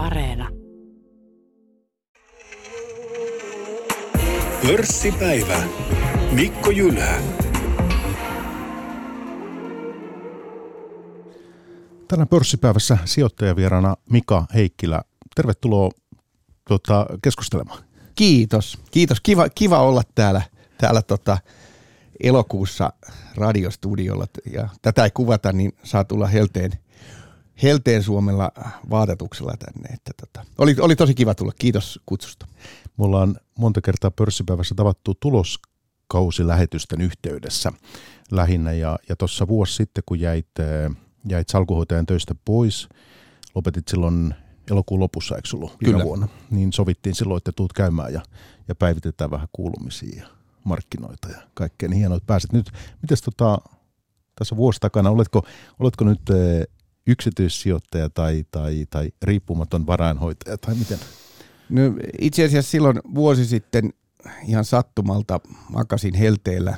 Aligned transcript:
Areena. 0.00 0.48
Pörssipäivä. 4.66 5.62
Mikko 6.32 6.70
Jylhä. 6.70 7.20
Tänään 12.08 12.28
pörssipäivässä 12.28 12.98
sijoittajavieraana 13.04 13.96
Mika 14.10 14.46
Heikkilä. 14.54 15.02
Tervetuloa 15.34 15.90
tuota, 16.68 17.06
keskustelemaan. 17.22 17.84
Kiitos. 18.14 18.78
Kiitos. 18.90 19.20
Kiva, 19.20 19.48
kiva 19.48 19.78
olla 19.78 20.02
täällä, 20.14 20.42
täällä 20.78 21.02
tota, 21.02 21.38
elokuussa 22.22 22.92
radiostudiolla. 23.34 24.26
Ja 24.52 24.68
tätä 24.82 25.04
ei 25.04 25.10
kuvata, 25.10 25.52
niin 25.52 25.72
saa 25.82 26.04
tulla 26.04 26.26
helteen, 26.26 26.72
helteen 27.62 28.02
Suomella 28.02 28.52
vaatetuksella 28.90 29.54
tänne. 29.58 29.88
Että 29.94 30.10
tota, 30.16 30.46
oli, 30.58 30.76
oli 30.80 30.96
tosi 30.96 31.14
kiva 31.14 31.34
tulla. 31.34 31.52
Kiitos 31.58 32.00
kutsusta. 32.06 32.46
Me 32.98 33.04
ollaan 33.04 33.36
monta 33.58 33.80
kertaa 33.80 34.10
pörssipäivässä 34.10 34.74
tavattu 34.74 35.14
tuloskausilähetysten 35.14 37.00
yhteydessä 37.00 37.72
lähinnä. 38.30 38.72
Ja, 38.72 38.98
ja 39.08 39.16
tuossa 39.16 39.48
vuosi 39.48 39.74
sitten, 39.74 40.04
kun 40.06 40.20
jäit, 40.20 40.48
jäit 41.28 41.48
salkuhoitajan 41.48 42.06
töistä 42.06 42.34
pois, 42.44 42.88
lopetit 43.54 43.88
silloin 43.88 44.34
elokuun 44.70 45.00
lopussa, 45.00 45.36
eikö 45.36 45.48
ollut 45.54 45.76
Kyllä. 45.84 46.04
vuonna, 46.04 46.28
niin 46.50 46.72
sovittiin 46.72 47.14
silloin, 47.14 47.38
että 47.38 47.52
tuut 47.52 47.72
käymään 47.72 48.12
ja, 48.12 48.22
ja 48.68 48.74
päivitetään 48.74 49.30
vähän 49.30 49.48
kuulumisia 49.52 50.22
ja 50.22 50.28
markkinoita 50.64 51.28
ja 51.28 51.42
kaikkea 51.54 51.88
niin 51.88 51.98
hienoa, 51.98 52.16
että 52.16 52.26
pääset 52.26 52.52
nyt. 52.52 52.70
Mites 53.02 53.22
tota, 53.22 53.58
tässä 54.38 54.56
vuosi 54.56 54.80
takana, 54.80 55.10
oletko, 55.10 55.46
oletko 55.78 56.04
nyt 56.04 56.30
e, 56.30 56.64
yksityissijoittaja 57.10 58.10
tai, 58.10 58.44
tai, 58.50 58.86
tai 58.90 59.10
riippumaton 59.22 59.86
varainhoitaja 59.86 60.58
tai 60.58 60.74
miten? 60.74 60.98
No, 61.68 61.82
itse 62.20 62.44
asiassa 62.44 62.70
silloin 62.70 63.00
vuosi 63.14 63.46
sitten 63.46 63.92
ihan 64.46 64.64
sattumalta 64.64 65.40
makasin 65.72 66.14
helteellä 66.14 66.76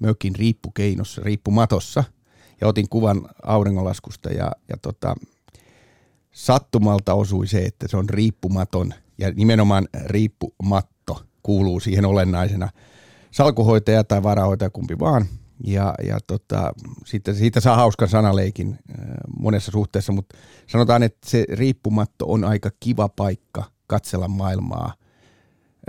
mökin 0.00 0.34
riippukeinossa, 0.36 1.22
riippumatossa 1.24 2.04
ja 2.60 2.68
otin 2.68 2.88
kuvan 2.88 3.28
auringonlaskusta 3.42 4.30
ja, 4.30 4.52
ja 4.68 4.76
tota, 4.76 5.14
sattumalta 6.32 7.14
osui 7.14 7.46
se, 7.46 7.58
että 7.58 7.88
se 7.88 7.96
on 7.96 8.08
riippumaton 8.08 8.94
ja 9.18 9.30
nimenomaan 9.30 9.88
riippumatto 10.06 11.22
kuuluu 11.42 11.80
siihen 11.80 12.04
olennaisena 12.04 12.68
salkuhoitaja 13.30 14.04
tai 14.04 14.22
varahoitaja 14.22 14.70
kumpi 14.70 14.98
vaan. 14.98 15.26
Ja, 15.66 15.94
ja 16.06 16.18
tota, 16.26 16.72
sitten 17.04 17.34
siitä 17.34 17.60
saa 17.60 17.76
hauskan 17.76 18.08
sanaleikin 18.08 18.68
äh, 18.68 19.06
monessa 19.38 19.72
suhteessa, 19.72 20.12
mutta 20.12 20.36
sanotaan, 20.66 21.02
että 21.02 21.30
se 21.30 21.46
riippumatto 21.48 22.24
on 22.28 22.44
aika 22.44 22.70
kiva 22.80 23.08
paikka 23.08 23.64
katsella 23.86 24.28
maailmaa. 24.28 24.94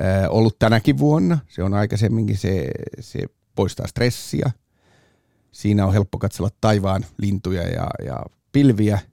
Äh, 0.01 0.25
ollut 0.29 0.59
tänäkin 0.59 0.97
vuonna, 0.97 1.39
se 1.47 1.63
on 1.63 1.73
aikaisemminkin, 1.73 2.37
se, 2.37 2.71
se 2.99 3.19
poistaa 3.55 3.87
stressiä. 3.87 4.51
Siinä 5.51 5.85
on 5.85 5.93
helppo 5.93 6.17
katsella 6.17 6.49
taivaan 6.61 7.05
lintuja 7.17 7.61
ja, 7.61 7.87
ja 8.05 8.25
pilviä– 8.51 8.99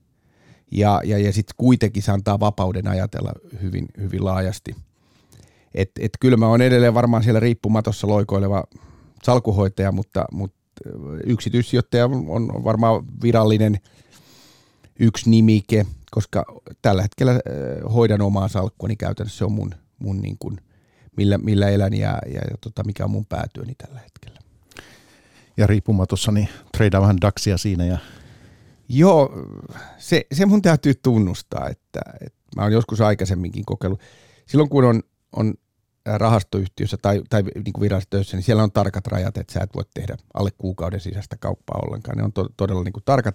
ja, 0.73 1.01
ja, 1.05 1.19
ja 1.19 1.33
sitten 1.33 1.55
kuitenkin 1.57 2.03
se 2.03 2.13
antaa 2.13 2.41
vapauden 2.41 2.89
ajatella 2.89 3.33
hyvin, 3.63 3.87
hyvin 4.01 4.25
laajasti. 4.25 4.77
Et, 5.75 5.91
et 6.01 6.13
kyllä 6.21 6.37
mä 6.37 6.47
oon 6.47 6.63
edelleen 6.63 6.95
varmaan 6.95 7.23
siellä 7.23 7.41
riippumatossa 7.41 8.09
loikoileva 8.09 8.65
salkuhoitaja, 9.25 9.93
mutta, 9.93 10.25
mutta 10.33 10.57
yksityissijoittaja 11.27 12.05
on 12.07 12.65
varmaan 12.65 13.05
virallinen 13.23 13.79
yksi 15.01 15.31
nimike, 15.31 15.87
koska 16.11 16.45
tällä 16.83 17.03
hetkellä 17.03 17.41
hoidan 17.95 18.23
omaa 18.23 18.49
salkkua, 18.49 18.89
niin 18.89 18.99
käytännössä 18.99 19.39
se 19.39 19.45
on 19.45 19.53
mun, 19.53 19.75
mun 19.99 20.21
niin 20.21 20.37
kuin, 20.39 20.59
millä, 21.17 21.39
millä 21.39 21.69
elän 21.69 21.95
ja, 21.95 22.19
ja, 22.27 22.41
ja 22.51 22.57
tota, 22.61 22.85
mikä 22.85 23.05
on 23.05 23.11
mun 23.11 23.27
päätyöni 23.27 23.75
tällä 23.75 24.01
hetkellä. 24.01 24.41
Ja 25.57 25.67
riippumatossa, 25.67 26.33
niin 26.33 26.49
treidaa 26.77 27.01
vähän 27.01 27.21
daksia 27.21 27.59
siinä 27.59 27.85
ja 27.85 27.99
Joo, 28.89 29.33
se, 29.99 30.27
se 30.33 30.47
mun 30.47 30.63
täytyy 30.63 30.95
tunnustaa, 30.95 31.69
että, 31.69 32.01
että 32.21 32.39
mä 32.57 32.63
oon 32.63 32.73
joskus 32.73 33.01
aikaisemminkin 33.01 33.65
kokeillut. 33.65 34.01
Silloin 34.47 34.71
kun 34.71 34.85
on, 34.85 35.03
on 35.37 35.55
rahastoyhtiössä 36.07 36.97
tai, 37.03 37.23
tai 37.31 37.43
niin 37.43 37.73
kuin 37.73 37.83
virastoissa, 37.83 38.37
niin 38.37 38.45
siellä 38.45 38.63
on 38.63 38.73
tarkat 38.73 39.07
rajat, 39.07 39.37
että 39.37 39.53
sä 39.53 39.61
et 39.61 39.75
voi 39.75 39.85
tehdä 39.95 40.17
alle 40.35 40.51
kuukauden 40.59 41.01
sisäistä 41.01 41.37
kauppaa 41.37 41.81
ollenkaan. 41.87 42.19
Ne 42.19 42.25
on 42.25 42.33
to, 42.33 42.49
todella 42.57 42.83
niin 42.83 42.93
kuin 42.93 43.05
tarkat. 43.05 43.35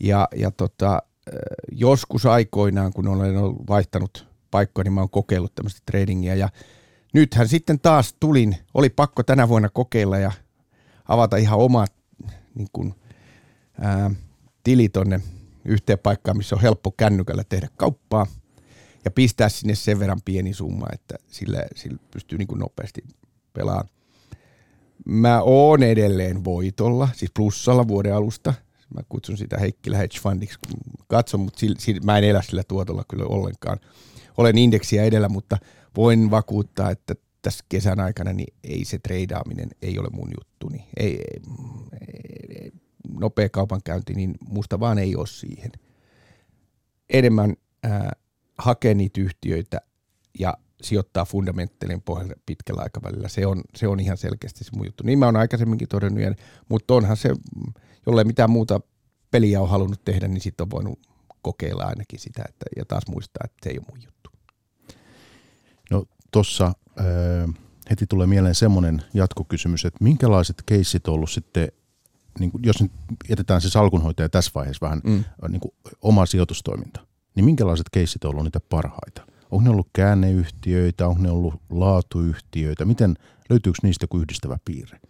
Ja, 0.00 0.28
ja 0.36 0.50
tota, 0.50 1.02
joskus 1.72 2.26
aikoinaan, 2.26 2.92
kun 2.92 3.08
olen 3.08 3.34
vaihtanut 3.68 4.26
paikkoja, 4.50 4.84
niin 4.84 4.92
mä 4.92 5.00
oon 5.00 5.10
kokeillut 5.10 5.54
tämmöistä 5.54 5.80
tradingia. 5.86 6.34
Ja 6.34 6.48
nythän 7.14 7.48
sitten 7.48 7.80
taas 7.80 8.14
tulin, 8.20 8.56
oli 8.74 8.90
pakko 8.90 9.22
tänä 9.22 9.48
vuonna 9.48 9.68
kokeilla 9.68 10.18
ja 10.18 10.32
avata 11.08 11.36
ihan 11.36 11.58
omat 11.58 11.92
niin 12.54 12.68
kuin, 12.72 12.94
ää, 13.80 14.10
tili 14.62 14.88
tonne 14.88 15.20
yhteen 15.64 15.98
paikkaan, 15.98 16.36
missä 16.36 16.56
on 16.56 16.62
helppo 16.62 16.90
kännykällä 16.90 17.44
tehdä 17.48 17.68
kauppaa 17.76 18.26
ja 19.04 19.10
pistää 19.10 19.48
sinne 19.48 19.74
sen 19.74 19.98
verran 19.98 20.20
pieni 20.24 20.54
summa, 20.54 20.86
että 20.92 21.14
sillä, 21.28 21.62
sillä 21.74 21.98
pystyy 22.10 22.38
niin 22.38 22.48
kuin 22.48 22.58
nopeasti 22.58 23.04
pelaamaan. 23.52 23.88
Mä 25.04 25.42
oon 25.42 25.82
edelleen 25.82 26.44
voitolla, 26.44 27.08
siis 27.14 27.30
plussalla 27.36 27.88
vuoden 27.88 28.14
alusta. 28.14 28.54
Mä 28.94 29.00
kutsun 29.08 29.36
sitä 29.36 29.58
Heikkilä 29.58 29.96
Hedge 29.96 30.18
Fundiksi, 30.20 30.58
kun 30.66 30.80
katson, 31.08 31.40
mutta 31.40 31.60
sillä, 31.60 31.76
sillä, 31.78 32.00
mä 32.04 32.18
en 32.18 32.24
elä 32.24 32.42
sillä 32.42 32.62
tuotolla 32.68 33.04
kyllä 33.08 33.24
ollenkaan. 33.24 33.78
Olen 34.36 34.58
indeksiä 34.58 35.04
edellä, 35.04 35.28
mutta 35.28 35.56
voin 35.96 36.30
vakuuttaa, 36.30 36.90
että 36.90 37.14
tässä 37.42 37.64
kesän 37.68 38.00
aikana 38.00 38.32
niin 38.32 38.54
ei 38.64 38.84
se 38.84 38.98
treidaaminen 38.98 39.68
ei 39.82 39.98
ole 39.98 40.08
mun 40.12 40.30
juttuni. 40.38 40.88
Ei, 40.96 41.16
ei, 41.16 41.40
ei, 42.60 42.70
nopea 43.20 43.48
kaupankäynti, 43.48 44.14
niin 44.14 44.34
musta 44.48 44.80
vaan 44.80 44.98
ei 44.98 45.16
ole 45.16 45.26
siihen. 45.26 45.72
Enemmän 47.10 47.56
ää, 47.82 48.12
hakee 48.60 48.94
niitä 48.94 49.20
yhtiöitä 49.20 49.80
ja 50.38 50.54
sijoittaa 50.82 51.24
fundamentteilin 51.24 52.02
pohjalle 52.02 52.34
pitkällä 52.46 52.82
aikavälillä. 52.82 53.28
Se 53.28 53.46
on, 53.46 53.62
se 53.76 53.88
on 53.88 54.00
ihan 54.00 54.16
selkeästi 54.16 54.64
se 54.64 54.70
mun 54.76 54.86
juttu. 54.86 55.04
Niin 55.04 55.18
mä 55.18 55.26
oon 55.26 55.36
aikaisemminkin 55.36 55.88
todennut, 55.88 56.38
mutta 56.68 56.94
onhan 56.94 57.16
se, 57.16 57.34
jollei 58.06 58.24
mitään 58.24 58.50
muuta 58.50 58.80
peliä 59.30 59.60
on 59.60 59.68
halunnut 59.68 60.04
tehdä, 60.04 60.28
niin 60.28 60.40
sitten 60.40 60.64
on 60.64 60.70
voinut 60.70 60.98
kokeilla 61.42 61.84
ainakin 61.84 62.18
sitä 62.18 62.42
että, 62.48 62.66
ja 62.76 62.84
taas 62.84 63.02
muistaa, 63.08 63.42
että 63.44 63.56
se 63.62 63.70
ei 63.70 63.78
ole 63.78 63.86
mun 63.90 64.02
juttu. 64.04 64.30
No 65.90 66.04
tuossa 66.30 66.72
heti 67.90 68.06
tulee 68.06 68.26
mieleen 68.26 68.54
semmoinen 68.54 69.02
jatkokysymys, 69.14 69.84
että 69.84 70.04
minkälaiset 70.04 70.62
keissit 70.66 71.08
on 71.08 71.14
ollut 71.14 71.30
sitten 71.30 71.68
niin 72.38 72.50
kuin, 72.50 72.64
jos 72.64 72.82
nyt 72.82 72.92
jätetään 73.28 73.60
se 73.60 73.70
salkunhoitaja 73.70 74.28
tässä 74.28 74.50
vaiheessa 74.54 74.86
vähän 74.86 75.00
mm. 75.04 75.24
niin 75.48 75.60
kuin, 75.60 75.74
oma 76.02 76.26
sijoitustoiminta, 76.26 77.06
niin 77.34 77.44
minkälaiset 77.44 77.86
keissit 77.92 78.24
on 78.24 78.30
ollut 78.30 78.44
niitä 78.44 78.60
parhaita? 78.60 79.26
Onko 79.50 79.64
ne 79.64 79.70
ollut 79.70 79.88
käänneyhtiöitä, 79.92 81.08
onko 81.08 81.22
ne 81.22 81.30
ollut 81.30 81.54
laatuyhtiöitä, 81.70 82.84
miten 82.84 83.14
löytyykö 83.50 83.78
niistä 83.82 84.04
joku 84.04 84.18
yhdistävä 84.18 84.56
piirre? 84.64 85.00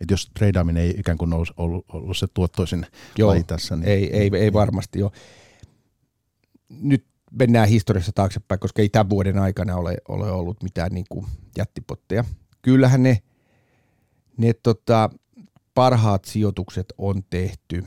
Et 0.00 0.10
jos 0.10 0.30
treidaaminen 0.34 0.82
ei 0.82 0.94
ikään 0.98 1.18
kuin 1.18 1.32
ollut, 1.32 1.52
ollut, 1.56 1.84
ollut 1.92 2.16
se 2.16 2.26
tuottoisin 2.34 2.86
joo, 3.18 3.30
laji 3.30 3.44
tässä. 3.44 3.76
Niin, 3.76 3.88
ei, 3.88 4.16
ei, 4.16 4.30
ei 4.34 4.52
varmasti 4.52 5.02
ole. 5.02 5.10
Nyt 6.68 7.04
mennään 7.30 7.68
historiassa 7.68 8.12
taaksepäin, 8.14 8.58
koska 8.58 8.82
ei 8.82 8.88
tämän 8.88 9.10
vuoden 9.10 9.38
aikana 9.38 9.76
ole, 9.76 9.96
ole 10.08 10.30
ollut 10.30 10.62
mitään 10.62 10.92
niin 10.92 11.06
kuin 11.08 11.26
jättipotteja. 11.58 12.24
Kyllähän 12.62 13.02
ne, 13.02 13.18
ne 14.36 14.52
tota, 14.52 15.10
parhaat 15.74 16.24
sijoitukset 16.24 16.86
on 16.98 17.22
tehty, 17.30 17.84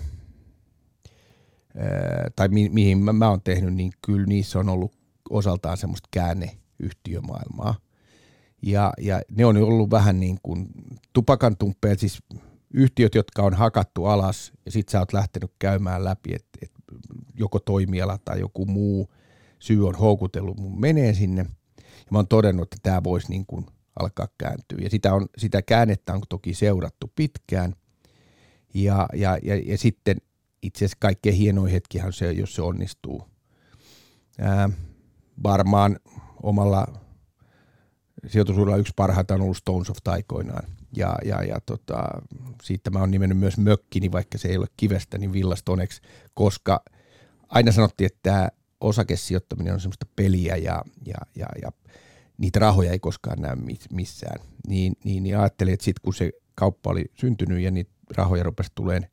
tai 2.35 2.47
mi- 2.47 2.69
mihin 2.69 2.97
mä, 2.97 3.13
mä 3.13 3.29
oon 3.29 3.41
tehnyt, 3.41 3.73
niin 3.73 3.91
kyllä 4.05 4.25
niissä 4.25 4.59
on 4.59 4.69
ollut 4.69 4.93
osaltaan 5.29 5.77
semmoista 5.77 6.09
käänneyhtiömaailmaa. 6.11 7.75
Ja, 8.61 8.93
ja 9.01 9.21
ne 9.31 9.45
on 9.45 9.57
ollut 9.57 9.91
vähän 9.91 10.19
niin 10.19 10.37
kuin 10.43 10.67
tupakan 11.13 11.57
tumppeet, 11.57 11.99
siis 11.99 12.23
yhtiöt, 12.73 13.15
jotka 13.15 13.41
on 13.41 13.53
hakattu 13.53 14.05
alas 14.05 14.51
ja 14.65 14.71
sit 14.71 14.89
sä 14.89 14.99
oot 14.99 15.13
lähtenyt 15.13 15.51
käymään 15.59 16.03
läpi, 16.03 16.29
että 16.35 16.59
et 16.61 16.71
joko 17.39 17.59
toimiala 17.59 18.19
tai 18.25 18.39
joku 18.39 18.65
muu 18.65 19.13
syy 19.59 19.87
on 19.87 19.95
houkutellut 19.95 20.59
mun 20.59 20.79
menee 20.79 21.13
sinne. 21.13 21.45
Ja 21.77 22.07
mä 22.11 22.17
oon 22.17 22.27
todennut, 22.27 22.63
että 22.63 22.77
tämä 22.83 23.03
voisi 23.03 23.29
niin 23.29 23.45
kuin 23.45 23.65
alkaa 23.99 24.27
kääntyä. 24.37 24.77
Ja 24.81 24.89
sitä, 24.89 25.13
on, 25.13 25.25
sitä 25.37 25.61
käännettä 25.61 26.13
on 26.13 26.21
toki 26.29 26.53
seurattu 26.53 27.11
pitkään. 27.15 27.73
Ja, 28.73 29.09
ja, 29.13 29.37
ja, 29.43 29.55
ja 29.55 29.77
sitten 29.77 30.17
itse 30.61 30.77
asiassa 30.77 30.97
kaikkein 30.99 31.35
hienoin 31.35 31.71
hetkihän 31.71 32.07
on 32.07 32.13
se, 32.13 32.31
jos 32.31 32.55
se 32.55 32.61
onnistuu. 32.61 33.23
Ää, 34.39 34.69
varmaan 35.43 35.99
omalla 36.43 36.87
sijoitusuralla 38.27 38.77
yksi 38.77 38.93
parhaita 38.95 39.33
on 39.33 39.41
ollut 39.41 39.57
Stones 39.57 39.89
of 39.89 39.97
aikoinaan. 40.05 40.67
Ja, 40.95 41.15
ja, 41.25 41.43
ja 41.43 41.61
tota, 41.65 42.03
siitä 42.63 42.89
mä 42.89 42.99
oon 42.99 43.11
nimennyt 43.11 43.37
myös 43.37 43.57
mökkini, 43.57 44.11
vaikka 44.11 44.37
se 44.37 44.47
ei 44.47 44.57
ole 44.57 44.67
kivestä, 44.77 45.17
niin 45.17 45.33
Villastoneksi, 45.33 46.01
koska 46.33 46.83
aina 47.49 47.71
sanottiin, 47.71 48.05
että 48.05 48.19
tämä 48.23 48.49
osakesijoittaminen 48.81 49.73
on 49.73 49.79
semmoista 49.79 50.05
peliä 50.15 50.55
ja, 50.55 50.81
ja, 51.05 51.17
ja, 51.35 51.47
ja 51.61 51.71
niitä 52.37 52.59
rahoja 52.59 52.91
ei 52.91 52.99
koskaan 52.99 53.41
näy 53.41 53.55
missään, 53.91 54.39
niin, 54.67 54.93
niin, 55.03 55.23
niin 55.23 55.37
ajattelin, 55.37 55.73
että 55.73 55.83
sitten 55.83 56.01
kun 56.03 56.13
se 56.13 56.31
kauppa 56.55 56.89
oli 56.89 57.05
syntynyt 57.15 57.59
ja 57.59 57.71
niitä 57.71 57.91
rahoja 58.17 58.43
rupesi 58.43 58.71
tulemaan 58.75 59.11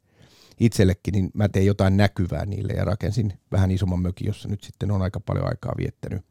itsellekin, 0.60 1.12
niin 1.12 1.30
mä 1.34 1.48
tein 1.48 1.66
jotain 1.66 1.96
näkyvää 1.96 2.46
niille 2.46 2.72
ja 2.72 2.84
rakensin 2.84 3.32
vähän 3.52 3.70
isomman 3.70 4.02
mökin, 4.02 4.26
jossa 4.26 4.48
nyt 4.48 4.62
sitten 4.62 4.90
on 4.90 5.02
aika 5.02 5.20
paljon 5.20 5.48
aikaa 5.48 5.72
viettänyt. 5.78 6.22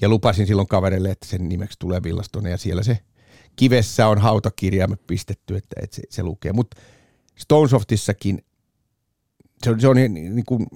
Ja 0.00 0.08
lupasin 0.08 0.46
silloin 0.46 0.68
kaverille, 0.68 1.10
että 1.10 1.26
sen 1.28 1.48
nimeksi 1.48 1.78
tulee 1.78 2.02
Villastone 2.02 2.50
ja 2.50 2.58
siellä 2.58 2.82
se 2.82 2.98
kivessä 3.56 4.08
on 4.08 4.18
hautakirjaimet 4.18 5.06
pistetty, 5.06 5.56
että, 5.56 5.76
että 5.82 5.96
se, 5.96 6.02
se 6.10 6.22
lukee. 6.22 6.52
Mutta 6.52 6.76
Stonesoftissakin 7.36 8.44
se 9.64 9.70
on, 9.70 9.80
se 9.80 9.88
on 9.88 9.96
niin, 9.96 10.14
niin 10.14 10.44
kuin 10.44 10.66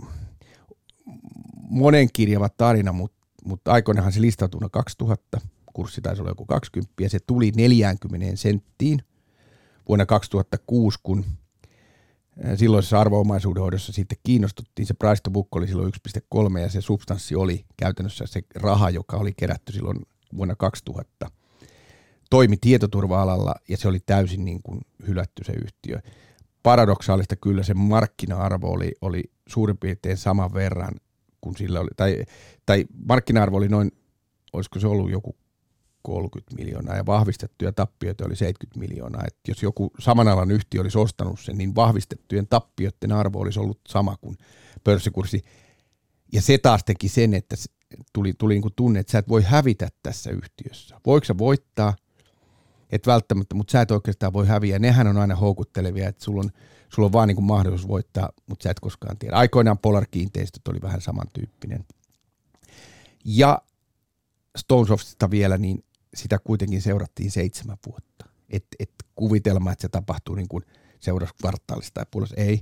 monenkirjava 1.71 2.49
tarina, 2.49 2.93
mutta, 2.93 3.27
mutta 3.45 3.73
aikoinaanhan 3.73 4.13
se 4.13 4.21
listautui 4.21 4.69
2000, 4.73 5.41
kurssi 5.73 6.01
taisi 6.01 6.23
olla 6.23 6.31
joku 6.31 6.47
20, 6.47 6.93
ja 7.01 7.11
se 7.11 7.19
tuli 7.27 7.53
40 7.57 8.37
senttiin 8.37 9.03
vuonna 9.89 10.07
2006, 10.07 10.99
kun 11.03 11.25
silloisessa 12.57 13.01
arvoomaisuudenhoidossa 13.01 13.93
sitten 13.93 14.19
kiinnostuttiin. 14.23 14.87
Se 14.87 14.95
price 14.95 15.23
to 15.23 15.31
book 15.31 15.57
oli 15.57 15.67
silloin 15.67 15.93
1,3 16.55 16.59
ja 16.59 16.69
se 16.69 16.81
substanssi 16.81 17.35
oli 17.35 17.65
käytännössä 17.77 18.27
se 18.27 18.41
raha, 18.55 18.91
joka 18.91 19.17
oli 19.17 19.33
kerätty 19.37 19.73
silloin 19.73 19.99
vuonna 20.37 20.55
2000. 20.57 21.31
Toimi 22.31 22.57
tietoturva-alalla 22.57 23.55
ja 23.69 23.77
se 23.77 23.89
oli 23.89 24.01
täysin 24.07 24.45
niin 24.45 24.63
kuin 24.63 24.81
hylätty 25.07 25.45
se 25.45 25.53
yhtiö. 25.53 25.99
Paradoksaalista 26.63 27.37
kyllä 27.37 27.63
se 27.63 27.75
markkina-arvo 27.75 28.71
oli, 28.71 28.93
oli 29.01 29.25
suurin 29.49 29.79
piirtein 29.79 30.17
saman 30.17 30.55
verran 30.55 30.95
kuin 31.41 31.57
sillä 31.57 31.81
oli, 31.81 31.91
tai, 31.97 32.25
tai 32.67 32.85
markkina-arvo 33.07 33.57
oli 33.57 33.69
noin, 33.69 33.91
olisiko 34.53 34.81
se 34.81 34.87
ollut 34.87 35.11
joku 35.11 35.37
30 36.03 36.55
miljoonaa 36.57 36.97
ja 36.97 37.07
vahvistettuja 37.07 37.73
tappioita 37.73 38.25
oli 38.27 38.37
70 38.37 38.81
miljoonaa. 38.81 39.23
Et 39.27 39.37
jos 39.49 39.63
joku 39.63 39.91
saman 39.99 40.29
alan 40.29 40.51
yhtiö 40.51 40.81
olisi 40.81 40.99
ostanut 40.99 41.41
sen, 41.41 41.59
niin 41.59 41.75
vahvistettujen 41.75 42.47
tappioiden 42.47 43.13
arvo 43.13 43.39
olisi 43.41 43.61
ollut 43.61 43.81
sama 43.89 44.17
kuin 44.21 44.39
pörssikurssi. 44.85 45.43
Ja 46.33 46.43
se 46.43 46.59
taas 46.59 46.85
teki 46.85 47.09
sen, 47.09 47.35
että 47.35 47.57
tuli, 48.13 48.33
tuli 48.39 48.55
niin 48.55 48.63
kuin 48.63 48.75
tunne, 48.77 49.01
että 49.01 49.11
sä 49.11 49.19
et 49.19 49.29
voi 49.29 49.43
hävitä 49.43 49.89
tässä 50.03 50.31
yhtiössä. 50.31 51.01
Voiko 51.07 51.25
sä 51.25 51.39
voittaa? 51.39 51.97
Et 52.91 53.07
välttämättä, 53.07 53.55
mutta 53.55 53.73
sä 53.73 53.81
et 53.81 53.91
oikeastaan 53.91 54.33
voi 54.33 54.47
häviä. 54.47 54.79
Nehän 54.79 55.07
on 55.07 55.17
aina 55.17 55.37
houkuttelevia, 55.37 56.09
että 56.09 56.25
sulla 56.25 56.41
on, 56.41 56.51
sulla 56.95 57.07
on 57.07 57.13
vaan 57.13 57.29
niin 57.29 57.37
kuin 57.37 57.45
mahdollisuus 57.45 57.89
voittaa, 57.89 58.31
mutta 58.47 58.63
sä 58.63 58.71
et 58.71 58.81
koskaan 58.81 59.19
tiedä. 59.19 59.37
Aikoinaan 59.37 59.79
Polar 59.79 60.07
Kiinteistöt 60.11 60.69
oli 60.69 60.83
vähän 60.83 61.01
samantyyppinen. 61.01 61.85
Ja 63.25 63.63
Stonesoftista 64.59 65.31
vielä, 65.31 65.59
niin 65.59 65.85
sitä 66.19 66.39
kuitenkin 66.39 66.83
seurattiin 66.83 67.31
seitsemän 67.31 67.77
vuotta. 67.87 68.27
Et, 68.51 68.67
et 68.79 68.91
kuvitelma, 69.15 69.73
että 69.73 69.83
se 69.83 69.89
tapahtuu 69.89 70.35
niin 70.35 70.49
kuin 70.49 70.65
seuraavassa 71.01 71.37
kvartaalissa 71.41 71.95
tai 71.95 72.05
puolessa. 72.11 72.37
Ei. 72.37 72.61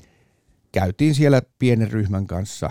Käytiin 0.73 1.15
siellä 1.15 1.43
pienen 1.59 1.91
ryhmän 1.91 2.27
kanssa 2.27 2.71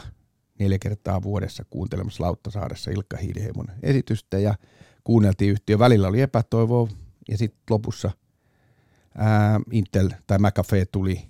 neljä 0.59 0.79
kertaa 0.79 1.23
vuodessa 1.23 1.65
kuuntelemassa 1.69 2.23
Lauttasaaressa 2.23 2.91
Ilkka 2.91 3.17
Hiiliheimon 3.17 3.67
esitystä 3.83 4.39
ja 4.39 4.55
kuunneltiin 5.03 5.51
yhtiö. 5.51 5.79
Välillä 5.79 6.07
oli 6.07 6.21
epätoivoa 6.21 6.87
ja 7.29 7.37
sitten 7.37 7.61
lopussa 7.69 8.11
ää, 9.17 9.59
Intel 9.71 10.09
tai 10.27 10.37
McAfee 10.39 10.85
tuli, 10.85 11.21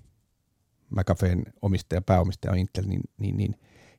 McAfeen 0.89 1.43
omistaja, 1.61 2.01
pääomistaja 2.01 2.51
on 2.51 2.57
Intel, 2.57 2.85
niin, 2.87 3.01
niin, 3.17 3.37
niin 3.37 3.55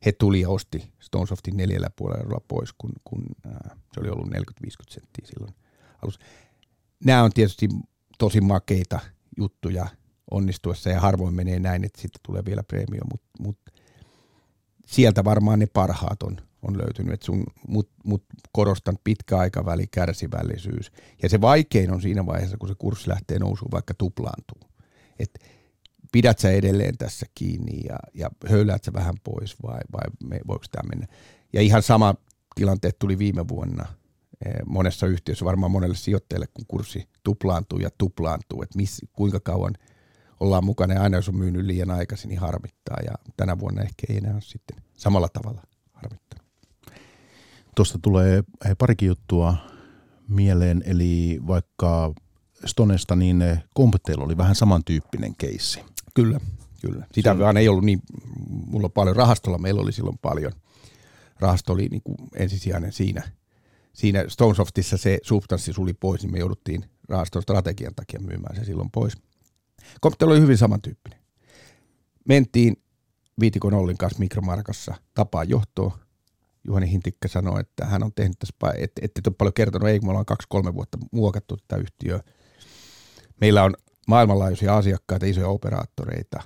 he 0.06 0.12
tuli 0.12 0.40
ja 0.40 0.48
osti 0.48 0.93
Stonesoftin 1.00 1.56
neljällä 1.56 1.90
puolella 1.96 2.40
pois, 2.48 2.72
kun, 2.78 2.93
kun 3.04 3.22
ää, 3.46 3.76
se 3.94 4.00
oli 4.00 4.08
ollut 4.08 4.26
40-50 4.26 4.31
senttiä 4.88 5.26
silloin 5.26 5.54
alussa. 6.02 6.20
Nämä 7.04 7.22
on 7.22 7.31
tietysti 7.32 7.69
tosi 8.19 8.40
makeita 8.40 9.00
juttuja 9.38 9.87
onnistuessa 10.31 10.90
ja 10.90 11.00
harvoin 11.00 11.34
menee 11.34 11.58
näin, 11.58 11.84
että 11.84 12.00
sitten 12.00 12.20
tulee 12.26 12.44
vielä 12.44 12.62
preemio, 12.62 13.00
mutta 13.12 13.26
mut 13.40 13.58
sieltä 14.87 15.25
varmaan 15.25 15.58
ne 15.58 15.66
parhaat 15.66 16.22
on, 16.22 16.37
on 16.62 16.78
löytynyt, 16.78 17.22
sun, 17.22 17.44
mut, 17.69 17.90
mut 18.04 18.25
korostan 18.52 18.99
pitkä 19.04 19.38
aikaväli, 19.38 19.87
kärsivällisyys. 19.87 20.92
Ja 21.22 21.28
se 21.28 21.40
vaikein 21.40 21.92
on 21.92 22.02
siinä 22.02 22.26
vaiheessa, 22.26 22.56
kun 22.56 22.69
se 22.69 22.75
kurssi 22.78 23.08
lähtee 23.08 23.38
nousuun, 23.38 23.70
vaikka 23.72 23.94
tuplaantuu. 23.94 24.60
Että 25.19 25.38
pidät 26.12 26.38
sä 26.38 26.50
edelleen 26.50 26.99
tässä 26.99 27.26
kiinni 27.35 27.81
ja, 27.88 27.99
ja 28.14 28.31
höyläät 28.50 28.85
sä 28.85 28.93
vähän 28.93 29.14
pois 29.25 29.62
vai, 29.62 29.81
vai 29.93 30.29
me, 30.29 30.41
voiko 30.47 30.64
tämä 30.73 30.88
mennä. 30.88 31.06
Ja 31.53 31.61
ihan 31.61 31.82
sama 31.82 32.14
tilanteet 32.55 32.99
tuli 32.99 33.19
viime 33.19 33.49
vuonna 33.49 33.87
monessa 34.67 35.06
yhtiössä, 35.06 35.44
varmaan 35.44 35.73
monelle 35.73 35.97
sijoittajalle, 35.97 36.47
kun 36.47 36.64
kurssi 36.69 37.08
tuplaantuu 37.25 37.79
ja 37.79 37.91
tuplaantuu, 37.99 38.62
että 38.62 38.76
miss, 38.76 39.00
kuinka 39.12 39.41
kauan 39.41 39.75
ollaan 40.41 40.64
mukana 40.64 40.94
ja 40.94 41.03
aina 41.03 41.19
jos 41.19 41.29
on 41.29 41.37
myynyt 41.37 41.67
liian 41.67 41.91
aikaisin, 41.91 42.29
niin 42.29 42.41
harmittaa 42.41 42.97
ja 43.05 43.12
tänä 43.37 43.59
vuonna 43.59 43.82
ehkä 43.82 44.06
ei 44.09 44.17
enää 44.17 44.32
ole 44.32 44.41
sitten 44.41 44.76
samalla 44.94 45.29
tavalla 45.29 45.62
harmittanut. 45.93 46.47
Tuosta 47.76 47.99
tulee 48.02 48.44
parikin 48.79 49.06
juttua 49.06 49.56
mieleen, 50.29 50.82
eli 50.87 51.41
vaikka 51.47 52.14
Stonesta, 52.64 53.17
niin 53.17 53.44
Comptel 53.76 54.20
oli 54.20 54.37
vähän 54.37 54.55
samantyyppinen 54.55 55.35
keissi. 55.38 55.81
Kyllä, 56.16 56.40
kyllä. 56.80 57.06
Sitä 57.12 57.32
se 57.32 57.38
vaan 57.38 57.56
ei 57.56 57.68
ollut 57.68 57.84
niin, 57.84 58.02
mulla 58.48 58.88
paljon 58.88 59.16
rahastolla, 59.16 59.58
meillä 59.58 59.80
oli 59.80 59.92
silloin 59.92 60.18
paljon. 60.18 60.52
Rahasto 61.40 61.72
oli 61.72 61.88
niin 61.88 62.02
kuin 62.02 62.16
ensisijainen 62.34 62.92
siinä. 62.92 63.22
Siinä 63.92 64.24
Stonesoftissa 64.28 64.96
se 64.96 65.18
substanssi 65.22 65.72
suli 65.72 65.94
pois, 65.94 66.22
niin 66.22 66.32
me 66.32 66.38
jouduttiin 66.38 66.84
rahaston 67.08 67.42
strategian 67.42 67.94
takia 67.94 68.20
myymään 68.20 68.56
se 68.56 68.64
silloin 68.64 68.90
pois. 68.90 69.16
Comptel 70.02 70.28
oli 70.30 70.40
hyvin 70.40 70.58
samantyyppinen. 70.58 71.18
Mentiin 72.28 72.76
Viitikon 73.40 73.74
Ollin 73.74 73.98
kanssa 73.98 74.18
mikromarkassa 74.18 74.94
tapaa 75.14 75.44
johtoa. 75.44 75.98
Juhani 76.64 76.90
Hintikkä 76.90 77.28
sanoi, 77.28 77.60
että 77.60 77.84
hän 77.86 78.02
on 78.02 78.12
tehnyt 78.14 78.38
tässä, 78.38 78.54
että 78.78 79.00
ette 79.04 79.20
ole 79.26 79.34
paljon 79.38 79.52
kertonut, 79.52 79.88
ei 79.88 79.98
kun 79.98 80.08
me 80.08 80.10
ollaan 80.10 80.26
kaksi-kolme 80.26 80.74
vuotta 80.74 80.98
muokattu 81.12 81.56
tätä 81.56 81.82
yhtiöä. 81.82 82.20
Meillä 83.40 83.64
on 83.64 83.74
maailmanlaajuisia 84.06 84.76
asiakkaita, 84.76 85.26
isoja 85.26 85.49
operaattoreita. 85.49 86.43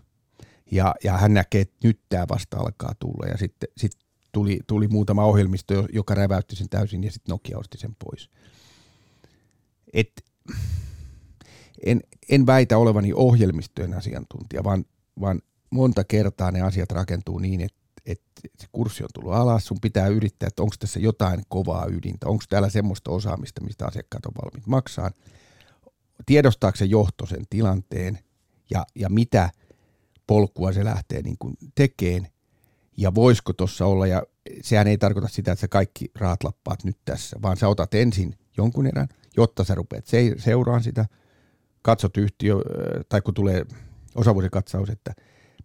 Ja, 0.71 0.95
ja 1.05 1.19
hän 1.19 1.35
näkee, 1.35 1.61
että 1.61 1.77
nyt 1.85 2.01
tämä 2.09 2.27
vasta 2.29 2.57
alkaa 2.57 2.95
tulla. 2.99 3.27
Ja 3.27 3.39
sitten 3.39 3.69
sit 3.77 3.93
tuli, 4.33 4.61
tuli 4.67 4.89
muutama 4.89 5.25
ohjelmisto, 5.25 5.87
joka 5.93 6.15
räväytti 6.15 6.57
sen 6.57 6.69
täysin 6.69 7.05
ja 7.05 7.11
sitten 7.11 7.33
Nokia 7.33 7.59
osti 7.59 7.79
sen 7.79 7.97
pois. 8.05 8.31
Et, 9.93 10.13
en, 11.87 12.01
en 12.29 12.47
väitä 12.47 12.79
olevani 12.79 13.13
ohjelmistojen 13.15 13.95
asiantuntija, 13.95 14.65
vaan, 14.65 14.85
vaan 15.21 15.41
monta 15.71 16.05
kertaa 16.05 16.51
ne 16.51 16.61
asiat 16.61 16.91
rakentuu 16.91 17.39
niin, 17.39 17.61
että 17.61 17.81
että 18.07 18.41
se 18.59 18.67
kurssi 18.73 19.03
on 19.03 19.09
tullut 19.15 19.33
alas, 19.33 19.67
sun 19.67 19.81
pitää 19.83 20.07
yrittää, 20.07 20.47
että 20.47 20.63
onko 20.63 20.75
tässä 20.79 21.01
jotain 21.01 21.43
kovaa 21.49 21.87
ydintä, 21.87 22.29
onko 22.29 22.45
täällä 22.49 22.71
semmoista 22.71 23.11
osaamista, 23.11 23.65
mistä 23.65 23.87
asiakkaat 23.87 24.27
on 24.27 24.33
valmiit 24.43 24.67
maksaa 24.67 25.11
tiedostaako 26.27 26.77
se 26.77 26.85
johto 26.85 27.27
sen 27.27 27.45
tilanteen 27.51 28.19
ja, 28.71 28.87
ja 28.95 29.09
mitä 29.09 29.51
polkua 30.27 30.73
se 30.73 30.85
lähtee 30.85 31.23
niin 31.23 31.37
kuin 31.39 31.55
tekeen? 31.75 32.29
Ja 32.97 33.15
voisiko 33.15 33.53
tuossa 33.53 33.87
olla, 33.87 34.07
ja 34.07 34.23
sehän 34.63 34.87
ei 34.87 34.99
tarkoita 34.99 35.29
sitä, 35.29 35.53
että 35.53 35.61
sä 35.61 35.69
kaikki 35.69 36.11
rahat 36.15 36.45
lappaat 36.45 36.85
nyt 36.85 36.97
tässä, 37.05 37.37
vaan 37.43 37.57
sä 37.57 37.69
otat 37.69 37.95
ensin 37.95 38.35
jonkun 38.57 38.87
erän, 38.87 39.09
jotta 39.37 39.65
sä 39.65 39.75
rupeat 39.75 40.07
se- 40.07 40.35
seuraan 40.39 40.83
sitä, 40.83 41.07
katsot 41.83 42.17
yhtiö, 42.17 42.55
tai 43.09 43.21
kun 43.21 43.35
tulee 43.35 43.65
osavuosikatsaus, 44.15 44.91
että 44.91 45.13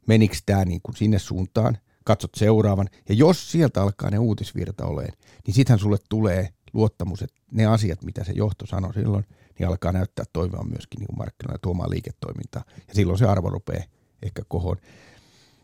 menikö 0.08 0.36
tämä 0.46 0.66
niin 0.66 0.82
kuin 0.84 0.96
sinne 0.96 1.20
suuntaan, 1.20 1.78
katsot 2.04 2.32
seuraavan, 2.36 2.90
ja 3.10 3.16
jos 3.16 3.52
sieltä 3.52 3.82
alkaa 3.82 4.10
ne 4.10 4.20
uutisvirta 4.20 4.86
oleen, 4.86 5.14
niin 5.48 5.54
sittenhän 5.54 5.80
sulle 5.80 5.98
tulee 6.10 6.50
luottamus, 6.76 7.22
että 7.22 7.42
ne 7.52 7.66
asiat, 7.66 8.04
mitä 8.04 8.24
se 8.24 8.32
johto 8.32 8.66
sanoi 8.66 8.94
silloin, 8.94 9.26
niin 9.60 9.68
alkaa 9.68 9.92
näyttää 9.92 10.26
toivoa 10.34 10.64
myöskin 10.64 11.00
niin 11.00 11.18
markkinoilla 11.18 11.60
tuomaan 11.62 11.90
liiketoimintaa. 11.90 12.64
Ja 12.88 12.96
silloin 12.96 13.20
se 13.20 13.26
arvo 13.26 13.50
rupeaa 13.50 13.84
ehkä 14.22 14.42
kohoon. 14.48 14.78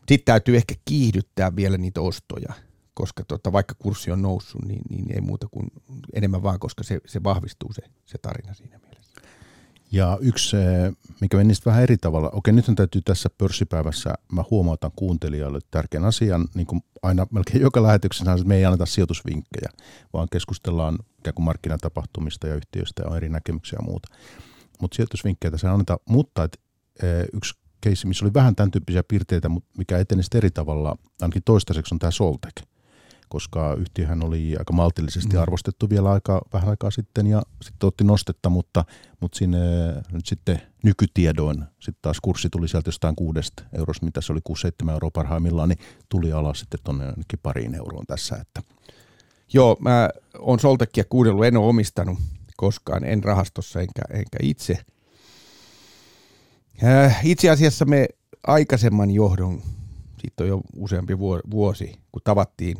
Sitten 0.08 0.24
täytyy 0.24 0.56
ehkä 0.56 0.74
kiihdyttää 0.84 1.56
vielä 1.56 1.78
niitä 1.78 2.00
ostoja, 2.00 2.52
koska 2.94 3.24
tota, 3.28 3.52
vaikka 3.52 3.74
kurssi 3.78 4.10
on 4.10 4.22
noussut, 4.22 4.64
niin, 4.64 4.82
niin 4.90 5.14
ei 5.14 5.20
muuta 5.20 5.48
kuin 5.50 5.66
enemmän 6.12 6.42
vaan, 6.42 6.58
koska 6.58 6.82
se, 6.82 7.00
se 7.06 7.22
vahvistuu 7.24 7.72
se, 7.72 7.82
se 8.04 8.18
tarina 8.18 8.54
siinä 8.54 8.78
mielessä. 8.78 8.91
Ja 9.92 10.18
yksi, 10.20 10.56
mikä 11.20 11.36
meni 11.36 11.54
vähän 11.66 11.82
eri 11.82 11.96
tavalla. 11.96 12.30
Okei, 12.30 12.54
nyt 12.54 12.64
täytyy 12.76 13.02
tässä 13.02 13.30
pörssipäivässä, 13.38 14.14
mä 14.32 14.44
huomautan 14.50 14.90
kuuntelijoille 14.96 15.58
tärkeän 15.70 16.04
asian, 16.04 16.48
niin 16.54 16.66
kuin 16.66 16.80
aina 17.02 17.26
melkein 17.30 17.60
joka 17.60 17.82
lähetyksessä, 17.82 18.32
että 18.32 18.44
me 18.44 18.56
ei 18.56 18.64
anneta 18.64 18.86
sijoitusvinkkejä, 18.86 19.68
vaan 20.12 20.28
keskustellaan 20.32 20.98
ikään 21.18 21.34
kuin 21.34 21.44
markkinatapahtumista 21.44 22.46
ja 22.46 22.54
yhtiöistä 22.54 23.02
ja 23.02 23.10
on 23.10 23.16
eri 23.16 23.28
näkemyksiä 23.28 23.76
ja 23.80 23.84
muuta. 23.84 24.08
Mutta 24.80 24.94
sijoitusvinkkejä 24.94 25.50
tässä 25.50 25.72
anneta, 25.72 25.98
mutta 26.08 26.44
et, 26.44 26.60
yksi 27.32 27.54
keissi, 27.80 28.06
missä 28.06 28.24
oli 28.24 28.34
vähän 28.34 28.56
tämän 28.56 28.70
tyyppisiä 28.70 29.02
piirteitä, 29.08 29.48
mutta 29.48 29.70
mikä 29.78 29.98
eteni 29.98 30.22
eri 30.34 30.50
tavalla, 30.50 30.96
ainakin 31.20 31.42
toistaiseksi 31.44 31.94
on 31.94 31.98
tämä 31.98 32.10
Soltek. 32.10 32.71
Koska 33.32 33.74
yhtiöhän 33.74 34.22
oli 34.22 34.56
aika 34.58 34.72
maltillisesti 34.72 35.36
Mm. 35.36 35.42
arvostettu 35.42 35.90
vielä 35.90 36.10
aika 36.12 36.42
vähän 36.52 36.68
aikaa 36.68 36.90
sitten 36.90 37.26
ja 37.26 37.42
sitten 37.62 37.86
otti 37.86 38.04
nostetta, 38.04 38.48
mutta, 38.50 38.84
mutta 39.20 39.38
sinne 39.38 39.58
nyt 40.12 40.26
sitten 40.26 40.62
nykytiedoin 40.84 41.64
sitten 41.80 41.98
taas 42.02 42.20
kurssi 42.20 42.48
tuli 42.50 42.68
sieltä 42.68 42.88
jostain 42.88 43.16
kuudesta 43.16 43.62
eurosta, 43.78 44.06
mitä 44.06 44.20
se 44.20 44.32
oli 44.32 44.40
6-7 44.88 44.90
euroa 44.90 45.10
parhaimmillaan, 45.10 45.68
niin 45.68 45.78
tuli 46.08 46.32
alas 46.32 46.58
sitten 46.60 46.80
tuonne 46.84 47.04
ainakin 47.04 47.38
pariin 47.42 47.74
euroon 47.74 48.06
tässä, 48.06 48.36
että 48.36 48.62
Joo, 49.54 49.76
mä 49.80 50.08
oon 50.38 50.60
Soltekia 50.60 51.04
kuunnellut, 51.08 51.44
en 51.44 51.56
ole 51.56 51.66
omistanut 51.66 52.18
koskaan, 52.56 53.04
en 53.04 53.24
rahastossa 53.24 53.80
enkä, 53.80 54.02
enkä 54.10 54.38
itse. 54.42 54.78
Äh, 56.84 57.20
itse 57.24 57.50
asiassa 57.50 57.84
me 57.84 58.06
aikaisemman 58.46 59.10
johdon, 59.10 59.62
siitä 60.20 60.42
on 60.42 60.48
jo 60.48 60.60
useampi 60.76 61.14
vuo- 61.14 61.50
vuosi, 61.50 61.94
kun 62.12 62.22
tavattiin 62.24 62.76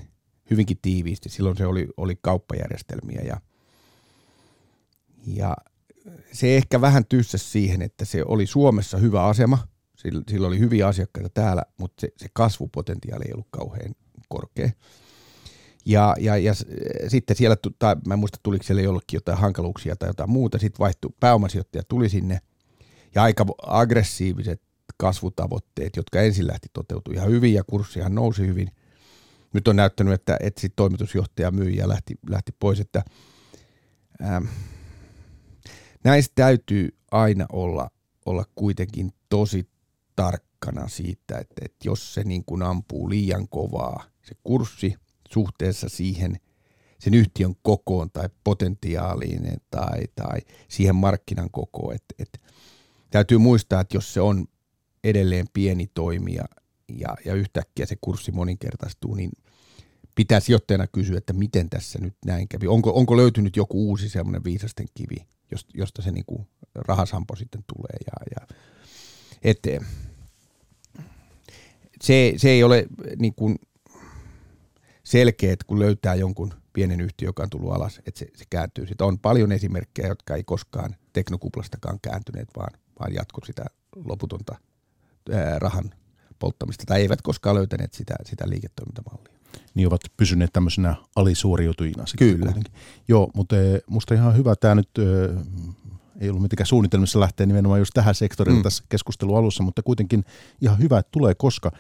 hyvinkin 0.50 0.78
tiiviisti, 0.82 1.28
silloin 1.28 1.56
se 1.56 1.66
oli, 1.66 1.88
oli 1.96 2.16
kauppajärjestelmiä 2.22 3.20
ja, 3.20 3.40
ja 5.26 5.56
se 6.32 6.56
ehkä 6.56 6.80
vähän 6.80 7.04
tyssäsi 7.06 7.50
siihen, 7.50 7.82
että 7.82 8.04
se 8.04 8.22
oli 8.24 8.46
Suomessa 8.46 8.98
hyvä 8.98 9.24
asema, 9.24 9.58
sillä, 10.28 10.46
oli 10.46 10.58
hyviä 10.58 10.86
asiakkaita 10.86 11.28
täällä, 11.28 11.62
mutta 11.78 12.00
se, 12.00 12.08
se 12.16 12.28
kasvupotentiaali 12.32 13.24
ei 13.26 13.32
ollut 13.32 13.48
kauhean 13.50 13.94
korkea. 14.28 14.70
Ja, 15.84 16.14
ja, 16.20 16.36
ja 16.36 16.52
sitten 17.08 17.36
siellä, 17.36 17.56
tai 17.78 17.96
mä 18.06 18.14
en 18.14 18.20
muista 18.20 18.38
tuliko 18.42 18.64
siellä 18.64 18.82
jollekin 18.82 19.16
jotain 19.16 19.38
hankaluuksia 19.38 19.96
tai 19.96 20.08
jotain 20.08 20.30
muuta, 20.30 20.58
sitten 20.58 20.78
vaihtui, 20.78 21.10
pääomasijoittaja 21.20 21.82
tuli 21.88 22.08
sinne 22.08 22.40
ja 23.14 23.22
aika 23.22 23.46
aggressiiviset 23.66 24.62
kasvutavoitteet, 24.96 25.96
jotka 25.96 26.20
ensin 26.20 26.46
lähti 26.46 26.68
toteutui 26.72 27.14
ihan 27.14 27.30
hyvin 27.30 27.54
ja 27.54 27.64
kurssihan 27.64 28.14
nousi 28.14 28.46
hyvin. 28.46 28.70
Nyt 29.52 29.68
on 29.68 29.76
näyttänyt, 29.76 30.14
että, 30.14 30.36
että 30.40 30.60
sit 30.60 30.72
toimitusjohtaja 30.76 31.50
myi 31.50 31.76
ja 31.76 31.88
lähti, 31.88 32.14
lähti 32.28 32.52
pois, 32.58 32.80
että 32.80 33.04
ähm, 34.22 34.44
näistä 36.04 36.32
täytyy 36.34 36.88
aina 37.10 37.46
olla, 37.52 37.90
olla 38.26 38.44
kuitenkin 38.54 39.12
tosi 39.28 39.68
tarkkana 40.16 40.88
siitä, 40.88 41.38
että, 41.38 41.62
että 41.64 41.88
jos 41.88 42.14
se 42.14 42.24
niin 42.24 42.44
kuin 42.44 42.62
ampuu 42.62 43.10
liian 43.10 43.48
kovaa, 43.48 44.04
se 44.22 44.34
kurssi 44.44 44.94
suhteessa 45.32 45.88
siihen 45.88 46.36
sen 46.98 47.14
yhtiön 47.14 47.54
kokoon 47.62 48.10
tai 48.10 48.28
potentiaaliin 48.44 49.56
tai, 49.70 50.02
tai 50.14 50.40
siihen 50.68 50.94
markkinan 50.94 51.50
kokoon. 51.50 51.94
Et, 51.94 52.04
et, 52.18 52.40
täytyy 53.10 53.38
muistaa, 53.38 53.80
että 53.80 53.96
jos 53.96 54.14
se 54.14 54.20
on 54.20 54.46
edelleen 55.04 55.46
pieni 55.52 55.86
toimija 55.94 56.44
ja, 56.88 57.16
ja 57.24 57.34
yhtäkkiä 57.34 57.86
se 57.86 57.96
kurssi 58.00 58.32
moninkertaistuu, 58.32 59.14
niin 59.14 59.30
pitää 60.14 60.40
sijoittajana 60.40 60.86
kysyä, 60.86 61.18
että 61.18 61.32
miten 61.32 61.70
tässä 61.70 61.98
nyt 61.98 62.14
näin 62.26 62.48
kävi. 62.48 62.66
Onko, 62.66 62.92
onko 62.94 63.16
löytynyt 63.16 63.56
joku 63.56 63.88
uusi 63.88 64.08
semmoinen 64.08 64.44
viisasten 64.44 64.86
kivi, 64.94 65.26
josta, 65.74 66.02
se 66.02 66.10
niinku 66.10 66.46
rahasampo 66.74 67.36
sitten 67.36 67.64
tulee. 67.74 67.96
Ja, 68.06 68.40
ja, 68.40 68.56
et, 69.42 69.58
se, 72.00 72.34
se 72.36 72.50
ei 72.50 72.62
ole 72.62 72.86
niin 73.18 73.34
kuin 73.34 73.58
selkeä, 75.04 75.52
että 75.52 75.64
kun 75.66 75.78
löytää 75.78 76.14
jonkun 76.14 76.54
pienen 76.72 77.00
yhtiön, 77.00 77.28
joka 77.28 77.42
on 77.42 77.50
tullut 77.50 77.72
alas, 77.72 78.00
että 78.06 78.18
se, 78.18 78.26
se 78.36 78.44
kääntyy. 78.50 78.86
Sitä 78.86 79.04
on 79.04 79.18
paljon 79.18 79.52
esimerkkejä, 79.52 80.08
jotka 80.08 80.34
ei 80.34 80.44
koskaan 80.44 80.96
teknokuplastakaan 81.12 81.98
kääntyneet, 82.02 82.48
vaan, 82.56 82.80
vaan 83.00 83.14
jatko 83.14 83.40
sitä 83.44 83.64
loputonta 84.04 84.56
ää, 85.32 85.58
rahan 85.58 85.90
polttamista, 86.38 86.84
tai 86.86 87.00
eivät 87.00 87.22
koskaan 87.22 87.56
löytäneet 87.56 87.94
sitä, 87.94 88.14
sitä 88.24 88.48
liiketoimintamallia. 88.48 89.41
Niin 89.74 89.88
ovat 89.88 90.00
pysyneet 90.16 90.52
tämmöisenä 90.52 90.94
alisuoriutujina. 91.16 92.04
Kyllä. 92.18 92.44
kuitenkin. 92.44 92.72
Joo, 93.08 93.30
mutta 93.34 93.60
eh, 93.60 93.80
musta 93.86 94.14
ihan 94.14 94.36
hyvä 94.36 94.56
tämä 94.56 94.74
nyt, 94.74 94.88
eh, 94.98 95.36
ei 96.20 96.28
ollut 96.28 96.42
mitenkään 96.42 96.66
suunnitelmissa 96.66 97.20
lähteä 97.20 97.46
nimenomaan 97.46 97.80
just 97.80 97.90
tähän 97.94 98.14
sektorille 98.14 98.58
Mm. 98.58 98.62
tässä 98.62 98.84
keskustelun 98.88 99.38
alussa, 99.38 99.62
mutta 99.62 99.82
kuitenkin 99.82 100.24
ihan 100.60 100.78
hyvä, 100.78 100.98
että 100.98 101.10
tulee, 101.12 101.34
koska 101.34 101.70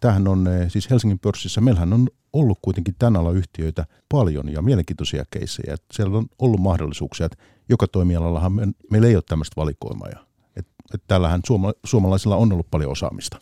tämähän 0.00 0.28
on 0.28 0.46
eh, 0.48 0.70
siis 0.70 0.90
Helsingin 0.90 1.18
pörssissä, 1.18 1.60
meillähän 1.60 1.92
on 1.92 2.08
ollut 2.32 2.58
kuitenkin 2.62 2.94
tämän 2.98 3.16
alan 3.16 3.36
yhtiöitä 3.36 3.86
paljon 4.08 4.52
ja 4.52 4.62
mielenkiintoisia 4.62 5.24
keissejä. 5.30 5.76
Siellä 5.92 6.18
on 6.18 6.26
ollut 6.38 6.60
mahdollisuuksia, 6.60 7.26
että 7.26 7.38
joka 7.68 7.86
toimialallahan 7.88 8.52
me, 8.52 8.68
meillä 8.90 9.08
ei 9.08 9.16
ole 9.16 9.22
tämmöistä 9.28 9.56
valikoimaa. 9.56 10.08
Ja, 10.08 10.18
et, 10.56 10.66
et 10.94 11.02
täällähän 11.08 11.40
suoma, 11.46 11.72
suomalaisilla 11.84 12.36
on 12.36 12.52
ollut 12.52 12.70
paljon 12.70 12.92
osaamista. 12.92 13.38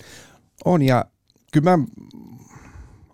On 0.65 0.83
ja 0.83 1.05
kyllä 1.53 1.77
mä 1.77 1.85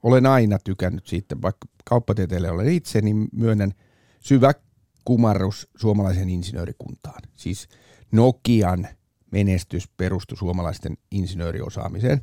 olen 0.02 0.26
aina 0.26 0.58
tykännyt 0.64 1.06
siitä, 1.06 1.36
vaikka 1.42 1.68
kauppatieteelle 1.84 2.50
olen 2.50 2.68
itse, 2.68 3.00
niin 3.00 3.28
myönnän 3.32 3.72
syvä 4.20 4.52
kumarrus 5.04 5.68
suomalaisen 5.76 6.28
insinöörikuntaan. 6.28 7.22
Siis 7.36 7.68
Nokian 8.12 8.88
menestys 9.30 9.88
perustui 9.96 10.38
suomalaisten 10.38 10.96
insinööriosaamiseen. 11.10 12.20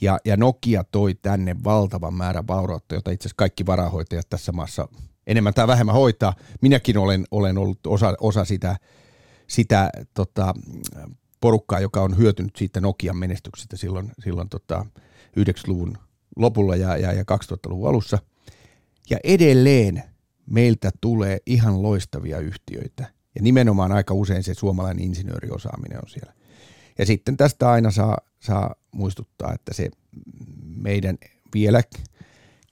Ja, 0.00 0.18
ja 0.24 0.36
Nokia 0.36 0.84
toi 0.84 1.14
tänne 1.14 1.56
valtavan 1.64 2.14
määrän 2.14 2.46
vaurautta, 2.46 2.94
jota 2.94 3.10
itse 3.10 3.22
asiassa 3.22 3.36
kaikki 3.36 3.66
varahoitajat 3.66 4.28
tässä 4.28 4.52
maassa 4.52 4.88
enemmän 5.26 5.54
tai 5.54 5.66
vähemmän 5.66 5.94
hoitaa. 5.94 6.34
Minäkin 6.60 6.98
olen, 6.98 7.24
olen 7.30 7.58
ollut 7.58 7.86
osa, 7.86 8.14
osa 8.20 8.44
sitä, 8.44 8.76
sitä 9.46 9.90
tota, 10.14 10.54
porukkaa, 11.40 11.80
joka 11.80 12.02
on 12.02 12.18
hyötynyt 12.18 12.56
siitä 12.56 12.80
Nokian 12.80 13.16
menestyksestä 13.16 13.76
silloin, 13.76 14.12
silloin 14.24 14.48
tota 14.48 14.86
90-luvun 15.40 15.98
lopulla 16.36 16.76
ja, 16.76 16.96
ja, 16.96 17.12
ja 17.12 17.22
2000-luvun 17.22 17.88
alussa. 17.88 18.18
Ja 19.10 19.18
edelleen 19.24 20.02
meiltä 20.46 20.90
tulee 21.00 21.38
ihan 21.46 21.82
loistavia 21.82 22.38
yhtiöitä. 22.38 23.06
Ja 23.34 23.42
nimenomaan 23.42 23.92
aika 23.92 24.14
usein 24.14 24.42
se 24.42 24.54
suomalainen 24.54 25.04
insinööriosaaminen 25.04 25.98
on 25.98 26.10
siellä. 26.10 26.32
Ja 26.98 27.06
sitten 27.06 27.36
tästä 27.36 27.70
aina 27.70 27.90
saa, 27.90 28.18
saa 28.40 28.74
muistuttaa, 28.92 29.52
että 29.52 29.74
se 29.74 29.90
meidän 30.76 31.18
vielä 31.54 31.82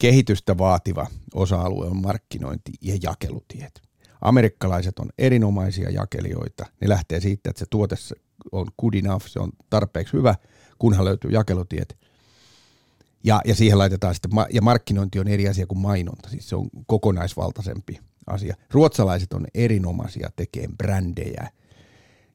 kehitystä 0.00 0.58
vaativa 0.58 1.06
osa-alue 1.34 1.86
on 1.86 2.02
markkinointi 2.02 2.72
ja 2.80 2.98
jakelutiet. 3.02 3.82
Amerikkalaiset 4.20 4.98
on 4.98 5.08
erinomaisia 5.18 5.90
jakelijoita. 5.90 6.66
Ne 6.80 6.88
lähtee 6.88 7.20
siitä, 7.20 7.50
että 7.50 7.58
se 7.58 7.66
tuote 7.70 7.96
on 8.52 8.66
good 8.80 8.94
enough, 8.94 9.26
se 9.28 9.40
on 9.40 9.52
tarpeeksi 9.70 10.12
hyvä, 10.12 10.34
kunhan 10.78 11.04
löytyy 11.04 11.30
jakelutiet. 11.30 11.96
Ja, 13.24 13.40
ja 13.44 13.54
siihen 13.54 13.78
laitetaan 13.78 14.14
sitten, 14.14 14.30
ja 14.52 14.62
markkinointi 14.62 15.18
on 15.18 15.28
eri 15.28 15.48
asia 15.48 15.66
kuin 15.66 15.78
mainonta, 15.78 16.28
siis 16.28 16.48
se 16.48 16.56
on 16.56 16.68
kokonaisvaltaisempi 16.86 18.00
asia. 18.26 18.56
Ruotsalaiset 18.70 19.32
on 19.32 19.46
erinomaisia 19.54 20.30
tekemään 20.36 20.76
brändejä, 20.76 21.50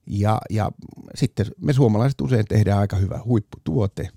ja, 0.10 0.41
ja 0.50 0.72
sitten 1.15 1.46
me 1.62 1.74
suomalaiset 1.74 2.22
usein 2.22 2.46
tehdään 2.46 2.79
aika 2.79 2.96
hyvä 2.96 3.19
huipputuote, 3.25 4.10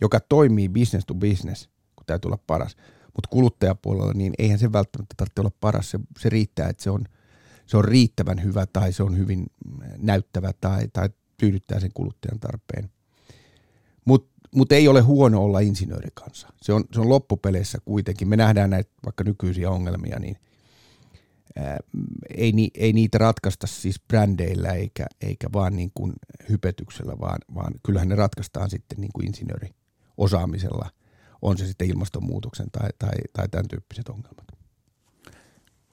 joka 0.00 0.20
toimii 0.20 0.68
business 0.68 1.06
to 1.06 1.14
business, 1.14 1.68
kun 1.96 2.06
täytyy 2.06 2.28
olla 2.28 2.38
paras. 2.46 2.76
Mutta 3.04 3.28
kuluttajapuolella, 3.30 4.12
niin 4.12 4.32
eihän 4.38 4.58
se 4.58 4.72
välttämättä 4.72 5.14
tarvitse 5.16 5.40
olla 5.40 5.52
paras. 5.60 5.90
Se, 5.90 5.98
se 6.18 6.28
riittää, 6.28 6.68
että 6.68 6.82
se 6.82 6.90
on, 6.90 7.04
se 7.66 7.76
on 7.76 7.84
riittävän 7.84 8.42
hyvä 8.42 8.66
tai 8.66 8.92
se 8.92 9.02
on 9.02 9.18
hyvin 9.18 9.46
näyttävä 9.96 10.52
tai, 10.60 10.88
tai 10.92 11.10
tyydyttää 11.36 11.80
sen 11.80 11.90
kuluttajan 11.94 12.40
tarpeen. 12.40 12.90
Mutta 14.04 14.30
mut 14.54 14.72
ei 14.72 14.88
ole 14.88 15.00
huono 15.00 15.44
olla 15.44 15.60
insinööri 15.60 16.08
kanssa. 16.14 16.48
Se 16.62 16.72
on, 16.72 16.84
se 16.92 17.00
on 17.00 17.08
loppupeleissä 17.08 17.78
kuitenkin. 17.84 18.28
Me 18.28 18.36
nähdään 18.36 18.70
näitä 18.70 18.90
vaikka 19.04 19.24
nykyisiä 19.24 19.70
ongelmia, 19.70 20.18
niin 20.18 20.36
ää, 21.56 21.78
ei, 22.36 22.52
ni, 22.52 22.70
ei 22.74 22.92
niitä 22.92 23.18
ratkaista 23.18 23.66
siis 23.66 24.00
brändeillä 24.08 24.68
eikä, 24.68 25.06
eikä 25.20 25.48
vaan 25.52 25.76
niin 25.76 25.90
kuin 25.94 26.12
hypetyksellä, 26.48 27.18
vaan, 27.20 27.38
vaan 27.54 27.72
kyllähän 27.82 28.08
ne 28.08 28.14
ratkaistaan 28.14 28.70
sitten 28.70 29.00
niin 29.00 29.12
kuin 29.12 29.26
insinööriosaamisella, 29.26 30.90
on 31.42 31.58
se 31.58 31.66
sitten 31.66 31.90
ilmastonmuutoksen 31.90 32.70
tai, 32.72 32.90
tai, 32.98 33.12
tai 33.32 33.48
tämän 33.48 33.68
tyyppiset 33.68 34.08
ongelmat. 34.08 34.46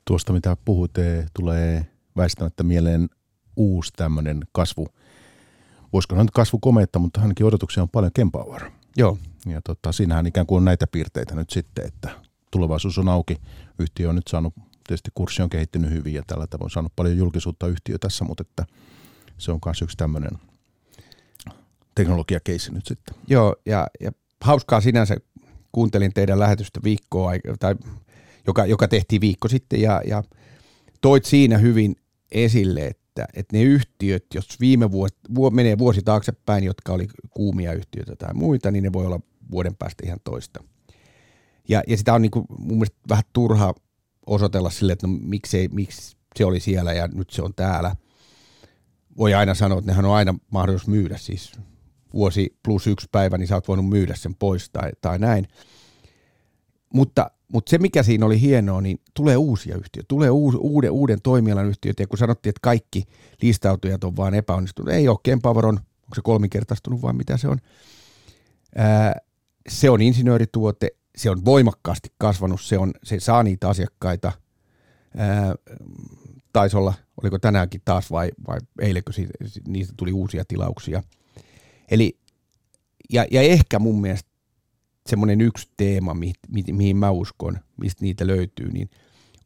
Tuosta 0.05 0.33
mitä 0.33 0.57
puhutte, 0.65 1.25
tulee 1.33 1.87
väistämättä 2.17 2.63
mieleen 2.63 3.09
uusi 3.55 3.93
tämmöinen 3.95 4.39
kasvu. 4.51 4.87
Voisiko 5.93 6.13
sanoa 6.13 6.23
nyt 6.23 6.31
kasvu 6.31 6.59
komeetta, 6.59 6.99
mutta 6.99 7.21
ainakin 7.21 7.45
odotuksia 7.45 7.83
on 7.83 7.89
paljon 7.89 8.11
Kempower. 8.13 8.71
Joo, 8.97 9.17
Ja 9.45 9.61
tota, 9.61 9.91
siinähän 9.91 10.27
ikään 10.27 10.45
kuin 10.45 10.57
on 10.57 10.65
näitä 10.65 10.87
piirteitä 10.87 11.35
nyt 11.35 11.49
sitten, 11.49 11.85
että 11.85 12.09
tulevaisuus 12.51 12.97
on 12.97 13.09
auki. 13.09 13.37
Yhtiö 13.79 14.09
on 14.09 14.15
nyt 14.15 14.27
saanut, 14.27 14.53
tietysti 14.87 15.11
kurssi 15.15 15.41
on 15.41 15.49
kehittynyt 15.49 15.91
hyvin 15.91 16.13
ja 16.13 16.23
tällä 16.27 16.47
tavoin 16.47 16.71
saanut 16.71 16.93
paljon 16.95 17.17
julkisuutta 17.17 17.67
yhtiö 17.67 17.97
tässä, 17.97 18.25
mutta 18.25 18.41
että 18.41 18.65
se 19.37 19.51
on 19.51 19.59
myös 19.65 19.81
yksi 19.81 19.97
tämmöinen 19.97 20.31
teknologiakeissi 21.95 22.73
nyt 22.73 22.85
sitten. 22.85 23.15
Joo, 23.27 23.55
ja, 23.65 23.87
ja 23.99 24.11
hauskaa 24.41 24.81
sinänsä, 24.81 25.17
kuuntelin 25.71 26.13
teidän 26.13 26.39
lähetystä 26.39 26.79
viikkoa, 26.83 27.31
tai, 27.59 27.75
joka, 28.47 28.65
joka 28.65 28.87
tehtiin 28.87 29.21
viikko 29.21 29.47
sitten, 29.47 29.81
ja, 29.81 30.01
ja 30.07 30.23
toit 31.01 31.25
siinä 31.25 31.57
hyvin 31.57 31.95
esille, 32.31 32.85
että, 32.87 33.06
että 33.33 33.57
ne 33.57 33.63
yhtiöt, 33.63 34.25
jos 34.33 34.59
viime 34.59 34.91
vuosi, 34.91 35.15
vuo, 35.35 35.49
menee 35.49 35.77
vuosi 35.77 36.01
taaksepäin, 36.01 36.63
jotka 36.63 36.93
oli 36.93 37.07
kuumia 37.29 37.73
yhtiöitä 37.73 38.15
tai 38.15 38.33
muita, 38.33 38.71
niin 38.71 38.83
ne 38.83 38.93
voi 38.93 39.05
olla 39.05 39.19
vuoden 39.51 39.75
päästä 39.75 40.03
ihan 40.05 40.19
toista. 40.23 40.63
Ja, 41.69 41.83
ja 41.87 41.97
sitä 41.97 42.13
on 42.13 42.21
niin 42.21 42.31
kuin, 42.31 42.45
mun 42.59 42.77
mielestä 42.77 42.97
vähän 43.09 43.23
turha 43.33 43.73
osoitella 44.25 44.69
sille, 44.69 44.93
että 44.93 45.07
no, 45.07 45.17
miksi, 45.21 45.69
miksi 45.73 46.17
se 46.35 46.45
oli 46.45 46.59
siellä 46.59 46.93
ja 46.93 47.07
nyt 47.07 47.29
se 47.29 47.41
on 47.41 47.53
täällä. 47.53 47.95
Voi 49.17 49.33
aina 49.33 49.53
sanoa, 49.53 49.79
että 49.79 49.91
nehän 49.91 50.05
on 50.05 50.15
aina 50.15 50.35
mahdollisuus 50.51 50.87
myydä, 50.87 51.17
siis 51.17 51.51
vuosi 52.13 52.57
plus 52.63 52.87
yksi 52.87 53.07
päivä, 53.11 53.37
niin 53.37 53.47
sä 53.47 53.55
oot 53.55 53.67
voinut 53.67 53.89
myydä 53.89 54.15
sen 54.15 54.35
pois 54.35 54.69
tai, 54.69 54.91
tai 55.01 55.19
näin. 55.19 55.47
Mutta, 56.97 57.31
mutta 57.53 57.69
se, 57.69 57.77
mikä 57.77 58.03
siinä 58.03 58.25
oli 58.25 58.41
hienoa, 58.41 58.81
niin 58.81 58.99
tulee 59.13 59.37
uusia 59.37 59.75
yhtiöitä, 59.75 60.07
tulee 60.07 60.29
uus, 60.29 60.55
uuden, 60.59 60.91
uuden 60.91 61.21
toimialan 61.21 61.65
yhtiöitä, 61.65 62.03
ja 62.03 62.07
kun 62.07 62.17
sanottiin, 62.17 62.49
että 62.49 62.59
kaikki 62.61 63.03
listautujat 63.41 64.03
on 64.03 64.15
vaan 64.15 64.33
epäonnistunut, 64.33 64.93
ei 64.93 65.07
ole, 65.07 65.17
Kempower 65.23 65.65
on, 65.65 65.75
onko 65.75 66.15
se 66.15 66.21
kolminkertaistunut 66.23 67.01
vai 67.01 67.13
mitä 67.13 67.37
se 67.37 67.47
on, 67.47 67.57
ää, 68.75 69.15
se 69.69 69.89
on 69.89 70.01
insinöörituote, 70.01 70.89
se 71.17 71.29
on 71.29 71.45
voimakkaasti 71.45 72.09
kasvanut, 72.17 72.61
se, 72.61 72.77
on, 72.77 72.93
se 73.03 73.19
saa 73.19 73.43
niitä 73.43 73.69
asiakkaita, 73.69 74.31
ää, 75.17 75.55
taisi 76.53 76.77
olla, 76.77 76.93
oliko 77.23 77.39
tänäänkin 77.39 77.81
taas 77.85 78.11
vai, 78.11 78.31
vai 78.47 78.59
eilenkö 78.81 79.11
siitä, 79.11 79.33
niistä 79.67 79.93
tuli 79.97 80.13
uusia 80.13 80.45
tilauksia. 80.47 81.03
Eli, 81.91 82.17
ja, 83.13 83.25
ja 83.31 83.41
ehkä 83.41 83.79
mun 83.79 84.01
mielestä 84.01 84.26
semmoinen 85.07 85.41
yksi 85.41 85.69
teema, 85.77 86.13
mi, 86.13 86.33
mi, 86.47 86.63
mihin 86.71 86.97
mä 86.97 87.11
uskon, 87.11 87.59
mistä 87.77 88.05
niitä 88.05 88.27
löytyy, 88.27 88.71
niin 88.71 88.89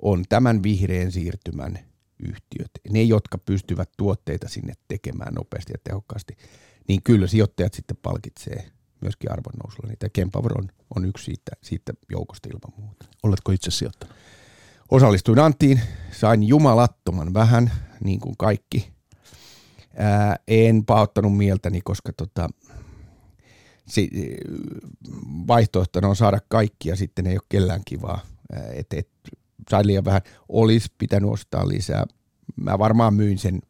on 0.02 0.24
tämän 0.30 0.64
vihreän 0.64 1.12
siirtymän 1.12 1.80
yhtiöt. 2.20 2.72
Ne, 2.90 3.04
jotka 3.04 3.38
pystyvät 3.38 3.90
tuotteita 3.98 4.50
sinne 4.50 4.74
tekemään 4.88 5.34
nopeasti 5.34 5.74
ja 5.74 5.80
tehokkaasti, 5.84 6.38
niin 6.88 7.04
kyllä 7.04 7.28
sijoittajat 7.28 7.74
sitten 7.74 7.98
palkitsee 8.02 8.72
myöskin 9.02 9.32
arvonnousulla. 9.32 9.90
Niitä 9.90 10.10
Kempower 10.10 10.58
on, 10.58 10.70
on 10.96 11.06
yksi 11.06 11.26
siitä, 11.26 11.52
siitä 11.62 11.94
joukosta 12.12 12.50
ilman 12.50 12.86
muuta. 12.86 13.06
Oletko 13.24 13.52
itse 13.52 13.72
sijoittanut? 13.72 14.16
Osallistuin 14.92 15.40
Anttiin, 15.40 15.82
sain 16.12 16.44
jumalattoman 16.44 17.34
vähän, 17.34 17.72
niin 18.04 18.20
kuin 18.20 18.38
kaikki. 18.38 18.92
Ää, 19.98 20.36
en 20.48 20.86
paottanut 20.86 21.38
mieltäni, 21.38 21.82
koska 21.82 22.14
tota, 22.14 22.50
vaihtoehtona 25.48 26.08
on 26.08 26.16
saada 26.16 26.40
kaikki 26.48 26.90
ja 26.90 26.96
sitten 26.96 27.28
ei 27.28 27.34
ole 27.34 27.42
kellään 27.50 27.82
kivaa. 27.86 28.20
Et, 28.74 28.94
et, 28.94 29.10
sain 29.70 29.88
liian 29.88 30.06
vähän, 30.06 30.22
olisi 30.50 30.90
pitänyt 30.98 31.30
ostaa 31.30 31.68
lisää. 31.68 32.06
Mä 32.56 32.80
varmaan 32.80 33.14
myin 33.14 33.38
sen, 33.38 33.62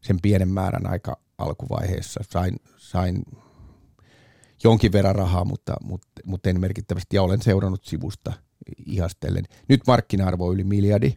sen 0.00 0.18
pienen 0.22 0.48
määrän 0.48 0.90
aika 0.90 1.16
alkuvaiheessa. 1.38 2.20
Sain, 2.30 2.56
sain 2.76 3.22
jonkin 4.64 4.92
verran 4.92 5.14
rahaa, 5.14 5.44
mutta, 5.44 5.74
mutta, 5.82 6.08
mutta 6.24 6.50
en 6.50 6.60
merkittävästi 6.60 7.16
ja 7.16 7.22
olen 7.22 7.42
seurannut 7.42 7.84
sivusta 7.84 8.32
ihastellen. 8.86 9.44
Nyt 9.68 9.80
markkina-arvo 9.86 10.46
on 10.46 10.54
yli 10.54 10.64
miljardi, 10.64 11.14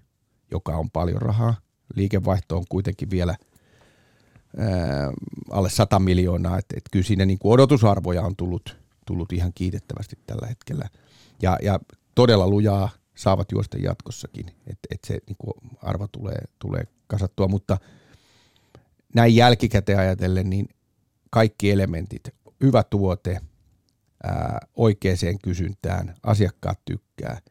joka 0.52 0.78
on 0.78 0.90
paljon 0.92 1.22
rahaa. 1.22 1.56
Liikevaihto 1.96 2.58
on 2.58 2.66
kuitenkin 2.70 3.10
vielä– 3.10 3.36
alle 5.52 5.70
100 5.70 6.00
miljoonaa, 6.00 6.58
että 6.58 6.76
et 6.78 6.84
kyllä 6.92 7.06
siinä 7.06 7.26
niin 7.26 7.40
kuin 7.40 7.54
odotusarvoja 7.54 8.22
on 8.22 8.36
tullut, 8.36 8.78
tullut 9.06 9.34
ihan 9.34 9.52
kiitettävästi 9.56 10.20
tällä 10.28 10.48
hetkellä. 10.48 10.90
Ja, 11.42 11.58
ja 11.62 11.80
todella 12.16 12.48
lujaa 12.48 12.90
saavat 13.16 13.52
juosta 13.52 13.78
jatkossakin, 13.78 14.46
että 14.48 14.88
et 14.92 15.00
se 15.08 15.20
niin 15.28 15.36
kuin 15.38 15.54
arvo 15.82 16.08
tulee, 16.08 16.42
tulee 16.60 16.84
kasattua, 17.08 17.48
mutta 17.48 17.78
näin 19.16 19.36
jälkikäteen 19.36 20.00
ajatellen, 20.00 20.50
niin 20.50 20.70
kaikki 21.30 21.72
elementit, 21.72 22.30
hyvä 22.64 22.84
tuote, 22.84 23.42
ää, 24.24 24.60
oikeaan 24.76 25.40
kysyntään, 25.44 26.16
asiakkaat 26.24 26.80
tykkää 26.86 27.42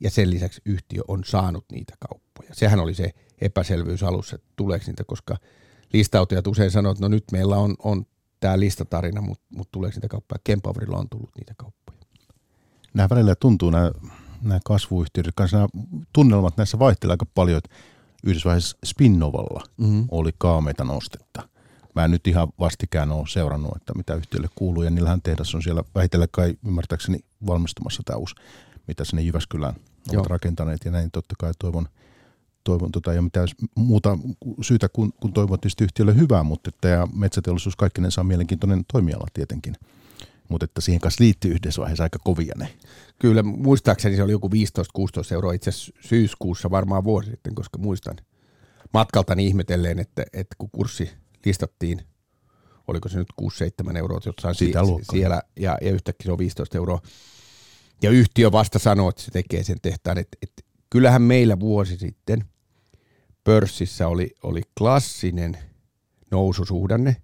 ja 0.00 0.10
sen 0.10 0.30
lisäksi 0.30 0.60
yhtiö 0.64 1.02
on 1.08 1.24
saanut 1.24 1.64
niitä 1.72 1.94
kauppoja. 2.08 2.50
Sehän 2.52 2.80
oli 2.80 2.94
se 2.94 3.10
epäselvyys 3.40 4.02
alussa, 4.02 4.36
että 4.36 4.48
tuleeko 4.56 4.84
niitä, 4.86 5.04
koska– 5.04 5.36
listautujat 5.92 6.46
usein 6.46 6.70
sanoo, 6.70 6.92
että 6.92 7.04
no 7.04 7.08
nyt 7.08 7.24
meillä 7.32 7.56
on, 7.56 7.74
on 7.82 8.06
tämä 8.40 8.60
listatarina, 8.60 9.20
mutta 9.20 9.44
mut 9.56 9.68
tuleeko 9.70 9.94
niitä 9.94 10.08
kauppoja? 10.08 10.40
Kempowerilla 10.44 10.98
on 10.98 11.08
tullut 11.08 11.30
niitä 11.36 11.54
kauppoja. 11.56 11.98
Nämä 12.94 13.08
välillä 13.10 13.34
tuntuu, 13.34 13.70
nämä, 13.70 13.90
nämä 14.42 14.60
kasvuyhtiöt, 14.64 15.26
kanssa 15.34 15.56
nämä 15.56 15.68
tunnelmat 16.12 16.56
näissä 16.56 16.78
vaihtelevat 16.78 17.22
aika 17.22 17.32
paljon, 17.34 17.58
että 17.58 17.70
yhdessä 18.24 18.46
vaiheessa 18.46 18.76
Spinnovalla 18.84 19.64
mm-hmm. 19.76 20.04
oli 20.10 20.30
kaameita 20.38 20.84
nostetta. 20.84 21.48
Mä 21.94 22.04
en 22.04 22.10
nyt 22.10 22.26
ihan 22.26 22.48
vastikään 22.58 23.12
ole 23.12 23.28
seurannut, 23.28 23.76
että 23.76 23.94
mitä 23.94 24.14
yhtiölle 24.14 24.48
kuuluu, 24.54 24.82
ja 24.82 24.90
niillähän 24.90 25.22
tehdas 25.22 25.54
on 25.54 25.62
siellä 25.62 25.84
vähitellen 25.94 26.28
kai 26.30 26.54
ymmärtääkseni 26.66 27.18
valmistumassa 27.46 28.02
tämä 28.04 28.16
uusi, 28.16 28.34
mitä 28.88 29.04
sinne 29.04 29.22
Jyväskylään 29.22 29.74
ovat 29.74 30.12
Joo. 30.12 30.24
rakentaneet, 30.24 30.84
ja 30.84 30.90
näin 30.90 31.10
totta 31.10 31.34
kai 31.38 31.52
toivon, 31.58 31.88
toivon 32.64 32.92
tota, 32.92 33.12
ei 33.12 33.18
ole 33.18 33.24
mitään 33.24 33.48
muuta 33.74 34.18
syytä 34.60 34.88
kuin, 34.88 35.12
kuin 35.20 35.32
toivon 35.32 35.60
tietysti 35.60 35.84
yhtiölle 35.84 36.16
hyvää, 36.16 36.42
mutta 36.42 36.68
että 36.68 36.88
ja 36.88 37.08
metsäteollisuus 37.12 37.76
kaikkinen 37.76 38.10
saa 38.10 38.24
mielenkiintoinen 38.24 38.84
toimiala 38.92 39.26
tietenkin. 39.34 39.74
Mutta 40.48 40.64
että 40.64 40.80
siihen 40.80 41.00
kanssa 41.00 41.24
liittyy 41.24 41.50
yhdessä 41.50 41.80
vaiheessa 41.80 42.02
aika 42.02 42.18
kovia 42.18 42.54
ne. 42.56 42.74
Kyllä, 43.18 43.42
muistaakseni 43.42 44.16
se 44.16 44.22
oli 44.22 44.32
joku 44.32 44.48
15-16 44.48 44.52
euroa 45.32 45.52
itse 45.52 45.70
syyskuussa 46.00 46.70
varmaan 46.70 47.04
vuosi 47.04 47.30
sitten, 47.30 47.54
koska 47.54 47.78
muistan 47.78 48.16
matkaltani 48.94 49.46
ihmetelleen, 49.46 49.98
että, 49.98 50.24
että 50.32 50.54
kun 50.58 50.70
kurssi 50.72 51.10
listattiin, 51.44 52.02
oliko 52.88 53.08
se 53.08 53.18
nyt 53.18 53.28
6-7 53.92 53.96
euroa 53.96 54.20
jossain 54.26 54.54
Siitä 54.54 54.84
si- 54.84 55.04
siellä, 55.12 55.42
ja, 55.56 55.78
ja 55.80 55.90
yhtäkkiä 55.90 56.24
se 56.24 56.32
on 56.32 56.38
15 56.38 56.78
euroa. 56.78 57.00
Ja 58.02 58.10
yhtiö 58.10 58.52
vasta 58.52 58.78
sanoo, 58.78 59.08
että 59.08 59.22
se 59.22 59.30
tekee 59.30 59.62
sen 59.62 59.80
tehtaan, 59.82 60.18
että, 60.18 60.36
että 60.42 60.62
kyllähän 60.90 61.22
meillä 61.22 61.60
vuosi 61.60 61.96
sitten 61.96 62.44
pörssissä 63.44 64.08
oli, 64.08 64.30
oli 64.42 64.60
klassinen 64.78 65.58
noususuhdanne, 66.30 67.16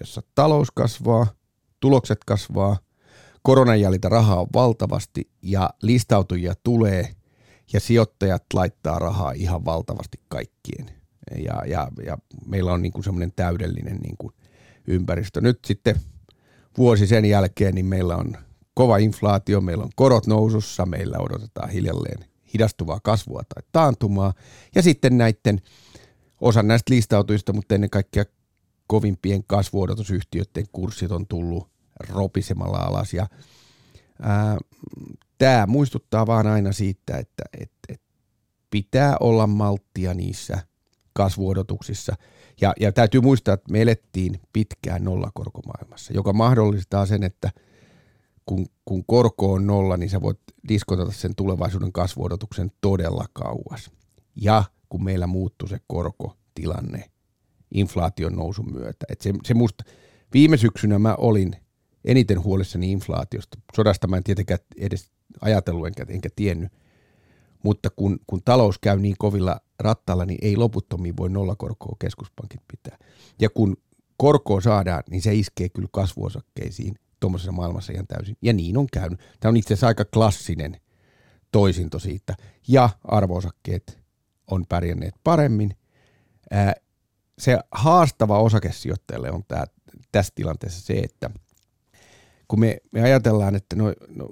jossa 0.00 0.22
talous 0.34 0.70
kasvaa, 0.70 1.26
tulokset 1.80 2.18
kasvaa, 2.26 2.76
koronan 3.42 3.80
jäljiltä 3.80 4.08
rahaa 4.08 4.40
on 4.40 4.46
valtavasti 4.54 5.30
ja 5.42 5.70
listautujia 5.82 6.54
tulee 6.62 7.14
ja 7.72 7.80
sijoittajat 7.80 8.44
laittaa 8.54 8.98
rahaa 8.98 9.32
ihan 9.32 9.64
valtavasti 9.64 10.20
kaikkien. 10.28 10.90
Ja, 11.44 11.62
ja, 11.66 11.88
ja 12.06 12.18
meillä 12.46 12.72
on 12.72 12.82
niin 12.82 13.04
semmoinen 13.04 13.32
täydellinen 13.36 13.96
niin 13.96 14.16
kuin 14.18 14.34
ympäristö. 14.86 15.40
Nyt 15.40 15.58
sitten 15.64 16.00
vuosi 16.78 17.06
sen 17.06 17.24
jälkeen 17.24 17.74
niin 17.74 17.86
meillä 17.86 18.16
on 18.16 18.36
kova 18.74 18.96
inflaatio, 18.96 19.60
meillä 19.60 19.84
on 19.84 19.90
korot 19.96 20.26
nousussa, 20.26 20.86
meillä 20.86 21.18
odotetaan 21.18 21.70
hiljalleen 21.70 22.33
hidastuvaa 22.54 23.00
kasvua 23.00 23.42
tai 23.54 23.62
taantumaa. 23.72 24.32
Ja 24.74 24.82
sitten 24.82 25.18
näiden 25.18 25.60
osan 26.40 26.68
näistä 26.68 26.94
listautuista, 26.94 27.52
mutta 27.52 27.74
ennen 27.74 27.90
kaikkea 27.90 28.24
kovimpien 28.86 29.44
kasvuodotusyhtiöiden 29.44 30.66
kurssit 30.72 31.10
on 31.10 31.26
tullut 31.26 31.68
ropisemalla 32.08 32.78
alas. 32.78 33.14
Ja, 33.14 33.26
tämä 35.38 35.66
muistuttaa 35.66 36.26
vaan 36.26 36.46
aina 36.46 36.72
siitä, 36.72 37.16
että 37.16 37.44
et, 37.60 37.72
et 37.88 38.00
pitää 38.70 39.16
olla 39.20 39.46
malttia 39.46 40.14
niissä 40.14 40.58
kasvuodotuksissa. 41.12 42.16
Ja, 42.60 42.72
ja 42.80 42.92
täytyy 42.92 43.20
muistaa, 43.20 43.54
että 43.54 43.72
me 43.72 43.82
elettiin 43.82 44.40
pitkään 44.52 45.04
nollakorkomaailmassa, 45.04 46.12
joka 46.12 46.32
mahdollistaa 46.32 47.06
sen, 47.06 47.22
että– 47.22 47.50
kun, 48.46 48.66
kun 48.84 49.04
korko 49.06 49.52
on 49.52 49.66
nolla, 49.66 49.96
niin 49.96 50.10
sä 50.10 50.20
voit 50.20 50.40
diskontata 50.68 51.12
sen 51.12 51.34
tulevaisuuden 51.34 51.92
kasvuodotuksen 51.92 52.72
todella 52.80 53.26
kauas. 53.32 53.90
Ja 54.36 54.64
kun 54.88 55.04
meillä 55.04 55.26
muuttui 55.26 55.68
se 55.68 55.78
korkotilanne 55.86 57.10
inflaation 57.74 58.36
nousun 58.36 58.72
myötä. 58.72 59.06
Et 59.08 59.20
se, 59.20 59.32
se 59.44 59.54
musta, 59.54 59.84
viime 60.34 60.56
syksynä 60.56 60.98
mä 60.98 61.14
olin 61.18 61.56
eniten 62.04 62.44
huolissani 62.44 62.92
inflaatiosta. 62.92 63.58
Sodasta 63.76 64.06
mä 64.06 64.16
en 64.16 64.24
tietenkään 64.24 64.60
edes 64.76 65.10
ajatellut 65.40 65.86
enkä, 65.86 66.06
enkä 66.08 66.28
tiennyt. 66.36 66.72
Mutta 67.62 67.90
kun, 67.90 68.18
kun 68.26 68.42
talous 68.44 68.78
käy 68.78 68.98
niin 68.98 69.16
kovilla 69.18 69.60
rattailla, 69.78 70.24
niin 70.24 70.38
ei 70.42 70.56
loputtomiin 70.56 71.16
voi 71.16 71.30
nollakorkoa 71.30 71.96
keskuspankit 71.98 72.60
pitää. 72.68 72.98
Ja 73.40 73.50
kun 73.50 73.76
korkoa 74.16 74.60
saadaan, 74.60 75.02
niin 75.10 75.22
se 75.22 75.34
iskee 75.34 75.68
kyllä 75.68 75.88
kasvuosakkeisiin 75.92 76.94
tuommoisessa 77.24 77.52
maailmassa 77.52 77.92
ihan 77.92 78.06
täysin. 78.06 78.36
Ja 78.42 78.52
niin 78.52 78.76
on 78.76 78.86
käynyt. 78.92 79.20
Tämä 79.40 79.50
on 79.50 79.56
itse 79.56 79.74
asiassa 79.74 79.86
aika 79.86 80.04
klassinen 80.04 80.80
toisinto 81.52 81.98
siitä. 81.98 82.34
Ja 82.68 82.90
arvoosakkeet 83.04 83.98
on 84.50 84.66
pärjänneet 84.66 85.14
paremmin. 85.24 85.76
Se 87.38 87.58
haastava 87.70 88.38
osakesijoittajalle 88.38 89.30
on 89.30 89.44
tämä, 89.48 89.64
tässä 90.12 90.32
tilanteessa 90.34 90.80
se, 90.80 90.92
että 90.92 91.30
kun 92.48 92.60
me, 92.60 92.76
me 92.92 93.02
ajatellaan, 93.02 93.54
että 93.54 93.76
no, 93.76 93.84
no 94.08 94.28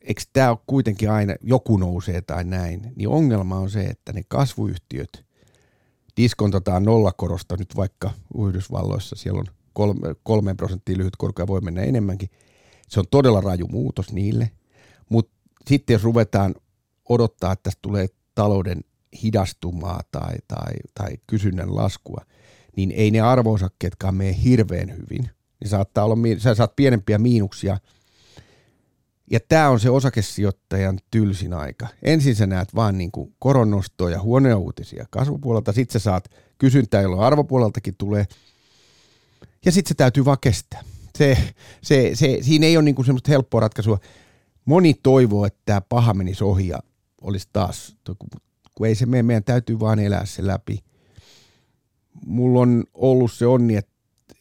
eikö 0.00 0.22
tämä 0.32 0.50
ole 0.50 0.58
kuitenkin 0.66 1.10
aina, 1.10 1.34
joku 1.42 1.76
nousee 1.76 2.20
tai 2.20 2.44
näin, 2.44 2.92
niin 2.96 3.08
ongelma 3.08 3.56
on 3.56 3.70
se, 3.70 3.84
että 3.84 4.12
ne 4.12 4.22
kasvuyhtiöt 4.28 5.24
diskontataan 6.16 6.82
nollakorosta 6.82 7.56
nyt 7.56 7.76
vaikka 7.76 8.10
Yhdysvalloissa, 8.38 9.16
siellä 9.16 9.40
on 9.40 9.61
kolme, 9.72 10.14
kolmeen 10.22 10.56
prosenttiin 10.56 10.98
lyhyt 10.98 11.16
korko 11.16 11.46
voi 11.46 11.60
mennä 11.60 11.82
enemmänkin. 11.82 12.30
Se 12.88 13.00
on 13.00 13.06
todella 13.10 13.40
raju 13.40 13.66
muutos 13.68 14.12
niille, 14.12 14.50
mutta 15.08 15.32
sitten 15.66 15.94
jos 15.94 16.04
ruvetaan 16.04 16.54
odottaa, 17.08 17.52
että 17.52 17.62
tästä 17.62 17.78
tulee 17.82 18.06
talouden 18.34 18.80
hidastumaa 19.22 20.00
tai, 20.12 20.34
tai, 20.48 20.72
tai 20.94 21.10
kysynnän 21.26 21.76
laskua, 21.76 22.24
niin 22.76 22.90
ei 22.90 23.10
ne 23.10 23.20
arvoosakkeetkaan 23.20 24.14
mene 24.14 24.36
hirveän 24.44 24.90
hyvin. 24.90 25.30
Niin 25.60 25.68
saattaa 25.68 26.04
olla, 26.04 26.16
sä 26.38 26.54
saat 26.54 26.76
pienempiä 26.76 27.18
miinuksia. 27.18 27.78
Ja 29.30 29.40
tämä 29.48 29.68
on 29.68 29.80
se 29.80 29.90
osakesijoittajan 29.90 30.98
tylsin 31.10 31.54
aika. 31.54 31.86
Ensin 32.02 32.36
sä 32.36 32.46
näet 32.46 32.74
vaan 32.74 32.98
niin 32.98 33.12
kuin 33.12 33.34
koronnostoa 33.38 34.10
ja 34.10 34.22
huonoja 34.22 34.56
uutisia 34.56 35.06
kasvupuolelta, 35.10 35.72
sitten 35.72 36.00
sä 36.00 36.04
saat 36.04 36.28
kysyntää, 36.58 37.02
jolloin 37.02 37.22
arvopuoleltakin 37.22 37.94
tulee. 37.98 38.26
Ja 39.64 39.72
sitten 39.72 39.88
se 39.88 39.94
täytyy 39.94 40.24
vaan 40.24 40.40
kestää. 40.40 40.82
Se, 41.18 41.38
se, 41.82 42.10
se, 42.14 42.38
siinä 42.40 42.66
ei 42.66 42.76
ole 42.76 42.84
niin 42.84 42.94
kuin 42.94 43.06
semmoista 43.06 43.30
helppoa 43.30 43.60
ratkaisua. 43.60 43.98
Moni 44.64 44.94
toivoo, 45.02 45.46
että 45.46 45.60
tämä 45.64 45.80
paha 45.80 46.14
menisi 46.14 46.44
ohi 46.44 46.68
ja 46.68 46.78
olisi 47.20 47.48
taas, 47.52 47.96
kun 48.74 48.86
ei 48.86 48.94
se 48.94 49.06
mene, 49.06 49.22
meidän 49.22 49.44
täytyy 49.44 49.80
vaan 49.80 49.98
elää 49.98 50.26
se 50.26 50.46
läpi. 50.46 50.78
Mulla 52.26 52.60
on 52.60 52.84
ollut 52.94 53.32
se 53.32 53.46
onni, 53.46 53.76
että 53.76 53.92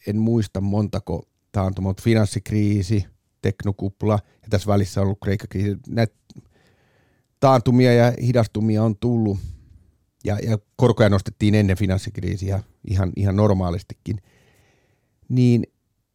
en 0.07 0.17
muista 0.17 0.61
montako 0.61 1.23
taantuma, 1.51 1.89
mutta 1.89 2.03
finanssikriisi, 2.03 3.05
teknokupla 3.41 4.19
ja 4.41 4.47
tässä 4.49 4.67
välissä 4.67 5.01
on 5.01 5.05
ollut 5.05 5.19
kreikkakriisi. 5.23 5.77
Näitä 5.87 6.15
taantumia 7.39 7.93
ja 7.93 8.13
hidastumia 8.21 8.83
on 8.83 8.97
tullut 8.97 9.39
ja, 10.23 10.37
ja 10.43 10.57
korkoja 10.75 11.09
nostettiin 11.09 11.55
ennen 11.55 11.77
finanssikriisiä 11.77 12.63
ihan, 12.89 13.11
ihan 13.15 13.35
normaalistikin, 13.35 14.17
niin 15.31 15.63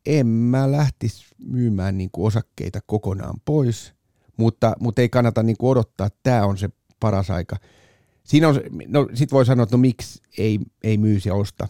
en 0.07 0.26
mä 0.26 0.72
lähtisi 0.72 1.26
myymään 1.38 1.98
niin 1.98 2.11
kuin 2.12 2.26
osakkeita 2.26 2.81
kokonaan 2.87 3.40
pois, 3.44 3.94
mutta, 4.37 4.72
mutta 4.81 5.02
ei 5.02 5.09
kannata 5.09 5.42
niin 5.42 5.57
kuin 5.57 5.70
odottaa, 5.70 6.07
että 6.07 6.20
tämä 6.22 6.46
on 6.46 6.59
se 6.59 6.68
paras 7.00 7.31
aika. 7.31 7.57
Siinä 8.24 8.48
on, 8.48 8.61
no 8.87 9.09
sit 9.14 9.33
voi 9.33 9.46
sanoa, 9.46 9.62
että 9.62 9.76
no 9.76 9.81
miksi 9.81 10.22
ei, 10.38 10.59
ei 10.83 10.98
myisi 10.98 11.29
ja 11.29 11.35
osta. 11.35 11.68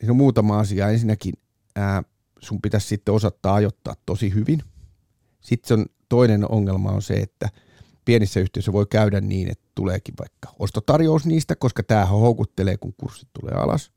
Siinä 0.00 0.10
on 0.12 0.16
muutama 0.16 0.58
asia. 0.58 0.90
Ensinnäkin 0.90 1.34
ää, 1.76 2.02
sun 2.40 2.62
pitäisi 2.62 2.86
sitten 2.86 3.14
osata 3.14 3.54
ajoittaa 3.54 3.94
tosi 4.06 4.34
hyvin. 4.34 4.62
Sitten 5.40 5.78
on, 5.78 5.86
toinen 6.08 6.50
ongelma 6.50 6.90
on 6.90 7.02
se, 7.02 7.14
että 7.14 7.48
pienissä 8.04 8.40
yhtiöissä 8.40 8.72
voi 8.72 8.86
käydä 8.90 9.20
niin, 9.20 9.50
että 9.50 9.68
tuleekin 9.74 10.14
vaikka 10.18 10.54
ostotarjous 10.58 11.26
niistä, 11.26 11.56
koska 11.56 11.82
tämä 11.82 12.06
houkuttelee, 12.06 12.76
kun 12.76 12.94
kurssit 12.96 13.28
tulee 13.40 13.54
alas. 13.54 13.93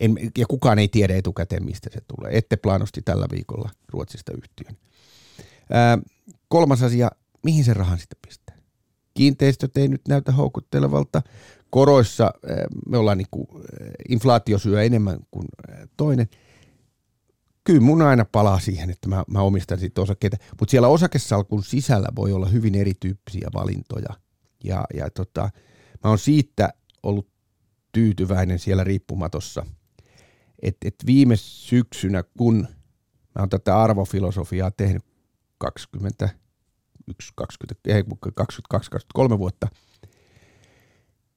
En, 0.00 0.18
ja 0.38 0.46
kukaan 0.46 0.78
ei 0.78 0.88
tiedä 0.88 1.16
etukäteen, 1.16 1.64
mistä 1.64 1.90
se 1.92 2.00
tulee. 2.00 2.38
Ette 2.38 2.56
plaanosti 2.56 3.02
tällä 3.02 3.26
viikolla 3.32 3.70
Ruotsista 3.88 4.32
yhtiön. 4.32 4.76
Ää, 5.70 5.98
kolmas 6.48 6.82
asia, 6.82 7.10
mihin 7.42 7.64
se 7.64 7.74
rahan 7.74 7.98
sitten 7.98 8.18
pistää? 8.26 8.58
Kiinteistöt 9.14 9.76
ei 9.76 9.88
nyt 9.88 10.08
näytä 10.08 10.32
houkuttelevalta. 10.32 11.22
Koroissa 11.70 12.32
me 12.88 12.98
ollaan 12.98 13.18
niin 13.18 13.28
kuin, 13.30 13.46
inflaatio 14.08 14.58
syö 14.58 14.82
enemmän 14.82 15.18
kuin 15.30 15.44
toinen. 15.96 16.28
Kyllä 17.64 17.80
mun 17.80 18.02
aina 18.02 18.24
palaa 18.24 18.60
siihen, 18.60 18.90
että 18.90 19.08
mä, 19.08 19.24
mä 19.28 19.40
omistan 19.40 19.78
sitten 19.78 20.02
osakkeita. 20.02 20.36
Mutta 20.60 20.70
siellä 20.70 20.88
osakesalkun 20.88 21.64
sisällä 21.64 22.08
voi 22.16 22.32
olla 22.32 22.48
hyvin 22.48 22.74
erityyppisiä 22.74 23.48
valintoja. 23.54 24.14
Ja, 24.64 24.84
ja 24.94 25.10
tota, 25.10 25.50
mä 26.04 26.10
oon 26.10 26.18
siitä 26.18 26.72
ollut 27.02 27.28
tyytyväinen 27.92 28.58
siellä 28.58 28.84
riippumatossa, 28.84 29.66
että 30.62 30.88
et 30.88 30.94
viime 31.06 31.36
syksynä, 31.36 32.24
kun 32.38 32.68
mä 33.34 33.42
oon 33.42 33.48
tätä 33.48 33.82
arvofilosofiaa 33.82 34.70
tehnyt 34.70 35.02
20, 35.58 36.28
22, 38.34 38.62
23 38.70 39.38
vuotta, 39.38 39.68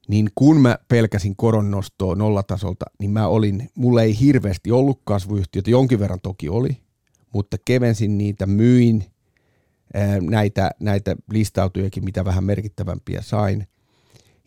niin 0.07 0.29
kun 0.35 0.61
mä 0.61 0.77
pelkäsin 0.87 1.35
koronnostoa 1.35 2.15
nollatasolta, 2.15 2.85
niin 2.99 3.11
mä 3.11 3.27
olin, 3.27 3.69
mulla 3.75 4.01
ei 4.01 4.19
hirveästi 4.19 4.71
ollut 4.71 5.01
kasvuyhtiötä, 5.03 5.69
jonkin 5.69 5.99
verran 5.99 6.21
toki 6.21 6.49
oli, 6.49 6.77
mutta 7.33 7.57
kevensin 7.65 8.17
niitä, 8.17 8.45
myin 8.45 9.05
näitä, 10.21 10.71
näitä 10.79 11.15
listautujakin, 11.31 12.05
mitä 12.05 12.25
vähän 12.25 12.43
merkittävämpiä 12.43 13.21
sain. 13.21 13.67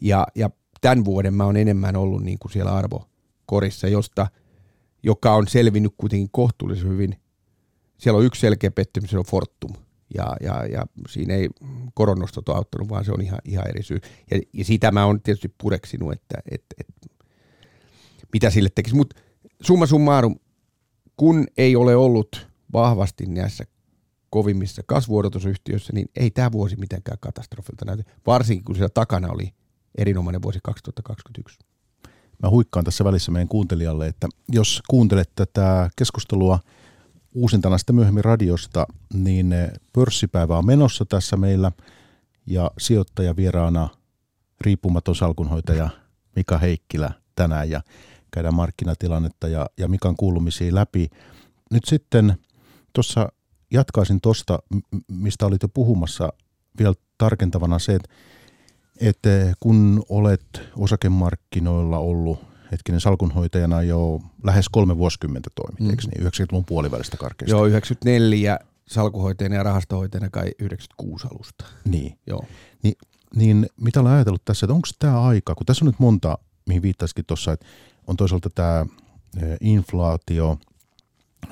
Ja, 0.00 0.26
ja 0.34 0.50
tämän 0.80 1.04
vuoden 1.04 1.34
mä 1.34 1.44
oon 1.44 1.56
enemmän 1.56 1.96
ollut 1.96 2.22
niin 2.22 2.38
kuin 2.38 2.52
siellä 2.52 2.74
arvokorissa, 2.74 3.88
josta, 3.88 4.26
joka 5.04 5.34
on 5.34 5.48
selvinnyt 5.48 5.94
kuitenkin 5.96 6.28
kohtuullisen 6.32 6.88
hyvin. 6.88 7.16
Siellä 7.98 8.18
on 8.18 8.24
yksi 8.24 8.40
selkeä 8.40 8.70
pettymys, 8.70 9.10
se 9.10 9.18
on 9.18 9.24
Fortum 9.24 9.74
ja, 10.14 10.36
ja, 10.40 10.66
ja 10.66 10.86
siinä 11.08 11.34
ei 11.34 11.48
koronnostot 11.94 12.48
ole 12.48 12.56
auttanut, 12.56 12.88
vaan 12.88 13.04
se 13.04 13.12
on 13.12 13.20
ihan, 13.20 13.38
ihan 13.44 13.68
eri 13.68 13.82
syy. 13.82 14.00
Ja, 14.30 14.40
ja 14.52 14.64
sitä 14.64 14.90
mä 14.90 15.06
oon 15.06 15.20
tietysti 15.22 15.54
pureksinut, 15.62 16.12
että, 16.12 16.38
että, 16.50 16.74
että 16.80 17.08
mitä 18.32 18.50
sille 18.50 18.68
tekisi. 18.74 18.96
Mutta 18.96 19.20
summa 19.62 19.86
summarum, 19.86 20.36
kun 21.16 21.46
ei 21.56 21.76
ole 21.76 21.96
ollut 21.96 22.48
vahvasti 22.72 23.26
näissä 23.26 23.64
kovimmissa 24.30 24.82
kasvuodotusyhtiöissä, 24.86 25.92
niin 25.92 26.08
ei 26.16 26.30
tämä 26.30 26.52
vuosi 26.52 26.76
mitenkään 26.76 27.18
katastrofilta 27.20 27.84
näytä, 27.84 28.04
varsinkin 28.26 28.64
kun 28.64 28.74
siellä 28.74 28.90
takana 28.94 29.28
oli 29.30 29.54
erinomainen 29.98 30.42
vuosi 30.42 30.58
2021. 30.62 31.58
Mä 32.42 32.50
huikkaan 32.50 32.84
tässä 32.84 33.04
välissä 33.04 33.32
meidän 33.32 33.48
kuuntelijalle, 33.48 34.06
että 34.06 34.28
jos 34.48 34.82
kuuntelet 34.88 35.30
tätä 35.34 35.90
keskustelua– 35.96 36.58
uusintana 37.34 37.78
sitten 37.78 37.94
myöhemmin 37.94 38.24
radiosta, 38.24 38.86
niin 39.14 39.52
eh, 39.52 39.70
pörssipäivä 39.92 40.58
on 40.58 40.66
menossa 40.66 41.04
tässä 41.04 41.36
meillä 41.36 41.72
ja 42.46 42.70
sijoittaja 42.78 43.36
vieraana 43.36 43.88
riippumaton 44.60 45.16
salkunhoitaja 45.16 45.88
Mika 46.36 46.58
Heikkilä 46.58 47.12
tänään 47.36 47.70
ja 47.70 47.80
käydään 48.30 48.54
markkinatilannetta 48.54 49.48
ja, 49.48 49.66
ja 49.78 49.88
Mikan 49.88 50.16
kuulumisia 50.16 50.74
läpi. 50.74 51.10
Nyt 51.70 51.84
sitten 51.84 52.34
tuossa 52.92 53.28
jatkaisin 53.70 54.20
tuosta, 54.20 54.58
mistä 55.08 55.46
olit 55.46 55.62
jo 55.62 55.68
puhumassa 55.68 56.32
vielä 56.78 56.94
tarkentavana 57.18 57.78
se, 57.78 57.94
että, 57.94 58.08
että 59.00 59.28
kun 59.60 60.04
olet 60.08 60.62
osakemarkkinoilla 60.76 61.98
ollut 61.98 62.38
hetkinen 62.72 63.00
salkunhoitajana 63.00 63.82
jo 63.82 64.20
lähes 64.42 64.68
kolme 64.68 64.96
vuosikymmentä 64.96 65.50
toimit, 65.54 65.80
mm. 65.80 65.90
eikö 65.90 66.02
niin? 66.02 66.26
90-luvun 66.26 66.64
puolivälistä 66.64 67.16
karkeasti. 67.16 67.50
Joo, 67.50 67.66
94 67.66 68.58
salkuhoitajana 68.88 69.56
ja 69.56 69.62
rahastohoitajana 69.62 70.30
kai 70.30 70.50
96 70.58 71.26
alusta. 71.34 71.64
Niin. 71.84 72.18
Joo. 72.26 72.44
Ni, 72.82 72.92
niin 73.34 73.66
mitä 73.80 74.00
olen 74.00 74.12
ajatellut 74.12 74.44
tässä, 74.44 74.66
että 74.66 74.74
onko 74.74 74.88
tämä 74.98 75.22
aika, 75.22 75.54
kun 75.54 75.66
tässä 75.66 75.84
on 75.84 75.86
nyt 75.86 75.98
monta, 75.98 76.38
mihin 76.66 76.82
viittasikin 76.82 77.24
tuossa, 77.26 77.52
että 77.52 77.66
on 78.06 78.16
toisaalta 78.16 78.50
tämä 78.54 78.86
inflaatio, 79.60 80.58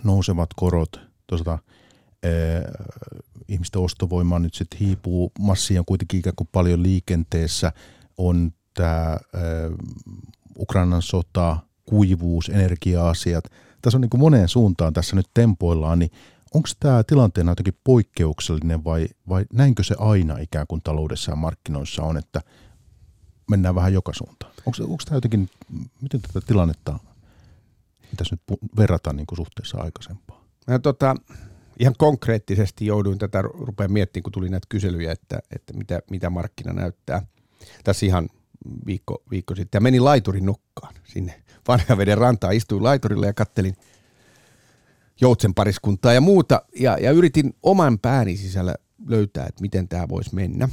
nousevat 0.05 0.51
korot, 0.57 1.01
toisaalta 1.27 1.59
eh, 2.23 2.63
ihmisten 3.49 3.83
ostovoima 3.83 4.39
nyt 4.39 4.55
sitten 4.55 4.79
hiipuu, 4.79 5.33
massia 5.39 5.81
on 5.81 5.85
kuitenkin 5.85 6.21
ikään 6.21 6.37
kuin 6.37 6.49
paljon 6.53 6.83
liikenteessä, 6.83 7.73
on 8.19 8.53
tämä 8.75 9.17
Ukrainan 10.59 11.03
sota, 11.03 11.57
kuivuus, 11.87 12.49
energia-asiat. 12.49 13.45
Tässä 13.83 13.97
on 13.97 14.01
niin 14.01 14.11
kuin 14.11 14.21
moneen 14.21 14.49
suuntaan 14.49 14.93
tässä 14.93 15.17
nyt 15.17 15.27
tempoillaan, 15.35 15.99
niin 15.99 16.11
onko 16.55 16.69
tämä 16.81 17.03
tilanteena 17.03 17.51
jotenkin 17.51 17.79
poikkeuksellinen 17.85 18.85
vai, 18.85 19.09
vai 19.29 19.45
näinkö 19.53 19.85
se 19.85 19.95
aina 19.99 20.39
ikään 20.39 20.67
kuin 20.67 20.81
taloudessa 20.85 21.33
ja 21.33 21.37
markkinoissa 21.37 22.03
on, 22.03 22.17
että 22.17 22.41
mennään 23.51 23.75
vähän 23.75 23.93
joka 23.93 24.13
suuntaan? 24.15 24.53
Onko, 24.67 24.83
onko 24.83 25.03
tämä 25.05 25.17
jotenkin, 25.17 25.51
miten 26.01 26.23
tätä 26.23 26.41
tilannetta 26.47 26.99
pitäisi 28.11 28.35
nyt 28.35 28.61
verrata 28.77 29.13
niin 29.13 29.27
kuin 29.27 29.37
suhteessa 29.37 29.79
aikaisempaan? 29.79 30.41
Mä 30.67 30.79
tota, 30.79 31.17
ihan 31.79 31.95
konkreettisesti 31.99 32.87
jouduin 32.87 33.19
tätä 33.19 33.43
rupeaa 33.43 33.89
miettimään, 33.89 34.23
kun 34.23 34.33
tuli 34.33 34.49
näitä 34.49 34.67
kyselyjä, 34.69 35.13
että, 35.13 35.39
että 35.57 35.73
mitä, 35.73 36.01
mitä 36.11 36.31
markkina 36.31 36.73
näyttää. 36.73 37.23
Tässä 37.85 38.07
ihan 38.07 38.29
viikko, 38.87 39.23
viikko 39.31 39.55
sitten 39.55 39.79
ja 39.79 39.83
menin 39.83 40.05
laiturin 40.05 40.47
nokkaan 40.47 40.95
sinne 41.05 41.43
veden 41.99 42.19
rantaan. 42.19 42.55
Istuin 42.55 42.83
laiturilla 42.83 43.27
ja 43.27 43.35
kattelin 43.35 43.77
joutsen 45.21 45.55
pariskuntaa 45.55 46.13
ja 46.13 46.21
muuta 46.21 46.63
ja, 46.81 46.99
ja 47.01 47.11
yritin 47.11 47.55
oman 47.63 47.99
pääni 47.99 48.37
sisällä 48.37 48.75
löytää, 49.07 49.47
että 49.47 49.63
miten 49.63 49.89
tämä 49.89 50.09
voisi 50.09 50.35
mennä. 50.35 50.69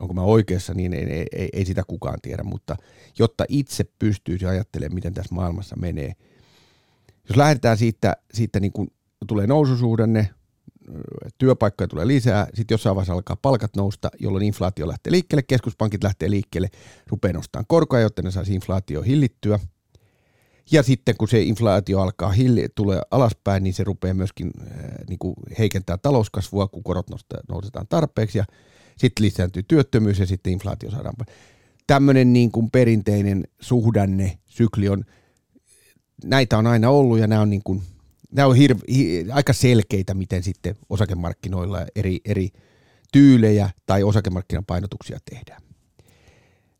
Onko 0.00 0.14
mä 0.14 0.22
oikeassa, 0.22 0.74
niin 0.74 0.94
ei, 0.94 1.26
ei, 1.32 1.48
ei, 1.52 1.64
sitä 1.64 1.82
kukaan 1.86 2.18
tiedä, 2.22 2.42
mutta 2.42 2.76
jotta 3.18 3.44
itse 3.48 3.84
pystyisi 3.98 4.46
ajattelemaan, 4.46 4.94
miten 4.94 5.14
tässä 5.14 5.34
maailmassa 5.34 5.76
menee. 5.76 6.12
Jos 7.28 7.36
lähdetään 7.36 7.78
siitä, 7.78 8.16
siitä 8.34 8.60
niin 8.60 8.72
kun 8.72 8.90
tulee 9.26 9.46
noususuhdanne, 9.46 10.30
työpaikkoja 11.38 11.88
tulee 11.88 12.06
lisää, 12.06 12.46
sitten 12.54 12.74
jossain 12.74 12.96
vaiheessa 12.96 13.12
alkaa 13.12 13.36
palkat 13.36 13.76
nousta, 13.76 14.10
jolloin 14.18 14.44
inflaatio 14.44 14.88
lähtee 14.88 15.12
liikkeelle, 15.12 15.42
keskuspankit 15.42 16.04
lähtee 16.04 16.30
liikkeelle, 16.30 16.68
rupeaa 17.06 17.32
nostamaan 17.32 17.66
korkoja, 17.68 18.02
jotta 18.02 18.22
ne 18.22 18.30
saisi 18.30 18.54
inflaatio 18.54 19.02
hillittyä. 19.02 19.58
Ja 20.72 20.82
sitten 20.82 21.16
kun 21.16 21.28
se 21.28 21.42
inflaatio 21.42 22.00
alkaa 22.00 22.30
hilli, 22.30 22.68
tulee 22.74 23.02
alaspäin, 23.10 23.62
niin 23.62 23.74
se 23.74 23.84
rupeaa 23.84 24.14
myöskin 24.14 24.50
äh, 24.60 24.66
niin 25.08 25.18
kuin 25.18 25.34
heikentää 25.58 25.98
talouskasvua, 25.98 26.68
kun 26.68 26.82
korot 26.82 27.06
nousetaan 27.48 27.86
tarpeeksi 27.88 28.38
ja 28.38 28.44
sitten 28.96 29.26
lisääntyy 29.26 29.62
työttömyys 29.62 30.18
ja 30.18 30.26
sitten 30.26 30.52
inflaatio 30.52 30.90
saadaan. 30.90 31.14
Tämmöinen 31.86 32.32
niin 32.32 32.52
kuin 32.52 32.70
perinteinen 32.70 33.44
suhdanne, 33.60 34.38
sykli 34.46 34.88
on, 34.88 35.04
näitä 36.24 36.58
on 36.58 36.66
aina 36.66 36.90
ollut 36.90 37.18
ja 37.18 37.26
nämä 37.26 37.40
on, 37.40 37.50
niin 37.50 37.62
kuin, 37.64 37.82
nämä 38.32 38.48
on 38.48 38.56
hirve, 38.56 38.80
aika 39.32 39.52
selkeitä, 39.52 40.14
miten 40.14 40.42
sitten 40.42 40.76
osakemarkkinoilla 40.88 41.86
eri, 41.96 42.20
eri 42.24 42.48
tyylejä 43.12 43.70
tai 43.86 44.02
osakemarkkinan 44.02 44.64
painotuksia 44.64 45.18
tehdään. 45.30 45.62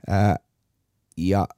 Ää, 0.09 0.37
ja 1.17 1.49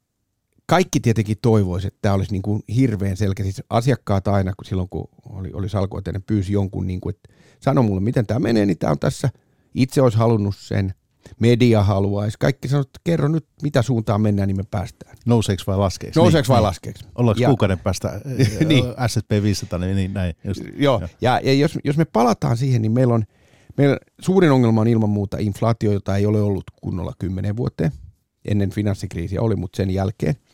kaikki 0.66 1.00
tietenkin 1.00 1.37
toivoisi, 1.42 1.87
että 1.87 1.98
tämä 2.02 2.14
olisi 2.14 2.33
niin 2.33 2.42
kuin 2.42 2.62
hirveän 2.76 3.16
selkeä. 3.16 3.44
Siis 3.44 3.62
asiakkaat 3.70 4.28
aina, 4.28 4.52
kun 4.57 4.64
silloin 4.64 4.88
kun 4.88 5.09
oli, 5.28 5.50
oli 5.52 5.68
salkueteinen, 5.68 6.22
pyysi 6.22 6.52
jonkun, 6.52 6.87
niin 6.87 7.00
kuin, 7.00 7.14
että 7.14 7.28
sano 7.61 7.83
mulle, 7.83 8.00
miten 8.00 8.26
tämä 8.26 8.40
menee, 8.40 8.66
niin 8.66 8.78
tämä 8.78 8.90
on 8.90 8.98
tässä. 8.98 9.31
Itse 9.74 10.02
olisi 10.02 10.18
halunnut 10.18 10.57
sen, 10.59 10.94
media 11.41 11.83
haluaisi. 11.83 12.37
Kaikki 12.41 12.69
sanoo, 12.69 12.81
että 12.81 13.01
kerro 13.05 13.29
nyt, 13.29 13.47
mitä 13.63 13.83
suuntaan 13.83 14.21
mennään, 14.21 14.47
niin 14.47 14.57
me 14.57 14.65
päästään. 14.71 15.17
Nouseeko 15.27 15.63
vai 15.67 15.77
laskeeko? 15.77 16.21
Nouseeko 16.21 16.45
niin, 16.45 16.49
vai 16.49 16.59
niin. 16.59 16.67
laskeeko? 16.67 16.99
Ollaanko 17.15 17.43
ja, 17.43 17.49
kuukauden 17.49 17.79
päästä 17.79 18.21
niin. 18.69 18.85
S&P 19.07 19.43
500, 19.43 19.79
niin, 19.79 19.97
niin 19.97 20.15
näin. 20.15 20.35
Just. 20.45 20.63
Joo, 20.77 21.01
ja, 21.01 21.09
ja, 21.21 21.41
ja 21.45 21.53
jos, 21.55 21.79
jos 21.85 21.97
me 21.97 22.05
palataan 22.05 22.57
siihen, 22.57 22.83
niin 22.83 22.93
meillä 22.93 23.15
on, 23.15 23.25
meillä 23.77 23.97
suurin 24.21 24.53
ongelma 24.53 24.81
on 24.81 24.89
ilman 24.89 25.11
muuta 25.11 25.37
inflaatio, 25.41 25.93
jota 25.93 26.17
ei 26.17 26.27
ole 26.27 26.41
ollut 26.41 26.65
kunnolla 26.83 27.13
kymmenen 27.19 27.57
vuoteen. 27.57 27.93
Ennen 28.45 28.71
finanssikriisiä 28.71 29.43
oli, 29.43 29.57
mutta 29.57 29.77
sen 29.77 29.91
jälkeen– 29.91 30.35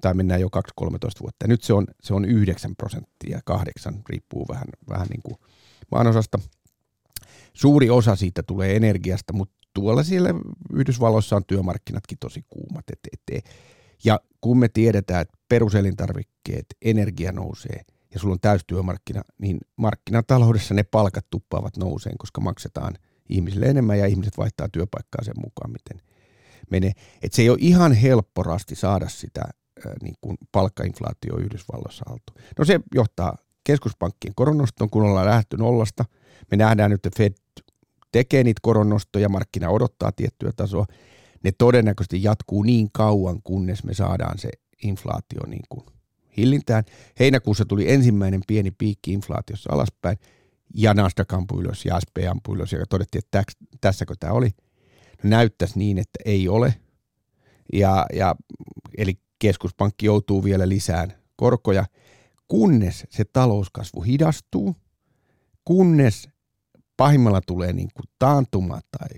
tai 0.00 0.14
mennään 0.14 0.40
jo 0.40 0.48
2-13 0.80 0.80
vuotta. 1.20 1.44
Ja 1.44 1.48
nyt 1.48 1.62
se 1.62 1.72
on, 1.72 1.86
se 2.02 2.14
on 2.14 2.24
9 2.24 2.76
prosenttia, 2.76 3.40
8, 3.44 4.02
riippuu 4.08 4.48
vähän, 4.48 4.68
vähän 4.88 5.06
niin 5.06 5.22
kuin 5.22 5.36
maanosasta. 5.90 6.38
Suuri 7.52 7.90
osa 7.90 8.16
siitä 8.16 8.42
tulee 8.42 8.76
energiasta, 8.76 9.32
mutta 9.32 9.57
tuolla 9.80 10.02
siellä 10.02 10.30
Yhdysvalloissa 10.72 11.36
on 11.36 11.44
työmarkkinatkin 11.44 12.18
tosi 12.20 12.44
kuumat. 12.48 12.84
Et, 12.92 12.98
et, 13.12 13.44
ja 14.04 14.20
kun 14.40 14.58
me 14.58 14.68
tiedetään, 14.68 15.22
että 15.22 15.38
peruselintarvikkeet, 15.48 16.66
energia 16.82 17.32
nousee 17.32 17.80
ja 18.14 18.20
sulla 18.20 18.32
on 18.32 18.40
täystyömarkkina, 18.40 19.22
niin 19.38 19.58
markkinataloudessa 19.76 20.74
ne 20.74 20.82
palkat 20.82 21.26
tuppaavat 21.30 21.76
nouseen, 21.76 22.18
koska 22.18 22.40
maksetaan 22.40 22.94
ihmisille 23.28 23.66
enemmän 23.66 23.98
ja 23.98 24.06
ihmiset 24.06 24.38
vaihtaa 24.38 24.68
työpaikkaa 24.68 25.24
sen 25.24 25.34
mukaan, 25.44 25.72
miten 25.72 26.06
menee. 26.70 26.92
Et 27.22 27.32
se 27.32 27.42
ei 27.42 27.50
ole 27.50 27.58
ihan 27.60 27.92
helppo 27.92 28.42
rasti 28.42 28.74
saada 28.74 29.08
sitä 29.08 29.42
niin 30.02 30.14
kuin 30.20 30.36
palkkainflaatio 30.52 31.36
Yhdysvalloissa 31.36 32.04
altu. 32.10 32.32
No 32.58 32.64
se 32.64 32.80
johtaa 32.94 33.36
keskuspankkien 33.64 34.34
koronnostoon, 34.34 34.90
kun 34.90 35.02
ollaan 35.02 35.26
lähty 35.26 35.56
nollasta. 35.56 36.04
Me 36.50 36.56
nähdään 36.56 36.90
nyt, 36.90 37.06
että 37.06 37.16
Fed 37.16 37.32
tekee 38.12 38.44
niitä 38.44 38.60
koronnostoja, 38.62 39.28
markkina 39.28 39.70
odottaa 39.70 40.12
tiettyä 40.12 40.52
tasoa. 40.56 40.86
Ne 41.44 41.52
todennäköisesti 41.58 42.22
jatkuu 42.22 42.62
niin 42.62 42.88
kauan, 42.92 43.42
kunnes 43.44 43.84
me 43.84 43.94
saadaan 43.94 44.38
se 44.38 44.50
inflaatio 44.82 45.40
niin 45.46 45.64
kuin 45.68 45.86
hillintään. 46.36 46.84
Heinäkuussa 47.20 47.64
tuli 47.64 47.92
ensimmäinen 47.92 48.40
pieni 48.46 48.70
piikki 48.70 49.12
inflaatiossa 49.12 49.72
alaspäin, 49.72 50.18
ja 50.74 50.94
Nasdaq 50.94 51.32
ampui 51.32 51.60
ylös 51.60 51.84
ja 51.84 52.00
SP 52.04 52.16
ampui 52.30 52.56
ylös, 52.56 52.72
ja 52.72 52.86
todettiin, 52.88 53.22
että 53.24 53.42
tässäkö 53.80 54.14
tämä 54.20 54.32
oli. 54.32 54.50
No, 55.22 55.30
näyttäisi 55.30 55.78
niin, 55.78 55.98
että 55.98 56.18
ei 56.24 56.48
ole. 56.48 56.74
Ja, 57.72 58.06
ja, 58.12 58.36
eli 58.98 59.18
keskuspankki 59.38 60.06
joutuu 60.06 60.44
vielä 60.44 60.68
lisään 60.68 61.12
korkoja, 61.36 61.84
kunnes 62.48 63.06
se 63.10 63.24
talouskasvu 63.24 64.00
hidastuu, 64.00 64.76
kunnes 65.64 66.28
pahimmalla 66.98 67.40
tulee 67.46 67.72
niin 67.72 67.88
kuin 67.94 68.06
taantuma 68.18 68.80
tai 68.98 69.08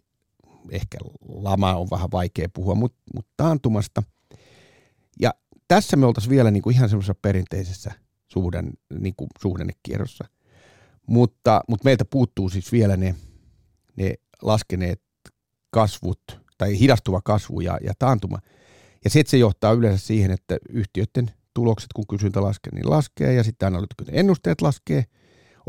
ehkä 0.70 0.98
lama 1.28 1.74
on 1.74 1.88
vähän 1.90 2.10
vaikea 2.12 2.48
puhua, 2.54 2.74
mutta, 2.74 2.98
mutta 3.14 3.32
taantumasta. 3.36 4.02
Ja 5.20 5.34
tässä 5.68 5.96
me 5.96 6.06
oltaisiin 6.06 6.30
vielä 6.30 6.50
niin 6.50 6.62
kuin 6.62 6.76
ihan 6.76 6.88
semmoisessa 6.88 7.14
perinteisessä 7.22 7.92
suhdan, 8.28 8.70
niin 8.98 9.14
kuin 9.16 9.28
suhdannekierrossa. 9.42 10.24
Mutta, 11.06 11.60
mutta 11.68 11.84
meiltä 11.84 12.04
puuttuu 12.04 12.48
siis 12.48 12.72
vielä 12.72 12.96
ne, 12.96 13.14
ne 13.96 14.14
laskeneet 14.42 15.02
kasvut 15.70 16.22
tai 16.58 16.78
hidastuva 16.78 17.20
kasvu 17.24 17.60
ja, 17.60 17.78
ja 17.82 17.92
taantuma– 17.98 18.38
ja 19.04 19.10
sitten 19.10 19.30
se 19.30 19.36
johtaa 19.36 19.72
yleensä 19.72 20.06
siihen, 20.06 20.30
että 20.30 20.58
yhtiöiden 20.68 21.30
tulokset, 21.54 21.92
kun 21.92 22.06
kysyntä 22.06 22.42
laskee, 22.42 22.74
niin 22.74 22.90
laskee 22.90 23.34
ja 23.34 23.44
sitten 23.44 23.66
analyytikot 23.66 24.08
ennusteet 24.12 24.60
laskee. 24.60 25.04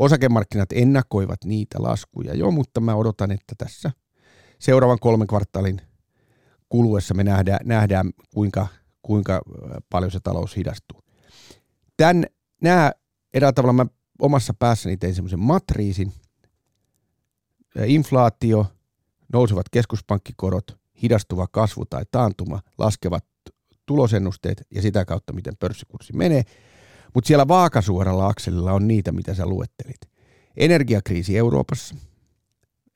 Osakemarkkinat 0.02 0.72
ennakoivat 0.72 1.44
niitä 1.44 1.82
laskuja 1.82 2.34
jo, 2.34 2.50
mutta 2.50 2.80
mä 2.80 2.94
odotan, 2.94 3.30
että 3.30 3.54
tässä 3.58 3.90
seuraavan 4.58 4.98
kolmen 4.98 5.26
kvartaalin 5.26 5.80
kuluessa 6.68 7.14
me 7.14 7.24
nähdään, 7.24 7.60
nähdään 7.64 8.10
kuinka, 8.34 8.66
kuinka 9.02 9.42
paljon 9.90 10.10
se 10.10 10.20
talous 10.20 10.56
hidastuu. 10.56 11.02
Tän, 11.96 12.24
nämä 12.62 12.92
eräällä 13.34 13.52
tavalla 13.52 13.72
mä 13.72 13.86
omassa 14.18 14.54
päässäni 14.58 14.96
tein 14.96 15.14
semmoisen 15.14 15.40
matriisin. 15.40 16.12
Inflaatio, 17.86 18.66
nousevat 19.32 19.68
keskuspankkikorot, 19.68 20.78
hidastuva 21.02 21.46
kasvu 21.46 21.84
tai 21.84 22.02
taantuma 22.10 22.60
laskevat 22.78 23.24
tulosennusteet 23.86 24.62
ja 24.74 24.82
sitä 24.82 25.04
kautta, 25.04 25.32
miten 25.32 25.56
pörssikurssi 25.56 26.12
menee. 26.12 26.42
Mutta 27.14 27.28
siellä 27.28 27.48
vaakasuoralla 27.48 28.26
akselilla 28.26 28.72
on 28.72 28.88
niitä, 28.88 29.12
mitä 29.12 29.34
sä 29.34 29.46
luettelit. 29.46 30.00
Energiakriisi 30.56 31.38
Euroopassa, 31.38 31.94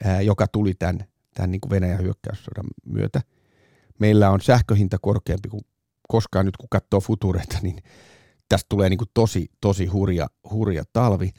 ää, 0.04 0.20
joka 0.20 0.48
tuli 0.48 0.74
tämän, 0.74 1.04
tämän 1.34 1.50
niin 1.50 1.60
kuin 1.60 1.70
Venäjän 1.70 2.02
hyökkäyssodan 2.02 2.66
myötä. 2.86 3.20
Meillä 3.98 4.30
on 4.30 4.40
sähköhinta 4.40 4.98
korkeampi 5.02 5.48
kuin 5.48 5.62
koskaan 6.08 6.46
nyt, 6.46 6.56
kun 6.56 6.68
katsoo 6.70 7.00
futureita, 7.00 7.58
niin 7.62 7.76
tästä 8.48 8.66
tulee 8.68 8.88
niin 8.88 8.98
kuin 8.98 9.10
tosi, 9.14 9.46
tosi 9.60 9.86
hurja, 9.86 10.26
hurja 10.50 10.84
talvi. 10.92 11.30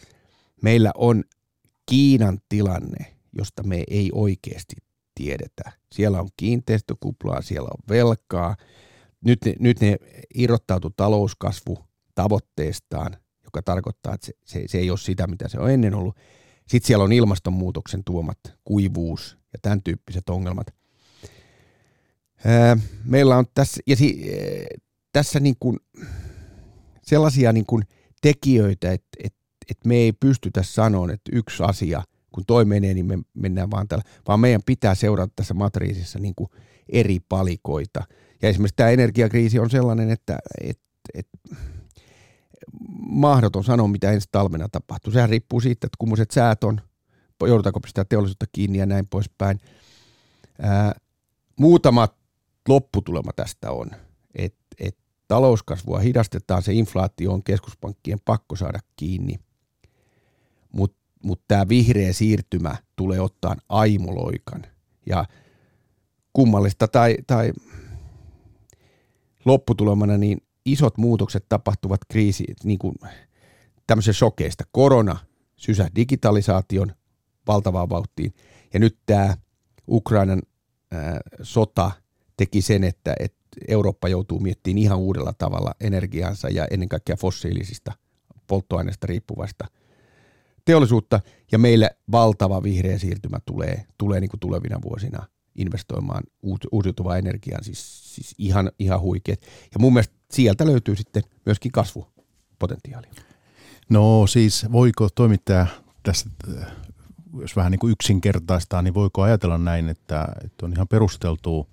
Meillä 0.62 0.92
on 0.96 1.24
Kiinan 1.90 2.38
tilanne, 2.50 3.16
josta 3.38 3.64
me 3.64 3.84
ei 3.88 4.10
oikeasti 4.14 4.76
tiedetä. 5.16 5.72
Siellä 5.92 6.20
on 6.20 6.30
kiinteistökuplaa, 6.38 7.42
siellä 7.42 7.68
on 7.68 7.84
velkaa. 7.90 8.56
Nyt 9.26 9.40
ne, 9.46 9.54
nyt 9.60 9.82
ne 9.82 9.98
irrottautu 10.36 10.90
talouskasvu 10.90 11.87
tavoitteestaan, 12.18 13.18
joka 13.44 13.62
tarkoittaa, 13.62 14.14
että 14.14 14.26
se, 14.26 14.34
se, 14.46 14.64
se 14.68 14.78
ei 14.78 14.90
ole 14.90 14.98
sitä, 14.98 15.28
mitä 15.28 15.48
se 15.48 15.60
on 15.60 15.72
ennen 15.72 15.94
ollut. 15.94 16.16
Sitten 16.68 16.88
siellä 16.88 17.04
on 17.04 17.12
ilmastonmuutoksen 17.12 18.04
tuomat 18.04 18.40
kuivuus 18.64 19.38
ja 19.54 19.60
tämän 19.62 19.84
tyyppiset 19.84 20.30
ongelmat. 20.30 20.68
Meillä 23.06 23.38
on 23.38 23.46
tässä, 23.54 23.82
ja 23.88 23.96
si, 23.96 24.32
tässä 25.14 25.40
niin 25.40 25.56
kuin 25.60 25.80
sellaisia 27.02 27.54
niin 27.54 27.66
kuin 27.66 27.84
tekijöitä, 28.22 28.92
että, 28.92 29.08
että, 29.24 29.40
että 29.70 29.88
me 29.88 29.96
ei 29.96 30.14
pystytä 30.14 30.64
sanoa, 30.64 31.12
että 31.12 31.32
yksi 31.34 31.64
asia– 31.64 32.04
kun 32.38 32.46
toi 32.48 32.66
menee, 32.66 32.94
niin 32.94 33.06
me 33.06 33.18
mennään 33.34 33.72
vaan 33.72 33.88
tällä, 33.88 34.04
vaan 34.28 34.40
meidän 34.40 34.62
pitää 34.66 34.96
seurata 34.96 35.34
tässä 35.36 35.54
matriisissa 35.54 36.20
niin 36.20 36.36
kuin 36.36 36.50
eri 36.90 37.20
palikoita. 37.30 38.04
Ja 38.42 38.50
esimerkiksi 38.50 38.76
tämä 38.76 38.90
energiakriisi 38.90 39.60
on 39.60 39.70
sellainen, 39.70 40.12
että 40.12 40.38
et, 40.62 40.80
et, 41.14 41.28
mahdoton 43.00 43.64
sanoa, 43.64 43.88
mitä 43.88 44.12
ensi 44.12 44.28
talvena 44.32 44.70
tapahtuu. 44.70 45.14
Sehän 45.14 45.30
riippuu 45.30 45.62
siitä, 45.62 45.88
että 45.88 45.98
kummoiset 45.98 46.32
säät 46.32 46.64
on, 46.64 46.82
joudutaanko 47.42 47.80
pistää 47.80 48.06
teollisuutta 48.06 48.46
kiinni 48.52 48.78
ja 48.78 48.86
näin 48.86 49.08
poispäin. 49.08 49.60
Ää, 50.62 50.96
muutama 51.60 52.08
lopputulema 52.68 53.32
tästä 53.36 53.72
on, 53.72 53.92
että 54.36 54.66
et 54.80 54.98
talouskasvua 55.28 56.00
hidastetaan, 56.00 56.64
se 56.64 56.74
inflaatio 56.74 57.34
on 57.34 57.44
keskuspankkien 57.44 58.20
pakko 58.26 58.56
saada 58.56 58.80
kiinni, 58.96 59.40
mutta 60.72 60.98
mutta 61.24 61.46
tämä 61.48 61.68
vihreä 61.70 62.14
siirtymä 62.14 62.76
tulee 62.96 63.20
ottaa 63.20 63.56
aimuloikan. 63.70 64.66
Ja 65.06 65.26
kummallista 66.34 66.88
tai, 66.88 67.18
tai 67.28 67.52
lopputulemana 69.46 70.18
niin 70.18 70.38
isot 70.72 70.98
muutokset 70.98 71.46
tapahtuvat 71.50 72.02
kriisi, 72.08 72.46
niin 72.64 72.80
kuin 72.80 72.96
tämmöisen 73.88 74.14
shokeista. 74.14 74.64
Korona 74.72 75.18
sysää 75.56 75.88
digitalisaation 75.96 76.92
valtavaan 77.48 77.90
vauhtiin 77.90 78.34
ja 78.74 78.80
nyt 78.80 78.98
tämä 79.06 79.38
Ukrainan 79.90 80.42
ää, 80.92 81.20
sota 81.42 81.92
teki 82.38 82.62
sen, 82.62 82.84
että, 82.84 83.16
että 83.20 83.38
Eurooppa 83.68 84.08
joutuu 84.08 84.40
miettimään 84.40 84.78
ihan 84.78 84.98
uudella 84.98 85.34
tavalla 85.34 85.72
energiansa 85.80 86.50
ja 86.50 86.68
ennen 86.72 86.90
kaikkea 86.90 87.16
fossiilisista 87.16 87.94
polttoaineista 88.48 89.08
riippuvasta– 89.08 89.66
teollisuutta 90.68 91.20
ja 91.52 91.60
meille 91.60 91.98
valtava 92.12 92.64
vihreä 92.64 92.98
siirtymä 92.98 93.40
tulee, 93.46 93.86
tulee 93.98 94.20
niin 94.20 94.30
kuin 94.30 94.40
tulevina 94.40 94.82
vuosina 94.82 95.28
investoimaan 95.56 96.24
uusiutuvaan 96.72 97.20
energiaan, 97.20 97.64
siis, 97.64 98.16
siis 98.16 98.36
ihan, 98.38 98.72
ihan 98.80 99.02
huikeet. 99.02 99.42
Ja 99.74 99.80
mun 99.80 99.94
mielestä 99.94 100.16
sieltä 100.32 100.66
löytyy 100.66 100.96
sitten 100.96 101.24
myöskin 101.46 101.72
kasvupotentiaalia. 101.72 103.12
No 103.90 104.28
siis 104.28 104.66
voiko 104.72 105.10
toimittaja 105.16 105.68
tässä, 106.04 106.30
jos 107.40 107.56
vähän 107.56 107.72
niin 107.72 107.80
kuin 107.80 107.92
yksinkertaistaa, 107.92 108.82
niin 108.82 108.94
voiko 108.94 109.22
ajatella 109.22 109.58
näin, 109.58 109.90
että, 109.90 110.28
että 110.46 110.66
on 110.66 110.74
ihan 110.74 110.88
perusteltua 110.88 111.68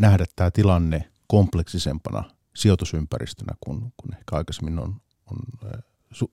nähdä 0.00 0.24
tämä 0.36 0.50
tilanne 0.50 1.10
kompleksisempana 1.26 2.24
sijoitusympäristönä 2.56 3.54
kuin, 3.60 3.80
kuin 3.80 4.14
ehkä 4.14 4.36
aikaisemmin 4.36 4.78
on, 4.78 4.96
on 5.30 5.38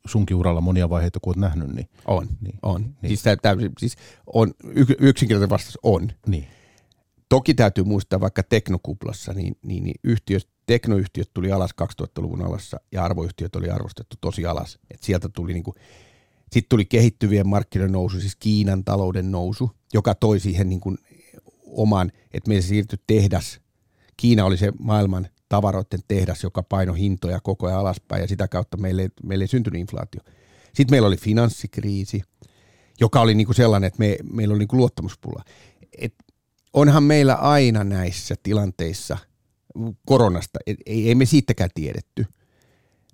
sunkin 0.08 0.38
uralla 0.38 0.62
monia 0.62 0.90
vaiheita, 0.90 1.20
kun 1.20 1.32
olet 1.32 1.40
nähnyt. 1.40 1.76
Niin, 1.76 1.90
on, 2.06 2.28
niin, 2.42 2.60
on. 2.62 2.82
Niin. 2.82 3.18
Siis, 3.18 3.24
täysin, 3.42 3.72
siis 3.80 3.96
on, 4.34 4.54
yksinkertainen 5.00 5.50
vastaus 5.50 5.80
on. 5.84 6.12
Niin. 6.28 6.48
Toki 7.30 7.54
täytyy 7.54 7.84
muistaa 7.84 8.20
vaikka 8.20 8.44
teknokuplassa, 8.44 9.34
niin, 9.34 9.58
niin, 9.66 9.84
niin 9.84 10.00
yhtiöt, 10.04 10.50
teknoyhtiöt 10.66 11.30
tuli 11.34 11.52
alas 11.52 11.72
2000-luvun 12.02 12.46
alassa 12.46 12.80
ja 12.92 13.04
arvoyhtiöt 13.04 13.56
oli 13.56 13.70
arvostettu 13.70 14.16
tosi 14.22 14.46
alas. 14.46 14.80
Et 14.92 15.04
sieltä 15.04 15.30
tuli 15.30 15.54
niinku, 15.54 15.76
sitten 16.42 16.70
tuli 16.70 16.86
kehittyvien 16.86 17.48
markkinoiden 17.48 17.92
nousu, 17.94 18.20
siis 18.20 18.36
Kiinan 18.36 18.84
talouden 18.84 19.32
nousu, 19.32 19.72
joka 19.94 20.16
toi 20.16 20.40
siihen 20.40 20.70
niinku 20.70 20.96
oman, 21.66 22.12
että 22.34 22.48
meillä 22.48 22.68
siirtyi 22.68 23.00
tehdas. 23.08 23.60
Kiina 24.18 24.46
oli 24.46 24.58
se 24.58 24.72
maailman 24.80 25.28
tavaroiden 25.50 26.00
tehdas, 26.08 26.44
joka 26.44 26.64
paino 26.64 26.94
hintoja 26.94 27.40
koko 27.40 27.68
ajan 27.68 27.80
alaspäin 27.80 28.22
ja 28.22 28.28
sitä 28.28 28.48
kautta 28.48 28.78
meille, 28.78 29.02
ei, 29.02 29.10
meille 29.24 29.44
ei 29.44 29.48
syntynyt 29.48 29.80
inflaatio. 29.80 30.22
Sitten 30.74 30.94
meillä 30.94 31.08
oli 31.08 31.18
finanssikriisi, 31.18 32.22
joka 33.00 33.22
oli 33.22 33.36
niinku 33.36 33.54
sellainen, 33.54 33.88
että 33.88 34.00
me, 34.00 34.18
meillä 34.34 34.52
oli 34.52 34.60
niinku 34.60 34.78
luottamuspula. 34.78 35.44
Et 35.98 36.14
onhan 36.76 37.04
meillä 37.04 37.36
aina 37.36 37.84
näissä 37.84 38.36
tilanteissa 38.44 39.18
koronasta, 40.06 40.60
ei, 40.68 41.08
ei 41.10 41.16
me 41.16 41.26
siitäkään 41.26 41.70
tiedetty. 41.74 42.26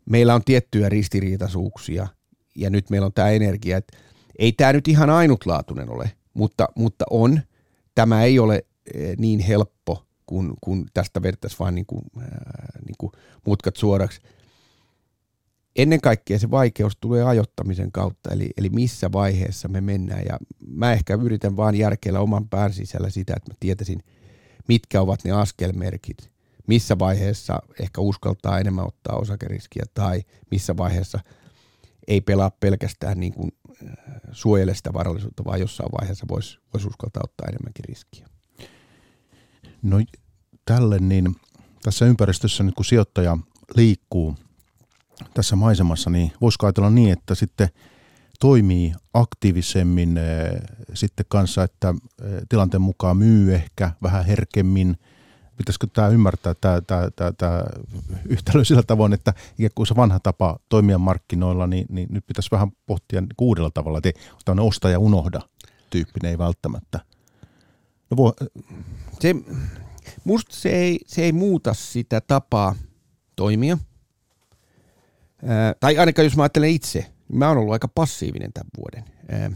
Meillä 0.09 0.35
on 0.35 0.43
tiettyjä 0.43 0.89
ristiriitaisuuksia 0.89 2.07
ja 2.55 2.69
nyt 2.69 2.89
meillä 2.89 3.05
on 3.05 3.13
tämä 3.13 3.29
energia, 3.29 3.77
että 3.77 3.97
ei 4.39 4.51
tämä 4.51 4.73
nyt 4.73 4.87
ihan 4.87 5.09
ainutlaatuinen 5.09 5.89
ole, 5.89 6.11
mutta, 6.33 6.67
mutta 6.75 7.05
on. 7.09 7.41
Tämä 7.95 8.23
ei 8.23 8.39
ole 8.39 8.65
eh, 8.93 9.17
niin 9.17 9.39
helppo, 9.39 10.05
kun, 10.25 10.53
kun 10.61 10.85
tästä 10.93 11.21
vedettäisiin 11.21 11.59
vain 11.59 11.75
niin 11.75 11.85
kuin, 11.85 12.01
ää, 12.19 12.79
niin 12.87 12.95
kuin 12.97 13.11
mutkat 13.45 13.75
suoraksi. 13.75 14.21
Ennen 15.75 16.01
kaikkea 16.01 16.39
se 16.39 16.51
vaikeus 16.51 16.97
tulee 17.01 17.23
ajottamisen 17.23 17.91
kautta, 17.91 18.29
eli, 18.33 18.49
eli 18.57 18.69
missä 18.69 19.11
vaiheessa 19.11 19.67
me 19.67 19.81
mennään. 19.81 20.23
Ja 20.29 20.37
mä 20.67 20.93
ehkä 20.93 21.15
yritän 21.15 21.57
vaan 21.57 21.75
järkeillä 21.75 22.19
oman 22.19 22.49
pään 22.49 22.73
sisällä 22.73 23.09
sitä, 23.09 23.33
että 23.37 23.51
mä 23.51 23.55
tietäisin, 23.59 24.03
mitkä 24.67 25.01
ovat 25.01 25.23
ne 25.23 25.31
askelmerkit, 25.31 26.31
missä 26.67 26.99
vaiheessa 26.99 27.59
ehkä 27.79 28.01
uskaltaa 28.01 28.59
enemmän 28.59 28.87
ottaa 28.87 29.17
osakeriskiä 29.17 29.83
tai 29.93 30.23
missä 30.51 30.77
vaiheessa 30.77 31.19
ei 32.07 32.21
pelaa 32.21 32.51
pelkästään 32.59 33.19
niin 33.19 33.33
kuin 33.33 33.51
suojele 34.31 34.75
sitä 34.75 34.93
varallisuutta, 34.93 35.45
vaan 35.45 35.59
jossain 35.59 35.89
vaiheessa 35.99 36.25
voisi 36.29 36.59
vois 36.73 36.85
uskaltaa 36.85 37.23
ottaa 37.23 37.47
enemmänkin 37.49 37.85
riskiä. 37.85 38.27
No 39.81 39.97
tälle 40.65 40.99
niin 40.99 41.35
tässä 41.83 42.05
ympäristössä 42.05 42.63
nyt 42.63 42.75
kun 42.75 42.85
sijoittaja 42.85 43.37
liikkuu 43.75 44.35
tässä 45.33 45.55
maisemassa, 45.55 46.09
niin 46.09 46.31
voisiko 46.41 46.65
ajatella 46.65 46.89
niin, 46.89 47.13
että 47.13 47.35
sitten 47.35 47.69
toimii 48.39 48.93
aktiivisemmin 49.13 50.17
äh, 50.17 50.23
sitten 50.93 51.25
kanssa, 51.29 51.63
että 51.63 51.87
äh, 51.89 51.95
tilanteen 52.49 52.81
mukaan 52.81 53.17
myy 53.17 53.55
ehkä 53.55 53.91
vähän 54.03 54.25
herkemmin. 54.25 54.97
Pitäisikö 55.57 55.87
tämä 55.93 56.07
ymmärtää, 56.07 56.53
tämä, 56.61 56.81
tämä, 56.81 57.09
tämä, 57.15 57.31
tämä 57.31 57.63
yhtälö 58.25 58.63
sillä 58.65 58.83
tavoin, 58.83 59.13
että 59.13 59.33
ikään 59.57 59.71
kuin 59.75 59.87
se 59.87 59.95
vanha 59.95 60.19
tapa 60.19 60.59
toimia 60.69 60.97
markkinoilla, 60.97 61.67
niin, 61.67 61.85
niin 61.89 62.07
nyt 62.11 62.27
pitäisi 62.27 62.51
vähän 62.51 62.71
pohtia 62.85 63.23
uudella 63.41 63.71
tavalla, 63.73 63.97
että 63.97 64.11
tämmöinen 64.45 64.67
ostaja 64.67 64.99
unohda 64.99 65.41
tyyppinen 65.89 66.31
ei 66.31 66.37
välttämättä. 66.37 66.99
No 68.09 68.17
voi... 68.17 68.31
se, 69.19 69.35
Musta 70.23 70.55
se 70.55 70.69
ei, 70.69 70.99
se 71.07 71.23
ei 71.23 71.31
muuta 71.31 71.73
sitä 71.73 72.21
tapaa 72.21 72.75
toimia. 73.35 73.77
Tai 75.79 75.97
ainakaan 75.97 76.25
jos 76.25 76.35
mä 76.37 76.43
ajattelen 76.43 76.69
itse, 76.69 77.05
mä 77.33 77.47
oon 77.47 77.57
ollut 77.57 77.73
aika 77.73 77.87
passiivinen 77.87 78.53
tämän 78.53 78.69
vuoden. 78.77 79.03
Ää, 79.29 79.51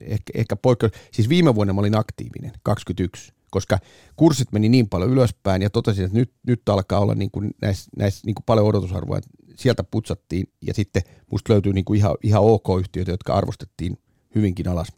ehkä, 0.00 0.32
ehkä 0.34 0.56
poikkeus. 0.56 0.92
Siis 1.12 1.28
viime 1.28 1.54
vuonna 1.54 1.72
mä 1.72 1.80
olin 1.80 1.98
aktiivinen, 1.98 2.52
21, 2.62 3.32
koska 3.50 3.78
kurssit 4.16 4.52
meni 4.52 4.68
niin 4.68 4.88
paljon 4.88 5.10
ylöspäin 5.10 5.62
ja 5.62 5.70
totesin, 5.70 6.04
että 6.04 6.18
nyt, 6.18 6.32
nyt 6.46 6.68
alkaa 6.68 7.00
olla 7.00 7.14
niin 7.14 7.30
kuin 7.30 7.50
näissä, 7.62 7.90
näissä 7.96 8.22
niin 8.26 8.34
kuin 8.34 8.44
paljon 8.44 8.66
odotusarvoa, 8.66 9.20
sieltä 9.56 9.84
putsattiin 9.84 10.52
ja 10.60 10.74
sitten 10.74 11.02
musta 11.30 11.52
löytyy 11.52 11.72
niin 11.72 11.84
kuin 11.84 11.98
ihan, 11.98 12.16
ihan 12.22 12.42
ok-yhtiöitä, 12.42 13.10
jotka 13.10 13.34
arvostettiin 13.34 13.98
hyvinkin 14.34 14.68
alas, 14.68 14.88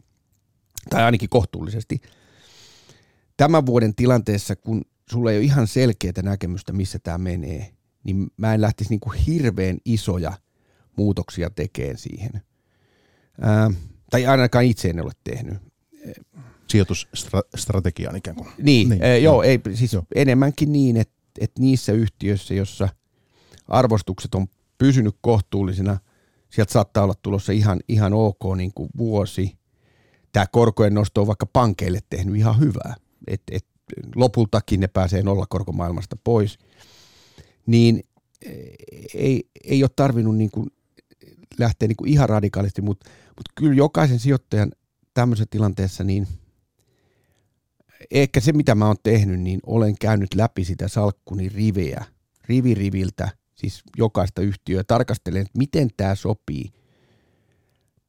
tai 0.89 1.03
ainakin 1.03 1.29
kohtuullisesti– 1.29 2.01
tämän 3.41 3.65
vuoden 3.65 3.95
tilanteessa, 3.95 4.55
kun 4.55 4.81
sulla 5.11 5.31
ei 5.31 5.37
ole 5.37 5.45
ihan 5.45 5.67
selkeää 5.67 6.21
näkemystä, 6.23 6.73
missä 6.73 6.99
tämä 6.99 7.17
menee, 7.17 7.73
niin 8.03 8.27
mä 8.37 8.53
en 8.53 8.61
lähtisi 8.61 8.89
niin 8.89 8.99
kuin 8.99 9.19
hirveän 9.19 9.77
isoja 9.85 10.33
muutoksia 10.97 11.49
tekemään 11.49 11.97
siihen. 11.97 12.31
Ää, 13.41 13.71
tai 14.09 14.25
ainakaan 14.25 14.65
itse 14.65 14.89
en 14.89 15.03
ole 15.03 15.11
tehnyt. 15.23 15.57
Sijoitusstrategiaan 16.67 18.15
ikään 18.15 18.37
kuin. 18.37 18.49
Niin, 18.57 18.89
niin 18.89 19.03
äh, 19.03 19.21
joo, 19.21 19.43
ei, 19.43 19.59
siis 19.73 19.93
joo. 19.93 20.03
enemmänkin 20.15 20.71
niin, 20.71 20.97
että, 20.97 21.15
että 21.39 21.61
niissä 21.61 21.91
yhtiöissä, 21.91 22.53
jossa 22.53 22.89
arvostukset 23.67 24.35
on 24.35 24.47
pysynyt 24.77 25.15
kohtuullisina, 25.21 25.97
sieltä 26.49 26.73
saattaa 26.73 27.03
olla 27.03 27.15
tulossa 27.21 27.51
ihan, 27.51 27.79
ihan 27.87 28.13
ok 28.13 28.57
niin 28.57 28.71
kuin 28.75 28.89
vuosi. 28.97 29.57
Tämä 30.31 30.45
korkojen 30.51 30.93
nosto 30.93 31.21
on 31.21 31.27
vaikka 31.27 31.45
pankeille 31.45 31.99
tehnyt 32.09 32.35
ihan 32.35 32.59
hyvää 32.59 32.95
että 33.27 33.55
et 33.55 33.65
lopultakin 34.15 34.79
ne 34.79 34.87
pääsee 34.87 35.23
nollakorkomaailmasta 35.23 36.15
pois, 36.23 36.59
niin 37.71 38.03
eh, 38.45 38.53
ei, 39.13 39.43
ei 39.63 39.83
ole 39.83 39.91
tarvinnut 39.95 40.37
niin 40.37 40.51
kuin 40.51 40.67
lähteä 41.59 41.87
niin 41.87 41.95
kuin 41.95 42.11
ihan 42.11 42.29
radikaalisti, 42.29 42.81
mutta, 42.81 43.09
mutta 43.27 43.51
kyllä 43.55 43.73
jokaisen 43.73 44.19
sijoittajan 44.19 44.71
tämmöisessä 45.13 45.47
tilanteessa, 45.49 46.03
niin 46.03 46.27
ehkä 48.11 48.39
se 48.39 48.53
mitä 48.53 48.75
mä 48.75 48.87
oon 48.87 48.95
tehnyt, 49.03 49.39
niin 49.39 49.59
olen 49.65 49.95
käynyt 49.99 50.33
läpi 50.33 50.65
sitä 50.65 50.87
salkkuni 50.87 51.49
rivejä, 51.49 52.05
riviriviltä, 52.45 53.29
siis 53.55 53.83
jokaista 53.97 54.41
yhtiöä, 54.41 54.83
tarkastelen, 54.83 55.41
että 55.41 55.57
miten 55.57 55.89
tämä 55.97 56.15
sopii 56.15 56.71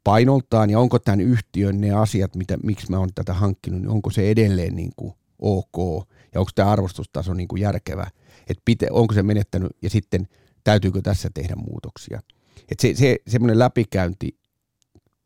painoltaan 0.05 0.71
ja 0.71 0.79
onko 0.79 0.99
tämän 0.99 1.21
yhtiön 1.21 1.81
ne 1.81 1.91
asiat, 1.91 2.37
mitä, 2.37 2.57
miksi 2.63 2.91
mä 2.91 2.99
oon 2.99 3.09
tätä 3.15 3.35
hankkinut, 3.35 3.81
niin 3.81 3.91
onko 3.91 4.11
se 4.11 4.31
edelleen 4.31 4.77
niin 4.77 4.93
kuin 4.97 5.13
ok 5.39 6.09
ja 6.35 6.41
onko 6.41 6.51
tämä 6.55 6.71
arvostustaso 6.71 7.35
niin 7.35 7.49
kuin 7.49 7.63
järkevä, 7.63 8.07
että 8.47 8.63
pite, 8.65 8.87
onko 8.91 9.15
se 9.15 9.23
menettänyt 9.23 9.73
ja 9.83 9.91
sitten 9.91 10.29
täytyykö 10.65 11.01
tässä 11.03 11.31
tehdä 11.35 11.57
muutoksia. 11.57 12.21
Et 12.69 12.81
se, 12.81 12.95
se, 12.95 13.17
semmoinen 13.29 13.59
läpikäynti 13.59 14.39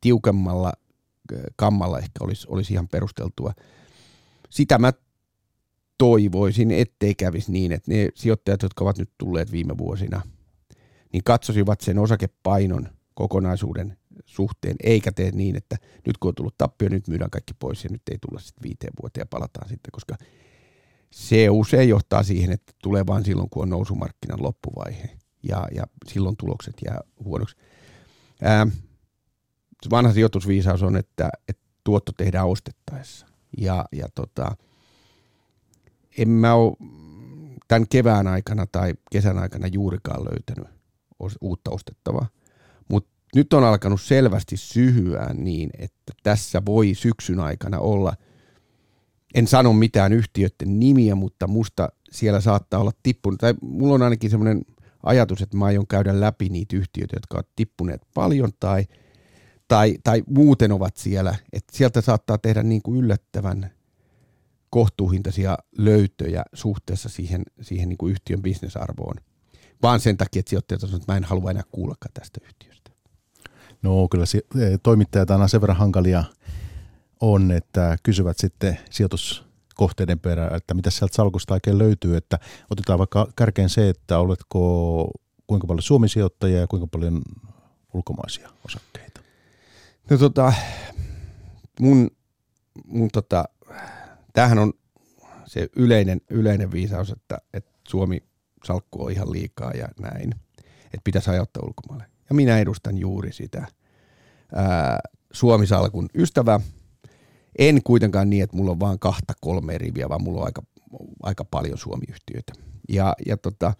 tiukemmalla 0.01 0.73
kammalla 1.55 1.99
ehkä 1.99 2.17
olisi, 2.21 2.47
olisi 2.49 2.73
ihan 2.73 2.87
perusteltua. 2.87 3.53
Sitä 4.49 4.77
mä 4.77 4.93
toivoisin, 5.97 6.71
ettei 6.71 7.15
kävisi 7.15 7.51
niin, 7.51 7.71
että 7.71 7.91
ne 7.91 8.09
sijoittajat, 8.15 8.61
jotka 8.61 8.83
ovat 8.83 8.97
nyt 8.97 9.09
tulleet 9.17 9.51
viime 9.51 9.77
vuosina, 9.77 10.21
niin 11.13 11.23
katsosivat 11.23 11.81
sen 11.81 11.99
osakepainon 11.99 12.89
kokonaisuuden 13.13 13.97
suhteen, 14.25 14.75
eikä 14.83 15.11
tee 15.11 15.31
niin, 15.31 15.55
että 15.55 15.77
nyt 16.07 16.17
kun 16.17 16.29
on 16.29 16.35
tullut 16.35 16.57
tappio, 16.57 16.89
nyt 16.89 17.07
myydään 17.07 17.31
kaikki 17.31 17.53
pois 17.53 17.83
ja 17.83 17.89
nyt 17.89 18.01
ei 18.11 18.17
tulla 18.17 18.39
sitten 18.39 18.63
viiteen 18.63 18.93
vuoteen 19.01 19.21
ja 19.21 19.25
palataan 19.25 19.69
sitten, 19.69 19.91
koska 19.91 20.15
se 21.17 21.49
usein 21.49 21.89
johtaa 21.89 22.23
siihen, 22.23 22.51
että 22.51 22.73
tulee 22.83 23.05
vain 23.07 23.25
silloin, 23.25 23.49
kun 23.49 23.63
on 23.63 23.69
nousumarkkinan 23.69 24.43
loppuvaihe. 24.43 25.09
Ja, 25.43 25.67
ja 25.75 25.83
silloin 26.07 26.37
tulokset 26.37 26.75
jää 26.85 27.01
huonoksi. 27.23 27.55
Ää, 28.41 28.67
vanha 29.89 30.13
sijoitusviisaus 30.13 30.83
on, 30.83 30.95
että, 30.95 31.29
että 31.47 31.63
tuotto 31.83 32.11
tehdään 32.17 32.47
ostettaessa. 32.47 33.27
Ja, 33.57 33.85
ja 33.91 34.07
tota, 34.15 34.55
en 36.17 36.29
mä 36.29 36.53
ole 36.53 36.73
tämän 37.67 37.87
kevään 37.89 38.27
aikana 38.27 38.65
tai 38.71 38.93
kesän 39.11 39.37
aikana 39.37 39.67
juurikaan 39.67 40.23
löytänyt 40.23 40.67
uutta 41.41 41.71
ostettavaa. 41.71 42.27
Nyt 43.35 43.53
on 43.53 43.63
alkanut 43.63 44.01
selvästi 44.01 44.57
syhyä 44.57 45.29
niin, 45.33 45.69
että 45.77 46.13
tässä 46.23 46.61
voi 46.65 46.93
syksyn 46.93 47.39
aikana 47.39 47.79
olla, 47.79 48.13
en 49.35 49.47
sano 49.47 49.73
mitään 49.73 50.13
yhtiöiden 50.13 50.79
nimiä, 50.79 51.15
mutta 51.15 51.47
musta 51.47 51.89
siellä 52.11 52.41
saattaa 52.41 52.79
olla 52.79 52.91
tippunut, 53.03 53.39
tai 53.39 53.53
mulla 53.61 53.93
on 53.93 54.01
ainakin 54.01 54.29
semmoinen 54.29 54.61
ajatus, 55.03 55.41
että 55.41 55.57
mä 55.57 55.65
aion 55.65 55.87
käydä 55.87 56.19
läpi 56.19 56.49
niitä 56.49 56.75
yhtiöitä, 56.75 57.15
jotka 57.15 57.37
ovat 57.37 57.47
tippuneet 57.55 58.01
paljon 58.13 58.51
tai, 58.59 58.85
tai, 59.67 59.95
tai 60.03 60.23
muuten 60.27 60.71
ovat 60.71 60.97
siellä, 60.97 61.35
että 61.53 61.77
sieltä 61.77 62.01
saattaa 62.01 62.37
tehdä 62.37 62.63
niin 62.63 62.81
kuin 62.81 62.99
yllättävän 63.03 63.71
kohtuuhintaisia 64.69 65.57
löytöjä 65.77 66.43
suhteessa 66.53 67.09
siihen, 67.09 67.43
siihen 67.61 67.89
niin 67.89 67.97
kuin 67.97 68.11
yhtiön 68.11 68.41
bisnesarvoon, 68.41 69.15
vaan 69.81 69.99
sen 69.99 70.17
takia, 70.17 70.39
että 70.39 70.49
sijoittajat 70.49 70.81
sanovat, 70.81 71.01
että 71.01 71.13
mä 71.13 71.17
en 71.17 71.23
halua 71.23 71.51
enää 71.51 71.63
kuullakaan 71.71 72.13
tästä 72.13 72.39
yhtiöstä. 72.43 72.91
No 73.81 74.07
kyllä 74.07 74.25
e, 74.55 74.77
toimittajat 74.83 75.31
aina 75.31 75.47
sen 75.47 75.61
verran 75.61 75.77
hankalia 75.77 76.23
on, 77.21 77.51
että 77.51 77.97
kysyvät 78.03 78.37
sitten 78.37 78.79
sijoituskohteiden 78.89 80.19
perään, 80.19 80.55
että 80.55 80.73
mitä 80.73 80.89
sieltä 80.89 81.15
salkusta 81.15 81.53
oikein 81.53 81.77
löytyy, 81.77 82.17
että 82.17 82.39
otetaan 82.69 82.99
vaikka 82.99 83.27
kärkeen 83.35 83.69
se, 83.69 83.89
että 83.89 84.19
oletko 84.19 85.11
kuinka 85.47 85.67
paljon 85.67 85.81
Suomi-sijoittajia 85.81 86.59
ja 86.59 86.67
kuinka 86.67 86.87
paljon 86.87 87.21
ulkomaisia 87.93 88.49
osakkeita? 88.65 89.21
No 90.09 90.17
tota, 90.17 90.53
mun, 91.79 92.11
mun 92.85 93.09
tota, 93.13 93.45
tämähän 94.33 94.59
on 94.59 94.73
se 95.45 95.69
yleinen, 95.75 96.21
yleinen 96.29 96.71
viisaus, 96.71 97.09
että, 97.09 97.37
että 97.53 97.71
Suomi 97.87 98.23
salkku 98.63 99.05
on 99.05 99.11
ihan 99.11 99.31
liikaa 99.31 99.71
ja 99.71 99.87
näin, 99.99 100.31
että 100.85 101.01
pitäisi 101.03 101.29
ajauttaa 101.29 101.63
ulkomaille. 101.65 102.05
Ja 102.29 102.35
minä 102.35 102.59
edustan 102.59 102.97
juuri 102.97 103.33
sitä 103.33 103.67
Suomi-salkun 105.31 106.09
ystävää. 106.15 106.59
En 107.57 107.83
kuitenkaan 107.83 108.29
niin, 108.29 108.43
että 108.43 108.57
mulla 108.57 108.71
on 108.71 108.79
vain 108.79 108.99
kahta 108.99 109.33
kolme 109.41 109.77
riviä, 109.77 110.09
vaan 110.09 110.23
mulla 110.23 110.39
on 110.39 110.45
aika, 110.45 110.63
aika 111.23 111.45
paljon 111.45 111.77
Suomi-yhtiöitä. 111.77 112.53
Ja, 112.89 113.15
ja 113.25 113.37
tota, 113.37 113.73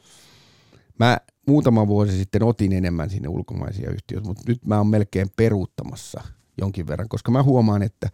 mä 1.00 1.18
muutama 1.48 1.88
vuosi 1.88 2.18
sitten 2.18 2.44
otin 2.44 2.74
enemmän 2.74 3.10
sinne 3.10 3.28
ulkomaisia 3.28 3.92
yhtiöitä, 3.92 4.28
mutta 4.28 4.44
nyt 4.48 4.66
mä 4.66 4.78
oon 4.78 4.88
melkein 4.88 5.28
peruuttamassa 5.36 6.22
jonkin 6.58 6.88
verran, 6.88 7.10
koska 7.10 7.32
mä 7.32 7.44
huomaan, 7.44 7.84
että 7.84 8.10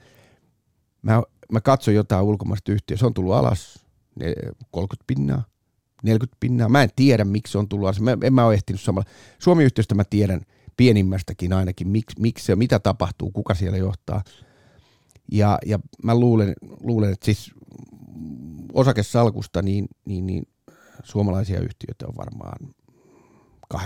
mä, 1.01 1.23
mä 1.51 1.61
katson 1.61 1.95
jotain 1.95 2.25
ulkomaista 2.25 2.71
yhtiöä, 2.71 2.97
se 2.97 3.05
on 3.05 3.13
tullut 3.13 3.33
alas 3.33 3.85
30 4.71 5.03
pinnaa, 5.07 5.43
40 6.03 6.37
pinnaa. 6.39 6.69
Mä 6.69 6.83
en 6.83 6.89
tiedä, 6.95 7.25
miksi 7.25 7.51
se 7.51 7.57
on 7.57 7.67
tullut 7.67 7.85
alas. 7.85 7.99
Mä, 7.99 8.17
en 8.23 8.33
mä 8.33 8.45
ole 8.45 8.53
ehtinyt 8.53 8.81
samalla. 8.81 9.09
Suomi-yhtiöstä 9.39 9.95
mä 9.95 10.03
tiedän 10.03 10.41
pienimmästäkin 10.77 11.53
ainakin, 11.53 11.87
miksi, 11.87 12.21
miksi 12.21 12.45
se, 12.45 12.55
mitä 12.55 12.79
tapahtuu, 12.79 13.31
kuka 13.31 13.53
siellä 13.53 13.77
johtaa. 13.77 14.23
Ja, 15.31 15.59
ja 15.65 15.79
mä 16.03 16.15
luulen, 16.15 16.53
luulen, 16.81 17.13
että 17.13 17.25
siis 17.25 17.51
osakesalkusta 18.73 19.61
niin, 19.61 19.87
niin, 20.05 20.25
niin 20.25 20.47
suomalaisia 21.03 21.59
yhtiöitä 21.59 22.07
on 22.07 22.15
varmaan 22.17 22.75
85-90 23.73 23.77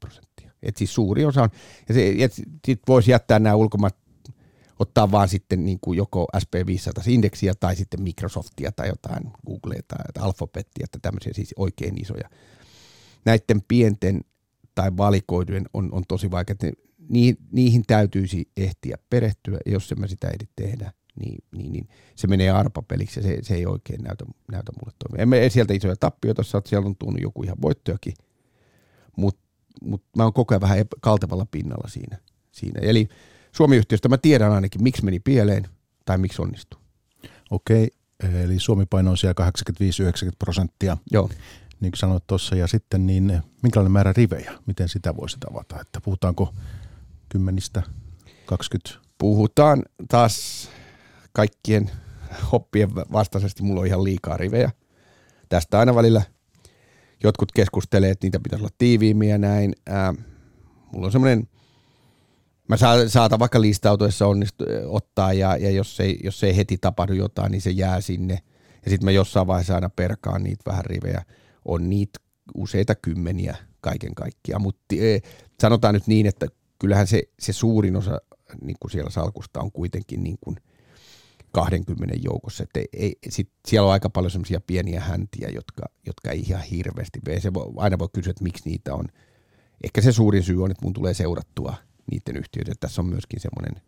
prosenttia. 0.00 0.50
Et 0.62 0.76
siis 0.76 0.94
suuri 0.94 1.24
osa 1.24 1.42
on, 1.42 1.48
ja, 1.88 1.94
se, 1.94 2.14
et 2.18 2.32
sit 2.66 2.80
voisi 2.88 3.10
jättää 3.10 3.38
nämä 3.38 3.54
ulkomaat, 3.54 3.96
ottaa 4.78 5.10
vaan 5.10 5.28
sitten 5.28 5.64
niin 5.64 5.78
kuin 5.80 5.96
joko 5.96 6.28
SP500-indeksiä 6.36 7.52
tai 7.60 7.76
sitten 7.76 8.02
Microsoftia 8.02 8.72
tai 8.72 8.88
jotain 8.88 9.22
Googlea 9.46 9.80
tai 9.88 9.98
Alphabetia, 10.18 10.84
että 10.84 10.98
tämmöisiä 11.02 11.32
siis 11.34 11.54
oikein 11.56 12.02
isoja. 12.02 12.28
Näiden 13.24 13.62
pienten 13.68 14.20
tai 14.74 14.96
valikoidujen 14.96 15.64
on, 15.74 15.88
on 15.92 16.02
tosi 16.08 16.30
vaikea, 16.30 16.52
että 16.52 16.72
niihin, 17.08 17.36
niihin 17.52 17.82
täytyisi 17.86 18.48
ehtiä 18.56 18.96
perehtyä, 19.10 19.58
ja 19.66 19.72
jos 19.72 19.94
mä 19.96 20.06
sitä 20.06 20.28
ehdi 20.28 20.44
tehdä, 20.56 20.92
niin, 21.20 21.44
niin, 21.56 21.72
niin 21.72 21.88
se 22.16 22.26
menee 22.26 22.50
arpapeliksi 22.50 23.20
ja 23.20 23.24
se, 23.24 23.38
se 23.42 23.54
ei 23.54 23.66
oikein 23.66 24.02
näytä, 24.02 24.24
näytä 24.52 24.72
mulle 24.72 24.94
toimia. 24.98 25.22
Emme 25.22 25.50
sieltä 25.50 25.74
isoja 25.74 25.96
tappioita 25.96 26.42
saa, 26.42 26.62
siellä 26.64 26.86
on 26.86 26.96
tullut 26.96 27.20
joku 27.20 27.42
ihan 27.42 27.62
voittojakin, 27.62 28.14
mutta 29.16 29.40
mut 29.82 30.02
mä 30.16 30.22
oon 30.22 30.32
koko 30.32 30.54
ajan 30.54 30.60
vähän 30.60 30.78
kaltevalla 31.00 31.46
pinnalla 31.50 31.88
siinä. 31.88 32.18
siinä. 32.52 32.80
Eli 32.82 33.08
Suomi-yhtiöstä 33.52 34.08
mä 34.08 34.18
tiedän 34.18 34.52
ainakin, 34.52 34.82
miksi 34.82 35.04
meni 35.04 35.20
pieleen 35.20 35.68
tai 36.04 36.18
miksi 36.18 36.42
onnistui. 36.42 36.80
Okei, 37.50 37.90
eli 38.44 38.58
Suomi 38.58 38.86
paino 38.86 39.10
on 39.10 39.16
siellä 39.18 39.50
85-90 40.28 40.30
prosenttia. 40.38 40.96
Joo. 41.10 41.28
Niin 41.80 41.92
kuin 41.92 41.98
sanoit 41.98 42.26
tuossa, 42.26 42.56
ja 42.56 42.66
sitten 42.66 43.06
niin 43.06 43.42
minkälainen 43.62 43.92
määrä 43.92 44.12
rivejä, 44.16 44.52
miten 44.66 44.88
sitä 44.88 45.16
voisi 45.16 45.36
avata, 45.50 45.80
että 45.80 46.00
puhutaanko 46.00 46.54
kymmenistä, 47.32 47.82
20? 48.46 49.08
Puhutaan 49.18 49.82
taas 50.08 50.68
kaikkien 51.32 51.90
hoppien 52.52 52.94
vastaisesti, 52.94 53.62
mulla 53.62 53.80
on 53.80 53.86
ihan 53.86 54.04
liikaa 54.04 54.36
rivejä. 54.36 54.70
Tästä 55.48 55.78
aina 55.78 55.94
välillä 55.94 56.22
jotkut 57.22 57.52
keskustelee, 57.52 58.10
että 58.10 58.26
niitä 58.26 58.40
pitäisi 58.42 58.62
olla 58.64 58.74
tiiviimmin 58.78 59.28
ja 59.28 59.38
näin. 59.38 59.72
Ää, 59.86 60.14
mulla 60.92 61.06
on 61.06 61.12
semmoinen, 61.12 61.48
mä 62.68 62.76
saatan 63.08 63.38
vaikka 63.38 63.60
listautuessa 63.60 64.26
onnistu, 64.26 64.64
ottaa 64.86 65.32
ja, 65.32 65.56
ja 65.56 65.70
jos, 65.70 66.00
ei, 66.00 66.18
jos 66.24 66.44
ei 66.44 66.56
heti 66.56 66.78
tapahdu 66.78 67.12
jotain, 67.12 67.52
niin 67.52 67.62
se 67.62 67.70
jää 67.70 68.00
sinne. 68.00 68.38
Ja 68.84 68.90
sitten 68.90 69.04
mä 69.04 69.10
jossain 69.10 69.46
vaiheessa 69.46 69.74
aina 69.74 69.90
perkaan 69.90 70.42
niitä 70.42 70.62
vähän 70.66 70.84
rivejä. 70.84 71.22
On 71.64 71.90
niitä 71.90 72.18
useita 72.54 72.94
kymmeniä 72.94 73.56
kaiken 73.80 74.14
kaikkiaan, 74.14 74.62
mutta 74.62 74.94
e, 74.98 75.18
sanotaan 75.60 75.94
nyt 75.94 76.06
niin, 76.06 76.26
että 76.26 76.46
kyllähän 76.82 77.06
se, 77.06 77.22
se 77.38 77.52
suurin 77.52 77.96
osa 77.96 78.20
niin 78.60 78.76
kuin 78.80 78.90
siellä 78.90 79.10
salkusta 79.10 79.60
on 79.60 79.72
kuitenkin 79.72 80.22
niin 80.22 80.38
kuin– 80.40 80.56
20 81.52 82.14
joukossa. 82.22 82.62
Että 82.62 82.80
ei, 82.92 83.18
sit 83.28 83.50
siellä 83.68 83.86
on 83.86 83.92
aika 83.92 84.10
paljon 84.10 84.30
semmoisia 84.30 84.60
pieniä 84.60 85.00
häntiä, 85.00 85.48
jotka, 85.48 85.82
jotka 86.06 86.30
ei 86.30 86.40
ihan 86.40 86.62
hirveästi 86.62 87.18
vee. 87.26 87.40
Se 87.40 87.54
voi, 87.54 87.72
aina 87.76 87.98
voi 87.98 88.08
kysyä, 88.12 88.30
että 88.30 88.44
miksi 88.44 88.68
niitä 88.68 88.94
on. 88.94 89.04
Ehkä 89.84 90.00
se 90.00 90.12
suurin 90.12 90.42
syy 90.42 90.64
on, 90.64 90.70
että 90.70 90.84
mun 90.84 90.92
tulee 90.92 91.14
seurattua 91.14 91.74
niiden 92.10 92.36
yhtiöiden. 92.36 92.74
Tässä 92.80 93.02
on 93.02 93.06
myöskin 93.06 93.40
semmoinen 93.40 93.82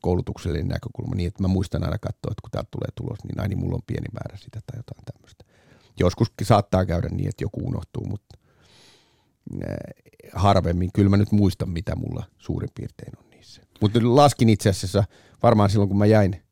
koulutuksellinen 0.00 0.68
näkökulma 0.68 1.14
niin, 1.14 1.28
että 1.28 1.42
mä 1.42 1.48
muistan 1.48 1.84
aina 1.84 1.98
katsoa, 1.98 2.30
että 2.30 2.42
kun 2.42 2.50
täältä 2.50 2.68
tulee 2.70 2.88
tulos, 2.94 3.18
niin 3.24 3.40
aina 3.40 3.56
mulla 3.56 3.74
on 3.74 3.82
pieni 3.86 4.06
määrä 4.12 4.36
sitä 4.36 4.60
tai 4.66 4.78
jotain 4.78 5.04
tämmöistä. 5.04 5.44
Joskus 6.00 6.32
saattaa 6.42 6.86
käydä 6.86 7.08
niin, 7.08 7.28
että 7.28 7.44
joku 7.44 7.60
unohtuu, 7.68 8.06
mutta 8.06 8.38
harvemmin. 10.32 10.90
Kyllä 10.94 11.10
mä 11.10 11.16
nyt 11.16 11.32
muistan, 11.32 11.70
mitä 11.70 11.96
mulla 11.96 12.24
suurin 12.38 12.70
piirtein 12.74 13.12
on 13.18 13.30
niissä. 13.30 13.62
Mutta 13.80 13.98
laskin 14.02 14.48
itse 14.48 14.68
asiassa 14.68 15.04
varmaan 15.42 15.70
silloin, 15.70 15.88
kun 15.88 15.98
mä 15.98 16.06
jäin 16.06 16.42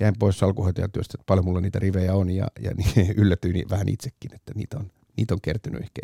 jäin 0.00 0.14
pois 0.18 0.38
salkuhoitajatyöstä, 0.38 1.16
että 1.16 1.26
paljon 1.26 1.44
mulla 1.44 1.60
niitä 1.60 1.78
rivejä 1.78 2.14
on 2.14 2.30
ja, 2.30 2.46
ja 2.60 2.70
niin 2.74 3.14
yllätyin 3.22 3.70
vähän 3.70 3.88
itsekin, 3.88 4.34
että 4.34 4.52
niitä 4.54 4.78
on, 4.78 4.90
niitä 5.16 5.34
on 5.34 5.40
kertynyt 5.40 5.82
ehkä 5.82 6.00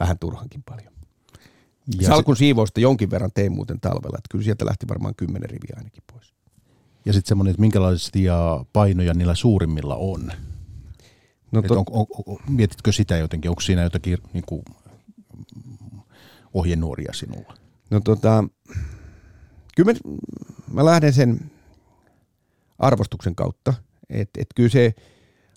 vähän 0.00 0.18
turhankin 0.18 0.62
paljon. 0.62 0.92
Ja 2.00 2.08
Salkun 2.08 2.36
se, 2.36 2.38
siivousta 2.38 2.80
jonkin 2.80 3.10
verran 3.10 3.30
tein 3.34 3.52
muuten 3.52 3.80
talvella, 3.80 4.18
että 4.18 4.28
kyllä 4.30 4.44
sieltä 4.44 4.66
lähti 4.66 4.88
varmaan 4.88 5.14
kymmenen 5.14 5.50
riviä 5.50 5.74
ainakin 5.76 6.02
pois. 6.12 6.34
Ja 7.04 7.12
sitten 7.12 7.28
semmoinen, 7.28 7.50
että 7.50 7.60
minkälaisia 7.60 8.64
painoja 8.72 9.14
niillä 9.14 9.34
suurimmilla 9.34 9.96
on? 9.96 10.32
No 11.52 11.62
to... 11.62 11.74
on, 11.74 11.84
on, 11.90 12.06
on, 12.26 12.38
mietitkö 12.48 12.92
sitä 12.92 13.16
jotenkin, 13.16 13.48
onko 13.48 13.60
siinä 13.60 13.82
jotakin 13.82 14.18
niin 14.32 14.44
kuin, 14.46 14.62
ohjenuoria 16.54 17.12
sinulla? 17.12 17.54
No 17.90 18.00
tota, 18.00 18.44
kyllä 19.76 19.92
mä, 19.92 20.16
mä 20.72 20.84
lähden 20.84 21.12
sen 21.12 21.50
arvostuksen 22.78 23.34
kautta. 23.34 23.74
Että 24.10 24.40
et 24.40 24.48
kyllä 24.54 24.68
se 24.68 24.94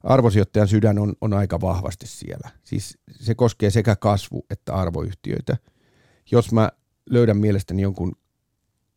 arvosijoittajan 0.03 0.67
sydän 0.67 0.99
on, 0.99 1.13
on 1.21 1.33
aika 1.33 1.61
vahvasti 1.61 2.07
siellä. 2.07 2.49
Siis 2.63 2.97
se 3.11 3.35
koskee 3.35 3.69
sekä 3.69 3.95
kasvu- 3.95 4.45
että 4.49 4.73
arvoyhtiöitä. 4.73 5.57
Jos 6.31 6.51
mä 6.51 6.71
löydän 7.09 7.37
mielestäni 7.37 7.81
jonkun 7.81 8.15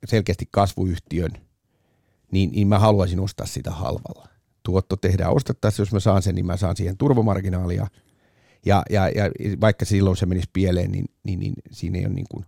selkeästi 0.07 0.49
kasvuyhtiön, 0.51 1.31
niin, 2.33 2.51
niin 2.51 2.69
mä 2.69 2.79
haluaisin 2.79 3.21
ostaa 3.21 3.47
sitä 3.47 3.71
halvalla. 3.71 4.29
Tuotto 4.63 4.97
tehdään 4.97 5.33
ostettaessa, 5.33 5.83
jos 5.83 5.93
mä 5.93 6.01
saan 6.01 6.23
sen, 6.23 6.35
niin 6.35 6.47
mä 6.47 6.57
saan 6.57 6.77
siihen 6.77 6.97
turvamarginaalia. 6.97 7.87
Ja, 8.67 8.83
ja, 8.91 9.09
ja 9.09 9.31
vaikka 9.61 9.85
silloin 9.85 10.17
se 10.17 10.27
menisi 10.27 10.49
pieleen, 10.53 10.93
niin, 10.93 11.05
niin, 11.25 11.41
niin 11.41 11.55
siinä 11.71 11.99
ei 11.99 12.07
ole 12.07 12.15
niin 12.15 12.27
kuin, 12.31 12.45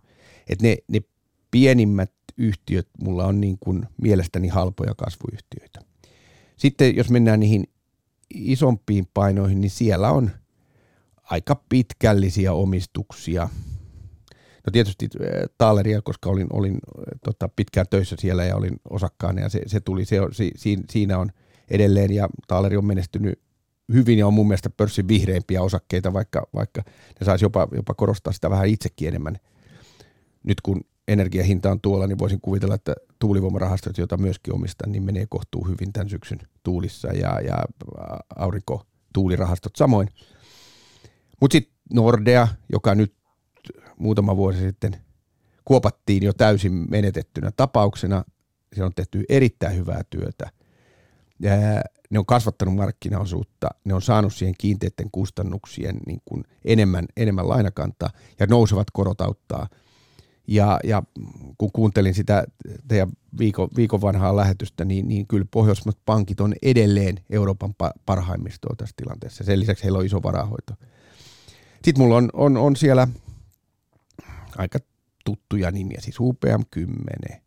että 0.49 0.67
ne, 0.67 0.77
ne 0.87 1.01
pienimmät 1.51 2.11
yhtiöt 2.37 2.87
mulla 3.03 3.25
on 3.25 3.41
niin 3.41 3.57
kuin 3.59 3.85
mielestäni 4.01 4.47
halpoja 4.47 4.95
kasvuyhtiöitä. 4.95 5.79
Sitten 6.57 6.95
jos 6.95 7.09
mennään 7.09 7.39
niihin 7.39 7.63
isompiin 8.33 9.07
painoihin, 9.13 9.61
niin 9.61 9.71
siellä 9.71 10.11
on 10.11 10.31
aika 11.23 11.63
pitkällisiä 11.69 12.53
omistuksia. 12.53 13.49
No 14.65 14.71
tietysti 14.71 15.09
äh, 15.21 15.29
Taaleria, 15.57 16.01
koska 16.01 16.29
olin, 16.29 16.47
olin 16.53 16.73
äh, 16.73 17.19
tota, 17.23 17.49
pitkään 17.55 17.85
töissä 17.89 18.15
siellä 18.19 18.43
ja 18.43 18.55
olin 18.55 18.79
osakkaana 18.89 19.41
ja 19.41 19.49
se, 19.49 19.61
se 19.65 19.79
tuli, 19.79 20.05
se, 20.05 20.19
si, 20.55 20.77
siinä 20.89 21.17
on 21.17 21.31
edelleen 21.69 22.11
ja 22.11 22.29
Taaleri 22.47 22.77
on 22.77 22.85
menestynyt 22.85 23.39
hyvin 23.93 24.19
ja 24.19 24.27
on 24.27 24.33
mun 24.33 24.47
mielestä 24.47 24.69
pörssin 24.69 25.07
vihreimpiä 25.07 25.61
osakkeita, 25.61 26.13
vaikka, 26.13 26.47
vaikka 26.53 26.81
ne 27.19 27.25
saisi 27.25 27.45
jopa, 27.45 27.67
jopa 27.71 27.93
korostaa 27.93 28.33
sitä 28.33 28.49
vähän 28.49 28.67
itsekin 28.67 29.07
enemmän. 29.07 29.37
Nyt 30.43 30.61
kun 30.61 30.81
energiahinta 31.07 31.71
on 31.71 31.81
tuolla, 31.81 32.07
niin 32.07 32.19
voisin 32.19 32.41
kuvitella, 32.41 32.75
että 32.75 32.95
tuulivoimarahastot, 33.19 33.97
joita 33.97 34.17
myöskin 34.17 34.53
omistan, 34.53 34.91
niin 34.91 35.03
menee 35.03 35.25
kohtuu 35.29 35.67
hyvin 35.67 35.93
tämän 35.93 36.09
syksyn 36.09 36.39
tuulissa 36.63 37.07
ja, 37.07 37.41
ja 37.41 37.65
aurinko 38.35 38.85
tuulirahastot 39.13 39.75
samoin. 39.75 40.09
Mutta 41.41 41.53
sitten 41.53 41.73
Nordea, 41.93 42.47
joka 42.71 42.95
nyt 42.95 43.13
muutama 43.97 44.37
vuosi 44.37 44.59
sitten 44.59 44.95
kuopattiin 45.65 46.23
jo 46.23 46.33
täysin 46.33 46.85
menetettynä 46.89 47.51
tapauksena, 47.51 48.23
siellä 48.73 48.87
on 48.87 48.93
tehty 48.95 49.23
erittäin 49.29 49.77
hyvää 49.77 50.01
työtä. 50.09 50.49
Ja 51.39 51.51
ne 52.11 52.19
on 52.19 52.25
kasvattanut 52.25 52.75
markkinaosuutta, 52.75 53.69
ne 53.83 53.93
on 53.93 54.01
saanut 54.01 54.33
siihen 54.33 54.55
kiinteiden 54.57 55.11
kustannuksien 55.11 55.97
niin 56.07 56.21
kuin 56.25 56.43
enemmän, 56.65 57.05
enemmän 57.17 57.49
lainakantaa 57.49 58.09
ja 58.39 58.47
nousevat 58.47 58.87
korot 58.93 59.21
auttaa. 59.21 59.67
Ja, 60.47 60.79
ja 60.83 61.03
kun 61.57 61.71
kuuntelin 61.71 62.13
sitä 62.13 62.43
teidän 62.87 63.09
viikon, 63.39 63.69
viikon 63.75 64.01
vanhaa 64.01 64.35
lähetystä, 64.35 64.85
niin, 64.85 65.07
niin 65.07 65.27
kyllä 65.27 65.45
pohjoismat 65.51 65.97
pankit 66.05 66.39
on 66.39 66.53
edelleen 66.61 67.19
Euroopan 67.29 67.73
parhaimmistoa 68.05 68.75
tässä 68.77 68.93
tilanteessa. 68.97 69.43
Sen 69.43 69.59
lisäksi 69.59 69.83
heillä 69.83 69.99
on 69.99 70.05
iso 70.05 70.23
varahoito. 70.23 70.73
Sitten 71.83 72.03
mulla 72.03 72.15
on, 72.15 72.29
on, 72.33 72.57
on 72.57 72.75
siellä 72.75 73.07
aika 74.57 74.79
tuttuja 75.25 75.71
nimiä, 75.71 76.01
siis 76.01 76.19
UPM 76.19 76.61
10, 76.71 77.41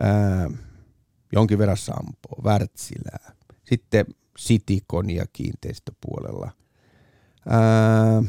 ää, 0.00 0.50
jonkin 1.32 1.58
verran 1.58 1.76
Sampo, 1.76 2.42
Wärtsilää, 2.42 3.32
sitten 3.70 4.06
Cityconia 4.38 5.24
kiinteistöpuolella. 5.32 6.50
Ää, 7.48 8.22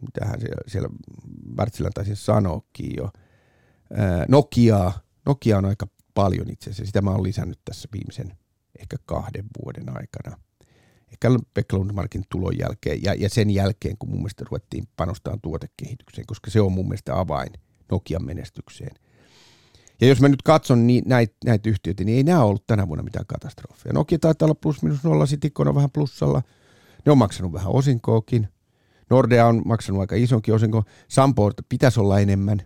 mitähän 0.00 0.40
siellä, 0.40 0.62
siellä 0.66 0.88
Wärtsilän 1.56 1.92
taisi 1.94 2.16
sanoakin 2.16 2.92
jo. 2.96 3.10
Ää, 3.94 4.26
Nokia, 4.28 4.92
Nokia 5.26 5.58
on 5.58 5.64
aika 5.64 5.86
paljon 6.14 6.50
itse 6.50 6.70
asiassa, 6.70 6.86
sitä 6.86 7.02
mä 7.02 7.10
oon 7.10 7.22
lisännyt 7.22 7.60
tässä 7.64 7.88
viimeisen 7.92 8.38
ehkä 8.78 8.96
kahden 9.06 9.44
vuoden 9.62 9.88
aikana. 9.88 10.38
Ehkä 11.12 11.28
Pekka 11.54 11.76
tulon 12.28 12.58
jälkeen 12.58 13.02
ja, 13.02 13.14
ja 13.14 13.28
sen 13.28 13.50
jälkeen, 13.50 13.98
kun 13.98 14.08
mun 14.08 14.18
mielestä 14.18 14.44
ruvettiin 14.50 14.84
panostamaan 14.96 15.40
tuotekehitykseen, 15.40 16.26
koska 16.26 16.50
se 16.50 16.60
on 16.60 16.72
mun 16.72 16.88
mielestä 16.88 17.18
avain 17.20 17.52
Nokian 17.90 18.24
menestykseen. 18.24 18.96
Ja 20.00 20.06
jos 20.08 20.20
mä 20.20 20.28
nyt 20.28 20.42
katson 20.42 20.86
niin, 20.86 21.04
näitä, 21.06 21.34
näitä 21.44 21.68
yhtiöitä, 21.68 22.04
niin 22.04 22.16
ei 22.16 22.22
nämä 22.22 22.44
ollut 22.44 22.66
tänä 22.66 22.88
vuonna 22.88 23.02
mitään 23.02 23.26
katastrofia. 23.26 23.92
Nokia 23.92 24.18
taitaa 24.18 24.46
olla 24.46 24.54
plus 24.54 24.82
minus 24.82 25.04
nolla, 25.04 25.26
Sitikon 25.26 25.68
on 25.68 25.74
vähän 25.74 25.90
plussalla. 25.90 26.42
Ne 27.06 27.12
on 27.12 27.18
maksanut 27.18 27.52
vähän 27.52 27.72
osinkoakin. 27.72 28.48
Nordea 29.10 29.46
on 29.46 29.62
maksanut 29.64 30.00
aika 30.00 30.16
isonkin 30.16 30.54
osinko. 30.54 30.82
Sampo 31.08 31.50
pitäisi 31.68 32.00
olla 32.00 32.20
enemmän. 32.20 32.62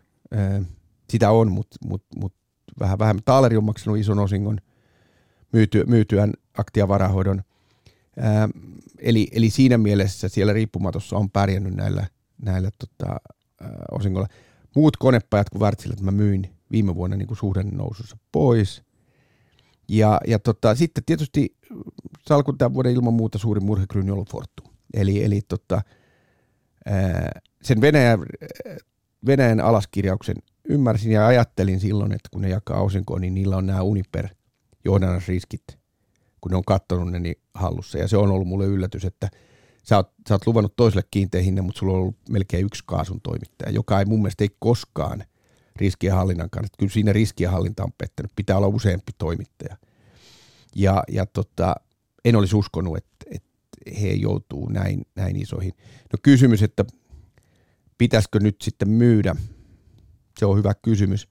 Sitä 1.10 1.30
on, 1.30 1.52
mutta 1.52 1.76
mut, 1.84 2.04
mut 2.16 2.34
vähän 2.80 2.98
vähemmän. 2.98 3.22
Taaleri 3.24 3.56
on 3.56 3.64
maksanut 3.64 3.98
ison 3.98 4.18
osingon 4.18 4.58
myyty, 5.52 5.84
myytyään 5.86 6.32
aktiavarahoidon. 6.58 7.42
eli, 8.98 9.28
eli 9.32 9.50
siinä 9.50 9.78
mielessä 9.78 10.28
siellä 10.28 10.52
riippumatossa 10.52 11.16
on 11.16 11.30
pärjännyt 11.30 11.74
näillä, 11.74 12.06
näillä 12.42 12.70
tota, 12.78 13.16
osingoilla. 13.90 14.28
Muut 14.76 14.96
konepajat 14.96 15.50
kuin 15.50 15.60
Wärtsilä, 15.60 15.92
että 15.92 16.04
mä 16.04 16.10
myin 16.10 16.57
viime 16.72 16.94
vuonna 16.94 17.16
niin 17.16 17.28
kuin 17.28 17.70
nousussa 17.72 18.16
pois. 18.32 18.82
Ja, 19.88 20.20
ja 20.26 20.38
tota, 20.38 20.74
sitten 20.74 21.04
tietysti 21.04 21.56
salkun 22.28 22.58
tämän 22.58 22.74
vuoden 22.74 22.92
ilman 22.92 23.14
muuta 23.14 23.38
suurin 23.38 23.64
murhekryyni 23.64 24.10
on 24.10 24.24
Fortum. 24.30 24.66
Eli, 24.94 25.24
eli 25.24 25.40
tota, 25.48 25.82
sen 27.62 27.80
Venäjän, 27.80 28.18
Venäjän 29.26 29.60
alaskirjauksen 29.60 30.36
ymmärsin 30.68 31.12
ja 31.12 31.26
ajattelin 31.26 31.80
silloin, 31.80 32.12
että 32.12 32.28
kun 32.32 32.42
ne 32.42 32.48
jakaa 32.48 32.80
osinkoa, 32.80 33.18
niin 33.18 33.34
niillä 33.34 33.56
on 33.56 33.66
nämä 33.66 33.82
Uniper 33.82 34.28
johdannasriskit, 34.84 35.64
kun 36.40 36.50
ne 36.50 36.56
on 36.56 36.64
katsonut 36.64 37.10
ne 37.10 37.18
niin 37.18 37.40
hallussa. 37.54 37.98
Ja 37.98 38.08
se 38.08 38.16
on 38.16 38.30
ollut 38.30 38.48
mulle 38.48 38.66
yllätys, 38.66 39.04
että 39.04 39.28
sä 39.84 39.96
oot, 39.96 40.12
sä 40.28 40.34
oot 40.34 40.46
luvannut 40.46 40.76
toiselle 40.76 41.04
kiinteän 41.10 41.44
hinnan, 41.44 41.64
mutta 41.64 41.78
sulla 41.78 41.92
on 41.92 41.98
ollut 41.98 42.16
melkein 42.30 42.66
yksi 42.66 42.82
kaasun 42.86 43.20
toimittaja, 43.20 43.70
joka 43.70 43.98
ei 43.98 44.04
mun 44.04 44.18
mielestä 44.18 44.44
ei 44.44 44.50
koskaan– 44.58 45.24
riskienhallinnan 45.80 46.50
kanssa. 46.50 46.74
Kyllä 46.78 46.92
siinä 46.92 47.12
riskienhallinta 47.12 47.84
on 47.84 47.92
pettänyt. 47.98 48.32
Pitää 48.36 48.56
olla 48.56 48.66
useampi 48.66 49.12
toimittaja. 49.18 49.76
Ja, 50.74 51.02
ja 51.08 51.26
tota, 51.26 51.74
en 52.24 52.36
olisi 52.36 52.56
uskonut, 52.56 52.96
että, 52.96 53.26
että 53.30 53.48
he 54.00 54.08
joutuu 54.08 54.68
näin, 54.68 55.06
näin 55.14 55.36
isoihin. 55.36 55.72
No 56.12 56.18
kysymys, 56.22 56.62
että 56.62 56.84
pitäisikö 57.98 58.40
nyt 58.40 58.56
sitten 58.62 58.88
myydä? 58.88 59.36
Se 60.38 60.46
on 60.46 60.58
hyvä 60.58 60.74
kysymys. 60.82 61.28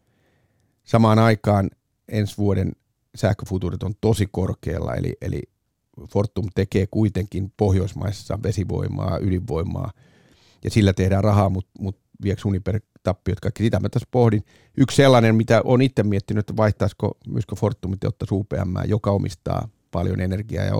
Samaan 0.84 1.20
aikaan 1.20 1.70
ensi 2.08 2.38
vuoden 2.38 2.72
sähköfutuurit 3.16 3.84
on 3.84 3.94
tosi 4.02 4.28
korkealla, 4.32 4.96
eli, 4.96 5.14
eli 5.22 5.42
Fortum 6.10 6.46
tekee 6.56 6.88
kuitenkin 6.88 7.54
Pohjoismaissa 7.58 8.40
vesivoimaa, 8.44 9.20
ydinvoimaa, 9.20 9.92
ja 10.64 10.70
sillä 10.70 10.94
tehdään 10.94 11.24
rahaa, 11.24 11.50
mutta 11.50 11.72
mut 11.80 12.00
vieks 12.24 12.46
Uniper 12.46 12.80
tappiot 13.04 13.40
kaikki. 13.40 13.64
Sitä 13.64 13.80
mä 13.80 13.90
tässä 13.90 14.08
pohdin. 14.12 14.44
Yksi 14.78 14.96
sellainen, 14.96 15.36
mitä 15.36 15.62
on 15.64 15.82
itse 15.82 16.04
miettinyt, 16.04 16.40
että 16.40 16.58
vaihtaisiko 16.58 17.18
myöskö 17.28 17.56
Fortumit 17.56 18.04
ottaisi 18.04 18.34
UPM, 18.34 18.88
joka 18.88 19.12
omistaa 19.12 19.70
paljon 19.92 20.20
energiaa 20.20 20.64
ja 20.64 20.74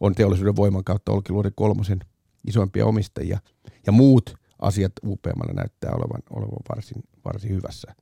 on 0.00 0.14
teollisuuden 0.14 0.56
voiman 0.56 0.84
kautta 0.84 1.12
Olkiluodon 1.12 1.52
kolmosen 1.54 1.98
isoimpia 2.46 2.86
omistajia. 2.86 3.38
Ja 3.86 3.92
muut 3.92 4.34
asiat 4.58 4.92
UPMllä 5.06 5.52
näyttää 5.54 5.90
olevan, 5.90 6.22
olevan 6.30 6.58
varsin, 6.68 7.02
varsin 7.24 7.50
hyvässä 7.50 7.94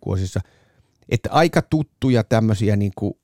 kuosissa. 0.00 0.40
Että 1.08 1.28
aika 1.32 1.62
tuttuja 1.62 2.24
tämmöisiä 2.24 2.76
niin 2.76 2.92
kuin 2.96 3.14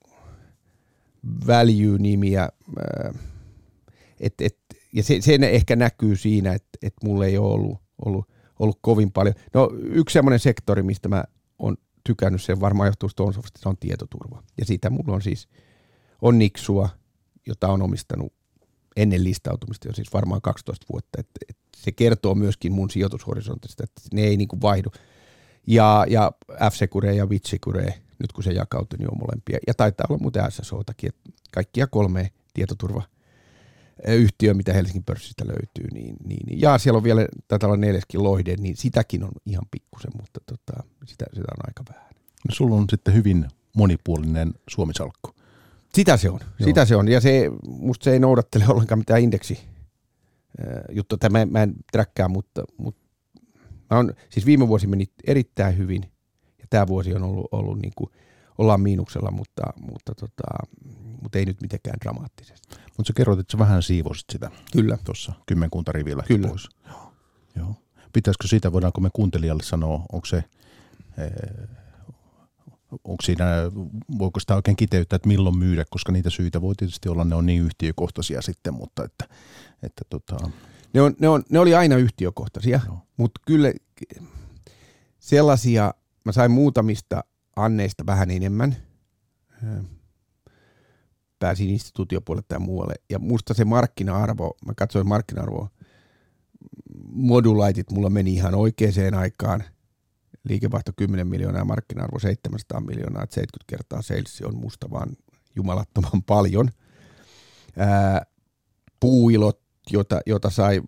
value-nimiä, 1.47 2.49
et, 4.21 4.35
et, 4.41 4.59
ja 4.93 5.03
se, 5.03 5.21
se 5.21 5.39
ehkä 5.43 5.77
näkyy 5.77 6.17
siinä, 6.17 6.53
että 6.53 6.79
et 6.83 6.95
mulla 7.05 7.27
ei 7.27 7.39
ole 7.39 7.55
ollut, 7.55 7.79
ollut 8.05 8.29
ollut 8.59 8.79
kovin 8.81 9.13
paljon. 9.13 9.35
No 9.55 9.71
yksi 9.83 10.13
semmoinen 10.13 10.41
sektori, 10.41 10.83
mistä 10.83 11.09
mä 11.09 11.25
oon 11.59 11.77
tykännyt, 12.05 12.43
se 12.43 12.61
varmaan 12.61 12.87
johtuu 12.87 13.09
Stonesoftista, 13.09 13.61
se 13.63 13.69
on 13.69 13.77
tietoturva. 13.77 14.43
Ja 14.59 14.65
siitä 14.65 14.91
mulla 14.91 15.15
on 15.15 15.23
siis, 15.23 15.49
on 16.23 16.39
Nixua, 16.39 16.89
jota 17.47 17.69
on 17.69 17.83
omistanut 17.83 18.33
ennen 18.97 19.25
listautumista 19.25 19.89
jo 19.89 19.95
siis 19.95 20.13
varmaan 20.13 20.43
12 20.43 20.87
vuotta. 20.93 21.21
Et, 21.21 21.29
et 21.49 21.57
se 21.77 21.93
kertoo 21.93 22.35
myöskin 22.35 22.73
mun 22.73 22.91
sijoitushorisontista, 22.91 23.85
että 23.85 24.01
ne 24.13 24.23
ei 24.23 24.37
niinku 24.37 24.61
vaihdu. 24.61 24.91
Ja, 25.67 26.05
ja 26.09 26.33
F-Secure 26.53 27.13
ja 27.13 27.29
Vitsecure, 27.29 27.95
nyt 28.19 28.33
kun 28.33 28.45
se 28.45 28.53
jakautui, 28.53 28.99
niin 28.99 29.11
on 29.11 29.19
molempia. 29.19 29.59
Ja 29.67 29.75
taitaa 29.75 30.07
olla 30.09 30.19
muuten 30.19 30.53
SSO-takin, 30.53 31.09
että 31.09 31.31
kaikkia 31.53 31.87
kolme 31.87 32.31
tietoturva 32.55 33.03
yhtiö, 34.07 34.55
mitä 34.55 34.73
Helsingin 34.73 35.05
pörssistä 35.05 35.45
löytyy, 35.47 35.87
niin, 35.93 36.17
niin, 36.25 36.47
niin 36.47 36.61
ja 36.61 36.79
siellä 36.79 36.97
on 36.97 37.05
vielä, 37.05 37.27
olla 37.65 37.77
neljäskin 37.77 38.23
loihde, 38.23 38.57
niin 38.57 38.77
sitäkin 38.77 39.25
on 39.25 39.33
ihan 39.47 39.65
pikkusen, 39.71 40.11
mutta 40.21 40.41
tota, 40.47 40.83
sitä, 41.05 41.25
sitä 41.33 41.53
on 41.59 41.67
aika 41.69 41.83
vähän. 41.95 42.11
No 42.49 42.55
sulla 42.55 42.77
on 42.77 42.85
sitten 42.91 43.15
hyvin 43.15 43.47
monipuolinen 43.77 44.55
Suomisalkku. 44.69 45.31
Sitä 45.95 46.17
se 46.17 46.31
on, 46.31 46.41
Joo. 46.43 46.65
sitä 46.65 46.85
se 46.85 46.97
on, 46.97 47.09
ja 47.09 47.21
se, 47.21 47.51
musta 47.69 48.05
se 48.05 48.13
ei 48.13 48.19
noudattele 48.19 48.65
ollenkaan 48.69 48.99
mitään 48.99 49.21
indeksi 49.21 49.59
juttu, 50.93 51.17
tämä 51.17 51.47
mä 51.47 51.63
en 51.63 51.75
träkkää, 51.93 52.29
mutta, 52.29 52.65
mutta 52.77 53.01
mä 53.91 53.99
on, 53.99 54.15
siis 54.31 54.47
viime 54.47 54.69
vuosi 54.69 54.87
meni 54.87 55.07
erittäin 55.27 55.79
hyvin, 55.79 56.03
ja 56.59 56.65
tämä 56.71 56.87
vuosi 56.87 57.15
on 57.15 57.23
ollut, 57.23 57.49
ollut 57.53 57.79
niin 57.79 57.93
kuin, 57.97 58.11
ollaan 58.59 58.81
miinuksella, 58.81 59.31
mutta, 59.31 59.63
mutta, 59.81 60.15
tota, 60.15 60.43
mutta 61.23 61.39
ei 61.39 61.45
nyt 61.45 61.61
mitenkään 61.63 61.97
dramaattisesti. 62.01 62.77
Mutta 62.97 63.07
sä 63.09 63.13
kerroit, 63.17 63.41
että 63.41 63.53
sä 63.53 63.59
vähän 63.59 63.83
siivosit 63.83 64.25
sitä. 64.33 64.51
Kyllä. 64.73 64.99
Tuossa 65.05 65.33
kymmenkunta 65.47 65.93
rivillä 65.93 66.23
Kyllä. 66.29 66.49
pois. 66.49 66.69
Joo. 66.89 67.13
Joo. 67.57 67.75
Pitäisikö 68.13 68.49
sitä, 68.49 68.73
voidaanko 68.73 69.01
me 69.01 69.11
kuuntelijalle 69.13 69.63
sanoa, 69.63 70.03
onko 70.13 70.27
se, 70.27 70.37
eh, 70.37 71.69
onko 73.05 73.23
siinä, 73.23 73.45
voiko 74.19 74.41
sitä 74.41 74.57
oikein 74.57 74.77
kiteyttää, 74.77 75.17
että 75.17 75.29
milloin 75.29 75.59
myydä, 75.59 75.85
koska 75.91 76.13
niitä 76.13 76.31
syitä 76.31 76.61
voi 76.61 76.75
tietysti 76.75 77.09
olla, 77.09 77.25
ne 77.25 77.35
on 77.35 77.47
niin 77.47 77.63
yhtiökohtaisia 77.63 78.43
sitten, 78.43 78.75
mutta 78.75 79.05
että, 79.05 79.25
että 79.83 80.05
tota... 80.11 80.51
ne, 80.93 81.01
on, 81.01 81.15
ne, 81.21 81.29
on, 81.29 81.43
ne 81.51 81.59
oli 81.59 81.75
aina 81.75 81.97
yhtiökohtaisia, 81.97 82.81
Joo. 82.87 82.99
mutta 83.17 83.41
kyllä 83.47 83.73
sellaisia, 85.19 85.95
mä 86.25 86.33
sain 86.33 86.51
muutamista 86.51 87.25
anneista 87.57 88.07
vähän 88.07 88.31
enemmän, 88.31 88.77
pääsin 91.47 91.71
instituutiopuolelle 91.71 92.45
tai 92.49 92.59
muualle. 92.59 92.95
Ja 93.11 93.19
musta 93.19 93.55
se 93.55 93.65
markkina-arvo, 93.65 94.57
mä 94.67 94.73
katsoin 94.77 95.09
markkina-arvoa, 95.09 95.69
modulaitit 97.05 97.91
mulla 97.91 98.11
meni 98.11 98.35
ihan 98.35 98.55
oikeaan 98.55 99.15
aikaan. 99.15 99.65
Liikevaihto 100.45 100.93
10 100.97 101.27
miljoonaa, 101.27 101.65
markkina-arvo 101.65 102.19
700 102.19 102.81
miljoonaa, 102.81 103.23
että 103.23 103.35
70 103.35 103.65
kertaa 103.67 104.03
sales 104.03 104.43
on 104.43 104.57
musta 104.57 104.91
vaan 104.91 105.17
jumalattoman 105.57 106.23
paljon. 106.27 106.71
Ää, 107.77 108.27
puuilot, 109.01 109.61
jota, 109.91 110.21
jota 110.27 110.51
sai 110.51 110.83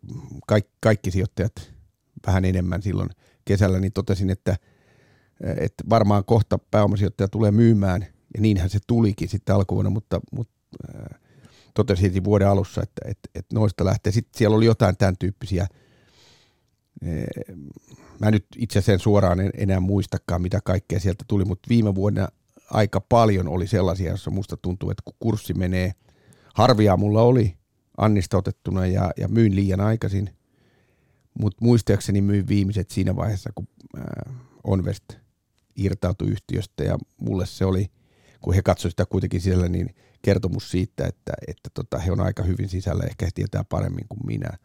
kaikki, 0.46 0.72
kaikki 0.80 1.10
sijoittajat 1.10 1.72
vähän 2.26 2.44
enemmän 2.44 2.82
silloin 2.82 3.10
kesällä, 3.44 3.80
niin 3.80 3.92
totesin, 3.92 4.30
että, 4.30 4.56
että 5.40 5.84
varmaan 5.90 6.24
kohta 6.24 6.58
pääomasijoittaja 6.70 7.28
tulee 7.28 7.50
myymään– 7.50 8.06
ja 8.34 8.40
niinhän 8.40 8.70
se 8.70 8.78
tulikin 8.86 9.28
sitten 9.28 9.54
alkuvuonna, 9.54 9.90
mutta, 9.90 10.20
mutta 10.32 10.54
totesin 11.74 12.24
vuoden 12.24 12.48
alussa, 12.48 12.82
että, 12.82 13.02
että, 13.04 13.28
että 13.34 13.54
noista 13.54 13.84
lähtee. 13.84 14.12
Sitten 14.12 14.38
siellä 14.38 14.56
oli 14.56 14.66
jotain 14.66 14.96
tämän 14.96 15.16
tyyppisiä, 15.18 15.66
mä 18.20 18.30
nyt 18.30 18.46
itse 18.56 18.80
sen 18.80 18.98
suoraan 18.98 19.40
en 19.40 19.50
enää 19.56 19.80
muistakaan, 19.80 20.42
mitä 20.42 20.60
kaikkea 20.64 21.00
sieltä 21.00 21.24
tuli, 21.28 21.44
mutta 21.44 21.68
viime 21.68 21.94
vuonna 21.94 22.28
aika 22.70 23.00
paljon 23.00 23.48
oli 23.48 23.66
sellaisia, 23.66 24.08
joissa 24.08 24.30
musta 24.30 24.56
tuntuu, 24.56 24.90
että 24.90 25.02
kun 25.04 25.14
kurssi 25.20 25.54
menee 25.54 25.92
Harvia 26.54 26.96
mulla 26.96 27.22
oli 27.22 27.56
Annista 27.96 28.36
otettuna 28.36 28.86
ja, 28.86 29.10
ja 29.16 29.28
myin 29.28 29.56
liian 29.56 29.80
aikaisin, 29.80 30.30
mutta 31.40 31.64
muistaakseni 31.64 32.20
myin 32.20 32.48
viimeiset 32.48 32.90
siinä 32.90 33.16
vaiheessa, 33.16 33.50
kun 33.54 33.68
Onvest 34.64 35.04
irtautui 35.76 36.28
yhtiöstä 36.28 36.84
ja 36.84 36.98
mulle 37.20 37.46
se 37.46 37.64
oli, 37.64 37.90
kun 38.40 38.54
he 38.54 38.62
katsoivat 38.62 38.92
sitä 38.92 39.06
kuitenkin 39.06 39.40
siellä, 39.40 39.68
niin 39.68 39.94
kertomus 40.22 40.70
siitä, 40.70 41.06
että, 41.06 41.32
että 41.48 41.70
tota, 41.74 41.98
he 41.98 42.12
on 42.12 42.20
aika 42.20 42.42
hyvin 42.42 42.68
sisällä, 42.68 43.04
ehkä 43.04 43.26
he 43.26 43.30
tietää 43.34 43.64
paremmin 43.64 44.04
kuin 44.08 44.26
minä. 44.26 44.58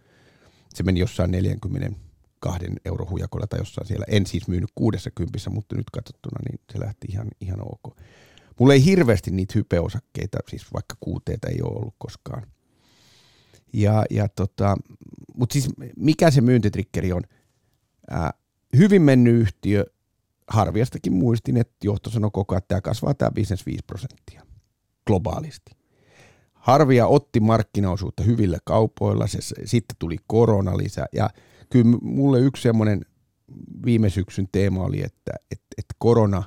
Se 0.74 0.84
meni 0.84 1.00
jossain 1.00 1.32
42 1.32 2.66
euro 2.86 3.10
hujakolla 3.10 3.48
tai 3.48 3.60
jossain 3.60 3.88
siellä. 3.88 4.06
En 4.08 4.26
siis 4.26 4.48
myynyt 4.48 4.70
60, 4.76 5.50
mutta 5.50 5.76
nyt 5.76 5.90
katsottuna 5.90 6.40
niin 6.50 6.60
se 6.72 6.80
lähti 6.80 7.08
ihan, 7.10 7.28
ihan 7.42 7.60
ok. 7.62 7.98
Mulla 8.60 8.74
ei 8.74 8.86
hirveästi 8.86 9.32
niitä 9.32 9.54
hypeosakkeita, 9.56 10.38
siis 10.50 10.74
vaikka 10.74 10.96
kuuteita 11.00 11.48
ei 11.48 11.62
ole 11.62 11.76
ollut 11.76 11.96
koskaan. 11.98 12.48
Ja, 13.74 14.06
ja 14.10 14.28
tota, 14.30 14.78
mutta 15.34 15.54
siis 15.54 15.70
mikä 15.98 16.32
se 16.32 16.42
myyntitrikkeri 16.42 17.12
on? 17.12 17.22
Ää, 18.10 18.34
hyvin 18.78 19.02
mennyt 19.02 19.36
yhtiö, 19.36 19.86
Harviastakin 20.48 21.14
muistin, 21.14 21.58
että 21.58 21.76
johto 21.84 22.10
sanoi 22.10 22.32
koko 22.34 22.54
ajan, 22.54 22.58
että 22.58 22.68
tämä 22.68 22.82
kasvaa 22.82 23.14
tämä 23.14 23.32
business 23.32 23.66
5 23.66 23.80
prosenttia 23.88 24.42
globaalisti. 25.08 25.72
Harvia 26.54 27.08
otti 27.08 27.40
markkinaosuutta 27.40 28.24
hyvillä 28.24 28.58
kaupoilla, 28.66 29.28
se, 29.28 29.40
sitten 29.66 29.96
tuli 30.00 30.18
korona 30.28 30.78
lisää 30.78 31.06
ja 31.14 31.30
kyllä 31.70 31.98
mulle 32.02 32.40
yksi 32.40 32.64
semmoinen 32.64 33.02
viime 33.86 34.10
syksyn 34.10 34.48
teema 34.52 34.84
oli, 34.84 35.04
että, 35.04 35.32
että, 35.52 35.66
että 35.78 35.96
korona 35.98 36.44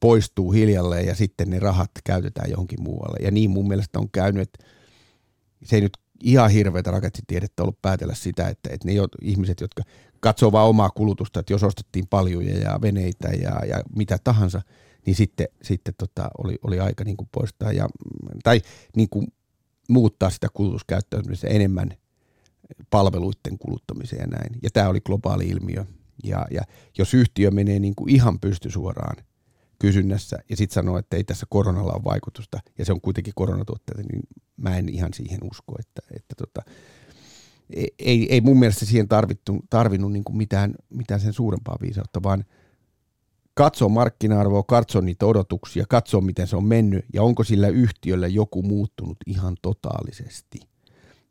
poistuu 0.00 0.52
hiljalleen 0.52 1.06
ja 1.06 1.14
sitten 1.14 1.50
ne 1.50 1.58
rahat 1.58 1.90
käytetään 2.04 2.50
johonkin 2.50 2.82
muualle. 2.82 3.24
Ja 3.24 3.30
niin 3.30 3.50
mun 3.50 3.68
mielestä 3.68 3.98
on 3.98 4.10
käynyt, 4.10 4.42
että 4.42 4.64
se 5.64 5.76
ei 5.76 5.82
nyt 5.82 5.98
ihan 6.22 6.50
hirveätä 6.50 6.90
rakettitiedettä 6.90 7.62
ollut 7.62 7.82
päätellä 7.82 8.14
sitä, 8.14 8.48
että, 8.48 8.70
että 8.72 8.88
ne 8.88 8.92
ihmiset, 9.22 9.60
jotka 9.60 9.82
katsoo 10.20 10.52
vaan 10.52 10.68
omaa 10.68 10.90
kulutusta, 10.90 11.40
että 11.40 11.52
jos 11.52 11.62
ostettiin 11.62 12.06
paljon 12.06 12.46
ja 12.46 12.78
veneitä 12.82 13.28
ja, 13.28 13.64
ja 13.66 13.82
mitä 13.96 14.18
tahansa, 14.24 14.62
niin 15.06 15.16
sitten, 15.16 15.48
sitten 15.62 15.94
tota, 15.98 16.30
oli, 16.44 16.58
oli 16.62 16.80
aika 16.80 17.04
niin 17.04 17.16
kuin 17.16 17.28
poistaa 17.32 17.72
ja, 17.72 17.88
tai 18.44 18.62
niin 18.96 19.08
kuin 19.08 19.26
muuttaa 19.88 20.30
sitä 20.30 20.48
kulutuskäyttäytymistä 20.54 21.48
enemmän 21.48 21.90
palveluiden 22.90 23.58
kuluttamiseen 23.58 24.20
ja 24.20 24.26
näin. 24.26 24.58
Ja 24.62 24.70
tämä 24.72 24.88
oli 24.88 25.00
globaali 25.00 25.48
ilmiö. 25.48 25.84
Ja, 26.24 26.46
ja 26.50 26.62
jos 26.98 27.14
yhtiö 27.14 27.50
menee 27.50 27.78
niin 27.78 27.94
kuin 27.94 28.10
ihan 28.10 28.40
pystysuoraan 28.40 29.16
kysynnässä 29.78 30.38
ja 30.50 30.56
sitten 30.56 30.74
sanoo, 30.74 30.98
että 30.98 31.16
ei 31.16 31.24
tässä 31.24 31.46
koronalla 31.48 31.92
ole 31.92 32.04
vaikutusta 32.04 32.58
ja 32.78 32.84
se 32.84 32.92
on 32.92 33.00
kuitenkin 33.00 33.32
koronatuotteita, 33.36 34.02
niin 34.02 34.22
mä 34.56 34.76
en 34.76 34.88
ihan 34.88 35.14
siihen 35.14 35.38
usko, 35.42 35.74
että, 35.78 36.02
että 36.16 36.34
tota, 36.38 36.70
ei, 37.98 38.32
ei 38.34 38.40
mun 38.40 38.58
mielestä 38.58 38.86
siihen 38.86 39.08
tarvittu, 39.08 39.64
tarvinnut 39.70 40.12
niin 40.12 40.24
kuin 40.24 40.36
mitään, 40.36 40.74
mitään 40.90 41.20
sen 41.20 41.32
suurempaa 41.32 41.76
viisautta, 41.82 42.22
vaan 42.22 42.44
katso 43.54 43.88
markkina-arvoa, 43.88 44.62
katso 44.62 45.00
niitä 45.00 45.26
odotuksia, 45.26 45.84
katso 45.88 46.20
miten 46.20 46.46
se 46.46 46.56
on 46.56 46.64
mennyt 46.64 47.04
ja 47.12 47.22
onko 47.22 47.44
sillä 47.44 47.68
yhtiöllä 47.68 48.26
joku 48.26 48.62
muuttunut 48.62 49.18
ihan 49.26 49.56
totaalisesti. 49.62 50.60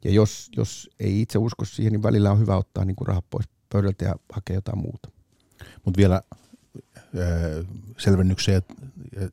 Ja 0.03 0.11
jos, 0.11 0.49
jos 0.57 0.89
ei 0.99 1.21
itse 1.21 1.37
usko 1.37 1.65
siihen, 1.65 1.93
niin 1.93 2.03
välillä 2.03 2.31
on 2.31 2.39
hyvä 2.39 2.57
ottaa 2.57 2.85
niin 2.85 2.95
kuin 2.95 3.07
rahat 3.07 3.25
pois 3.29 3.45
pöydältä 3.69 4.05
ja 4.05 4.15
hakea 4.33 4.55
jotain 4.55 4.77
muuta. 4.77 5.11
Mutta 5.85 5.97
vielä 5.97 6.21
selvennyksiä 7.97 8.53
ja, 8.53 8.61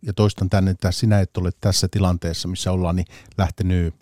ja 0.02 0.12
toistan 0.12 0.50
tänne, 0.50 0.70
että 0.70 0.92
sinä 0.92 1.20
et 1.20 1.36
ole 1.36 1.50
tässä 1.60 1.88
tilanteessa, 1.88 2.48
missä 2.48 2.72
ollaan, 2.72 2.96
niin 2.96 3.06
lähtenyt 3.38 3.94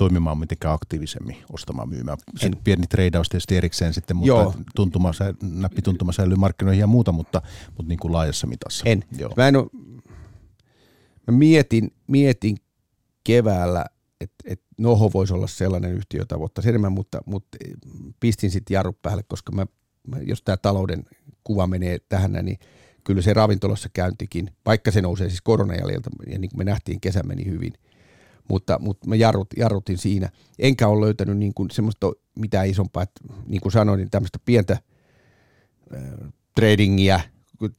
toimimaan 0.00 0.38
mitenkään 0.38 0.74
aktiivisemmin 0.74 1.36
ostamaan 1.52 1.88
myymään. 1.88 2.18
Sen 2.36 2.56
pieni 2.64 2.86
treidaus 2.86 3.28
tietysti 3.28 3.56
erikseen 3.56 3.94
sitten, 3.94 4.16
mutta 4.16 4.28
Joo. 4.28 4.54
tuntuma, 4.74 5.10
näppituntuma 5.42 6.12
säilyy 6.12 6.36
markkinoihin 6.36 6.80
ja 6.80 6.86
muuta, 6.86 7.12
mutta, 7.12 7.42
mutta 7.76 7.88
niin 7.88 7.98
kuin 7.98 8.12
laajassa 8.12 8.46
mitassa. 8.46 8.84
En. 8.86 9.04
Joo. 9.18 9.32
Mä, 9.36 9.48
en 9.48 9.56
ole, 9.56 9.66
mä 11.26 11.38
mietin, 11.38 11.90
mietin 12.06 12.56
keväällä, 13.24 13.84
että 14.20 14.44
et 14.44 14.62
Noho 14.78 15.10
voisi 15.14 15.34
olla 15.34 15.46
sellainen 15.46 15.92
yhtiö, 15.92 16.20
jota 16.20 16.38
voittaisi 16.38 16.68
enemmän, 16.68 16.92
mutta, 16.92 17.20
mutta 17.26 17.58
pistin 18.20 18.50
sitten 18.50 18.74
jarru 18.74 18.92
päälle, 19.02 19.22
koska 19.22 19.52
mä, 19.52 19.66
jos 20.26 20.42
tämä 20.42 20.56
talouden 20.56 21.04
kuva 21.44 21.66
menee 21.66 21.98
tähän, 22.08 22.32
niin 22.42 22.58
kyllä 23.04 23.22
se 23.22 23.34
ravintolassa 23.34 23.88
käyntikin, 23.92 24.50
vaikka 24.66 24.90
se 24.90 25.02
nousee 25.02 25.28
siis 25.28 25.42
koronajäljiltä, 25.42 26.10
ja 26.26 26.38
niin 26.38 26.50
kuin 26.50 26.58
me 26.58 26.64
nähtiin, 26.64 27.00
kesä 27.00 27.22
meni 27.22 27.44
hyvin, 27.44 27.72
mutta, 28.48 28.78
mutta 28.78 29.08
mä 29.08 29.16
jarrut, 29.16 29.48
jarrutin 29.56 29.98
siinä. 29.98 30.28
Enkä 30.58 30.88
ole 30.88 31.06
löytänyt 31.06 31.38
niin 31.38 31.54
kuin 31.54 31.70
semmoista 31.70 32.12
mitään 32.38 32.68
isompaa, 32.68 33.02
että 33.02 33.20
niin 33.46 33.60
kuin 33.60 33.72
sanoin, 33.72 33.98
niin 33.98 34.10
tämmöistä 34.10 34.38
pientä 34.44 34.72
äh, 35.94 36.02
tradingia 36.54 37.20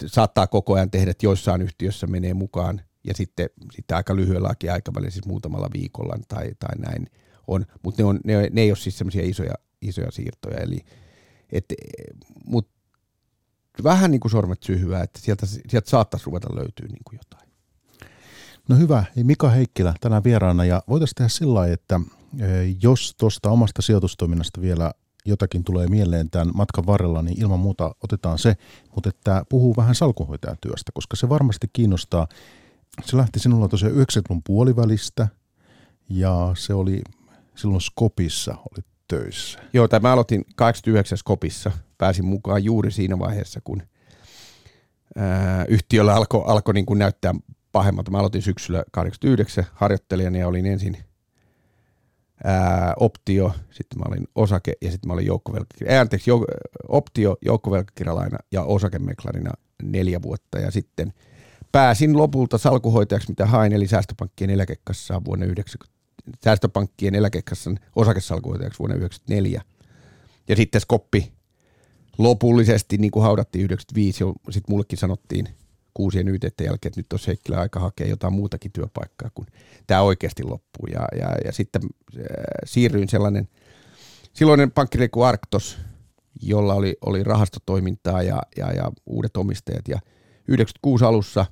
saattaa 0.06 0.48
koko 0.48 0.74
ajan 0.74 0.92
tehdä, 0.92 1.12
että 1.12 1.26
joissain 1.26 1.62
yhtiössä 1.62 2.08
menee 2.08 2.34
mukaan, 2.34 2.82
ja 3.08 3.14
sitten, 3.14 3.50
sitten 3.72 3.98
aika 3.98 4.16
lyhyelläkin 4.16 4.72
aikavälillä, 4.72 5.12
siis 5.12 5.26
muutamalla 5.26 5.70
viikolla 5.74 6.20
tai, 6.28 6.52
tai 6.60 6.78
näin 6.78 7.08
on, 7.48 7.66
mutta 7.84 8.02
ne, 8.02 8.06
on, 8.06 8.20
ne, 8.26 8.50
ne 8.52 8.62
ei 8.62 8.72
ole 8.72 8.78
siis 8.78 8.98
semmoisia 8.98 9.24
isoja, 9.26 9.54
isoja 9.82 10.12
siirtoja, 10.12 10.58
eli 10.58 10.86
et, 11.52 11.66
mutta 12.46 12.72
vähän 13.84 14.12
niin 14.12 14.20
kuin 14.20 14.32
sormet 14.32 14.64
syhyää, 14.64 15.04
että 15.04 15.20
sieltä, 15.20 15.46
sieltä 15.46 15.90
saattaisi 15.90 16.26
ruveta 16.26 16.56
löytyä 16.56 16.88
niin 16.88 17.04
kuin 17.06 17.20
jotain. 17.24 17.51
No 18.70 18.76
hyvä, 18.76 19.04
Mika 19.24 19.50
Heikkilä 19.50 19.94
tänään 20.02 20.24
vieraana 20.24 20.66
ja 20.66 20.84
voitaisiin 20.90 21.16
tehdä 21.16 21.30
sillä 21.30 21.54
lailla, 21.54 21.74
että 21.74 22.00
e, 22.40 22.46
jos 22.82 23.16
tuosta 23.18 23.50
omasta 23.50 23.82
sijoitustoiminnasta 23.82 24.62
vielä 24.62 24.92
jotakin 25.26 25.64
tulee 25.64 25.88
mieleen 25.88 26.30
tämän 26.30 26.52
matkan 26.54 26.86
varrella, 26.86 27.22
niin 27.22 27.42
ilman 27.42 27.60
muuta 27.60 27.96
otetaan 28.04 28.40
se, 28.40 28.56
mutta 28.96 29.10
että 29.10 29.46
puhuu 29.50 29.76
vähän 29.78 29.96
salkunhoitajan 29.96 30.58
työstä, 30.62 30.92
koska 30.94 31.16
se 31.16 31.30
varmasti 31.30 31.68
kiinnostaa. 31.74 32.28
Se 33.06 33.18
lähti 33.18 33.40
sinulla 33.40 33.68
tosiaan 33.68 33.96
90-luvun 33.96 34.42
puolivälistä 34.44 35.28
ja 36.10 36.52
se 36.56 36.74
oli 36.74 37.02
silloin 37.56 37.82
Skopissa, 37.82 38.52
oli 38.54 38.86
töissä. 39.08 39.60
Joo, 39.74 39.88
tai 39.88 40.00
mä 40.00 40.12
aloitin 40.12 40.46
89 40.56 41.18
Skopissa. 41.18 41.72
Pääsin 41.98 42.26
mukaan 42.26 42.64
juuri 42.64 42.92
siinä 42.92 43.20
vaiheessa, 43.20 43.62
kun 43.64 43.84
yhtiöllä 45.68 46.16
alkoi 46.16 46.44
alko 46.48 46.72
niin 46.72 46.86
näyttää 46.96 47.34
pahemmalta. 47.72 48.12
Mä 48.12 48.20
aloitin 48.20 48.42
syksyllä 48.42 48.84
89 48.92 49.66
harjoittelijana 49.74 50.38
ja 50.38 50.48
olin 50.48 50.66
ensin 50.66 50.98
ää, 52.44 52.94
optio, 53.00 53.54
sitten 53.72 54.00
mä 54.00 54.06
olin 54.08 54.28
osake 54.36 54.74
ja 54.82 54.92
sitten 54.92 55.08
mä 55.08 55.14
olin 55.14 55.26
joukkovelkakirja, 55.26 56.02
anteeksi, 56.02 56.32
jouk- 56.32 56.80
optio, 56.88 57.38
joukkovelkakirjalaina 57.46 58.38
ja 58.52 58.64
osakemeklarina 58.64 59.52
neljä 59.84 60.22
vuotta 60.22 60.60
ja 60.60 60.72
sitten 60.72 61.14
pääsin 61.72 62.18
lopulta 62.18 62.58
salkuhoitajaksi, 62.58 63.30
mitä 63.30 63.46
hain, 63.46 63.74
eli 63.74 63.88
säästöpankkien 63.88 64.50
eläkekassaa 64.50 65.26
vuonna 65.26 65.46
90, 65.46 66.02
säästöpankkien 66.44 67.16
eläkekassan 67.16 67.80
osakesalkuhoitajaksi 67.96 68.80
vuonna 68.80 68.96
1994. 68.96 69.62
Ja 70.48 70.56
sitten 70.56 70.82
Skoppi 70.82 71.32
lopullisesti 72.18 72.98
niin 72.98 73.12
kuin 73.12 73.24
haudattiin 73.24 73.66
95, 73.66 74.24
sitten 74.50 74.74
mullekin 74.74 74.98
sanottiin 74.98 75.48
kuusien 75.94 76.28
yteiden 76.28 76.66
jälkeen, 76.66 76.90
että 76.90 77.00
nyt 77.00 77.14
on 77.14 77.20
Heikkilä 77.28 77.60
aika 77.60 77.80
hakea 77.80 78.08
jotain 78.08 78.34
muutakin 78.34 78.72
työpaikkaa, 78.72 79.30
kun 79.36 79.46
tämä 79.88 80.02
oikeasti 80.02 80.44
loppuu. 80.44 80.88
Ja, 80.94 81.08
ja, 81.20 81.36
ja 81.46 81.52
sitten 81.52 81.82
äh, 82.18 82.26
siirryin 82.66 83.10
sellainen 83.10 83.48
silloinen 84.34 84.72
pankkiri 84.72 85.10
kuin 85.10 85.28
Arktos, 85.28 85.78
jolla 86.42 86.74
oli, 86.74 86.98
oli 87.02 87.24
rahastotoimintaa 87.24 88.24
ja, 88.24 88.42
ja, 88.58 88.72
ja 88.72 88.92
uudet 89.06 89.38
omistajat. 89.38 89.88
Ja 89.88 90.00
96 90.48 91.06
alussa 91.06 91.46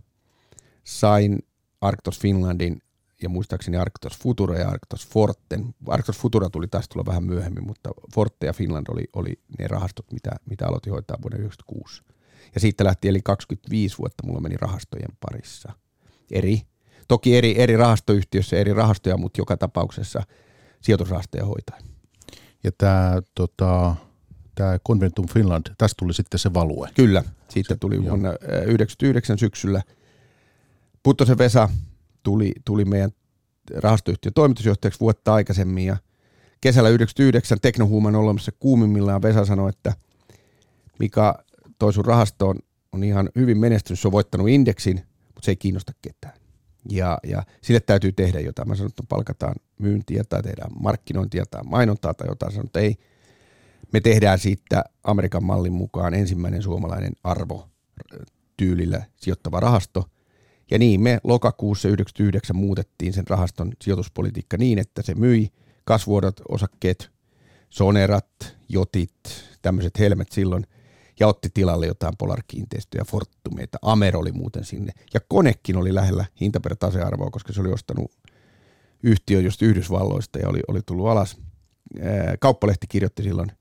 sain 0.84 1.40
Arktos 1.82 2.20
Finlandin 2.20 2.82
ja 3.22 3.30
muistaakseni 3.30 3.78
Arctos 3.78 4.18
Futura 4.18 4.60
ja 4.60 4.70
Arctos 4.70 5.08
Forten. 5.08 5.76
Arctos 5.88 6.18
Futura 6.18 6.50
tuli 6.50 6.68
taas 6.68 6.90
tulla 6.90 7.06
vähän 7.06 7.24
myöhemmin, 7.24 7.68
mutta 7.68 7.90
Forte 8.14 8.46
ja 8.46 8.54
Finland 8.54 8.86
oli, 8.90 9.04
oli 9.14 9.40
ne 9.60 9.68
rahastot, 9.68 10.12
mitä, 10.12 10.32
mitä 10.46 10.68
aloitin 10.68 10.94
hoitaa 10.94 11.18
vuonna 11.22 11.38
1996. 11.38 12.19
Ja 12.56 12.62
siitä 12.62 12.84
lähti 12.84 13.08
eli 13.08 13.20
25 13.24 13.98
vuotta 13.98 14.28
mulla 14.28 14.40
meni 14.40 14.58
rahastojen 14.58 15.12
parissa. 15.20 15.74
Eri, 16.32 16.62
toki 17.08 17.38
eri, 17.38 17.62
eri 17.62 17.78
rahastoyhtiössä 17.78 18.58
eri 18.58 18.74
rahastoja, 18.74 19.18
mutta 19.18 19.42
joka 19.42 19.58
tapauksessa 19.58 20.24
sijoitusrahastoja 20.82 21.46
hoitaa. 21.46 21.78
Ja 22.64 22.72
tämä 22.78 23.22
tota, 23.36 23.96
tämä 24.56 24.80
Conventum 24.88 25.28
Finland, 25.28 25.66
tästä 25.78 25.96
tuli 26.00 26.14
sitten 26.14 26.40
se 26.40 26.54
value. 26.54 26.90
Kyllä, 26.96 27.24
siitä 27.50 27.76
tuli 27.76 27.96
se, 27.96 28.02
vuonna 28.02 28.30
1999 28.30 29.38
syksyllä. 29.38 29.82
Puttosen 31.04 31.38
Vesa 31.38 31.70
tuli, 32.24 32.52
tuli 32.66 32.86
meidän 32.86 33.12
rahastoyhtiön 33.76 34.34
toimitusjohtajaksi 34.34 35.00
vuotta 35.00 35.34
aikaisemmin 35.34 35.86
ja 35.86 35.98
kesällä 36.62 36.90
99 36.90 37.58
teknohuuman 37.62 38.16
olemassa 38.16 38.52
kuumimmillaan 38.60 39.22
Vesa 39.22 39.46
sanoi, 39.46 39.70
että 39.70 39.94
Mika 41.00 41.44
toi 41.80 41.94
sun 41.94 42.06
rahastoon 42.06 42.56
on 42.92 43.04
ihan 43.04 43.30
hyvin 43.36 43.58
menestynyt, 43.58 44.00
se 44.00 44.08
on 44.08 44.12
voittanut 44.12 44.50
indeksin, 44.50 44.96
mutta 44.96 45.42
se 45.46 45.52
ei 45.52 45.56
kiinnosta 45.56 45.92
ketään. 46.02 46.34
Ja, 46.90 47.18
ja 47.24 47.44
sille 47.62 47.80
täytyy 47.80 48.12
tehdä 48.12 48.40
jotain. 48.40 48.68
Mä 48.68 48.76
sanon, 48.76 48.90
että 48.90 49.04
palkataan 49.10 49.56
myyntiä 49.80 50.24
tai 50.24 50.44
tehdään 50.44 50.72
markkinointia 50.80 51.46
tai 51.52 51.62
mainontaa 51.64 52.14
tai 52.14 52.28
jotain. 52.28 52.52
Sanon, 52.52 52.66
että 52.66 52.80
ei, 52.80 52.96
me 53.94 54.02
tehdään 54.02 54.40
siitä 54.40 54.84
Amerikan 55.04 55.44
mallin 55.44 55.74
mukaan 55.74 56.14
ensimmäinen 56.14 56.62
suomalainen 56.62 57.14
arvo 57.24 57.70
tyylillä 58.58 59.06
sijoittava 59.16 59.60
rahasto. 59.60 60.06
Ja 60.72 60.80
niin 60.80 61.02
me 61.02 61.20
lokakuussa 61.24 61.88
1999 61.88 62.56
muutettiin 62.56 63.14
sen 63.14 63.28
rahaston 63.28 63.72
sijoituspolitiikka 63.82 64.58
niin, 64.58 64.80
että 64.80 65.02
se 65.02 65.16
myi 65.16 65.50
kasvuodot, 65.84 66.42
osakkeet, 66.50 67.12
sonerat, 67.70 68.58
jotit, 68.70 69.14
tämmöiset 69.62 70.00
helmet 70.00 70.32
silloin– 70.32 70.66
ja 71.20 71.28
otti 71.28 71.50
tilalle 71.54 71.88
jotain 71.88 72.18
Polar-kiinteistöjä, 72.18 73.04
Fortumeita, 73.04 73.78
Amer 73.82 74.18
oli 74.18 74.32
muuten 74.32 74.64
sinne. 74.64 74.92
Ja 75.14 75.20
Konekin 75.28 75.78
oli 75.78 75.96
lähellä 75.96 76.26
hinta 76.42 76.60
per 76.60 76.76
tasearvoa, 76.76 77.30
koska 77.30 77.54
se 77.54 77.62
oli 77.62 77.72
ostanut 77.72 78.12
yhtiö 79.04 79.42
just 79.42 79.62
Yhdysvalloista 79.62 80.40
ja 80.40 80.50
oli, 80.50 80.60
oli 80.68 80.80
tullut 80.86 81.08
alas. 81.08 81.38
Kauppalehti 82.40 82.88
kirjoitti 82.88 83.24
silloin 83.24 83.52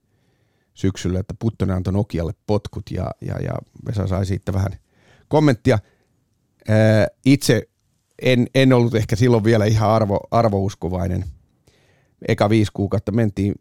syksyllä, 0.74 1.20
että 1.20 1.34
Puttonen 1.38 1.76
antoi 1.76 1.92
Nokialle 1.92 2.32
potkut 2.46 2.90
ja, 2.90 3.10
ja, 3.20 3.38
ja 3.38 3.52
Vesa 3.86 4.06
sai 4.06 4.26
siitä 4.26 4.52
vähän 4.52 4.72
kommenttia. 5.28 5.78
Itse 7.24 7.68
en, 8.22 8.46
en 8.54 8.72
ollut 8.72 8.94
ehkä 8.94 9.16
silloin 9.16 9.44
vielä 9.44 9.64
ihan 9.64 9.90
arvo, 9.90 10.20
arvouskovainen– 10.30 11.24
eka 12.28 12.48
viisi 12.48 12.72
kuukautta 12.74 13.12
mentiin, 13.12 13.54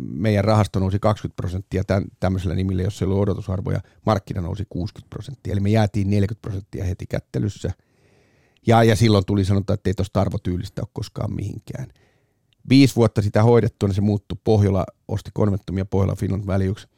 meidän 0.00 0.44
rahasto 0.44 0.80
nousi 0.80 0.98
20 0.98 1.36
prosenttia 1.36 1.82
tämmöisellä 2.20 2.54
nimillä, 2.54 2.82
jos 2.82 2.98
se 2.98 3.04
oli 3.04 3.14
odotusarvoja, 3.14 3.80
markkina 4.06 4.40
nousi 4.40 4.64
60 4.68 5.10
prosenttia, 5.10 5.52
eli 5.52 5.60
me 5.60 5.70
jäätiin 5.70 6.10
40 6.10 6.42
prosenttia 6.42 6.84
heti 6.84 7.06
kättelyssä. 7.06 7.70
Ja, 8.66 8.84
ja 8.84 8.96
silloin 8.96 9.24
tuli 9.26 9.44
sanota, 9.44 9.74
että 9.74 9.90
ei 9.90 9.94
tuosta 9.94 10.20
arvotyylistä 10.20 10.82
ole 10.82 10.88
koskaan 10.92 11.34
mihinkään. 11.34 11.86
Viisi 12.68 12.96
vuotta 12.96 13.22
sitä 13.22 13.42
hoidettua, 13.42 13.88
niin 13.88 13.94
se 13.94 14.00
muuttui. 14.00 14.38
Pohjola 14.44 14.84
osti 15.08 15.30
konventumia 15.34 15.84
Pohjola 15.84 16.16
Finland 16.16 16.46
välijuksi. 16.46 16.88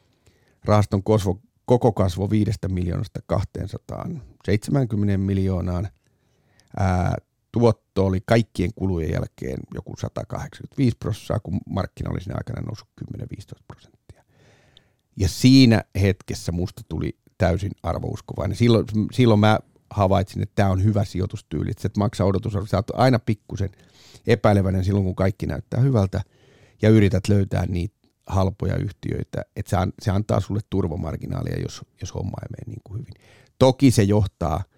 Rahaston 0.65 1.03
kosvo, 1.03 1.39
koko 1.65 1.91
kasvo 1.91 2.29
5 2.29 2.51
miljoonasta 2.67 3.19
270 3.25 5.17
miljoonaan. 5.17 5.87
Ää, 6.77 7.15
tuotto 7.59 8.05
oli 8.05 8.19
kaikkien 8.25 8.69
kulujen 8.75 9.11
jälkeen 9.11 9.59
joku 9.73 9.93
185 9.97 10.97
prosenttia, 10.97 11.39
kun 11.39 11.59
markkina 11.69 12.11
oli 12.11 12.21
sinne 12.21 12.35
aikana 12.37 12.61
noussut 12.61 12.87
10-15 13.17 13.63
prosenttia. 13.67 14.23
Ja 15.15 15.29
siinä 15.29 15.83
hetkessä 16.01 16.51
musta 16.51 16.81
tuli 16.89 17.17
täysin 17.37 17.71
arvouskovainen. 17.83 18.57
Silloin, 18.57 18.85
silloin 19.11 19.39
mä 19.39 19.59
havaitsin, 19.89 20.41
että 20.41 20.55
tämä 20.55 20.69
on 20.69 20.83
hyvä 20.83 21.05
sijoitustyyli, 21.05 21.71
että 21.71 21.87
et 21.87 21.97
maksaa 21.97 22.27
odotusarvo. 22.27 22.65
Sä 22.65 22.77
oot 22.77 22.91
aina 22.93 23.19
pikkusen 23.19 23.69
epäileväinen 24.27 24.83
silloin, 24.83 25.05
kun 25.05 25.15
kaikki 25.15 25.45
näyttää 25.45 25.79
hyvältä 25.81 26.21
ja 26.81 26.89
yrität 26.89 27.27
löytää 27.27 27.65
niitä 27.65 27.95
halpoja 28.27 28.75
yhtiöitä, 28.75 29.41
että 29.55 29.69
se, 29.69 29.77
se 30.01 30.11
antaa 30.11 30.39
sulle 30.39 30.59
turvamarginaalia, 30.69 31.61
jos, 31.61 31.81
jos 32.01 32.13
homma 32.13 32.37
ei 32.41 32.49
mene 32.49 32.71
niin 32.71 32.81
kuin 32.83 32.99
hyvin. 32.99 33.13
Toki 33.59 33.91
se 33.91 34.03
johtaa– 34.03 34.63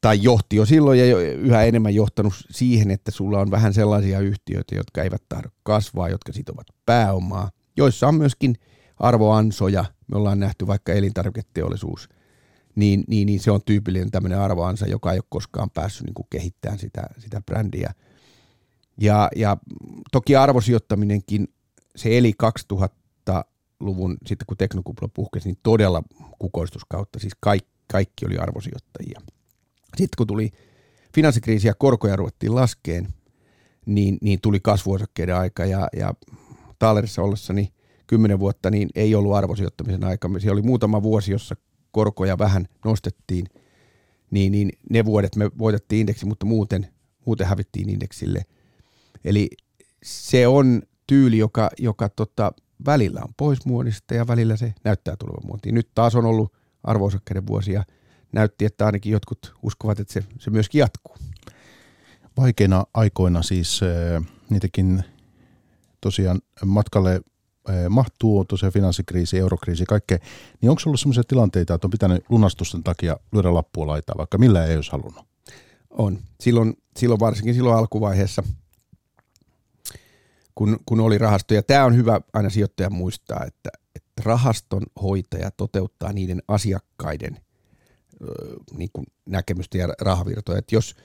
tai 0.00 0.22
johti 0.22 0.56
jo 0.56 0.66
silloin 0.66 0.98
ja 0.98 1.20
yhä 1.20 1.64
enemmän 1.64 1.94
johtanut 1.94 2.34
siihen, 2.50 2.90
että 2.90 3.10
sulla 3.10 3.40
on 3.40 3.50
vähän 3.50 3.74
sellaisia 3.74 4.20
yhtiöitä, 4.20 4.74
jotka 4.74 5.02
eivät 5.02 5.22
tahdo 5.28 5.48
kasvaa, 5.62 6.08
jotka 6.08 6.32
sitovat 6.32 6.66
pääomaa, 6.86 7.50
joissa 7.76 8.08
on 8.08 8.14
myöskin 8.14 8.56
arvoansoja. 8.96 9.84
Me 10.06 10.16
ollaan 10.16 10.40
nähty 10.40 10.66
vaikka 10.66 10.92
elintarviketeollisuus, 10.92 12.08
niin, 12.74 13.04
niin, 13.08 13.26
niin 13.26 13.40
se 13.40 13.50
on 13.50 13.60
tyypillinen 13.66 14.10
tämmöinen 14.10 14.38
arvoansa, 14.38 14.86
joka 14.86 15.12
ei 15.12 15.18
ole 15.18 15.24
koskaan 15.28 15.70
päässyt 15.70 16.06
niin 16.06 16.14
kuin 16.14 16.26
kehittämään 16.30 16.78
sitä, 16.78 17.02
sitä 17.18 17.40
brändiä. 17.40 17.94
Ja, 19.00 19.28
ja 19.36 19.56
toki 20.12 20.36
arvosijoittaminenkin, 20.36 21.48
se 21.96 22.18
eli 22.18 22.32
2000-luvun, 22.72 24.16
sitten 24.26 24.46
kun 24.46 24.56
teknokupla 24.56 25.08
puhkesi, 25.08 25.48
niin 25.48 25.58
todella 25.62 26.02
kukoistuskautta, 26.38 27.18
siis 27.18 27.32
kaikki, 27.40 27.70
kaikki 27.92 28.26
oli 28.26 28.36
arvosijoittajia– 28.36 29.20
sitten 29.96 30.16
kun 30.16 30.26
tuli 30.26 30.50
finanssikriisi 31.14 31.68
ja 31.68 31.74
korkoja 31.74 32.16
ruvettiin 32.16 32.54
laskeen, 32.54 33.08
niin, 33.86 34.18
niin 34.20 34.40
tuli 34.40 34.60
kasvuosakkeiden 34.60 35.36
aika 35.36 35.64
ja, 35.64 35.88
ja 35.96 36.14
Taalerissa 36.78 37.22
ollessani 37.22 37.72
kymmenen 38.06 38.38
vuotta, 38.38 38.70
niin 38.70 38.88
ei 38.94 39.14
ollut 39.14 39.34
arvosijoittamisen 39.34 40.04
aika. 40.04 40.30
Siellä 40.38 40.52
oli 40.52 40.66
muutama 40.66 41.02
vuosi, 41.02 41.32
jossa 41.32 41.56
korkoja 41.90 42.38
vähän 42.38 42.68
nostettiin, 42.84 43.46
niin, 44.30 44.52
niin 44.52 44.72
ne 44.90 45.04
vuodet 45.04 45.36
me 45.36 45.50
voitettiin 45.58 46.00
indeksi, 46.00 46.26
mutta 46.26 46.46
muuten, 46.46 46.86
muuten 47.26 47.46
hävittiin 47.46 47.88
indeksille. 47.88 48.42
Eli 49.24 49.48
se 50.02 50.46
on 50.46 50.82
tyyli, 51.06 51.38
joka, 51.38 51.70
joka 51.78 52.08
tota, 52.08 52.52
välillä 52.86 53.20
on 53.22 53.34
pois 53.36 53.66
muodista 53.66 54.14
ja 54.14 54.26
välillä 54.26 54.56
se 54.56 54.74
näyttää 54.84 55.16
tulevan 55.16 55.46
muotiin. 55.46 55.74
Nyt 55.74 55.88
taas 55.94 56.14
on 56.14 56.24
ollut 56.24 56.52
arvoosakkeiden 56.84 57.46
vuosia– 57.46 57.84
näytti, 58.32 58.64
että 58.64 58.86
ainakin 58.86 59.12
jotkut 59.12 59.54
uskovat, 59.62 60.00
että 60.00 60.12
se, 60.12 60.24
se 60.38 60.50
myöskin 60.50 60.78
jatkuu. 60.78 61.16
Vaikeina 62.36 62.84
aikoina 62.94 63.42
siis 63.42 63.80
äh, 63.82 64.22
niitäkin 64.50 65.04
tosiaan 66.00 66.40
matkalle 66.64 67.14
äh, 67.14 67.74
mahtuu 67.88 68.44
tosiaan 68.44 68.72
finanssikriisi, 68.72 69.38
eurokriisi, 69.38 69.84
kaikkea, 69.84 70.18
niin 70.60 70.70
onko 70.70 70.82
ollut 70.86 71.00
sellaisia 71.00 71.24
tilanteita, 71.28 71.74
että 71.74 71.86
on 71.86 71.90
pitänyt 71.90 72.24
lunastusten 72.28 72.82
takia 72.82 73.16
lyödä 73.32 73.54
lappua 73.54 73.86
laitaa, 73.86 74.18
vaikka 74.18 74.38
millä 74.38 74.66
ei 74.66 74.76
olisi 74.76 74.92
halunnut? 74.92 75.26
On. 75.90 76.18
Silloin, 76.40 76.74
silloin 76.96 77.20
varsinkin 77.20 77.54
silloin 77.54 77.78
alkuvaiheessa, 77.78 78.42
kun, 80.54 80.78
kun 80.86 81.00
oli 81.00 81.18
rahasto, 81.18 81.54
ja 81.54 81.62
tämä 81.62 81.84
on 81.84 81.96
hyvä 81.96 82.20
aina 82.32 82.50
sijoittaja 82.50 82.90
muistaa, 82.90 83.44
että, 83.44 83.70
että 83.94 84.22
rahaston 84.24 84.82
hoitaja 85.02 85.50
toteuttaa 85.50 86.12
niiden 86.12 86.42
asiakkaiden– 86.48 87.38
niin 88.76 88.90
kuin 88.92 89.06
näkemystä 89.26 89.78
ja 89.78 89.88
rahavirtoja. 90.00 90.58
Että 90.58 90.74
jos 90.74 90.96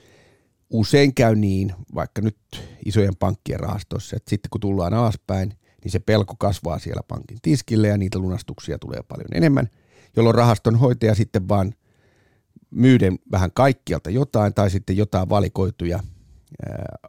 usein 0.69 1.13
käy 1.13 1.35
niin, 1.35 1.73
vaikka 1.95 2.21
nyt 2.21 2.37
isojen 2.85 3.15
pankkien 3.15 3.59
rahastossa, 3.59 4.15
että 4.15 4.29
sitten 4.29 4.49
kun 4.49 4.61
tullaan 4.61 4.93
alaspäin, 4.93 5.53
niin 5.83 5.91
se 5.91 5.99
pelko 5.99 6.35
kasvaa 6.39 6.79
siellä 6.79 7.01
pankin 7.07 7.37
tiskille 7.41 7.87
ja 7.87 7.97
niitä 7.97 8.19
lunastuksia 8.19 8.79
tulee 8.79 9.03
paljon 9.07 9.27
enemmän, 9.33 9.69
jolloin 10.15 10.35
rahaston 10.35 10.75
hoitaja 10.75 11.15
sitten 11.15 11.47
vaan 11.47 11.73
myyden 12.69 13.19
vähän 13.31 13.51
kaikkialta 13.53 14.09
jotain 14.09 14.53
tai 14.53 14.69
sitten 14.69 14.97
jotain 14.97 15.29
valikoituja 15.29 15.99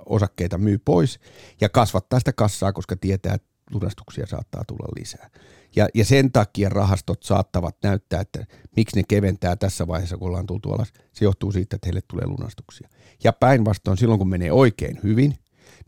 osakkeita 0.07 0.59
myy 0.59 0.79
pois 0.79 1.21
ja 1.61 1.69
kasvattaa 1.69 2.19
sitä 2.19 2.33
kassaa, 2.33 2.73
koska 2.73 2.97
tietää, 2.97 3.35
että 3.35 3.49
lunastuksia 3.73 4.27
saattaa 4.27 4.65
tulla 4.69 4.89
lisää. 4.99 5.31
Ja, 5.77 5.89
ja 5.95 6.05
sen 6.05 6.33
takia 6.33 6.69
rahastot 6.69 7.23
saattavat 7.23 7.77
näyttää, 7.83 8.21
että 8.21 8.47
miksi 8.77 8.97
ne 8.97 9.03
keventää 9.09 9.57
tässä 9.57 9.87
vaiheessa, 9.87 10.17
kun 10.17 10.29
ollaan 10.29 10.47
tultu 10.47 10.73
alas. 10.73 10.93
Se 11.13 11.25
johtuu 11.25 11.53
siitä, 11.53 11.77
että 11.77 11.87
heille 11.87 12.01
tulee 12.09 12.27
lunastuksia. 12.27 12.89
Ja 13.25 13.33
päinvastoin 13.33 13.99
silloin, 13.99 14.19
kun 14.19 14.29
menee 14.29 14.53
oikein 14.53 15.01
hyvin, 15.03 15.35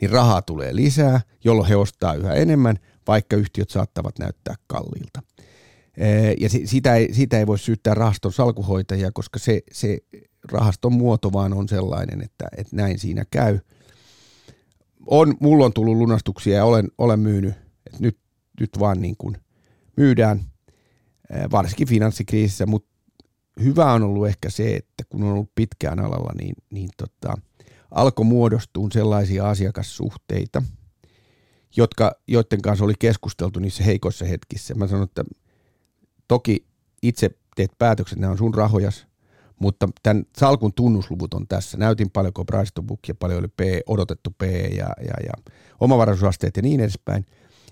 niin 0.01 0.11
rahaa 0.11 0.43
tulee 0.43 0.77
lisää, 0.77 1.21
jolloin 1.45 1.69
he 1.69 1.77
ostaa 1.77 2.15
yhä 2.15 2.35
enemmän, 2.35 2.77
vaikka 3.07 3.37
yhtiöt 3.37 3.71
saattavat 3.71 4.19
näyttää 4.19 4.55
kalliilta. 4.67 5.23
Ja 6.41 6.49
sitä 6.49 6.95
ei, 6.95 7.15
sitä 7.15 7.39
ei 7.39 7.47
voi 7.47 7.59
syyttää 7.59 7.95
rahaston 7.95 8.33
salkuhoitajia, 8.33 9.13
koska 9.13 9.39
se, 9.39 9.63
se 9.73 9.99
rahaston 10.53 10.93
muoto 10.93 11.33
vaan 11.33 11.53
on 11.53 11.69
sellainen, 11.69 12.23
että, 12.23 12.49
että 12.57 12.77
näin 12.77 12.99
siinä 12.99 13.25
käy. 13.31 13.59
On, 15.07 15.35
mulla 15.41 15.65
on 15.65 15.73
tullut 15.73 15.97
lunastuksia 15.97 16.57
ja 16.57 16.65
olen, 16.65 16.89
olen 16.99 17.21
myynyt, 17.21 17.55
että 17.87 17.99
nyt, 18.01 18.19
nyt 18.61 18.71
vaan 18.79 19.01
niin 19.01 19.15
kuin 19.19 19.37
myydään, 19.97 20.41
varsinkin 21.51 21.89
finanssikriisissä, 21.89 22.67
mutta 22.67 22.97
hyvä 23.63 23.93
on 23.93 24.03
ollut 24.03 24.27
ehkä 24.27 24.51
se, 24.51 24.77
että 24.77 25.05
kun 25.09 25.23
on 25.23 25.33
ollut 25.33 25.55
pitkään 25.55 26.01
alalla, 26.01 26.33
niin, 26.39 26.55
niin 26.71 26.89
tota, 26.97 27.35
alkoi 27.91 28.25
muodostua 28.25 28.89
sellaisia 28.93 29.51
asiakassuhteita, 29.51 30.63
jotka, 31.77 32.13
joiden 32.29 32.63
kanssa 32.63 32.85
oli 32.85 32.95
keskusteltu 32.99 33.61
niissä 33.61 33.85
heikoissa 33.85 34.25
hetkissä. 34.25 34.75
Mä 34.75 34.87
sanon, 34.87 35.05
että 35.05 35.25
toki 36.29 36.67
itse 37.03 37.31
teet 37.57 37.71
päätökset, 37.79 38.19
nämä 38.19 38.31
on 38.31 38.39
sun 38.39 38.55
rahojas, 38.55 39.07
mutta 39.59 39.89
tämän 40.03 40.25
salkun 40.39 40.73
tunnusluvut 40.73 41.35
on 41.35 41.47
tässä. 41.49 41.79
Näytin 41.79 42.11
paljonko 42.11 42.45
price 42.45 42.71
to 42.75 42.83
book 42.83 43.01
ja 43.09 43.15
paljon 43.15 43.39
oli 43.39 43.49
P, 43.49 43.61
odotettu 43.87 44.31
P 44.39 44.43
ja, 44.43 44.89
ja, 45.01 45.15
ja 45.27 45.53
omavaraisuusasteet 45.81 46.57
ja 46.57 46.63
niin 46.63 46.81
edespäin. 46.81 47.27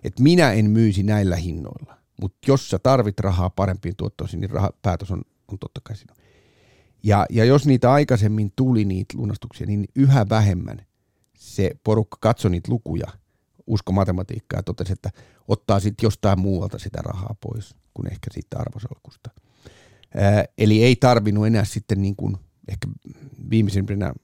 Että 0.05 0.23
minä 0.23 0.53
en 0.53 0.71
myisi 0.71 1.03
näillä 1.03 1.37
hinnoilla. 1.37 2.04
Mutta 2.21 2.39
jos 2.47 2.71
sä 2.71 2.79
tarvit 2.79 3.21
rahaa 3.21 3.51
parempiin 3.51 3.97
tuottoisiin, 3.97 4.41
niin 4.41 4.51
raha, 4.51 4.71
päätös 4.83 5.11
on, 5.11 5.23
on 5.49 5.59
totta 5.59 5.81
kai 5.85 5.97
sinun. 5.97 6.17
Ja, 7.03 7.27
ja 7.31 7.45
jos 7.45 7.67
niitä 7.67 7.93
aikaisemmin 7.93 8.53
tuli 8.57 8.85
niitä 8.85 9.19
lunastuksia, 9.19 9.67
niin 9.67 9.85
yhä 9.97 10.27
vähemmän 10.29 10.87
se 11.37 11.71
porukka 11.85 12.17
katsoi 12.21 12.51
niitä 12.51 12.73
lukuja, 12.73 13.07
usko 13.67 13.93
matematiikkaa 13.93 14.59
ja 14.59 14.63
totesi, 14.63 14.93
että 14.93 15.11
ottaa 15.49 15.81
sitten 15.81 16.07
jostain 16.07 16.41
muualta 16.41 16.79
sitä 16.79 17.03
rahaa 17.03 17.35
pois 17.41 17.75
kuin 17.95 18.13
ehkä 18.13 18.31
siitä 18.33 18.59
arvosalkusta. 18.59 19.31
Ää, 20.15 20.45
eli 20.59 20.85
ei 20.85 20.97
tarvinnut 20.97 21.47
enää 21.47 21.65
sitten 21.65 22.03
niin 22.03 22.17
kuin 22.17 22.37
ehkä 22.69 22.89
viimeisimpänä 23.51 24.15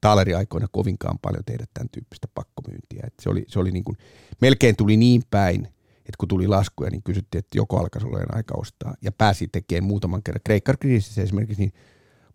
taleriaikoina 0.00 0.68
kovinkaan 0.72 1.18
paljon 1.22 1.44
tehdä 1.44 1.64
tämän 1.74 1.88
tyyppistä 1.88 2.28
pakkomyyntiä. 2.34 3.02
Et 3.06 3.14
se 3.20 3.30
oli, 3.30 3.44
se 3.48 3.58
oli 3.58 3.70
niin 3.70 3.84
kuin, 3.84 3.96
melkein 4.40 4.76
tuli 4.76 4.96
niin 4.96 5.22
päin, 5.30 5.68
että 6.04 6.16
kun 6.18 6.28
tuli 6.28 6.48
laskuja, 6.48 6.90
niin 6.90 7.02
kysyttiin, 7.02 7.38
että 7.38 7.58
joko 7.58 7.78
alkaisi 7.78 8.06
olla 8.06 8.18
aika 8.28 8.54
ostaa. 8.56 8.94
Ja 9.02 9.12
pääsi 9.12 9.48
tekemään 9.48 9.84
muutaman 9.88 10.22
kerran. 10.22 10.40
Kreikan 10.44 10.78
kriisissä 10.80 11.22
esimerkiksi, 11.22 11.62
niin 11.62 11.72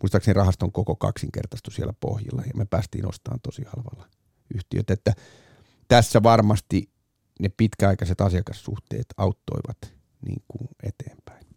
muistaakseni 0.04 0.34
rahaston 0.34 0.72
koko 0.72 0.96
kaksinkertaistui 0.96 1.74
siellä 1.74 1.94
pohjilla, 2.00 2.42
ja 2.46 2.52
me 2.56 2.66
päästiin 2.66 3.10
ostamaan 3.10 3.40
tosi 3.44 3.64
halvalla 3.76 4.10
yhtiöt. 4.56 4.90
Että 4.90 5.14
tässä 5.88 6.24
varmasti 6.24 6.90
ne 7.40 7.50
pitkäaikaiset 7.50 8.22
asiakassuhteet 8.22 9.06
auttoivat 9.18 9.78
niin 10.26 10.42
kuin 10.48 10.68
eteenpäin. 10.84 11.48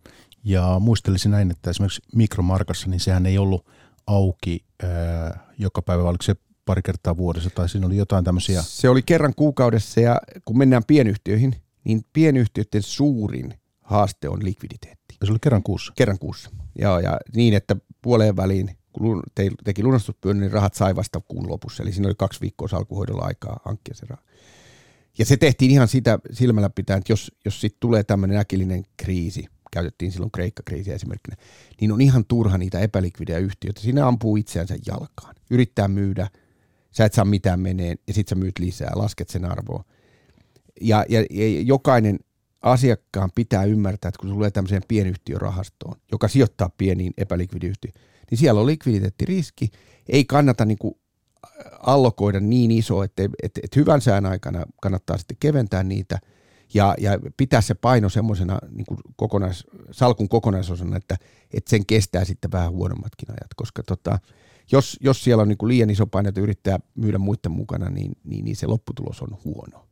Ja 0.44 0.76
muistelisin 0.80 1.30
näin, 1.30 1.50
että 1.50 1.70
esimerkiksi 1.70 2.02
mikromarkassa, 2.14 2.88
niin 2.88 3.00
sehän 3.00 3.26
ei 3.26 3.38
ollut 3.38 3.66
auki 4.06 4.64
ää, 4.82 5.54
joka 5.58 5.82
päivä, 5.82 6.02
oliko 6.02 6.22
se 6.22 6.34
pari 6.64 6.82
kertaa 6.82 7.16
vuodessa, 7.16 7.50
tai 7.50 7.68
siinä 7.68 7.86
oli 7.86 7.96
jotain 7.96 8.24
tämmöisiä? 8.24 8.62
Se 8.62 8.88
oli 8.88 9.02
kerran 9.02 9.34
kuukaudessa, 9.34 10.00
ja 10.00 10.20
kun 10.44 10.58
mennään 10.58 10.84
pienyhtiöihin, 10.86 11.56
niin 11.84 12.04
pienyhtiöiden 12.12 12.82
suurin 12.82 13.54
haaste 13.80 14.28
on 14.28 14.44
likviditeetti. 14.44 15.16
Ja 15.20 15.26
se 15.26 15.32
oli 15.32 15.38
kerran 15.42 15.62
kuussa? 15.62 15.92
Kerran 15.96 16.18
kuussa, 16.18 16.50
joo, 16.78 16.98
ja 16.98 17.18
niin, 17.34 17.54
että 17.54 17.76
puoleen 18.02 18.36
väliin, 18.36 18.76
kun 18.92 19.22
teki 19.64 19.82
lunastuspyön, 19.82 20.40
niin 20.40 20.52
rahat 20.52 20.74
sai 20.74 20.96
vasta 20.96 21.20
kuun 21.20 21.48
lopussa, 21.48 21.82
eli 21.82 21.92
siinä 21.92 22.08
oli 22.08 22.14
kaksi 22.18 22.40
viikkoa 22.40 22.68
salkuhoidolla 22.68 23.24
aikaa 23.24 23.60
hankkia 23.64 23.94
se 23.94 24.06
raha. 24.08 24.22
Ja 25.18 25.24
se 25.24 25.36
tehtiin 25.36 25.70
ihan 25.70 25.88
sitä 25.88 26.18
silmällä 26.32 26.70
pitäen, 26.70 26.98
että 26.98 27.12
jos, 27.12 27.32
jos 27.44 27.60
sitten 27.60 27.80
tulee 27.80 28.04
tämmöinen 28.04 28.38
äkillinen 28.38 28.84
kriisi, 28.96 29.46
käytettiin 29.72 30.12
silloin 30.12 30.30
Kreikka-kriisiä 30.30 30.94
esimerkkinä, 30.94 31.36
niin 31.80 31.92
on 31.92 32.00
ihan 32.00 32.24
turha 32.24 32.58
niitä 32.58 32.80
epälikvidejä 32.80 33.38
yhtiöitä. 33.38 33.80
Siinä 33.80 34.06
ampuu 34.06 34.36
itseänsä 34.36 34.76
jalkaan. 34.86 35.34
Yrittää 35.50 35.88
myydä, 35.88 36.28
sä 36.90 37.04
et 37.04 37.12
saa 37.12 37.24
mitään 37.24 37.60
meneen 37.60 37.98
ja 38.06 38.14
sitten 38.14 38.36
sä 38.36 38.40
myyt 38.40 38.58
lisää, 38.58 38.92
lasket 38.94 39.28
sen 39.28 39.44
arvoa. 39.44 39.84
Ja, 40.80 41.04
ja, 41.08 41.20
ja 41.30 41.60
jokainen 41.62 42.18
asiakkaan 42.62 43.30
pitää 43.34 43.64
ymmärtää, 43.64 44.08
että 44.08 44.20
kun 44.20 44.30
tulee 44.30 44.50
tämmöiseen 44.50 44.82
pienyhtiörahastoon, 44.88 45.96
joka 46.12 46.28
sijoittaa 46.28 46.70
pieniin 46.78 47.12
epälikvidiyhtiöihin, 47.16 48.00
niin 48.30 48.38
siellä 48.38 48.60
on 48.60 48.66
likviditeettiriski. 48.66 49.70
Ei 50.08 50.24
kannata 50.24 50.64
niin 50.64 50.78
kuin 50.78 50.94
allokoida 51.80 52.40
niin 52.40 52.70
iso, 52.70 53.02
että, 53.02 53.22
että, 53.42 53.60
että 53.64 53.80
hyvän 53.80 54.00
sään 54.00 54.26
aikana 54.26 54.64
kannattaa 54.82 55.18
sitten 55.18 55.36
keventää 55.40 55.82
niitä 55.82 56.18
ja, 56.74 56.94
ja 56.98 57.18
pitää 57.36 57.60
se 57.60 57.74
paino 57.74 58.08
semmoisena 58.08 58.58
niin 58.70 58.86
kokonais, 59.16 59.66
salkun 59.90 60.28
kokonaisosana, 60.28 60.96
että, 60.96 61.16
että 61.54 61.70
sen 61.70 61.86
kestää 61.86 62.24
sitten 62.24 62.52
vähän 62.52 62.72
huonommatkin 62.72 63.30
ajat, 63.30 63.54
koska 63.56 63.82
tota, 63.82 64.18
jos, 64.72 64.96
jos 65.00 65.24
siellä 65.24 65.42
on 65.42 65.48
niin 65.48 65.58
kuin 65.58 65.68
liian 65.68 65.90
iso 65.90 66.06
paino, 66.06 66.28
että 66.28 66.40
yrittää 66.40 66.80
myydä 66.94 67.18
muiden 67.18 67.52
mukana, 67.52 67.90
niin, 67.90 68.12
niin, 68.24 68.44
niin 68.44 68.56
se 68.56 68.66
lopputulos 68.66 69.22
on 69.22 69.38
huono. 69.44 69.89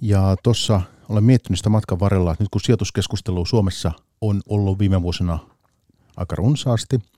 Ja 0.00 0.36
tuossa 0.42 0.80
olen 1.08 1.24
miettinyt 1.24 1.58
sitä 1.58 1.70
matkan 1.70 2.00
varrella, 2.00 2.32
että 2.32 2.44
nyt 2.44 2.50
kun 2.50 2.60
sijoituskeskustelu 2.60 3.46
Suomessa 3.46 3.92
on 4.20 4.40
ollut 4.48 4.78
viime 4.78 5.02
vuosina 5.02 5.38
aika 6.16 6.36
runsaasti– 6.36 6.98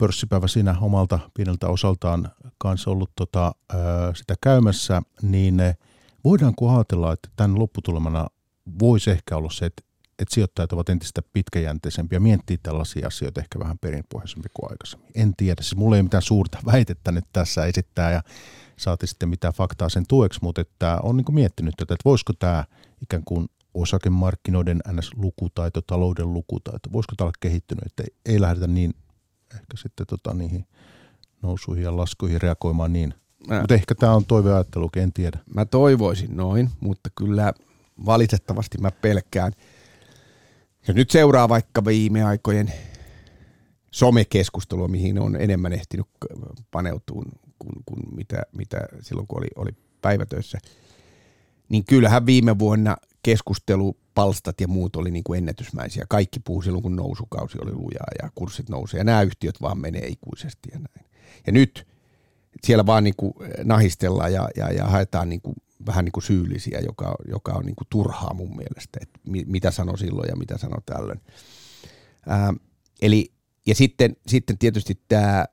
pörssipäivä 0.00 0.48
siinä 0.48 0.76
omalta 0.80 1.18
pieneltä 1.34 1.68
osaltaan 1.68 2.30
kanssa 2.58 2.90
ollut 2.90 3.10
tota, 3.16 3.52
sitä 4.14 4.34
käymässä, 4.42 5.02
niin 5.22 5.62
voidaanko 6.24 6.76
ajatella, 6.76 7.12
että 7.12 7.28
tämän 7.36 7.58
lopputulemana 7.58 8.26
voisi 8.78 9.10
ehkä 9.10 9.36
olla 9.36 9.50
se, 9.50 9.66
että, 9.66 9.82
että 10.18 10.34
sijoittajat 10.34 10.72
ovat 10.72 10.88
entistä 10.88 11.22
pitkäjänteisempiä 11.32 12.20
miettii 12.20 12.58
tällaisia 12.58 13.06
asioita 13.06 13.40
ehkä 13.40 13.58
vähän 13.58 13.78
perinpohjaisempi 13.78 14.48
kuin 14.54 14.70
aikaisemmin. 14.70 15.10
En 15.14 15.36
tiedä, 15.36 15.62
siis 15.62 15.76
mulla 15.76 15.96
ei 15.96 16.02
mitään 16.02 16.22
suurta 16.22 16.58
väitettä 16.66 17.12
nyt 17.12 17.24
tässä 17.32 17.66
esittää 17.66 18.12
ja 18.12 18.22
saati 18.80 19.06
sitten 19.06 19.28
mitään 19.28 19.54
faktaa 19.54 19.88
sen 19.88 20.04
tueksi, 20.08 20.40
mutta 20.42 20.60
että 20.60 20.98
on 21.02 21.16
niin 21.16 21.34
miettinyt 21.34 21.74
tätä, 21.76 21.94
että 21.94 22.04
voisiko 22.04 22.32
tämä 22.32 22.64
ikään 23.02 23.22
kuin 23.24 23.48
osakemarkkinoiden 23.74 24.80
NS-lukutaito, 24.88 25.80
talouden 25.86 26.32
lukutaito, 26.32 26.92
voisiko 26.92 27.14
tämä 27.16 27.26
olla 27.26 27.38
kehittynyt, 27.40 27.86
että 27.86 28.04
ei 28.26 28.40
lähdetä 28.40 28.66
niin 28.66 28.94
ehkä 29.54 29.76
sitten 29.76 30.06
tota, 30.06 30.34
niihin 30.34 30.66
nousuihin 31.42 31.84
ja 31.84 31.96
laskuihin 31.96 32.40
reagoimaan 32.40 32.92
niin. 32.92 33.14
Mutta 33.60 33.74
ehkä 33.74 33.94
tämä 33.94 34.14
on 34.14 34.24
toiveajattelu, 34.24 34.90
en 34.96 35.12
tiedä. 35.12 35.38
Mä 35.54 35.64
toivoisin 35.64 36.36
noin, 36.36 36.70
mutta 36.80 37.10
kyllä 37.18 37.52
valitettavasti 38.06 38.78
mä 38.78 38.90
pelkään. 38.90 39.52
Ja 40.88 40.94
nyt 40.94 41.10
seuraa 41.10 41.48
vaikka 41.48 41.84
viime 41.84 42.24
aikojen 42.24 42.72
somekeskustelua, 43.90 44.88
mihin 44.88 45.18
on 45.18 45.36
enemmän 45.36 45.72
ehtinyt 45.72 46.06
paneutua 46.70 47.22
kuin, 47.60 47.84
kuin 47.86 48.16
mitä, 48.16 48.42
mitä 48.56 48.78
silloin, 49.00 49.26
kun 49.26 49.38
oli, 49.38 49.48
oli 49.56 49.70
päivätöissä. 50.02 50.58
Niin 51.68 51.84
kyllähän 51.84 52.26
viime 52.26 52.58
vuonna 52.58 52.96
keskustelu 53.22 53.96
palstat 54.14 54.60
ja 54.60 54.68
muut 54.68 54.96
oli 54.96 55.10
niin 55.10 55.24
kuin 55.24 55.38
ennätysmäisiä. 55.38 56.04
Kaikki 56.08 56.40
puhuu 56.40 56.62
silloin, 56.62 56.82
kun 56.82 56.96
nousukausi 56.96 57.58
oli 57.62 57.72
lujaa 57.72 58.10
ja 58.22 58.30
kurssit 58.34 58.68
nousee. 58.68 58.98
Ja 58.98 59.04
nämä 59.04 59.22
yhtiöt 59.22 59.62
vaan 59.62 59.78
menee 59.78 60.06
ikuisesti 60.06 60.68
ja 60.72 60.78
näin. 60.78 61.10
Ja 61.46 61.52
nyt 61.52 61.86
siellä 62.64 62.86
vaan 62.86 63.04
niin 63.04 63.14
kuin 63.16 63.32
nahistellaan 63.64 64.32
ja, 64.32 64.48
ja, 64.56 64.72
ja 64.72 64.84
haetaan 64.84 65.28
niin 65.28 65.40
kuin, 65.40 65.56
vähän 65.86 66.04
niin 66.04 66.12
kuin 66.12 66.24
syyllisiä, 66.24 66.80
joka, 66.80 67.14
joka 67.28 67.52
on 67.52 67.66
niin 67.66 67.76
kuin 67.76 67.88
turhaa 67.90 68.34
mun 68.34 68.56
mielestä, 68.56 68.98
että 69.02 69.20
mitä 69.46 69.70
sano 69.70 69.96
silloin 69.96 70.28
ja 70.28 70.36
mitä 70.36 70.58
sano 70.58 70.76
tällöin. 70.86 71.20
Ää, 72.26 72.54
eli, 73.02 73.32
ja 73.66 73.74
sitten, 73.74 74.16
sitten 74.26 74.58
tietysti 74.58 75.00
tämä 75.08 75.44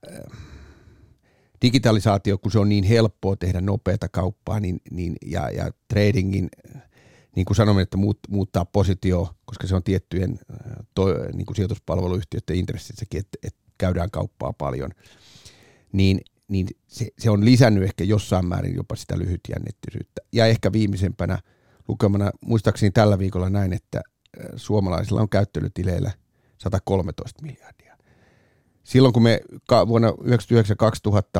digitalisaatio, 1.61 2.37
kun 2.37 2.51
se 2.51 2.59
on 2.59 2.69
niin 2.69 2.83
helppoa 2.83 3.35
tehdä 3.35 3.61
nopeata 3.61 4.09
kauppaa 4.09 4.59
niin, 4.59 4.79
niin, 4.91 5.15
ja, 5.25 5.49
ja 5.49 5.71
tradingin 5.87 6.49
niin 7.37 7.45
kuin 7.45 7.57
sanoin, 7.57 7.79
että 7.79 7.97
muut, 7.97 8.19
muuttaa 8.29 8.65
positio, 8.65 9.35
koska 9.45 9.67
se 9.67 9.75
on 9.75 9.83
tiettyjen 9.83 10.39
äh, 10.51 10.85
to, 10.93 11.05
niin 11.33 11.45
kuin 11.45 11.55
sijoituspalveluyhtiöiden 11.55 12.55
intressissäkin, 12.55 13.19
että, 13.19 13.37
että 13.43 13.59
käydään 13.77 14.11
kauppaa 14.11 14.53
paljon, 14.53 14.91
niin, 15.91 16.21
niin 16.47 16.67
se, 16.87 17.07
se 17.19 17.29
on 17.29 17.45
lisännyt 17.45 17.83
ehkä 17.83 18.03
jossain 18.03 18.45
määrin 18.45 18.75
jopa 18.75 18.95
sitä 18.95 19.17
lyhytjännittyisyyttä. 19.17 20.21
Ja 20.33 20.45
ehkä 20.45 20.71
viimeisempänä 20.71 21.39
lukemana, 21.87 22.31
muistaakseni 22.41 22.91
tällä 22.91 23.19
viikolla 23.19 23.49
näin, 23.49 23.73
että 23.73 23.97
äh, 23.97 24.45
suomalaisilla 24.55 25.21
on 25.21 25.29
käyttelytileillä 25.29 26.11
113 26.57 27.41
miljardia. 27.41 27.86
Silloin 28.87 29.13
kun 29.13 29.23
me 29.23 29.41
vuonna 29.87 30.09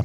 1999-2000 0.00 0.04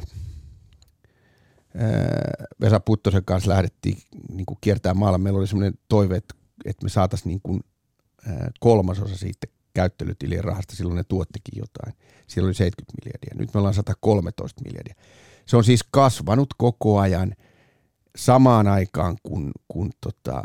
Vesa 2.60 2.80
Puttosen 2.80 3.24
kanssa 3.24 3.50
lähdettiin 3.50 3.98
niin 4.32 4.46
kuin 4.46 4.58
kiertämään 4.60 4.96
maalla. 4.96 5.18
Meillä 5.18 5.38
oli 5.38 5.46
sellainen 5.46 5.74
toive, 5.88 6.16
että, 6.16 6.34
me 6.82 6.88
saataisiin 6.88 7.28
niin 7.28 7.40
kuin, 7.42 7.60
kolmasosa 8.60 9.16
siitä 9.16 9.46
käyttelytilien 9.74 10.44
rahasta. 10.44 10.76
Silloin 10.76 10.96
ne 10.96 11.04
tuottikin 11.04 11.58
jotain. 11.58 11.94
Siellä 12.26 12.46
oli 12.46 12.54
70 12.54 12.92
miljardia. 13.04 13.34
Nyt 13.38 13.54
me 13.54 13.58
ollaan 13.58 13.74
113 13.74 14.62
miljardia. 14.64 14.94
Se 15.46 15.56
on 15.56 15.64
siis 15.64 15.84
kasvanut 15.90 16.54
koko 16.58 16.98
ajan 16.98 17.34
samaan 18.16 18.68
aikaan, 18.68 19.16
kun, 19.22 19.52
kun 19.68 19.90
tota, 20.00 20.42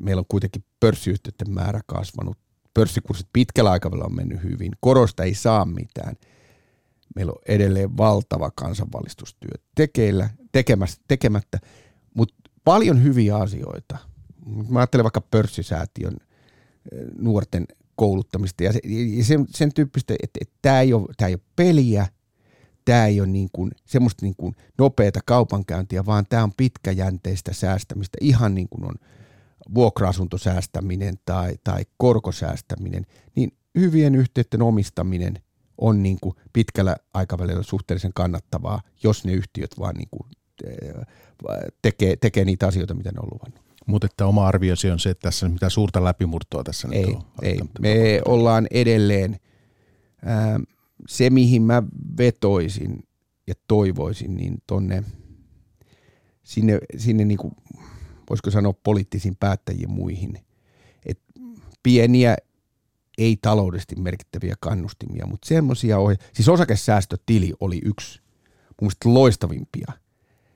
meillä 0.00 0.20
on 0.20 0.26
kuitenkin 0.28 0.64
pörssiyhtiöiden 0.80 1.54
määrä 1.54 1.80
kasvanut. 1.86 2.38
Pörssikurssit 2.76 3.28
pitkällä 3.32 3.70
aikavälillä 3.70 4.06
on 4.06 4.16
mennyt 4.16 4.42
hyvin. 4.42 4.72
Korosta 4.80 5.24
ei 5.24 5.34
saa 5.34 5.64
mitään– 5.64 6.16
meillä 7.16 7.32
on 7.32 7.42
edelleen 7.48 7.96
valtava 7.96 8.50
kansanvalistustyö 8.54 9.50
tekeillä, 9.74 10.30
tekemättä, 11.08 11.58
mutta 12.14 12.34
paljon 12.64 13.02
hyviä 13.02 13.36
asioita. 13.36 13.98
Mä 14.68 14.78
ajattelen 14.78 15.04
vaikka 15.04 15.20
pörssisäätiön 15.20 16.16
eh, 16.92 16.98
nuorten 17.18 17.66
kouluttamista 17.96 18.64
ja, 18.64 18.72
se, 18.72 18.80
ja 19.16 19.24
sen, 19.24 19.46
sen 19.50 19.74
tyyppistä, 19.74 20.14
että, 20.22 20.38
että 20.40 20.54
tämä 20.62 20.80
ei, 20.80 20.92
ole, 20.92 21.06
tämä 21.16 21.28
ei 21.28 21.34
ole 21.34 21.42
peliä, 21.56 22.06
tämä 22.84 23.06
ei 23.06 23.20
ole 23.20 23.28
niin 23.28 23.48
kuin, 23.52 23.70
semmoista 23.84 24.26
niin 24.26 24.36
kuin 24.36 24.54
nopeata 24.78 25.20
kaupankäyntiä, 25.24 26.06
vaan 26.06 26.26
tämä 26.28 26.42
on 26.42 26.52
pitkäjänteistä 26.56 27.52
säästämistä, 27.52 28.18
ihan 28.20 28.54
niin 28.54 28.68
kuin 28.68 28.84
on 28.84 28.94
vuokra-asuntosäästäminen 29.74 31.14
tai, 31.24 31.54
tai 31.64 31.84
korkosäästäminen, 31.96 33.06
niin 33.36 33.52
hyvien 33.78 34.14
yhteyden 34.14 34.62
omistaminen 34.62 35.38
on 35.78 36.02
niin 36.02 36.18
kuin 36.20 36.34
pitkällä 36.52 36.96
aikavälillä 37.14 37.62
suhteellisen 37.62 38.12
kannattavaa, 38.14 38.80
jos 39.02 39.24
ne 39.24 39.32
yhtiöt 39.32 39.70
vaan 39.78 39.94
niin 39.94 40.08
kuin 40.10 40.30
eh, 40.64 40.94
tekee, 41.82 42.16
tekee 42.16 42.44
niitä 42.44 42.66
asioita, 42.66 42.94
mitä 42.94 43.12
ne 43.12 43.20
on 43.20 43.28
luvannut. 43.32 43.66
Mutta 43.86 44.06
että 44.06 44.26
oma 44.26 44.46
arviosi 44.46 44.90
on 44.90 44.98
se, 44.98 45.10
että 45.10 45.22
tässä 45.22 45.48
mitä 45.48 45.68
suurta 45.68 46.04
läpimurtoa 46.04 46.64
tässä 46.64 46.88
ei, 46.92 47.06
nyt 47.06 47.14
on. 47.14 47.22
Ei, 47.42 47.60
me 47.80 48.20
ollaan 48.24 48.66
edelleen, 48.70 49.36
ää, 50.24 50.60
se 51.08 51.30
mihin 51.30 51.62
mä 51.62 51.82
vetoisin 52.18 53.02
ja 53.46 53.54
toivoisin, 53.68 54.36
niin 54.36 54.58
tonne 54.66 55.04
sinne, 56.42 56.78
sinne 56.96 57.24
niin 57.24 57.38
kuin, 57.38 57.54
voisiko 58.30 58.50
sanoa 58.50 58.72
poliittisiin 58.72 59.36
päättäjiin 59.36 59.90
muihin, 59.90 60.38
että 61.06 61.32
pieniä 61.82 62.36
ei 63.18 63.38
taloudellisesti 63.42 63.96
merkittäviä 63.96 64.54
kannustimia, 64.60 65.26
mutta 65.26 65.48
semmoisia 65.48 65.98
ohje- 65.98 66.18
siis 66.32 66.48
osakesäästötili 66.48 67.52
oli 67.60 67.80
yksi 67.84 68.20
mun 68.82 68.90
loistavimpia. 69.04 69.92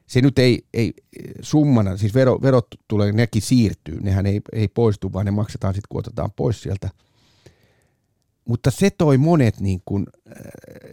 Se 0.07 0.21
nyt 0.21 0.39
ei, 0.39 0.67
ei 0.75 0.93
summana, 1.41 1.97
siis 1.97 2.15
vero, 2.15 2.39
verot 2.43 2.67
tulee, 2.89 3.13
nekin 3.13 3.43
siirtyy, 3.43 4.01
nehän 4.01 4.27
ei, 4.27 4.41
ei 4.53 4.69
poistu, 4.69 5.13
vaan 5.13 5.27
ne 5.27 5.31
maksetaan 5.31 5.75
sitten, 5.75 5.89
kun 5.89 5.99
otetaan 5.99 6.31
pois 6.37 6.63
sieltä. 6.63 6.91
Mutta 8.45 8.71
se 8.71 8.91
toi 8.91 9.19
monet, 9.19 9.61
niin 9.61 9.83
kun, 9.85 10.07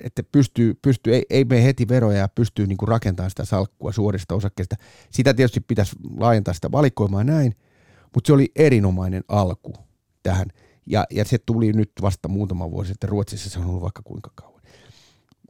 että 0.04 0.24
pystyy, 0.32 0.74
pystyy 0.82 1.16
ei, 1.16 1.26
ei 1.30 1.46
mene 1.46 1.64
heti 1.64 1.88
veroja 1.88 2.18
ja 2.18 2.28
pystyy 2.28 2.68
niin 2.68 2.78
kun 2.78 2.88
rakentamaan 2.88 3.30
sitä 3.30 3.46
salkkua 3.46 3.92
suorista 3.92 4.36
osakkeista. 4.36 4.76
Sitä 5.12 5.34
tietysti 5.34 5.60
pitäisi 5.60 5.96
laajentaa 6.18 6.54
sitä 6.54 6.72
valikoimaa 6.72 7.24
näin, 7.24 7.56
mutta 8.14 8.28
se 8.28 8.34
oli 8.34 8.52
erinomainen 8.56 9.24
alku 9.28 9.74
tähän. 10.24 10.48
Ja, 10.86 11.06
ja 11.12 11.26
se 11.26 11.38
tuli 11.38 11.74
nyt 11.74 11.92
vasta 12.02 12.28
muutama 12.28 12.72
vuosi 12.72 12.88
sitten. 12.88 13.10
Ruotsissa 13.10 13.50
se 13.50 13.60
on 13.60 13.66
ollut 13.66 13.82
vaikka 13.82 14.02
kuinka 14.04 14.32
kauan. 14.36 14.62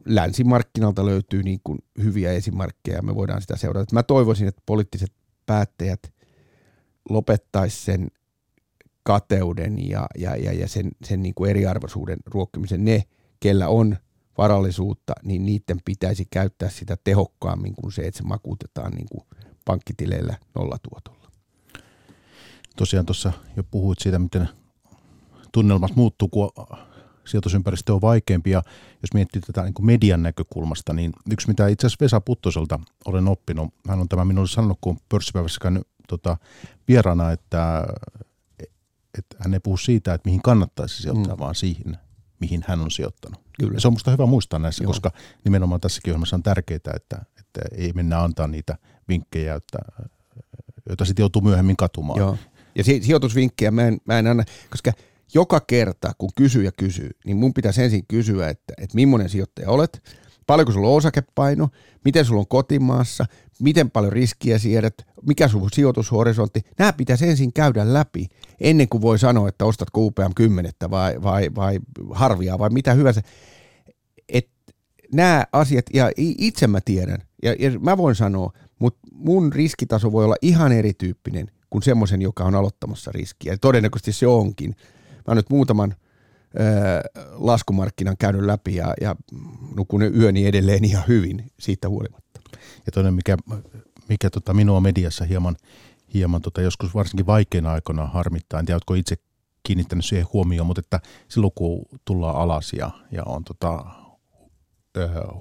Länsimarkkinalta 0.06 1.06
löytyy 1.06 1.44
niin 1.44 1.60
kuin 1.64 1.80
hyviä 2.04 2.32
esimerkkejä 2.32 2.98
ja 2.98 3.02
me 3.02 3.16
voidaan 3.16 3.42
sitä 3.42 3.58
seurata. 3.58 3.96
Mä 3.96 4.04
toivoisin, 4.04 4.48
että 4.48 4.62
poliittiset 4.66 5.12
päättäjät 5.46 6.14
lopettaisi 7.10 7.86
sen 7.86 8.08
kateuden 9.08 9.90
ja, 9.90 10.08
ja, 10.18 10.36
ja, 10.36 10.54
ja 10.54 10.68
sen, 10.68 10.92
sen 11.04 11.22
niin 11.22 11.34
kuin 11.36 11.50
eriarvoisuuden 11.50 12.18
ruokkimisen. 12.26 12.86
Ne, 12.86 13.04
kellä 13.40 13.68
on 13.68 13.98
varallisuutta, 14.38 15.14
niin 15.24 15.46
niiden 15.46 15.78
pitäisi 15.86 16.28
käyttää 16.32 16.70
sitä 16.70 16.98
tehokkaammin 17.04 17.74
kuin 17.76 17.92
se, 17.92 18.02
että 18.02 18.18
se 18.18 18.24
makuutetaan 18.24 18.92
niin 18.92 19.08
kuin 19.12 19.26
pankkitileillä 19.66 20.38
nollatuotolla. 20.56 21.32
Tosiaan 22.76 23.06
tuossa 23.06 23.32
jo 23.56 23.64
puhuit 23.64 24.00
siitä, 24.00 24.20
miten 24.20 24.50
tunnelmat 25.52 25.96
muuttuu, 25.96 26.28
kun 26.28 26.50
sijoitusympäristö 27.26 27.94
on 27.94 28.02
vaikeampi. 28.02 28.52
Ja 28.52 28.64
jos 29.02 29.14
miettii 29.14 29.42
tätä 29.42 29.64
niin 29.64 29.74
kuin 29.74 29.86
median 29.86 30.24
näkökulmasta, 30.24 30.94
niin 30.94 31.12
yksi 31.32 31.48
mitä 31.48 31.68
itse 31.68 31.88
asiassa 31.88 32.04
Vesa 32.06 32.22
Puttoselta 32.22 32.80
olen 33.06 33.28
oppinut, 33.28 33.74
hän 33.90 34.00
on 34.00 34.10
tämä 34.10 34.26
minulle 34.26 34.48
sanonut, 34.48 34.78
kun 34.82 34.98
pörssipäivässä 35.10 35.60
käynyt 35.62 35.88
tota, 36.08 36.38
vieraana, 36.88 37.32
että, 37.32 37.84
että 39.18 39.38
hän 39.40 39.54
ei 39.54 39.60
puhu 39.60 39.78
siitä, 39.78 40.14
että 40.14 40.28
mihin 40.28 40.42
kannattaisi 40.42 41.02
sijoittaa, 41.02 41.36
mm. 41.36 41.40
vaan 41.40 41.56
siihen, 41.56 41.98
mihin 42.40 42.64
hän 42.68 42.82
on 42.82 42.92
sijoittanut. 42.92 43.42
Kyllä. 43.60 43.74
Ja 43.74 43.82
se 43.82 43.88
on 43.88 43.92
minusta 43.92 44.12
hyvä 44.12 44.26
muistaa 44.26 44.60
näissä, 44.60 44.84
Joo. 44.84 44.90
koska 44.90 45.12
nimenomaan 45.44 45.82
tässäkin 45.82 46.12
ohjelmassa 46.12 46.36
on 46.36 46.44
tärkeää, 46.44 46.80
että, 46.96 47.26
että 47.40 47.62
ei 47.76 47.94
mennä 47.94 48.24
antaa 48.24 48.48
niitä 48.48 48.78
vinkkejä, 49.10 49.56
että, 49.56 49.78
joita 50.90 51.06
sitten 51.06 51.24
joutuu 51.24 51.42
myöhemmin 51.42 51.78
katumaan. 51.78 52.20
Joo. 52.20 52.38
Ja 52.76 52.84
sijoitusvinkkejä 52.84 53.72
mä 53.72 53.88
en, 53.88 53.98
mä 54.06 54.20
en 54.20 54.28
anna, 54.28 54.44
koska– 54.70 54.94
joka 55.34 55.60
kerta, 55.60 56.12
kun 56.18 56.30
kysyjä 56.36 56.72
kysyy, 56.78 57.10
niin 57.26 57.38
mun 57.38 57.54
pitäisi 57.54 57.84
ensin 57.84 58.06
kysyä, 58.08 58.50
että, 58.50 58.74
että 58.78 58.96
millainen 58.96 59.30
sijoittaja 59.30 59.70
olet, 59.70 60.18
paljonko 60.48 60.72
sulla 60.72 60.88
on 60.88 60.96
osakepaino, 60.96 61.70
miten 62.06 62.26
sulla 62.26 62.40
on 62.40 62.48
kotimaassa, 62.48 63.26
miten 63.60 63.92
paljon 63.92 64.14
riskiä 64.14 64.58
siedät, 64.58 64.94
mikä 65.28 65.48
sun 65.48 65.70
sijoitushorisontti. 65.74 66.62
Nämä 66.80 66.94
pitäisi 66.94 67.30
ensin 67.30 67.54
käydä 67.54 67.94
läpi 67.94 68.28
ennen 68.62 68.90
kuin 68.90 69.02
voi 69.02 69.20
sanoa, 69.20 69.50
että 69.50 69.66
ostatko 69.66 70.06
UPM 70.06 70.32
10 70.36 70.72
vai, 70.90 71.24
vai, 71.24 71.50
vai 71.56 71.80
harvia 72.12 72.60
vai 72.60 72.70
mitä 72.70 72.94
hyvänsä. 72.94 73.22
Et 74.30 74.50
nämä 75.14 75.46
asiat, 75.52 75.86
ja 75.94 76.12
itse 76.18 76.68
mä 76.68 76.80
tiedän, 76.86 77.18
ja, 77.44 77.56
ja 77.60 77.80
mä 77.80 77.98
voin 77.98 78.16
sanoa, 78.16 78.52
mutta 78.80 79.00
mun 79.12 79.54
riskitaso 79.54 80.12
voi 80.12 80.26
olla 80.26 80.36
ihan 80.42 80.72
erityyppinen 80.72 81.52
kuin 81.70 81.84
semmoisen, 81.84 82.22
joka 82.22 82.44
on 82.44 82.56
aloittamassa 82.56 83.12
riskiä. 83.12 83.54
Ja 83.54 83.58
todennäköisesti 83.58 84.12
se 84.12 84.28
onkin 84.28 84.76
mä 85.28 85.32
oon 85.32 85.38
nyt 85.38 85.50
muutaman 85.50 85.96
laskumarkkinan 87.32 88.18
käynyt 88.20 88.42
läpi 88.42 88.76
ja, 88.76 88.94
ja 89.02 89.16
nukun 89.76 90.02
yöni 90.04 90.46
edelleen 90.46 90.86
ihan 90.86 91.04
hyvin 91.08 91.52
siitä 91.60 91.90
huolimatta. 91.90 92.42
Ja 92.86 92.92
toinen, 92.92 93.14
mikä, 93.14 93.38
mikä 94.10 94.30
tota 94.30 94.54
minua 94.54 94.82
mediassa 94.82 95.26
hieman, 95.26 95.56
hieman 96.14 96.42
tota 96.42 96.62
joskus 96.62 96.96
varsinkin 96.96 97.26
vaikeina 97.26 97.72
aikoina 97.72 98.06
harmittaa, 98.06 98.60
en 98.60 98.66
tiedä, 98.66 98.76
oletko 98.76 98.94
itse 98.94 99.16
kiinnittänyt 99.64 100.06
siihen 100.06 100.28
huomioon, 100.34 100.68
mutta 100.68 100.80
että 100.80 101.00
silloin 101.28 101.54
kun 101.56 101.86
tullaan 102.06 102.36
alas 102.36 102.74
ja, 102.74 102.92
ja 103.12 103.24
on 103.24 103.44
tota, 103.44 103.86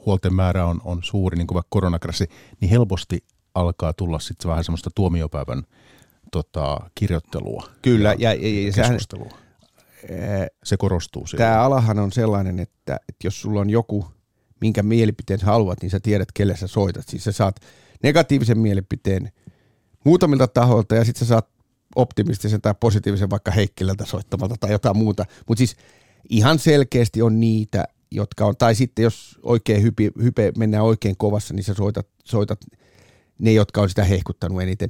huolten 0.07 0.35
määrä 0.35 0.67
on, 0.67 0.81
on 0.85 1.03
suuri, 1.03 1.39
niin 1.39 1.47
kuin 1.47 1.55
vaikka 1.55 1.71
koronakrassi, 1.71 2.27
niin 2.61 2.71
helposti 2.71 3.25
alkaa 3.55 3.93
tulla 3.93 4.19
sitten 4.19 4.51
vähän 4.51 4.65
semmoista 4.65 4.91
tuomiopäivän 4.95 5.63
tota, 6.33 6.81
kirjoittelua. 6.95 7.69
Kyllä, 7.83 8.15
ja, 8.19 8.35
ja, 8.35 8.65
ja 8.67 8.73
keskustelua. 8.73 9.31
Sehän, 9.31 9.46
se 10.65 10.77
korostuu 10.77 11.27
siellä. 11.27 11.45
Tämä 11.45 11.63
alahan 11.63 11.99
on 11.99 12.13
sellainen, 12.13 12.59
että, 12.59 12.95
että 12.95 13.27
jos 13.27 13.41
sulla 13.41 13.61
on 13.61 13.71
joku, 13.71 14.07
minkä 14.61 14.83
mielipiteen 14.83 15.41
haluat, 15.41 15.83
niin 15.83 15.91
sä 15.91 16.01
tiedät, 16.01 16.29
kelle 16.35 16.57
sä 16.57 16.67
soitat. 16.67 17.09
Siis 17.09 17.25
sä 17.25 17.33
saat 17.33 17.61
negatiivisen 18.03 18.59
mielipiteen 18.59 19.33
muutamilta 20.05 20.49
tahoilta 20.49 20.95
ja 20.95 21.05
sitten 21.05 21.19
sä 21.19 21.29
saat 21.29 21.49
optimistisen 21.97 22.61
tai 22.61 22.75
positiivisen 22.81 23.31
vaikka 23.31 23.51
Heikkilältä 23.51 24.05
soittamalta 24.05 24.55
tai 24.61 24.73
jotain 24.73 24.97
muuta. 24.97 25.25
Mutta 25.49 25.59
siis 25.59 25.77
ihan 26.29 26.59
selkeästi 26.59 27.23
on 27.23 27.41
niitä, 27.41 27.85
jotka 28.11 28.47
on, 28.47 28.57
tai 28.57 28.75
sitten 28.75 29.03
jos 29.03 29.39
oikein 29.43 29.83
hype, 29.83 30.11
hype 30.23 30.53
mennään 30.59 30.85
oikein 30.85 31.17
kovassa, 31.17 31.55
niin 31.55 31.65
sä 31.65 31.75
soitat, 31.75 32.07
soitat 32.25 32.61
ne, 33.39 33.53
jotka 33.53 33.81
on 33.81 33.89
sitä 33.89 34.05
hehkuttanut 34.05 34.63
eniten. 34.63 34.89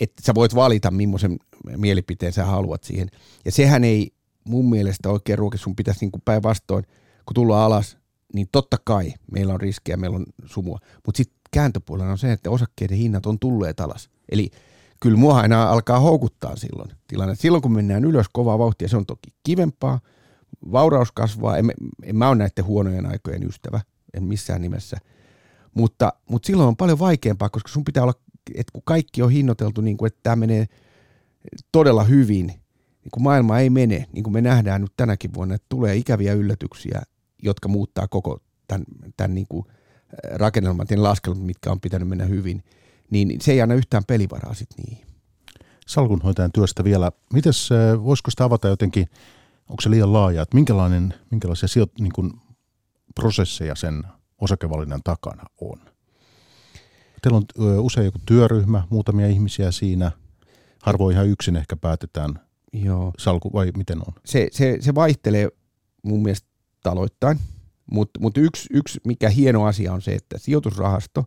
Että 0.00 0.22
sä 0.26 0.34
voit 0.34 0.54
valita, 0.54 0.90
millaisen 0.90 1.36
mielipiteen 1.76 2.32
sä 2.32 2.44
haluat 2.44 2.84
siihen. 2.84 3.08
Ja 3.44 3.52
sehän 3.52 3.84
ei 3.84 4.12
mun 4.44 4.70
mielestä 4.70 5.10
oikein 5.10 5.38
ruoki 5.38 5.58
sun 5.58 5.76
pitäisi 5.76 6.00
niin 6.00 6.12
kuin 6.12 6.22
päinvastoin, 6.24 6.84
kun 7.26 7.34
tullaan 7.34 7.64
alas, 7.66 7.98
niin 8.34 8.48
totta 8.52 8.76
kai 8.84 9.14
meillä 9.32 9.54
on 9.54 9.60
riskejä, 9.60 9.96
meillä 9.96 10.16
on 10.16 10.26
sumua. 10.44 10.78
Mutta 11.06 11.16
sitten 11.16 11.38
kääntöpuolella 11.50 12.12
on 12.12 12.18
se, 12.18 12.32
että 12.32 12.50
osakkeiden 12.50 12.96
hinnat 12.96 13.26
on 13.26 13.38
tulleet 13.38 13.80
alas. 13.80 14.10
Eli 14.32 14.50
kyllä 15.00 15.16
mua 15.16 15.40
aina 15.40 15.70
alkaa 15.70 16.00
houkuttaa 16.00 16.56
silloin 16.56 16.90
tilanne. 17.08 17.34
Silloin 17.34 17.62
kun 17.62 17.72
mennään 17.72 18.04
ylös 18.04 18.26
kovaa 18.32 18.58
vauhtia, 18.58 18.88
se 18.88 18.96
on 18.96 19.06
toki 19.06 19.30
kivempaa, 19.42 20.00
vauraus 20.72 21.12
kasvaa, 21.12 21.56
en, 21.56 21.72
en 22.02 22.16
mä 22.16 22.28
ole 22.28 22.36
näiden 22.36 22.64
huonojen 22.64 23.06
aikojen 23.06 23.48
ystävä, 23.48 23.80
en 24.14 24.24
missään 24.24 24.62
nimessä. 24.62 24.96
Mutta, 25.74 26.12
mutta 26.28 26.46
silloin 26.46 26.68
on 26.68 26.76
paljon 26.76 26.98
vaikeampaa, 26.98 27.48
koska 27.48 27.68
sun 27.68 27.84
pitää 27.84 28.02
olla, 28.02 28.14
että 28.54 28.72
kun 28.72 28.82
kaikki 28.84 29.22
on 29.22 29.30
hinnoiteltu 29.30 29.80
niin 29.80 29.96
kuin, 29.96 30.06
että 30.06 30.20
tämä 30.22 30.36
menee 30.36 30.66
todella 31.72 32.04
hyvin, 32.04 32.61
niin 33.04 33.10
kuin 33.12 33.22
maailma 33.22 33.58
ei 33.58 33.70
mene, 33.70 34.06
niin 34.12 34.22
kuin 34.22 34.32
me 34.32 34.40
nähdään 34.40 34.80
nyt 34.80 34.92
tänäkin 34.96 35.34
vuonna, 35.34 35.54
että 35.54 35.66
tulee 35.68 35.96
ikäviä 35.96 36.32
yllätyksiä, 36.32 37.02
jotka 37.42 37.68
muuttaa 37.68 38.08
koko 38.08 38.38
tämän, 38.68 38.84
tämän 39.16 39.34
niin 39.34 39.46
kuin 39.48 39.66
rakennelman, 40.34 40.86
ja 40.90 41.02
laskelmat, 41.02 41.42
mitkä 41.42 41.72
on 41.72 41.80
pitänyt 41.80 42.08
mennä 42.08 42.24
hyvin, 42.24 42.64
niin 43.10 43.40
se 43.40 43.52
ei 43.52 43.62
anna 43.62 43.74
yhtään 43.74 44.04
pelivaraa 44.04 44.54
sitten 44.54 44.84
niihin. 44.84 45.06
Salkunhoitajan 45.86 46.52
työstä 46.52 46.84
vielä. 46.84 47.12
Mites, 47.32 47.70
voisiko 48.04 48.30
sitä 48.30 48.44
avata 48.44 48.68
jotenkin, 48.68 49.06
onko 49.68 49.80
se 49.80 49.90
liian 49.90 50.12
laaja, 50.12 50.42
että 50.42 50.54
minkälainen, 50.54 51.14
minkälaisia 51.30 51.68
sijo, 51.68 51.86
niin 52.00 52.12
kuin 52.12 52.32
prosesseja 53.14 53.74
sen 53.74 54.02
osakevalinnan 54.38 55.00
takana 55.04 55.44
on? 55.60 55.78
Teillä 57.22 57.36
on 57.36 57.44
usein 57.78 58.04
joku 58.04 58.18
työryhmä, 58.26 58.82
muutamia 58.90 59.26
ihmisiä 59.26 59.70
siinä, 59.70 60.12
harvoin 60.82 61.14
ihan 61.14 61.28
yksin 61.28 61.56
ehkä 61.56 61.76
päätetään 61.76 62.40
Joo. 62.72 63.12
salku 63.18 63.52
vai 63.52 63.72
miten 63.76 63.98
on? 63.98 64.14
Se, 64.24 64.48
se, 64.52 64.76
se 64.80 64.94
vaihtelee 64.94 65.48
mun 66.02 66.22
mielestä 66.22 66.48
taloittain, 66.82 67.38
mutta 67.90 68.20
mut 68.20 68.38
yksi, 68.38 68.68
yksi 68.72 69.00
mikä 69.06 69.28
hieno 69.28 69.64
asia 69.64 69.92
on 69.92 70.02
se, 70.02 70.12
että 70.12 70.38
sijoitusrahasto, 70.38 71.24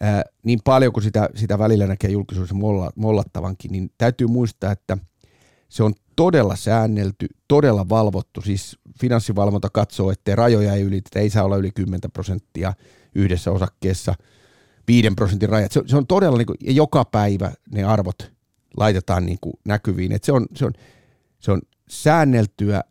ää, 0.00 0.22
niin 0.44 0.58
paljon 0.64 0.92
kuin 0.92 1.04
sitä, 1.04 1.28
sitä 1.34 1.58
välillä 1.58 1.86
näkee 1.86 2.10
julkisuudessa 2.10 2.54
molla, 2.54 2.90
mollattavankin, 2.96 3.72
niin 3.72 3.90
täytyy 3.98 4.26
muistaa, 4.26 4.72
että 4.72 4.98
se 5.68 5.82
on 5.82 5.94
todella 6.16 6.56
säännelty, 6.56 7.28
todella 7.48 7.88
valvottu, 7.88 8.40
siis 8.40 8.78
finanssivalvonta 9.00 9.68
katsoo, 9.70 10.10
että 10.10 10.36
rajoja 10.36 10.74
ei 10.74 10.82
ylitetä, 10.82 11.20
ei 11.20 11.30
saa 11.30 11.44
olla 11.44 11.56
yli 11.56 11.70
10 11.70 12.00
prosenttia 12.12 12.72
yhdessä 13.14 13.50
osakkeessa, 13.50 14.14
5 14.88 15.10
prosentin 15.16 15.48
rajat. 15.48 15.72
Se, 15.72 15.82
se 15.86 15.96
on 15.96 16.06
todella, 16.06 16.38
niin 16.38 16.46
kuin, 16.46 16.56
joka 16.60 17.04
päivä 17.04 17.52
ne 17.70 17.84
arvot 17.84 18.32
laitetaan 18.76 19.26
niin 19.26 19.38
kuin 19.40 19.54
näkyviin. 19.64 20.12
Et 20.12 20.24
se, 20.24 20.32
on, 20.32 20.46
se, 20.54 20.64
on, 20.64 20.72
se 21.38 21.52
on 21.52 21.60
säänneltyä, 21.88 22.82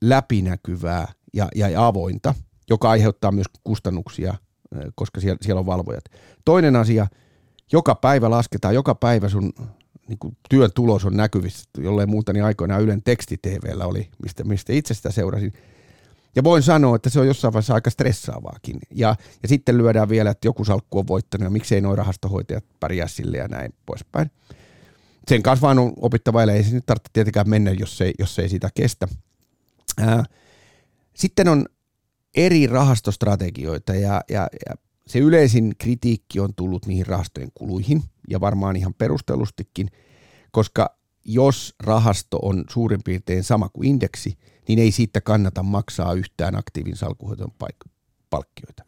läpinäkyvää 0.00 1.12
ja, 1.34 1.48
ja 1.54 1.86
avointa, 1.86 2.34
joka 2.70 2.90
aiheuttaa 2.90 3.32
myös 3.32 3.46
kustannuksia, 3.64 4.34
koska 4.94 5.20
siellä, 5.20 5.38
siellä 5.42 5.60
on 5.60 5.66
valvojat. 5.66 6.04
Toinen 6.44 6.76
asia, 6.76 7.06
joka 7.72 7.94
päivä 7.94 8.30
lasketaan, 8.30 8.74
joka 8.74 8.94
päivä 8.94 9.28
sun 9.28 9.52
niin 10.08 10.18
kuin 10.18 10.36
työn 10.48 10.70
tulos 10.74 11.04
on 11.04 11.16
näkyvissä, 11.16 11.70
jollei 11.78 12.06
muuta 12.06 12.32
niin 12.32 12.44
aikoinaan 12.44 12.82
Ylen 12.82 13.02
teksti-TVllä 13.02 13.86
oli, 13.86 14.08
mistä, 14.22 14.44
mistä 14.44 14.72
itse 14.72 14.94
sitä 14.94 15.10
seurasin. 15.10 15.52
Ja 16.36 16.44
voin 16.44 16.62
sanoa, 16.62 16.96
että 16.96 17.10
se 17.10 17.20
on 17.20 17.26
jossain 17.26 17.52
vaiheessa 17.52 17.74
aika 17.74 17.90
stressaavaakin. 17.90 18.78
Ja, 18.90 19.16
ja 19.42 19.48
sitten 19.48 19.78
lyödään 19.78 20.08
vielä, 20.08 20.30
että 20.30 20.48
joku 20.48 20.64
salkku 20.64 20.98
on 20.98 21.06
voittanut 21.06 21.44
ja 21.44 21.50
miksei 21.50 21.80
noin 21.80 21.98
rahastohoitajat 21.98 22.64
pärjää 22.80 23.08
sille 23.08 23.36
ja 23.36 23.48
näin 23.48 23.74
poispäin 23.86 24.30
sen 25.28 25.42
kanssa 25.42 25.66
vaan 25.66 25.78
on 25.78 25.92
opittava, 25.96 26.42
eli 26.42 26.52
ei 26.52 26.64
se 26.64 26.74
nyt 26.74 26.86
tarvitse 26.86 27.10
tietenkään 27.12 27.48
mennä, 27.48 27.70
jos 27.70 28.00
ei, 28.00 28.14
jos 28.18 28.38
ei 28.38 28.48
sitä 28.48 28.70
kestä. 28.74 29.08
Ää, 29.98 30.24
sitten 31.14 31.48
on 31.48 31.66
eri 32.36 32.66
rahastostrategioita 32.66 33.94
ja, 33.94 34.20
ja, 34.28 34.48
ja 34.68 34.74
se 35.06 35.18
yleisin 35.18 35.72
kritiikki 35.78 36.40
on 36.40 36.54
tullut 36.54 36.86
niihin 36.86 37.06
rahastojen 37.06 37.50
kuluihin 37.54 38.02
ja 38.28 38.40
varmaan 38.40 38.76
ihan 38.76 38.94
perustellustikin, 38.94 39.88
koska 40.50 40.96
jos 41.24 41.74
rahasto 41.80 42.38
on 42.42 42.64
suurin 42.70 43.00
piirtein 43.04 43.44
sama 43.44 43.68
kuin 43.68 43.88
indeksi, 43.88 44.38
niin 44.68 44.78
ei 44.78 44.92
siitä 44.92 45.20
kannata 45.20 45.62
maksaa 45.62 46.12
yhtään 46.12 46.56
aktiivin 46.56 46.96
salkuhoidon 46.96 47.52
palkkioita. 48.30 48.84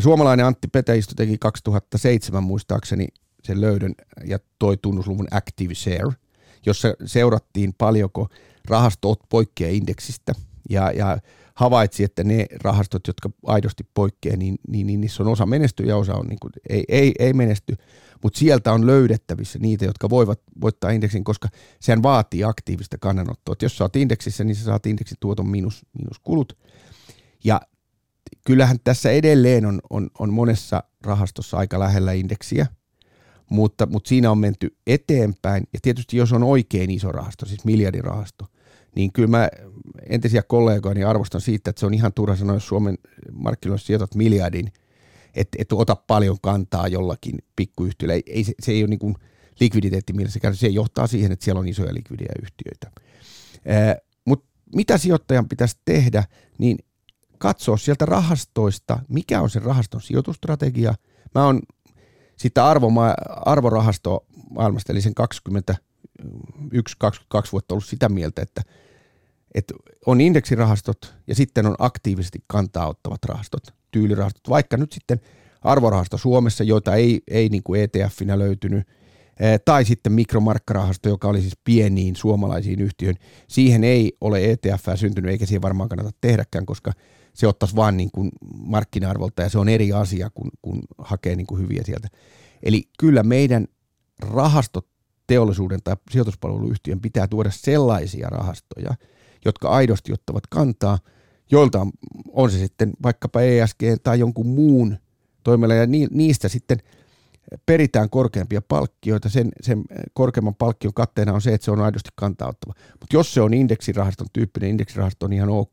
Suomalainen 0.00 0.46
Antti 0.46 0.68
Petäistö 0.68 1.14
teki 1.14 1.38
2007 1.38 2.42
muistaakseni 2.42 3.06
sen 3.42 3.60
löydön 3.60 3.94
ja 4.24 4.38
toi 4.58 4.76
tunnusluvun 4.76 5.28
Active 5.30 5.74
Share, 5.74 6.12
jossa 6.66 6.94
seurattiin 7.04 7.74
paljonko 7.78 8.28
rahastot 8.68 9.20
poikkeaa 9.28 9.70
indeksistä 9.70 10.32
ja, 10.70 10.90
ja 10.90 11.18
havaitsi, 11.54 12.04
että 12.04 12.24
ne 12.24 12.46
rahastot, 12.64 13.06
jotka 13.06 13.30
aidosti 13.46 13.84
poikkeaa, 13.94 14.36
niin, 14.36 14.58
niin, 14.68 14.86
niin 14.86 15.00
niissä 15.00 15.22
on 15.22 15.28
osa 15.28 15.46
menesty 15.46 15.82
ja 15.82 15.96
osa 15.96 16.14
on 16.14 16.26
niin 16.26 16.38
kuin, 16.40 16.52
ei, 16.68 16.84
ei, 16.88 17.12
ei 17.18 17.32
menesty, 17.32 17.76
mutta 18.22 18.38
sieltä 18.38 18.72
on 18.72 18.86
löydettävissä 18.86 19.58
niitä, 19.58 19.84
jotka 19.84 20.10
voivat 20.10 20.40
voittaa 20.60 20.90
indeksin, 20.90 21.24
koska 21.24 21.48
sehän 21.80 22.02
vaatii 22.02 22.44
aktiivista 22.44 22.98
kannanottoa. 22.98 23.52
Et 23.52 23.62
jos 23.62 23.80
oot 23.80 23.96
indeksissä, 23.96 24.44
niin 24.44 24.56
sä 24.56 24.64
saat 24.64 24.86
indeksituoton 24.86 25.48
miinus, 25.48 25.86
miinus 25.98 26.18
kulut. 26.18 26.58
Ja 27.44 27.60
kyllähän 28.46 28.76
tässä 28.84 29.10
edelleen 29.10 29.66
on, 29.66 29.80
on, 29.90 30.10
on 30.18 30.32
monessa 30.32 30.82
rahastossa 31.04 31.56
aika 31.56 31.78
lähellä 31.78 32.12
indeksiä, 32.12 32.66
mutta, 33.52 33.86
mutta 33.86 34.08
siinä 34.08 34.30
on 34.30 34.38
menty 34.38 34.76
eteenpäin. 34.86 35.64
Ja 35.72 35.78
tietysti 35.82 36.16
jos 36.16 36.32
on 36.32 36.42
oikein 36.42 36.90
iso 36.90 37.12
rahasto, 37.12 37.46
siis 37.46 37.64
miljardirahasto, 37.64 38.46
niin 38.96 39.12
kyllä 39.12 39.28
mä 39.28 39.48
entisiä 40.08 40.42
kollegoja 40.42 41.10
arvostan 41.10 41.40
siitä, 41.40 41.70
että 41.70 41.80
se 41.80 41.86
on 41.86 41.94
ihan 41.94 42.12
turha 42.12 42.36
sanoa, 42.36 42.56
jos 42.56 42.68
Suomen 42.68 42.98
markkinoissa 43.32 43.86
sijoitat 43.86 44.14
miljardin, 44.14 44.72
että 45.34 45.58
et 45.60 45.72
ota 45.72 45.96
paljon 45.96 46.36
kantaa 46.42 46.88
jollakin 46.88 47.38
pikkuyhtiöllä. 47.56 48.14
Ei, 48.14 48.22
ei, 48.26 48.44
se, 48.44 48.52
se 48.62 48.72
ei 48.72 48.82
ole 48.82 48.88
niin 48.88 48.98
kuin 48.98 49.14
likviditeetti 49.60 50.12
mielessä, 50.12 50.40
se 50.52 50.68
johtaa 50.68 51.06
siihen, 51.06 51.32
että 51.32 51.44
siellä 51.44 51.58
on 51.58 51.68
isoja 51.68 51.94
likvidejä 51.94 52.32
yhtiöitä. 52.42 52.90
Mutta 54.24 54.46
mitä 54.74 54.98
sijoittajan 54.98 55.48
pitäisi 55.48 55.76
tehdä, 55.84 56.24
niin 56.58 56.78
katsoa 57.38 57.76
sieltä 57.76 58.06
rahastoista, 58.06 58.98
mikä 59.08 59.40
on 59.40 59.50
se 59.50 59.58
rahaston 59.58 60.00
sijoitustrategia. 60.00 60.94
Mä 61.34 61.44
oon 61.46 61.60
sitä 62.42 62.64
arvoma- 62.64 63.14
arvorahasto 63.46 64.26
maailmasta, 64.50 64.92
eli 64.92 65.00
sen 65.00 65.12
21-22 65.20 65.74
vuotta 67.52 67.74
ollut 67.74 67.84
sitä 67.84 68.08
mieltä, 68.08 68.42
että, 68.42 68.62
että 69.54 69.74
on 70.06 70.20
indeksirahastot 70.20 71.14
ja 71.26 71.34
sitten 71.34 71.66
on 71.66 71.74
aktiivisesti 71.78 72.38
kantaa 72.46 72.88
ottavat 72.88 73.24
rahastot, 73.24 73.62
tyylirahastot, 73.90 74.48
vaikka 74.48 74.76
nyt 74.76 74.92
sitten 74.92 75.20
arvorahasto 75.62 76.18
Suomessa, 76.18 76.64
joita 76.64 76.94
ei, 76.94 77.20
ei 77.30 77.48
niin 77.48 77.62
kuin 77.62 77.80
ETF-finä 77.80 78.38
löytynyt, 78.38 78.86
tai 79.64 79.84
sitten 79.84 80.12
mikromarkkarahasto, 80.12 81.08
joka 81.08 81.28
oli 81.28 81.40
siis 81.40 81.58
pieniin 81.64 82.16
suomalaisiin 82.16 82.80
yhtiöihin. 82.80 83.20
Siihen 83.48 83.84
ei 83.84 84.16
ole 84.20 84.50
ETF 84.50 84.88
syntynyt, 84.94 85.30
eikä 85.30 85.46
siihen 85.46 85.62
varmaan 85.62 85.88
kannata 85.88 86.10
tehdäkään, 86.20 86.66
koska 86.66 86.92
se 87.34 87.46
ottaisi 87.46 87.76
vain 87.76 87.96
niin 87.96 88.10
kuin 88.10 88.30
markkina-arvolta 88.54 89.42
ja 89.42 89.48
se 89.48 89.58
on 89.58 89.68
eri 89.68 89.92
asia, 89.92 90.30
kun, 90.30 90.50
kun 90.62 90.82
hakee 90.98 91.36
niin 91.36 91.46
kuin 91.46 91.60
hyviä 91.60 91.82
sieltä. 91.84 92.08
Eli 92.62 92.82
kyllä 92.98 93.22
meidän 93.22 93.66
rahastoteollisuuden 94.18 95.80
tai 95.84 95.96
sijoituspalveluyhtiön 96.10 97.00
pitää 97.00 97.28
tuoda 97.28 97.50
sellaisia 97.50 98.28
rahastoja, 98.28 98.94
jotka 99.44 99.68
aidosti 99.68 100.12
ottavat 100.12 100.46
kantaa, 100.46 100.98
joilta 101.50 101.80
on, 101.80 101.90
on 102.32 102.50
se 102.50 102.58
sitten 102.58 102.92
vaikkapa 103.02 103.40
ESG 103.40 103.80
tai 104.02 104.18
jonkun 104.18 104.46
muun 104.46 104.96
toimella 105.44 105.74
ja 105.74 105.86
niistä 106.10 106.48
sitten– 106.48 106.78
peritään 107.66 108.10
korkeampia 108.10 108.62
palkkioita, 108.62 109.28
sen, 109.28 109.48
sen 109.60 109.84
korkeamman 110.12 110.54
palkkion 110.54 110.94
katteena 110.94 111.32
on 111.32 111.40
se, 111.40 111.54
että 111.54 111.64
se 111.64 111.70
on 111.70 111.80
aidosti 111.80 112.10
kantauttava. 112.16 112.74
Mutta 113.00 113.16
jos 113.16 113.34
se 113.34 113.40
on 113.40 113.54
indeksirahaston 113.54 114.26
tyyppinen, 114.32 114.70
indeksirahasto 114.70 115.26
on 115.26 115.32
ihan 115.32 115.48
ok. 115.48 115.72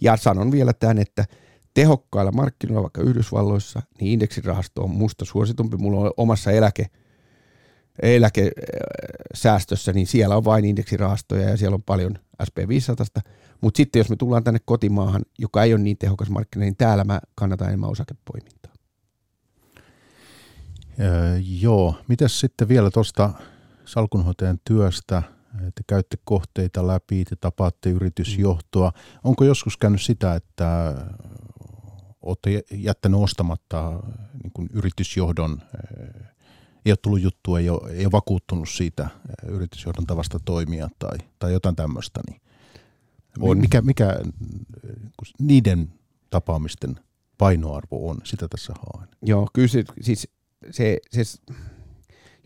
Ja 0.00 0.16
sanon 0.16 0.52
vielä 0.52 0.72
tämän, 0.72 0.98
että 0.98 1.24
tehokkailla 1.74 2.32
markkinoilla, 2.32 2.82
vaikka 2.82 3.02
Yhdysvalloissa, 3.02 3.82
niin 4.00 4.12
indeksirahasto 4.12 4.82
on 4.82 4.90
musta 4.90 5.24
suositumpi. 5.24 5.76
Mulla 5.76 6.00
on 6.00 6.12
omassa 6.16 6.50
eläke, 6.50 6.86
eläkesäästössä, 8.02 9.92
niin 9.92 10.06
siellä 10.06 10.36
on 10.36 10.44
vain 10.44 10.64
indeksirahastoja 10.64 11.50
ja 11.50 11.56
siellä 11.56 11.74
on 11.74 11.82
paljon 11.82 12.18
SP500. 12.42 13.20
Mutta 13.60 13.76
sitten 13.76 14.00
jos 14.00 14.10
me 14.10 14.16
tullaan 14.16 14.44
tänne 14.44 14.60
kotimaahan, 14.64 15.22
joka 15.38 15.62
ei 15.62 15.74
ole 15.74 15.82
niin 15.82 15.98
tehokas 15.98 16.30
markkina, 16.30 16.64
niin 16.64 16.76
täällä 16.76 17.04
mä 17.04 17.20
kannatan 17.34 17.68
enemmän 17.68 17.90
osakepoimintaa. 17.90 18.55
Öö, 21.00 21.38
joo, 21.60 21.94
mitäs 22.08 22.40
sitten 22.40 22.68
vielä 22.68 22.90
tuosta 22.90 23.32
salkunhoitajan 23.84 24.58
työstä? 24.64 25.22
Te 25.56 25.82
käytte 25.86 26.16
kohteita 26.24 26.86
läpi, 26.86 27.24
te 27.24 27.36
tapaatte 27.36 27.90
yritysjohtoa. 27.90 28.92
Onko 29.24 29.44
joskus 29.44 29.76
käynyt 29.76 30.02
sitä, 30.02 30.34
että 30.34 30.94
olette 32.22 32.62
jättänyt 32.70 33.20
ostamatta 33.20 34.02
niin 34.42 34.52
kuin 34.54 34.68
yritysjohdon, 34.72 35.62
ei 36.84 36.92
ole 36.92 36.96
tullut 37.02 37.22
juttua, 37.22 37.58
ei 37.58 37.70
ole, 37.70 37.90
ei 37.90 38.04
ole 38.04 38.12
vakuuttunut 38.12 38.68
siitä 38.68 39.08
yritysjohdon 39.48 40.06
tavasta 40.06 40.40
toimia 40.44 40.88
tai, 40.98 41.18
tai 41.38 41.52
jotain 41.52 41.76
tämmöistä, 41.76 42.20
niin 42.28 42.40
on. 43.40 43.58
Mikä, 43.58 43.82
mikä 43.82 44.16
niiden 45.38 45.92
tapaamisten 46.30 47.00
painoarvo 47.38 48.08
on, 48.10 48.18
sitä 48.24 48.48
tässä 48.48 48.72
haen. 48.72 49.08
Joo, 49.22 49.48
kyllä 49.52 49.68
se, 49.68 49.84
siis 50.00 50.28
se, 50.70 50.98
se, 51.12 51.20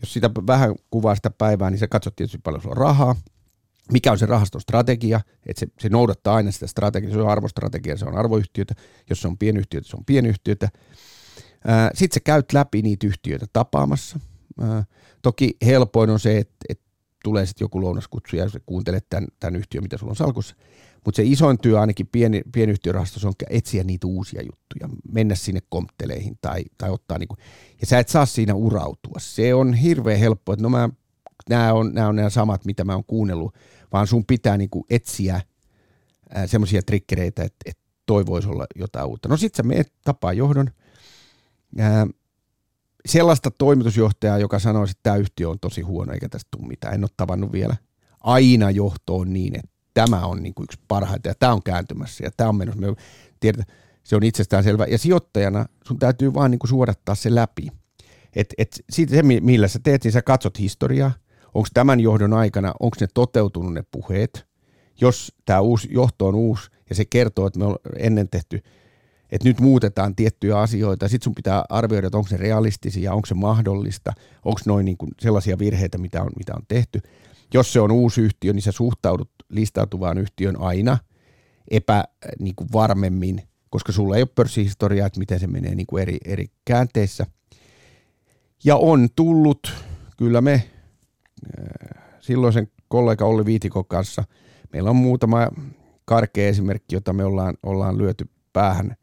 jos 0.01 0.13
sitä 0.13 0.29
vähän 0.47 0.75
kuvaa 0.91 1.15
sitä 1.15 1.29
päivää, 1.29 1.69
niin 1.69 1.79
se 1.79 1.87
katsot 1.87 2.15
tietysti 2.15 2.37
paljon 2.43 2.61
sulla 2.61 2.75
rahaa, 2.75 3.15
mikä 3.91 4.11
on 4.11 4.19
se 4.19 4.25
rahaston 4.25 4.61
strategia, 4.61 5.21
että 5.45 5.59
se, 5.59 5.67
se 5.79 5.89
noudattaa 5.89 6.35
aina 6.35 6.51
sitä 6.51 6.67
strategiaa, 6.67 7.13
se 7.13 7.19
on 7.19 7.29
arvostrategia, 7.29 7.97
se 7.97 8.05
on 8.05 8.17
arvoyhtiötä, 8.17 8.75
jos 9.09 9.21
se 9.21 9.27
on 9.27 9.37
pienyhtiötä, 9.37 9.87
se 9.87 9.97
on 9.97 10.05
pienyhtiötä. 10.05 10.69
Sitten 11.93 12.15
sä 12.15 12.19
käyt 12.19 12.53
läpi 12.53 12.81
niitä 12.81 13.07
yhtiöitä 13.07 13.45
tapaamassa. 13.53 14.19
Ää, 14.59 14.85
toki 15.21 15.57
helpoin 15.65 16.09
on 16.09 16.19
se, 16.19 16.37
että, 16.37 16.55
että 16.69 16.83
tulee 17.23 17.45
sitten 17.45 17.65
joku 17.65 17.81
lounaskutsu 17.81 18.35
ja 18.35 18.45
kuuntelet 18.65 19.05
tämän, 19.09 19.27
tämän 19.39 19.55
yhtiön, 19.55 19.83
mitä 19.83 19.97
sulla 19.97 20.11
on 20.11 20.15
salkussa. 20.15 20.55
Mutta 21.05 21.15
se 21.15 21.23
isoin 21.23 21.57
työ 21.59 21.79
ainakin 21.79 22.07
pieni, 22.11 22.41
pienyhtiörahastossa 22.51 23.27
on 23.27 23.33
etsiä 23.49 23.83
niitä 23.83 24.07
uusia 24.07 24.41
juttuja, 24.41 24.89
mennä 25.11 25.35
sinne 25.35 25.59
kompteleihin 25.69 26.37
tai, 26.41 26.63
tai 26.77 26.89
ottaa 26.89 27.17
niinku, 27.17 27.35
ja 27.81 27.87
sä 27.87 27.99
et 27.99 28.09
saa 28.09 28.25
siinä 28.25 28.53
urautua. 28.53 29.15
Se 29.19 29.53
on 29.53 29.73
hirveän 29.73 30.19
helppo, 30.19 30.53
että 30.53 30.63
no 30.63 30.69
mä, 30.69 30.89
nämä 31.49 31.73
on, 31.73 31.93
nämä 31.93 32.07
on 32.07 32.15
nämä 32.15 32.29
samat, 32.29 32.65
mitä 32.65 32.83
mä 32.83 32.93
oon 32.93 33.03
kuunnellut, 33.03 33.55
vaan 33.93 34.07
sun 34.07 34.25
pitää 34.25 34.57
niinku 34.57 34.85
etsiä 34.89 35.41
semmoisia 36.45 36.81
trikkereitä, 36.81 37.43
että, 37.43 37.63
että 37.65 37.83
toi 38.05 38.25
voisi 38.25 38.47
olla 38.47 38.65
jotain 38.75 39.07
uutta. 39.07 39.29
No 39.29 39.37
sit 39.37 39.55
sä 39.55 39.63
meet 39.63 39.93
tapaa 40.03 40.33
johdon, 40.33 40.71
ää, 41.77 42.07
sellaista 43.05 43.51
toimitusjohtajaa, 43.51 44.37
joka 44.37 44.59
sanoo, 44.59 44.83
että 44.83 44.95
tämä 45.03 45.15
yhtiö 45.15 45.49
on 45.49 45.59
tosi 45.59 45.81
huono 45.81 46.13
eikä 46.13 46.29
tästä 46.29 46.47
tule 46.51 46.67
mitään. 46.67 46.93
En 46.93 47.03
ole 47.03 47.09
tavannut 47.17 47.51
vielä. 47.51 47.75
Aina 48.19 48.71
johtoon 48.71 49.33
niin, 49.33 49.55
että 49.55 49.71
tämä 49.93 50.25
on 50.25 50.43
niin 50.43 50.53
kuin 50.53 50.63
yksi 50.63 50.79
parhaita 50.87 51.27
ja 51.27 51.35
tämä 51.39 51.53
on 51.53 51.63
kääntymässä 51.63 52.23
ja 52.23 52.31
tämä 52.37 52.49
on 52.49 52.55
menossa. 52.55 52.81
Me 52.81 52.93
tiedetään, 53.39 53.77
se 54.03 54.15
on 54.15 54.23
itsestään 54.23 54.63
selvä. 54.63 54.85
Ja 54.85 54.97
sijoittajana 54.97 55.65
sun 55.87 55.99
täytyy 55.99 56.33
vaan 56.33 56.51
niin 56.51 56.59
kuin 56.59 56.69
suodattaa 56.69 57.15
se 57.15 57.35
läpi. 57.35 57.67
Et, 58.35 58.53
et 58.57 58.83
siitä 58.89 59.15
se, 59.15 59.21
millä 59.23 59.67
sä 59.67 59.79
teet, 59.83 60.03
niin 60.03 60.11
sä 60.11 60.21
katsot 60.21 60.59
historiaa. 60.59 61.11
Onko 61.53 61.67
tämän 61.73 61.99
johdon 61.99 62.33
aikana, 62.33 62.73
onko 62.79 62.97
ne 63.01 63.07
toteutunut 63.13 63.73
ne 63.73 63.83
puheet? 63.91 64.45
Jos 65.01 65.33
tämä 65.45 65.59
uusi 65.59 65.87
johto 65.91 66.27
on 66.27 66.35
uusi 66.35 66.69
ja 66.89 66.95
se 66.95 67.05
kertoo, 67.05 67.47
että 67.47 67.59
me 67.59 67.65
on 67.65 67.75
ennen 67.97 68.29
tehty, 68.29 68.63
että 69.31 69.47
nyt 69.47 69.59
muutetaan 69.59 70.15
tiettyjä 70.15 70.59
asioita, 70.59 71.07
sitten 71.07 71.23
sun 71.23 71.35
pitää 71.35 71.65
arvioida, 71.69 72.07
että 72.07 72.17
onko 72.17 72.29
se 72.29 72.37
realistisia, 72.37 73.13
onko 73.13 73.25
se 73.25 73.35
mahdollista, 73.35 74.13
onko 74.45 74.59
noin 74.65 74.85
niin 74.85 74.97
sellaisia 75.19 75.59
virheitä, 75.59 75.97
mitä 75.97 76.21
on, 76.21 76.29
mitä 76.37 76.53
on 76.55 76.63
tehty 76.67 77.01
jos 77.53 77.73
se 77.73 77.79
on 77.79 77.91
uusi 77.91 78.21
yhtiö, 78.21 78.53
niin 78.53 78.61
sä 78.61 78.71
suhtaudut 78.71 79.29
listautuvaan 79.51 80.17
yhtiön 80.17 80.61
aina 80.61 80.97
epä 81.71 82.03
niin 82.39 82.55
kuin 82.55 82.67
varmemmin, 82.73 83.41
koska 83.69 83.91
sulla 83.91 84.15
ei 84.15 84.21
ole 84.21 84.29
pörssihistoriaa, 84.35 85.07
että 85.07 85.19
miten 85.19 85.39
se 85.39 85.47
menee 85.47 85.75
niin 85.75 85.87
kuin 85.87 86.01
eri, 86.01 86.17
eri 86.25 86.45
käänteissä. 86.65 87.25
Ja 88.63 88.75
on 88.75 89.07
tullut, 89.15 89.73
kyllä 90.17 90.41
me 90.41 90.53
äh, 90.53 92.03
silloisen 92.19 92.67
kollega 92.87 93.25
Olli 93.25 93.45
Viitikon 93.45 93.85
kanssa, 93.85 94.23
meillä 94.73 94.89
on 94.89 94.95
muutama 94.95 95.47
karkea 96.05 96.47
esimerkki, 96.47 96.95
jota 96.95 97.13
me 97.13 97.23
ollaan, 97.23 97.57
ollaan 97.63 97.97
lyöty 97.97 98.29
päähän, 98.53 98.95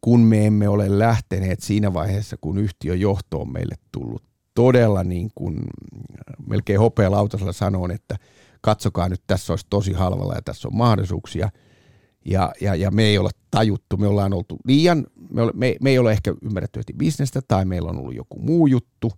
kun 0.00 0.20
me 0.20 0.46
emme 0.46 0.68
ole 0.68 0.98
lähteneet 0.98 1.60
siinä 1.60 1.94
vaiheessa, 1.94 2.36
kun 2.40 2.58
yhtiön 2.58 3.00
johto 3.00 3.40
on 3.40 3.52
meille 3.52 3.74
tullut 3.92 4.22
todella 4.54 5.04
niin 5.04 5.30
kuin, 5.34 5.60
melkein 6.46 6.78
hopealautasella 6.78 7.52
sanon, 7.52 7.90
että 7.90 8.16
katsokaa 8.60 9.08
nyt, 9.08 9.22
tässä 9.26 9.52
olisi 9.52 9.66
tosi 9.70 9.92
halvalla 9.92 10.34
ja 10.34 10.42
tässä 10.42 10.68
on 10.68 10.76
mahdollisuuksia. 10.76 11.50
Ja, 12.24 12.52
ja, 12.60 12.74
ja 12.74 12.90
me 12.90 13.02
ei 13.02 13.18
olla 13.18 13.30
tajuttu, 13.50 13.96
me 13.96 14.06
ollaan 14.06 14.32
oltu 14.32 14.56
liian, 14.64 15.06
me, 15.30 15.42
ole, 15.42 15.52
me, 15.54 15.76
me 15.80 15.90
ei 15.90 15.98
ole 15.98 16.12
ehkä 16.12 16.34
ymmärretty 16.42 16.80
heti 16.80 16.92
bisnestä 16.92 17.40
tai 17.48 17.64
meillä 17.64 17.90
on 17.90 17.98
ollut 17.98 18.14
joku 18.14 18.38
muu 18.38 18.66
juttu. 18.66 19.12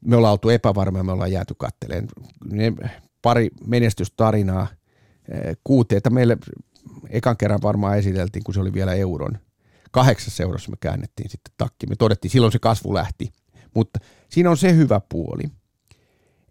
Me 0.00 0.16
ollaan 0.16 0.32
oltu 0.32 0.48
epävarmoja, 0.48 1.04
me 1.04 1.12
ollaan 1.12 1.32
jääty 1.32 1.54
katteleen. 1.58 2.08
Ne 2.52 2.72
pari 3.22 3.50
menestystarinaa, 3.66 4.66
eh, 5.28 5.56
kuuteita 5.64 6.10
meille 6.10 6.38
ekan 7.10 7.36
kerran 7.36 7.62
varmaan 7.62 7.98
esiteltiin, 7.98 8.44
kun 8.44 8.54
se 8.54 8.60
oli 8.60 8.72
vielä 8.72 8.94
euron. 8.94 9.38
Kahdeksassa 9.90 10.42
eurossa 10.42 10.70
me 10.70 10.76
käännettiin 10.80 11.30
sitten 11.30 11.54
takki. 11.58 11.86
Me 11.86 11.96
todettiin, 11.96 12.30
silloin 12.30 12.52
se 12.52 12.58
kasvu 12.58 12.94
lähti. 12.94 13.32
Mutta 13.74 13.98
siinä 14.28 14.50
on 14.50 14.56
se 14.56 14.74
hyvä 14.76 15.00
puoli, 15.08 15.42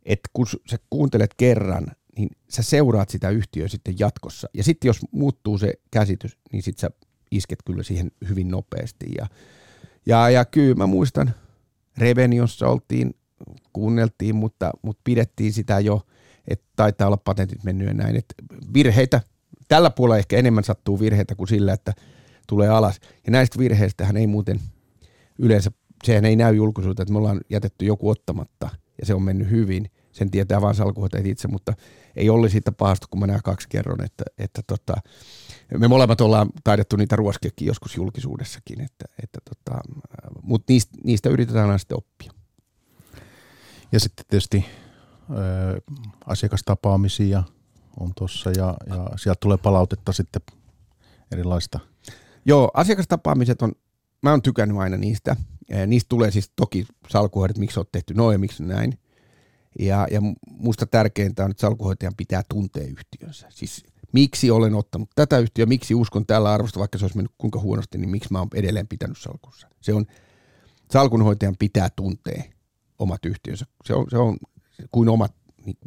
että 0.09 0.29
kun 0.33 0.47
sä 0.69 0.77
kuuntelet 0.89 1.33
kerran, 1.37 1.87
niin 2.17 2.29
sä 2.49 2.63
seuraat 2.63 3.09
sitä 3.09 3.29
yhtiöä 3.29 3.67
sitten 3.67 3.95
jatkossa. 3.99 4.49
Ja 4.53 4.63
sitten 4.63 4.89
jos 4.89 4.99
muuttuu 5.11 5.57
se 5.57 5.73
käsitys, 5.91 6.37
niin 6.51 6.63
sitten 6.63 6.81
sä 6.81 6.89
isket 7.31 7.59
kyllä 7.65 7.83
siihen 7.83 8.11
hyvin 8.29 8.47
nopeasti. 8.47 9.05
Ja, 9.17 9.27
ja, 10.05 10.29
ja 10.29 10.45
kyllä 10.45 10.75
mä 10.75 10.87
muistan, 10.87 11.33
Reveniossa 11.97 12.67
oltiin, 12.67 13.15
kuunneltiin, 13.73 14.35
mutta, 14.35 14.71
mutta 14.81 15.01
pidettiin 15.03 15.53
sitä 15.53 15.79
jo, 15.79 16.01
että 16.47 16.65
taitaa 16.75 17.07
olla 17.07 17.17
patentit 17.17 17.63
mennyt 17.63 17.87
ja 17.87 17.93
näin. 17.93 18.15
Että 18.15 18.33
virheitä, 18.73 19.21
tällä 19.67 19.89
puolella 19.89 20.17
ehkä 20.17 20.37
enemmän 20.37 20.63
sattuu 20.63 20.99
virheitä 20.99 21.35
kuin 21.35 21.47
sillä, 21.47 21.73
että 21.73 21.93
tulee 22.47 22.69
alas. 22.69 22.99
Ja 23.25 23.31
näistä 23.31 23.59
virheistä 23.59 24.05
hän 24.05 24.17
ei 24.17 24.27
muuten 24.27 24.59
yleensä, 25.39 25.71
sehän 26.03 26.25
ei 26.25 26.35
näy 26.35 26.55
julkisuuteen, 26.55 27.03
että 27.03 27.13
me 27.13 27.17
ollaan 27.17 27.41
jätetty 27.49 27.85
joku 27.85 28.09
ottamatta 28.09 28.69
ja 28.99 29.05
se 29.05 29.13
on 29.13 29.23
mennyt 29.23 29.49
hyvin. 29.49 29.91
Sen 30.19 30.31
tietää 30.31 30.61
vaan 30.61 30.75
salkuhoitajat 30.75 31.25
itse, 31.25 31.47
mutta 31.47 31.73
ei 32.15 32.29
ole 32.29 32.49
siitä 32.49 32.71
pahasta, 32.71 33.07
kun 33.09 33.19
mä 33.19 33.27
nämä 33.27 33.39
kaksi 33.43 33.69
kerron, 33.69 34.03
että, 34.05 34.23
että 34.37 34.61
tota, 34.67 34.93
me 35.77 35.87
molemmat 35.87 36.21
ollaan 36.21 36.49
taidettu 36.63 36.95
niitä 36.95 37.15
ruoskiakin 37.15 37.67
joskus 37.67 37.95
julkisuudessakin, 37.95 38.81
että, 38.81 39.05
että 39.23 39.39
tota, 39.49 39.79
mutta 40.43 40.73
niistä, 40.73 40.97
niistä 41.03 41.29
yritetään 41.29 41.65
aina 41.65 41.77
sitten 41.77 41.97
oppia. 41.97 42.31
Ja 43.91 43.99
sitten 43.99 44.25
tietysti 44.29 44.65
ö, 45.29 45.81
asiakastapaamisia 46.25 47.43
on 47.99 48.11
tuossa 48.17 48.49
ja, 48.49 48.77
ja 48.89 49.09
sieltä 49.17 49.39
tulee 49.39 49.57
palautetta 49.57 50.13
sitten 50.13 50.41
erilaista. 51.31 51.79
Joo, 52.45 52.71
asiakastapaamiset 52.73 53.61
on, 53.61 53.71
mä 54.21 54.31
oon 54.31 54.41
tykännyt 54.41 54.77
aina 54.77 54.97
niistä. 54.97 55.35
Niistä 55.87 56.09
tulee 56.09 56.31
siis 56.31 56.51
toki 56.55 56.85
salkuhoidot, 57.09 57.57
miksi 57.57 57.79
oot 57.79 57.91
tehty 57.91 58.13
noin 58.13 58.35
ja 58.35 58.39
miksi 58.39 58.63
näin. 58.63 58.99
Ja, 59.79 60.07
ja 60.11 60.21
musta 60.51 60.85
tärkeintä 60.85 61.45
on, 61.45 61.51
että 61.51 61.61
salkuhoitajan 61.61 62.15
pitää 62.17 62.43
tuntea 62.49 62.83
yhtiönsä. 62.83 63.47
Siis 63.49 63.83
miksi 64.13 64.51
olen 64.51 64.75
ottanut 64.75 65.09
tätä 65.15 65.37
yhtiöä, 65.37 65.65
miksi 65.65 65.95
uskon 65.95 66.25
tällä 66.25 66.53
arvosta, 66.53 66.79
vaikka 66.79 66.97
se 66.97 67.05
olisi 67.05 67.17
mennyt 67.17 67.31
kuinka 67.37 67.59
huonosti, 67.59 67.97
niin 67.97 68.09
miksi 68.09 68.31
mä 68.31 68.39
oon 68.39 68.47
edelleen 68.53 68.87
pitänyt 68.87 69.17
salkussa. 69.17 69.67
Se 69.81 69.93
on, 69.93 70.05
salkunhoitajan 70.91 71.55
pitää 71.59 71.89
tuntea 71.95 72.43
omat 72.99 73.25
yhtiönsä. 73.25 73.65
Se 73.85 73.93
on, 73.93 74.05
se 74.09 74.17
on 74.17 74.37
kuin 74.91 75.09
omat 75.09 75.35
niin, 75.65 75.77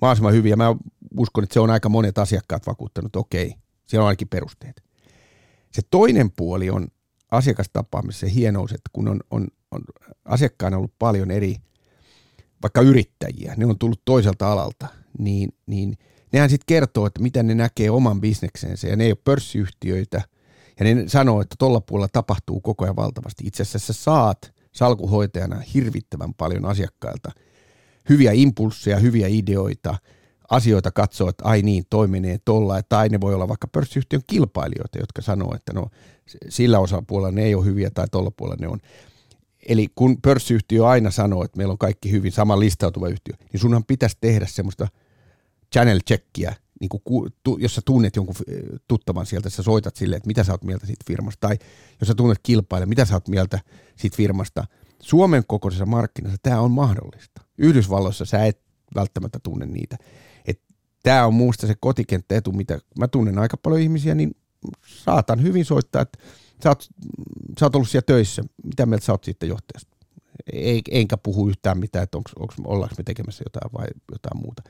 mahdollisimman 0.00 0.32
hyviä. 0.32 0.56
Mä 0.56 0.76
uskon, 1.18 1.44
että 1.44 1.54
se 1.54 1.60
on 1.60 1.70
aika 1.70 1.88
monet 1.88 2.18
asiakkaat 2.18 2.66
vakuuttanut, 2.66 3.16
okei, 3.16 3.54
siellä 3.86 4.02
on 4.02 4.08
ainakin 4.08 4.28
perusteet. 4.28 4.82
Se 5.72 5.82
toinen 5.90 6.30
puoli 6.30 6.70
on 6.70 6.88
asiakastapaamisessa 7.30 8.26
se 8.26 8.34
hienous, 8.34 8.72
että 8.72 8.90
kun 8.92 9.08
on, 9.08 9.20
on, 9.30 9.48
on 9.70 9.80
asiakkaana 10.24 10.76
ollut 10.76 10.94
paljon 10.98 11.30
eri– 11.30 11.56
vaikka 12.64 12.80
yrittäjiä, 12.80 13.54
ne 13.56 13.66
on 13.66 13.78
tullut 13.78 14.02
toiselta 14.04 14.52
alalta, 14.52 14.86
niin, 15.18 15.54
niin 15.66 15.98
nehän 16.32 16.50
sitten 16.50 16.66
kertoo, 16.66 17.06
että 17.06 17.22
miten 17.22 17.46
ne 17.46 17.54
näkee 17.54 17.90
oman 17.90 18.20
bisneksensä 18.20 18.88
ja 18.88 18.96
ne 18.96 19.04
ei 19.04 19.10
ole 19.10 19.18
pörssiyhtiöitä 19.24 20.22
ja 20.78 20.84
ne 20.84 21.04
sanoo, 21.06 21.40
että 21.40 21.56
tuolla 21.58 21.80
puolella 21.80 22.08
tapahtuu 22.12 22.60
koko 22.60 22.84
ajan 22.84 22.96
valtavasti. 22.96 23.46
Itse 23.46 23.62
asiassa 23.62 23.92
sä 23.92 24.02
saat 24.02 24.54
salkuhoitajana 24.72 25.62
hirvittävän 25.74 26.34
paljon 26.34 26.64
asiakkailta 26.64 27.30
hyviä 28.08 28.32
impulsseja, 28.32 28.98
hyviä 28.98 29.26
ideoita, 29.28 29.96
asioita 30.50 30.90
katsoo, 30.90 31.28
että 31.28 31.44
ai 31.44 31.62
niin, 31.62 31.84
toi 31.90 32.06
menee 32.08 32.38
tolla, 32.44 32.82
tai 32.82 33.08
ne 33.08 33.20
voi 33.20 33.34
olla 33.34 33.48
vaikka 33.48 33.68
pörssiyhtiön 33.68 34.22
kilpailijoita, 34.26 34.98
jotka 34.98 35.22
sanoo, 35.22 35.54
että 35.54 35.72
no 35.72 35.88
sillä 36.48 36.78
osapuolella 36.78 37.30
ne 37.30 37.44
ei 37.44 37.54
ole 37.54 37.64
hyviä 37.64 37.90
tai 37.90 38.06
tuolla 38.10 38.30
puolella 38.30 38.60
ne 38.60 38.68
on. 38.68 38.78
Eli 39.68 39.88
kun 39.94 40.22
pörssiyhtiö 40.22 40.86
aina 40.86 41.10
sanoo, 41.10 41.44
että 41.44 41.56
meillä 41.56 41.72
on 41.72 41.78
kaikki 41.78 42.10
hyvin 42.10 42.32
sama 42.32 42.60
listautuva 42.60 43.08
yhtiö, 43.08 43.34
niin 43.52 43.60
sunhan 43.60 43.84
pitäisi 43.84 44.16
tehdä 44.20 44.46
semmoista 44.46 44.88
channel 45.72 46.00
checkia, 46.08 46.52
niin 46.80 46.88
kuin, 46.88 47.32
jos 47.58 47.74
sä 47.74 47.80
tunnet 47.84 48.16
jonkun 48.16 48.34
eh, 48.48 48.62
tuttavan 48.88 49.26
sieltä, 49.26 49.50
sä 49.50 49.62
soitat 49.62 49.96
silleen, 49.96 50.16
että 50.16 50.26
mitä 50.26 50.44
sä 50.44 50.52
oot 50.52 50.64
mieltä 50.64 50.86
siitä 50.86 51.04
firmasta, 51.06 51.48
tai 51.48 51.58
jos 52.00 52.08
sä 52.08 52.14
tunnet 52.14 52.38
kilpaille, 52.42 52.86
mitä 52.86 53.04
sä 53.04 53.14
oot 53.14 53.28
mieltä 53.28 53.60
siitä 53.96 54.16
firmasta. 54.16 54.64
Suomen 55.02 55.42
kokoisessa 55.46 55.86
markkinassa 55.86 56.38
tämä 56.42 56.60
on 56.60 56.70
mahdollista. 56.70 57.42
Yhdysvalloissa 57.58 58.24
sä 58.24 58.44
et 58.44 58.60
välttämättä 58.94 59.38
tunne 59.42 59.66
niitä. 59.66 59.96
Tämä 61.02 61.26
on 61.26 61.34
muusta 61.34 61.66
se 61.66 61.74
kotikenttäetu, 61.80 62.52
mitä 62.52 62.78
mä 62.98 63.08
tunnen 63.08 63.38
aika 63.38 63.56
paljon 63.56 63.80
ihmisiä, 63.80 64.14
niin 64.14 64.36
saatan 64.86 65.42
hyvin 65.42 65.64
soittaa, 65.64 66.02
että 66.02 66.18
sä 66.64 66.68
oot, 66.68 66.88
sä 67.60 67.66
oot 67.66 67.74
ollut 67.74 67.88
siellä 67.88 68.04
töissä, 68.06 68.42
mitä 68.64 68.86
mieltä 68.86 69.04
sä 69.04 69.12
oot 69.12 69.24
siitä 69.24 69.46
johtajasta? 69.46 69.96
Ei, 70.52 70.82
enkä 70.90 71.16
puhu 71.16 71.48
yhtään 71.48 71.78
mitään, 71.78 72.02
että 72.02 72.18
onks, 72.18 72.32
onks, 72.38 72.54
ollaanko 72.64 72.94
me 72.98 73.04
tekemässä 73.04 73.44
jotain 73.46 73.72
vai 73.72 73.86
jotain 74.12 74.42
muuta. 74.42 74.62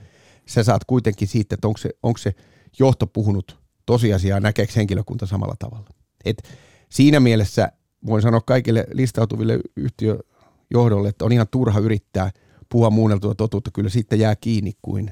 Sä 0.47 0.65
saat 0.65 0.85
kuitenkin 0.85 1.29
siitä, 1.29 1.55
että 1.55 1.69
onko 1.69 1.79
se, 1.79 1.91
onko 2.03 2.19
se 2.19 2.35
johto 2.79 3.07
puhunut 3.07 3.59
tosiasiaa, 3.87 4.41
näkeekö 4.41 4.73
henkilökunta 4.77 5.27
samalla 5.27 5.55
tavalla. 5.59 5.89
Et 6.25 6.49
siinä 6.89 7.21
mielessä 7.21 7.73
voin 8.07 8.23
sanoa 8.23 8.41
kaikille 8.41 8.87
listautuville 8.93 9.59
yhtiöjohdolle, 9.77 11.09
että 11.09 11.25
on 11.25 11.33
ihan 11.33 11.49
turha 11.51 11.81
yrittää 11.81 12.31
puhua 12.69 12.91
muunneltua 12.91 13.35
totuutta, 13.35 13.71
kyllä 13.71 13.89
siitä 13.89 14.17
jää 14.17 14.37
kiinni 14.37 14.73
kuin 14.83 15.11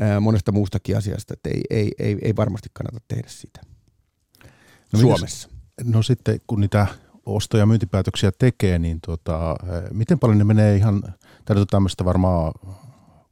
ää, 0.00 0.20
monesta 0.20 0.52
muustakin 0.52 0.96
asiasta, 0.96 1.34
että 1.34 1.48
ei, 1.48 1.62
ei, 1.70 1.92
ei, 1.98 2.18
ei 2.22 2.36
varmasti 2.36 2.68
kannata 2.72 3.00
tehdä 3.08 3.28
sitä 3.28 3.60
no, 4.92 5.00
Suomessa. 5.00 5.55
No 5.84 6.02
sitten 6.02 6.40
kun 6.46 6.60
niitä 6.60 6.86
osto- 7.26 7.56
ja 7.56 7.66
myyntipäätöksiä 7.66 8.32
tekee, 8.38 8.78
niin 8.78 9.00
tota, 9.00 9.56
miten 9.92 10.18
paljon 10.18 10.38
ne 10.38 10.44
menee 10.44 10.76
ihan, 10.76 11.14
täytyy 11.44 11.66
tämmöistä 11.66 12.04
varmaan, 12.04 12.52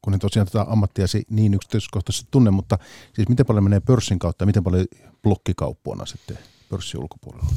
kun 0.03 0.15
en 0.15 0.21
tosiaan 0.21 0.47
tätä 0.47 0.67
ammattia 0.69 1.07
niin 1.31 1.55
yksityiskohtaisesti 1.55 2.29
tunne, 2.31 2.51
mutta 2.51 2.79
siis 3.13 3.29
miten 3.29 3.47
paljon 3.47 3.65
menee 3.65 3.81
pörssin 3.81 4.19
kautta 4.19 4.43
ja 4.43 4.47
miten 4.47 4.65
paljon 4.65 4.87
blokkikauppuona 5.23 6.07
sitten 6.07 6.39
pörssin 6.71 7.01
ulkopuolella? 7.01 7.49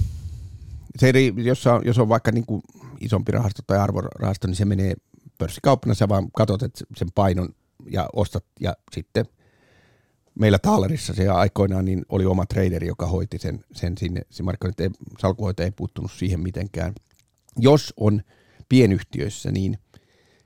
Se 0.98 1.10
eri, 1.10 1.34
jos, 1.38 1.68
on, 1.68 1.82
jos 1.86 2.00
on 2.00 2.10
vaikka 2.10 2.32
niin 2.32 2.46
kuin 2.46 2.62
isompi 3.00 3.32
rahasto 3.32 3.62
tai 3.68 3.78
arvorahasto, 3.78 4.48
niin 4.48 4.56
se 4.56 4.66
menee 4.66 4.94
pörssikauppana, 5.38 5.94
sä 5.94 6.10
vaan 6.10 6.32
katsot 6.32 6.64
että 6.64 6.86
sen 6.96 7.08
painon 7.16 7.50
ja 7.90 8.10
ostat 8.14 8.46
ja 8.60 8.76
sitten 8.92 9.26
meillä 10.40 10.60
Taalerissa 10.60 11.14
se 11.14 11.30
aikoinaan 11.30 11.86
niin 11.86 12.06
oli 12.10 12.26
oma 12.26 12.46
traderi, 12.46 12.88
joka 12.88 13.06
hoiti 13.06 13.38
sen, 13.38 13.60
sen 13.72 13.98
sinne. 13.98 14.22
Se 14.30 14.44
markkinointi 14.44 14.84
ei, 14.84 14.90
salkuhoitaja 15.20 15.66
ei 15.66 15.72
puuttunut 15.72 16.12
siihen 16.12 16.40
mitenkään. 16.40 16.94
Jos 17.58 17.94
on 17.98 18.22
pienyhtiöissä, 18.70 19.52
niin 19.52 19.78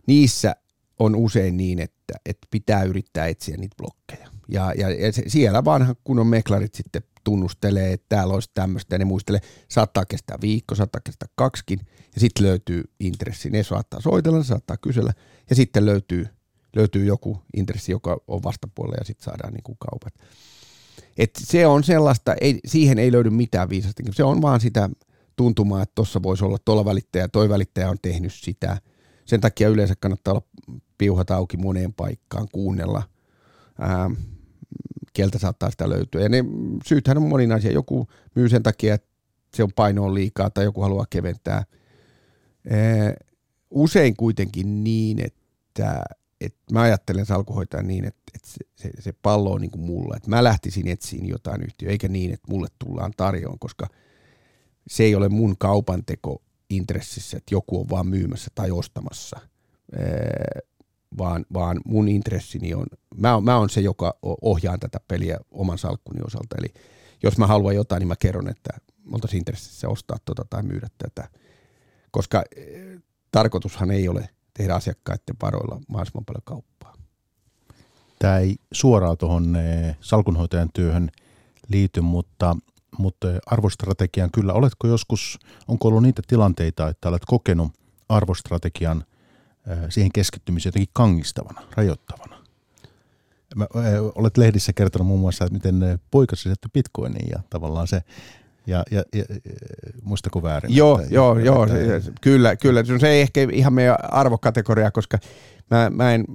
niissä 0.07 0.55
on 0.99 1.15
usein 1.15 1.57
niin, 1.57 1.79
että, 1.79 2.13
että 2.25 2.47
pitää 2.51 2.83
yrittää 2.83 3.27
etsiä 3.27 3.57
niitä 3.57 3.75
blokkeja. 3.77 4.27
Ja, 4.47 4.73
ja, 4.77 4.89
ja 4.89 5.11
siellä 5.27 5.65
vanha 5.65 5.95
kun 6.03 6.19
on 6.19 6.27
meklarit 6.27 6.75
sitten 6.75 7.01
tunnustelee, 7.23 7.93
että 7.93 8.05
täällä 8.09 8.33
olisi 8.33 8.51
tämmöistä, 8.53 8.95
ja 8.95 8.99
ne 8.99 9.05
muistelee, 9.05 9.41
saattaa 9.67 10.05
kestää 10.05 10.37
viikko, 10.41 10.75
saattaa 10.75 11.01
kestää 11.05 11.29
kaksikin, 11.35 11.79
ja 12.15 12.19
sitten 12.19 12.45
löytyy 12.45 12.83
intressi. 12.99 13.49
Ne 13.49 13.63
saattaa 13.63 14.01
soitella, 14.01 14.37
ne 14.37 14.43
saattaa 14.43 14.77
kysellä, 14.77 15.13
ja 15.49 15.55
sitten 15.55 15.85
löytyy 15.85 16.27
löytyy 16.75 17.05
joku 17.05 17.41
intressi, 17.57 17.91
joka 17.91 18.21
on 18.27 18.43
vastapuolella 18.43 18.97
ja 18.99 19.05
sitten 19.05 19.25
saadaan 19.25 19.53
niin 19.53 19.63
kuin 19.63 19.77
kaupat. 19.79 20.13
Et 21.17 21.31
se 21.37 21.67
on 21.67 21.83
sellaista, 21.83 22.35
ei, 22.41 22.59
siihen 22.65 22.99
ei 22.99 23.11
löydy 23.11 23.29
mitään 23.29 23.69
viisasta. 23.69 24.03
Se 24.11 24.23
on 24.23 24.41
vaan 24.41 24.61
sitä 24.61 24.89
tuntumaa, 25.35 25.81
että 25.81 25.95
tuossa 25.95 26.23
voisi 26.23 26.45
olla 26.45 26.57
tuolla 26.65 26.85
välittäjä, 26.85 27.27
toi 27.27 27.49
välittäjä 27.49 27.89
on 27.89 27.97
tehnyt 28.01 28.33
sitä. 28.33 28.77
Sen 29.25 29.41
takia 29.41 29.69
yleensä 29.69 29.95
kannattaa 29.99 30.33
olla 30.33 30.47
piuhat 30.97 31.31
auki 31.31 31.57
moneen 31.57 31.93
paikkaan, 31.93 32.47
kuunnella, 32.51 33.03
ää, 33.79 34.11
kieltä 35.13 35.39
saattaa 35.39 35.71
sitä 35.71 35.89
löytyä. 35.89 36.21
Ja 36.21 36.29
ne 36.29 36.43
syythän 36.85 37.17
on 37.17 37.23
moninaisia. 37.23 37.71
Joku 37.71 38.07
myy 38.35 38.49
sen 38.49 38.63
takia, 38.63 38.93
että 38.93 39.07
se 39.55 39.63
on 39.63 39.71
painoa 39.75 40.13
liikaa 40.13 40.49
tai 40.49 40.63
joku 40.63 40.81
haluaa 40.81 41.05
keventää. 41.09 41.63
Ää, 42.69 43.13
usein 43.69 44.15
kuitenkin 44.15 44.83
niin, 44.83 45.19
että 45.25 46.03
et 46.41 46.55
mä 46.71 46.81
ajattelen 46.81 47.25
salkuhoitajan 47.25 47.87
niin, 47.87 48.05
että, 48.05 48.21
että 48.35 48.47
se, 48.47 48.59
se, 48.75 49.01
se 49.01 49.13
pallo 49.21 49.51
on 49.51 49.61
niin 49.61 49.71
kuin 49.71 49.81
mulla, 49.81 50.17
että 50.17 50.29
mä 50.29 50.43
lähtisin 50.43 50.87
etsiin 50.87 51.27
jotain 51.27 51.63
yhtiöä, 51.63 51.91
eikä 51.91 52.07
niin, 52.07 52.33
että 52.33 52.51
mulle 52.51 52.67
tullaan 52.79 53.11
tarjoon, 53.17 53.59
koska 53.59 53.87
se 54.87 55.03
ei 55.03 55.15
ole 55.15 55.29
mun 55.29 55.57
kaupanteko 55.57 56.41
intressissä, 56.69 57.37
että 57.37 57.55
joku 57.55 57.79
on 57.79 57.89
vaan 57.89 58.07
myymässä 58.07 58.51
tai 58.55 58.71
ostamassa. 58.71 59.39
vaan, 61.17 61.45
vaan 61.53 61.79
mun 61.85 62.07
intressini 62.07 62.73
on, 62.73 62.85
mä, 63.17 63.35
on, 63.35 63.43
mä 63.43 63.57
on 63.57 63.69
se, 63.69 63.81
joka 63.81 64.17
ohjaan 64.41 64.79
tätä 64.79 64.99
peliä 65.07 65.37
oman 65.51 65.77
salkkuni 65.77 66.21
osalta. 66.25 66.55
Eli 66.59 66.73
jos 67.23 67.37
mä 67.37 67.47
haluan 67.47 67.75
jotain, 67.75 67.99
niin 67.99 68.07
mä 68.07 68.15
kerron, 68.15 68.49
että 68.49 68.69
oltaisiin 69.11 69.37
intressissä 69.37 69.89
ostaa 69.89 70.17
tota 70.25 70.45
tai 70.49 70.63
myydä 70.63 70.87
tätä. 70.97 71.29
Koska 72.11 72.43
eh, 72.55 72.99
tarkoitushan 73.31 73.91
ei 73.91 74.07
ole 74.07 74.29
tehdä 74.53 74.75
asiakkaiden 74.75 75.35
varoilla 75.41 75.79
mahdollisimman 75.87 76.25
paljon 76.25 76.41
kauppaa. 76.45 76.93
Tämä 78.19 78.37
ei 78.37 78.55
suoraan 78.71 79.17
tuohon 79.17 79.55
eh, 79.55 79.97
salkunhoitajan 80.01 80.69
työhön 80.73 81.11
liity, 81.67 82.01
mutta, 82.01 82.57
mutta 82.97 83.27
arvostrategian 83.45 84.31
kyllä. 84.31 84.53
Oletko 84.53 84.87
joskus, 84.87 85.39
onko 85.67 85.87
ollut 85.87 86.03
niitä 86.03 86.21
tilanteita, 86.27 86.89
että 86.89 87.09
olet 87.09 87.25
kokenut 87.25 87.71
arvostrategian 88.09 89.03
eh, 89.67 89.77
siihen 89.89 90.11
keskittymisen 90.11 90.69
jotenkin 90.69 90.91
kangistavana, 90.93 91.61
rajoittavana? 91.75 92.41
Mä, 93.55 93.67
olet 94.15 94.37
lehdissä 94.37 94.73
kertonut 94.73 95.07
muun 95.07 95.19
muassa, 95.19 95.45
että 95.45 95.53
miten 95.53 95.99
poikasi 96.11 96.43
sieltä 96.43 96.69
bitcoiniin 96.73 97.29
ja 97.29 97.39
tavallaan 97.49 97.87
se 97.87 98.01
ja, 98.67 98.83
ja, 98.91 99.03
ja 99.13 99.23
muistako 100.03 100.43
väärin? 100.43 100.75
Joo, 100.75 100.99
että, 100.99 101.13
joo, 101.13 101.33
että, 101.33 101.45
joo 101.45 101.63
että, 101.63 102.11
kyllä, 102.21 102.55
kyllä. 102.55 102.83
Se 102.99 103.09
ei 103.09 103.21
ehkä 103.21 103.47
ihan 103.51 103.73
meidän 103.73 103.97
arvokategoria, 104.01 104.91
koska 104.91 105.17
mä, 105.71 105.89
mä 105.89 106.13
en, 106.13 106.25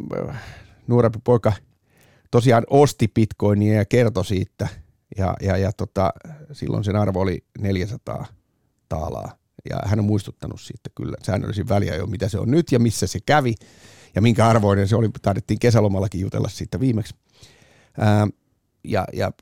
nuorempi 0.87 1.19
poika 1.25 1.53
tosiaan 2.31 2.65
osti 2.71 3.09
bitcoinia 3.09 3.75
ja 3.75 3.85
kertoi 3.85 4.25
siitä. 4.25 4.69
Ja, 5.19 5.35
ja, 5.43 5.57
ja 5.57 5.73
tota, 5.73 6.13
silloin 6.53 6.85
sen 6.85 6.97
arvo 6.97 7.21
oli 7.21 7.45
400 7.59 8.27
taalaa. 8.89 9.37
Ja 9.71 9.77
hän 9.85 9.99
on 9.99 10.05
muistuttanut 10.05 10.61
siitä 10.61 10.91
kyllä 10.95 11.17
säännöllisin 11.23 11.69
väliä 11.69 11.97
jo, 11.97 12.07
mitä 12.07 12.29
se 12.29 12.39
on 12.39 12.51
nyt 12.51 12.73
ja 12.73 12.79
missä 12.79 13.07
se 13.07 13.19
kävi. 13.27 13.55
Ja 14.15 14.23
minkä 14.23 14.49
arvoinen 14.49 14.89
se 14.89 14.97
oli, 14.97 15.09
taidettiin 15.23 15.59
kesälomallakin 15.59 16.21
jutella 16.21 16.49
siitä 16.49 16.81
viimeksi. 16.81 17.15
Ää, 17.99 18.29
ja 18.85 19.05
ja 19.13 19.33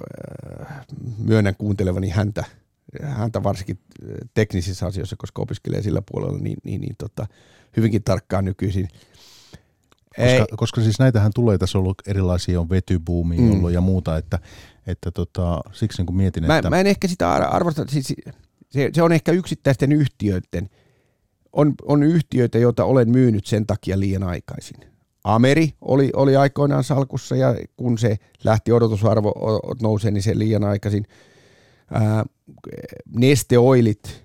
myönnän 1.18 1.56
kuuntelevani 1.56 2.08
häntä 2.08 2.44
häntä 3.02 3.42
varsinkin 3.42 3.78
äh, 4.02 4.16
teknisissä 4.34 4.86
asioissa, 4.86 5.16
koska 5.16 5.42
opiskelee 5.42 5.82
sillä 5.82 6.02
puolella, 6.12 6.38
niin, 6.38 6.56
niin, 6.64 6.80
niin 6.80 6.94
tota, 6.98 7.26
hyvinkin 7.76 8.02
tarkkaan 8.02 8.44
nykyisin. 8.44 8.88
Koska, 10.16 10.22
Ei. 10.22 10.46
koska 10.56 10.80
siis 10.80 10.98
näitähän 10.98 11.32
tulee, 11.34 11.58
tässä 11.58 11.78
on 11.78 11.82
ollut 11.82 12.02
erilaisia, 12.06 12.60
on 12.60 12.70
vetybuumi 12.70 13.36
mm. 13.36 13.52
ollut 13.52 13.72
ja 13.72 13.80
muuta, 13.80 14.16
että, 14.16 14.38
että 14.86 15.10
tota, 15.10 15.60
siksi 15.72 16.02
niin 16.02 16.16
mietin, 16.16 16.46
mä, 16.46 16.58
että... 16.58 16.70
Mä 16.70 16.80
en 16.80 16.86
ehkä 16.86 17.08
sitä 17.08 17.32
arvosta, 17.32 17.84
siis 17.88 18.14
se, 18.70 18.90
se 18.92 19.02
on 19.02 19.12
ehkä 19.12 19.32
yksittäisten 19.32 19.92
yhtiöiden, 19.92 20.70
on, 21.52 21.74
on 21.82 22.02
yhtiöitä, 22.02 22.58
joita 22.58 22.84
olen 22.84 23.10
myynyt 23.10 23.46
sen 23.46 23.66
takia 23.66 24.00
liian 24.00 24.22
aikaisin. 24.22 24.76
Ameri 25.24 25.72
oli, 25.80 26.10
oli 26.16 26.36
aikoinaan 26.36 26.84
salkussa 26.84 27.36
ja 27.36 27.56
kun 27.76 27.98
se 27.98 28.16
lähti 28.44 28.72
odotusarvo 28.72 29.32
nousee, 29.82 30.10
niin 30.10 30.22
se 30.22 30.38
liian 30.38 30.64
aikaisin– 30.64 31.06
Ää, 31.90 32.24
nesteoilit, 33.16 34.24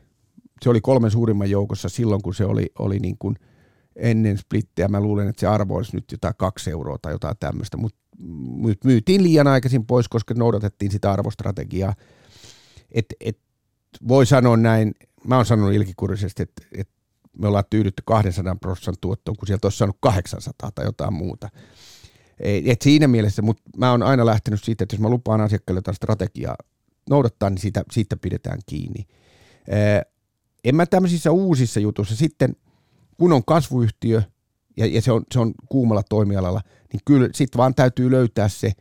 se 0.61 0.69
oli 0.69 0.81
kolmen 0.81 1.11
suurimman 1.11 1.49
joukossa 1.49 1.89
silloin, 1.89 2.21
kun 2.21 2.35
se 2.35 2.45
oli, 2.45 2.71
oli 2.79 2.99
niin 2.99 3.17
kuin 3.17 3.35
ennen 3.95 4.37
splittiä. 4.37 4.87
Mä 4.87 4.99
luulen, 4.99 5.27
että 5.27 5.39
se 5.39 5.47
arvo 5.47 5.75
olisi 5.75 5.95
nyt 5.95 6.11
jotain 6.11 6.33
kaksi 6.37 6.71
euroa 6.71 6.97
tai 7.01 7.13
jotain 7.13 7.35
tämmöistä, 7.39 7.77
mutta 7.77 7.99
myytiin 8.83 9.23
liian 9.23 9.47
aikaisin 9.47 9.85
pois, 9.85 10.07
koska 10.07 10.33
noudatettiin 10.33 10.91
sitä 10.91 11.11
arvostrategiaa. 11.11 11.95
Et, 12.91 13.05
et, 13.19 13.39
voi 14.07 14.25
sanoa 14.25 14.57
näin, 14.57 14.93
mä 15.27 15.35
oon 15.35 15.45
sanonut 15.45 15.73
ilkikurisesti, 15.73 16.43
että, 16.43 16.63
että 16.77 16.93
me 17.37 17.47
ollaan 17.47 17.63
tyydytty 17.69 18.03
200 18.05 18.55
prosentin 18.55 19.01
tuottoon, 19.01 19.37
kun 19.37 19.47
sieltä 19.47 19.65
olisi 19.65 19.77
saanut 19.77 19.97
800 19.99 20.71
tai 20.71 20.85
jotain 20.85 21.13
muuta. 21.13 21.49
Et 22.39 22.81
siinä 22.81 23.07
mielessä, 23.07 23.41
mutta 23.41 23.63
mä 23.77 23.91
oon 23.91 24.03
aina 24.03 24.25
lähtenyt 24.25 24.63
siitä, 24.63 24.83
että 24.83 24.95
jos 24.95 25.01
mä 25.01 25.09
lupaan 25.09 25.41
asiakkaille 25.41 25.77
jotain 25.77 25.95
strategiaa, 25.95 26.55
noudattaa, 27.09 27.49
niin 27.49 27.57
siitä, 27.57 27.83
siitä 27.91 28.17
pidetään 28.17 28.59
kiinni. 28.65 29.07
En 30.63 30.75
mä 30.75 30.85
tämmöisissä 30.85 31.31
uusissa 31.31 31.79
jutuissa 31.79 32.15
sitten, 32.15 32.55
kun 33.17 33.33
on 33.33 33.45
kasvuyhtiö 33.45 34.21
ja, 34.77 34.85
ja 34.85 35.01
se, 35.01 35.11
on, 35.11 35.23
se 35.31 35.39
on 35.39 35.53
kuumalla 35.69 36.03
toimialalla, 36.09 36.61
niin 36.93 37.01
kyllä 37.05 37.29
sitten 37.33 37.57
vaan 37.57 37.75
täytyy 37.75 38.11
löytää 38.11 38.49
se 38.49 38.71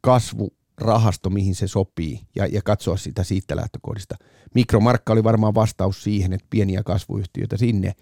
kasvurahasto, 0.00 1.30
mihin 1.30 1.54
se 1.54 1.68
sopii 1.68 2.20
ja, 2.36 2.46
ja 2.46 2.62
katsoa 2.62 2.96
sitä 2.96 3.24
siitä 3.24 3.56
lähtökohdista. 3.56 4.16
Mikromarkka 4.54 5.12
oli 5.12 5.24
varmaan 5.24 5.54
vastaus 5.54 6.02
siihen, 6.02 6.32
että 6.32 6.46
pieniä 6.50 6.82
kasvuyhtiöitä 6.82 7.56
sinne, 7.56 7.92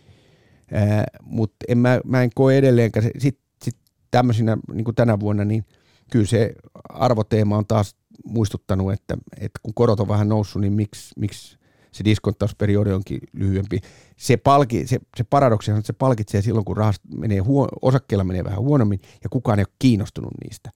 mutta 1.23 1.57
en 1.69 1.79
mä, 1.79 2.01
mä 2.05 2.23
en 2.23 2.31
koe 2.35 2.59
edelleenkään, 2.59 3.11
sitten 3.19 3.45
sit 3.63 3.77
tämmöisinä 4.11 4.59
niin 4.73 4.85
kuin 4.85 4.95
tänä 4.95 5.21
vuonna, 5.21 5.45
niin 5.45 5.65
kyllä 6.11 6.27
se 6.27 6.53
arvoteema 6.89 7.59
on 7.59 7.67
taas 7.67 7.97
muistuttanut, 8.25 8.93
että, 8.93 9.17
että 9.41 9.61
kun 9.63 9.75
korot 9.75 10.01
on 10.01 10.09
vähän 10.09 10.29
noussut, 10.29 10.63
niin 10.63 10.73
miksi, 10.73 11.15
miksi 11.17 11.59
se 11.95 12.05
diskonttausperiodi 12.05 12.93
onkin 12.93 13.21
lyhyempi. 13.33 13.81
Se, 14.17 14.37
palki, 14.37 14.87
se, 14.87 14.99
se 15.17 15.25
paradoksi 15.25 15.71
on, 15.71 15.79
että 15.79 15.87
se 15.87 15.93
palkitsee 15.93 16.43
silloin, 16.43 16.65
kun 16.65 16.77
rahast 16.77 17.03
menee 17.17 17.39
huo, 17.39 17.69
osakkeella 17.83 18.25
menee 18.25 18.45
vähän 18.45 18.61
huonommin 18.61 19.01
ja 19.25 19.29
kukaan 19.31 19.59
ei 19.59 19.63
ole 19.69 19.75
kiinnostunut 19.79 20.33
niistä. 20.45 20.71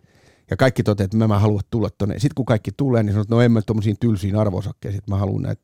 Ja 0.50 0.56
kaikki 0.56 0.82
toteaa, 0.82 1.04
että 1.04 1.16
mä, 1.16 1.28
mä 1.28 1.38
haluan 1.38 1.62
tulla 1.70 1.90
tuonne. 1.98 2.14
Sitten 2.14 2.34
kun 2.34 2.46
kaikki 2.46 2.70
tulee, 2.76 3.02
niin 3.02 3.12
sanoo, 3.12 3.22
että 3.22 3.34
no 3.34 3.40
en 3.40 3.52
mä 3.52 3.62
tuommoisiin 3.62 3.96
tylsiin 4.00 4.36
arvosakkeisiin, 4.36 4.98
että 4.98 5.10
mä 5.10 5.18
haluan 5.18 5.42
näitä, 5.42 5.60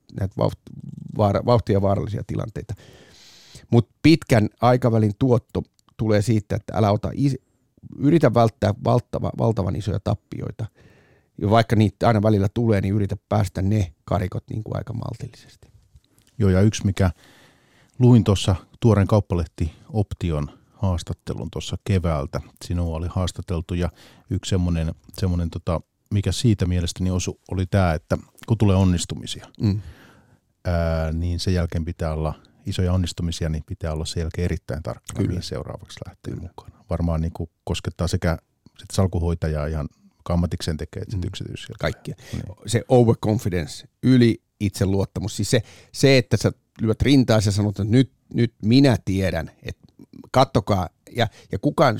vaara, 1.18 1.44
vauhtia 1.46 1.82
vaarallisia 1.82 2.22
tilanteita. 2.26 2.74
Mutta 3.70 3.94
pitkän 4.02 4.48
aikavälin 4.60 5.12
tuotto 5.18 5.62
tulee 5.96 6.22
siitä, 6.22 6.56
että 6.56 6.72
älä 6.76 6.90
ota, 6.90 7.10
is, 7.12 7.38
yritä 7.98 8.34
välttää 8.34 8.74
valtava, 8.84 9.30
valtavan 9.38 9.76
isoja 9.76 10.00
tappioita– 10.00 10.66
ja 11.38 11.50
vaikka 11.50 11.76
niitä 11.76 12.06
aina 12.06 12.22
välillä 12.22 12.48
tulee, 12.54 12.80
niin 12.80 12.94
yritä 12.94 13.16
päästä 13.28 13.62
ne 13.62 13.92
karikot 14.04 14.44
niin 14.50 14.64
kuin 14.64 14.76
aika 14.76 14.92
maltillisesti. 14.92 15.68
Joo, 16.38 16.50
ja 16.50 16.60
yksi 16.60 16.86
mikä 16.86 17.10
luin 17.98 18.24
tuossa 18.24 18.56
tuoren 18.80 19.06
kauppalehti 19.06 19.72
Option 19.88 20.50
haastattelun 20.72 21.48
tuossa 21.50 21.76
keväältä. 21.84 22.40
Sinua 22.64 22.96
oli 22.96 23.06
haastateltu 23.10 23.74
ja 23.74 23.90
yksi 24.30 24.48
semmoinen, 24.48 24.94
semmoinen 25.18 25.50
tota, 25.50 25.80
mikä 26.10 26.32
siitä 26.32 26.66
mielestäni 26.66 27.10
osu, 27.10 27.40
oli 27.50 27.66
tämä, 27.66 27.94
että 27.94 28.18
kun 28.46 28.58
tulee 28.58 28.76
onnistumisia, 28.76 29.46
mm. 29.60 29.80
ää, 30.64 31.12
niin 31.12 31.40
sen 31.40 31.54
jälkeen 31.54 31.84
pitää 31.84 32.12
olla 32.12 32.34
isoja 32.66 32.92
onnistumisia, 32.92 33.48
niin 33.48 33.64
pitää 33.66 33.92
olla 33.92 34.04
sen 34.04 34.20
jälkeen 34.20 34.44
erittäin 34.44 34.82
tarkkana, 34.82 35.28
mihin 35.28 35.42
seuraavaksi 35.42 36.00
lähtee 36.06 36.34
Kyllä. 36.34 36.48
mukaan. 36.48 36.72
Varmaan 36.90 37.20
niin 37.20 37.32
kuin 37.32 37.50
koskettaa 37.64 38.08
sekä 38.08 38.38
sit 38.78 38.90
salkuhoitajaa 38.92 39.66
ihan 39.66 39.88
kammatikseen 40.24 40.76
tekee 40.76 41.02
mm. 41.14 41.20
yksityisillä. 41.26 41.76
Kaikkia. 41.80 42.14
Niin. 42.32 42.42
Se 42.66 42.84
overconfidence, 42.88 43.88
yli 44.02 44.42
itseluottamus, 44.60 45.36
siis 45.36 45.50
se, 45.50 45.62
se 45.92 46.18
että 46.18 46.36
sä 46.36 46.52
lyöt 46.80 47.02
rintaa 47.02 47.40
ja 47.44 47.52
sanot, 47.52 47.80
että 47.80 47.92
nyt, 47.92 48.12
nyt 48.34 48.54
minä 48.62 48.96
tiedän, 49.04 49.50
että 49.62 49.86
kattokaa, 50.30 50.88
ja, 51.16 51.26
ja 51.52 51.58
kukaan, 51.58 51.96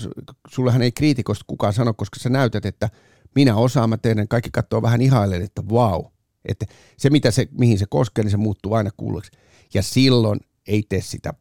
sullehan 0.49 0.83
ei 0.83 0.93
kriitikosta 0.93 1.45
kukaan 1.47 1.73
sano, 1.73 1.95
koska 1.95 2.21
sä 2.21 2.29
näytät, 2.29 2.67
että 2.67 2.91
minä 3.35 3.57
osaan, 3.57 3.91
mä 3.91 3.97
teen, 3.97 4.29
kaikki 4.29 4.51
katsoo 4.53 4.83
vähän 4.83 5.03
ihailleen, 5.03 5.43
että 5.43 5.69
vau, 5.69 6.03
wow. 6.03 6.13
että 6.45 6.67
se, 6.97 7.11
mitä 7.11 7.31
se, 7.31 7.49
mihin 7.51 7.79
se 7.79 7.87
koskee, 7.89 8.25
niin 8.25 8.31
se 8.31 8.37
muuttuu 8.37 8.75
aina 8.75 8.91
kuuluksi. 8.97 9.31
Ja 9.75 9.83
silloin 9.83 10.41
ei 10.67 10.83
tee 10.89 11.01
sitä 11.01 11.35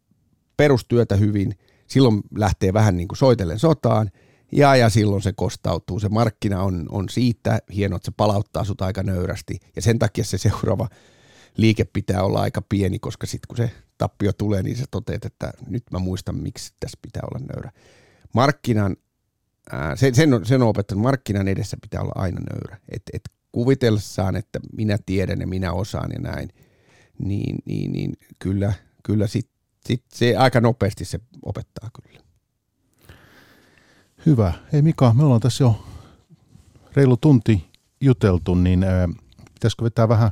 perustyötä 0.57 1.15
hyvin, 1.15 1.55
silloin 1.87 2.21
lähtee 2.37 2.73
vähän 2.73 2.97
niin 2.97 3.07
kuin 3.07 3.17
soitellen 3.17 3.59
sotaan, 3.59 4.11
ja, 4.55 4.75
ja 4.75 4.89
silloin 4.89 5.21
se 5.21 5.33
kostautuu. 5.33 5.99
Se 5.99 6.09
markkina 6.09 6.63
on, 6.63 6.85
on 6.91 7.09
siitä 7.09 7.59
hieno, 7.75 7.95
että 7.95 8.05
se 8.05 8.11
palauttaa 8.17 8.63
sut 8.63 8.81
aika 8.81 9.03
nöyrästi. 9.03 9.59
Ja 9.75 9.81
sen 9.81 9.99
takia 9.99 10.23
se 10.23 10.37
seuraava 10.37 10.87
liike 11.57 11.83
pitää 11.83 12.23
olla 12.23 12.41
aika 12.41 12.61
pieni, 12.61 12.99
koska 12.99 13.27
sitten 13.27 13.47
kun 13.47 13.57
se 13.57 13.71
tappio 13.97 14.33
tulee, 14.33 14.63
niin 14.63 14.77
sä 14.77 14.85
toteat, 14.91 15.25
että 15.25 15.53
nyt 15.67 15.83
mä 15.91 15.99
muistan, 15.99 16.35
miksi 16.35 16.73
tässä 16.79 16.97
pitää 17.01 17.23
olla 17.31 17.45
nöyrä. 17.53 17.71
Markkinan, 18.33 18.95
ää, 19.71 19.95
sen, 19.95 20.15
sen, 20.15 20.33
on, 20.33 20.45
sen 20.45 20.61
on 20.61 20.67
opettanut, 20.67 21.01
markkinan 21.01 21.47
edessä 21.47 21.77
pitää 21.81 22.01
olla 22.01 22.13
aina 22.15 22.41
nöyrä. 22.53 22.77
Et, 22.89 23.01
et 23.13 23.21
kuvitellessaan, 23.51 24.35
että 24.35 24.59
minä 24.77 24.97
tiedän 25.05 25.39
ja 25.39 25.47
minä 25.47 25.73
osaan 25.73 26.11
ja 26.13 26.19
näin, 26.19 26.49
niin, 27.19 27.55
niin, 27.65 27.91
niin 27.91 28.13
kyllä, 28.39 28.73
kyllä 29.03 29.27
sit, 29.27 29.49
sit 29.85 30.03
se 30.13 30.35
aika 30.37 30.61
nopeasti 30.61 31.05
se 31.05 31.19
opettaa 31.45 31.89
kyllä. 32.03 32.23
Hyvä. 34.25 34.53
Hei 34.73 34.81
Mika, 34.81 35.13
me 35.13 35.23
ollaan 35.23 35.41
tässä 35.41 35.63
jo 35.63 35.85
reilu 36.95 37.17
tunti 37.17 37.69
juteltu, 38.01 38.55
niin 38.55 38.83
ää, 38.83 39.09
pitäisikö 39.53 39.83
vetää 39.83 40.09
vähän 40.09 40.31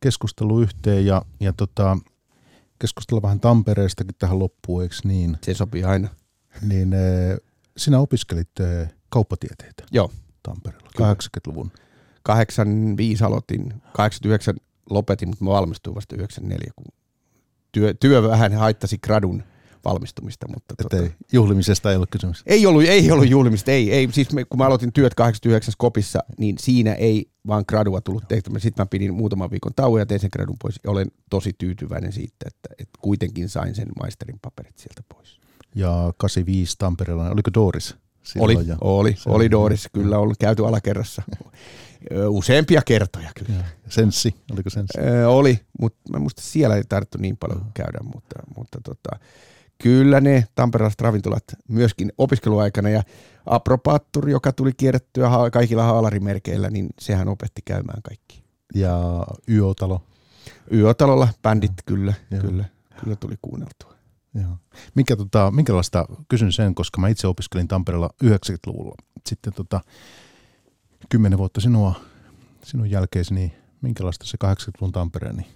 keskustelu 0.00 0.60
yhteen 0.60 1.06
ja, 1.06 1.22
ja 1.40 1.52
tota, 1.52 1.98
keskustella 2.78 3.22
vähän 3.22 3.40
Tampereestakin 3.40 4.14
tähän 4.18 4.38
loppuun, 4.38 4.82
eikö 4.82 4.94
niin? 5.04 5.38
Se 5.42 5.54
sopii 5.54 5.84
aina. 5.84 6.08
Niin 6.62 6.94
ää, 6.94 7.36
sinä 7.76 7.98
opiskelit 7.98 8.60
ää, 8.60 8.88
kauppatieteitä 9.08 9.84
Joo. 9.90 10.10
Tampereella, 10.42 10.88
80-luvun. 10.98 11.72
85 12.22 13.24
aloitin, 13.24 13.82
89 13.92 14.56
lopetin, 14.90 15.28
mutta 15.28 15.44
mä 15.44 15.50
valmistuin 15.50 15.96
vasta 15.96 16.16
94, 16.16 16.72
kun 16.76 16.84
työ, 17.72 17.94
työ 17.94 18.22
vähän 18.22 18.52
haittasi 18.52 18.98
gradun 18.98 19.42
valmistumista. 19.84 20.48
Mutta 20.48 20.74
että 20.78 20.96
tota, 20.96 21.10
juhlimisesta 21.32 21.90
ei 21.90 21.96
ollut 21.96 22.10
kysymys. 22.10 22.42
Ei 22.46 22.66
ollut, 22.66 22.84
ei 22.84 23.10
ollut 23.10 23.28
juhlimista, 23.28 23.70
ei. 23.70 23.92
ei. 23.92 24.08
Siis 24.12 24.32
me, 24.32 24.44
kun 24.44 24.58
mä 24.58 24.66
aloitin 24.66 24.92
työt 24.92 25.14
89 25.14 25.74
kopissa, 25.78 26.24
niin 26.38 26.56
siinä 26.58 26.94
ei 26.94 27.30
vaan 27.46 27.64
gradua 27.68 28.00
tullut 28.00 28.28
tehty. 28.28 28.50
Sitten 28.58 28.82
mä 28.82 28.86
pidin 28.86 29.14
muutaman 29.14 29.50
viikon 29.50 29.74
tauon 29.76 30.00
ja 30.00 30.06
tein 30.06 30.20
sen 30.20 30.30
gradun 30.32 30.56
pois. 30.62 30.80
Olen 30.86 31.10
tosi 31.30 31.52
tyytyväinen 31.58 32.12
siitä, 32.12 32.46
että, 32.46 32.68
että 32.78 32.98
kuitenkin 33.02 33.48
sain 33.48 33.74
sen 33.74 33.88
maisterin 34.00 34.38
paperit 34.42 34.78
sieltä 34.78 35.02
pois. 35.14 35.40
Ja 35.74 36.12
85 36.16 36.74
Tampereella, 36.78 37.30
oliko 37.30 37.50
Doris? 37.54 37.96
Oli, 38.38 38.66
ja 38.66 38.76
oli, 38.80 39.16
oli 39.26 39.50
Doris, 39.50 39.88
kyllä 39.92 40.18
on 40.18 40.34
käyty 40.38 40.66
alakerrassa 40.66 41.22
useampia 42.28 42.82
kertoja 42.82 43.30
kyllä. 43.34 43.58
Ja. 43.58 43.64
Senssi, 43.88 44.34
oliko 44.52 44.70
Senssi? 44.70 45.00
Ö, 45.00 45.28
oli, 45.28 45.60
mutta 45.80 46.12
mä 46.12 46.18
muista 46.18 46.42
siellä 46.42 46.76
ei 46.76 46.82
tarvittu 46.88 47.18
niin 47.18 47.36
paljon 47.36 47.64
käydä, 47.74 47.98
mutta, 48.14 48.42
mutta 48.56 48.80
tota, 48.84 49.18
kyllä 49.82 50.20
ne 50.20 50.44
tamperelaiset 50.54 51.00
ravintolat 51.00 51.44
myöskin 51.68 52.12
opiskeluaikana 52.18 52.88
ja 52.88 53.02
Apropaattur, 53.46 54.28
joka 54.28 54.52
tuli 54.52 54.72
kierrettyä 54.76 55.30
kaikilla 55.52 55.82
haalarimerkeillä, 55.82 56.70
niin 56.70 56.88
sehän 56.98 57.28
opetti 57.28 57.62
käymään 57.64 58.02
kaikki. 58.02 58.44
Ja 58.74 59.26
Yötalo? 59.50 60.00
Yötalolla 60.72 61.28
bändit 61.42 61.72
kyllä, 61.86 62.14
kyllä, 62.40 62.64
kyllä 63.00 63.16
tuli 63.16 63.34
kuunneltua. 63.42 63.94
Joo. 64.34 64.56
Mikä, 64.94 65.16
tota, 65.16 65.50
minkälaista, 65.50 66.06
kysyn 66.28 66.52
sen, 66.52 66.74
koska 66.74 67.00
mä 67.00 67.08
itse 67.08 67.26
opiskelin 67.26 67.68
Tampereella 67.68 68.10
90-luvulla. 68.24 68.94
Sitten 69.26 69.52
tota, 69.52 69.80
kymmenen 71.08 71.38
vuotta 71.38 71.60
sinua, 71.60 71.94
sinun 72.64 72.90
jälkeesi, 72.90 73.34
niin 73.34 73.52
minkälaista 73.80 74.26
se 74.26 74.38
80-luvun 74.44 74.92
Tampere, 74.92 75.32
niin 75.32 75.46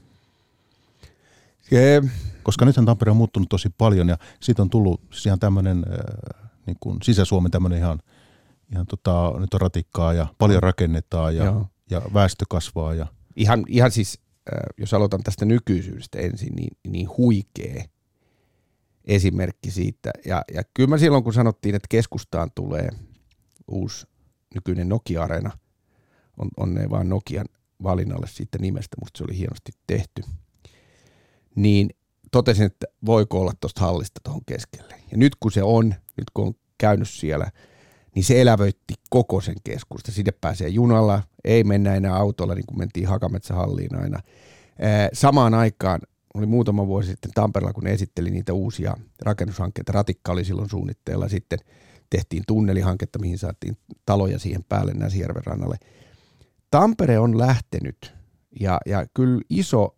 se, 1.71 2.03
koska 2.43 2.65
nythän 2.65 2.87
Tampere 2.87 3.11
on 3.11 3.17
muuttunut 3.17 3.49
tosi 3.49 3.71
paljon 3.79 4.09
ja 4.09 4.19
siitä 4.41 4.63
on 4.63 4.71
tullut 4.71 5.01
siis 5.11 5.27
ihan 5.27 5.39
tämmöinen 5.39 5.85
äh, 5.91 6.49
niin 6.67 6.77
kuin 6.81 6.99
Sisä-Suomen 7.03 7.51
tämmöinen 7.51 7.79
ihan, 7.79 8.01
ihan 8.73 8.87
tota, 8.87 9.33
nyt 9.39 9.55
on 9.55 9.61
ratikkaa 9.61 10.13
ja 10.13 10.27
paljon 10.39 10.63
rakennetaan 10.63 11.37
ja, 11.37 11.65
ja 11.91 12.03
väestö 12.15 12.45
kasvaa. 12.49 12.95
Ja. 12.95 13.07
Ihan, 13.37 13.65
ihan 13.69 13.91
siis, 13.91 14.19
äh, 14.55 14.61
jos 14.79 14.95
aloitan 14.95 15.23
tästä 15.23 15.45
nykyisyydestä 15.45 16.19
ensin, 16.19 16.53
niin, 16.57 16.77
niin 16.89 17.09
huikee 17.17 17.85
esimerkki 19.05 19.71
siitä. 19.71 20.11
Ja, 20.25 20.43
ja 20.55 20.63
kyllä 20.75 20.89
mä 20.89 20.99
silloin, 20.99 21.25
kun 21.25 21.33
sanottiin, 21.33 21.75
että 21.75 21.87
keskustaan 21.91 22.51
tulee 22.55 22.89
uusi 23.69 24.07
nykyinen 24.55 24.89
Nokia-areena, 24.89 25.51
on, 26.39 26.49
on 26.57 26.75
ne 26.75 26.91
vaan 26.91 27.09
Nokian 27.09 27.47
valinnalle 27.83 28.27
siitä 28.27 28.59
nimestä, 28.59 28.97
musta 29.01 29.19
se 29.19 29.25
oli 29.25 29.39
hienosti 29.39 29.73
tehty, 29.87 30.23
niin 31.57 31.91
totesin, 32.33 32.66
että 32.66 32.87
voiko 33.07 33.41
olla 33.41 33.53
tuosta 33.61 33.81
hallista 33.81 34.20
tuohon 34.24 34.43
keskelle. 34.47 34.95
Ja 35.11 35.16
nyt 35.16 35.37
kun 35.41 35.53
se 35.53 35.62
on, 35.62 35.95
nyt 36.16 36.31
kun 36.35 36.47
on 36.47 36.55
käynyt 36.78 37.09
siellä, 37.09 37.51
niin 38.15 38.24
se 38.24 38.41
elävöitti 38.41 38.95
koko 39.11 39.41
sen 39.41 39.57
keskusta. 39.65 40.12
Sinne 40.12 40.33
pääsee 40.41 40.69
junalla, 40.69 41.23
ei 41.45 41.65
mennä 41.65 41.95
enää 41.95 42.16
autolla, 42.16 42.55
niin 42.55 42.66
kuin 42.66 42.78
mentiin 42.78 43.09
Hakametsähalliin 43.09 44.03
aina. 44.03 44.20
Samaan 45.12 45.55
aikaan 45.55 46.01
oli 46.35 46.47
muutama 46.47 46.87
vuosi 46.87 47.09
sitten 47.09 47.31
Tampereella, 47.35 47.73
kun 47.73 47.85
ne 47.85 47.93
esitteli 47.93 48.31
niitä 48.31 48.53
uusia 48.53 48.97
rakennushankkeita. 49.23 49.93
Ratikka 49.93 50.33
oli 50.33 50.45
silloin 50.45 50.70
suunnitteilla. 50.70 51.28
Sitten 51.28 51.59
tehtiin 52.11 52.43
tunnelihanketta, 52.47 53.19
mihin 53.19 53.39
saatiin 53.39 53.77
taloja 54.07 54.39
siihen 54.39 54.65
päälle 54.65 54.93
Näsijärven 54.95 55.47
rannalle. 55.47 55.77
Tampere 56.70 57.19
on 57.19 57.39
lähtenyt 57.39 58.15
ja, 58.61 58.78
ja 58.87 59.07
kyllä 59.15 59.41
iso 59.51 59.95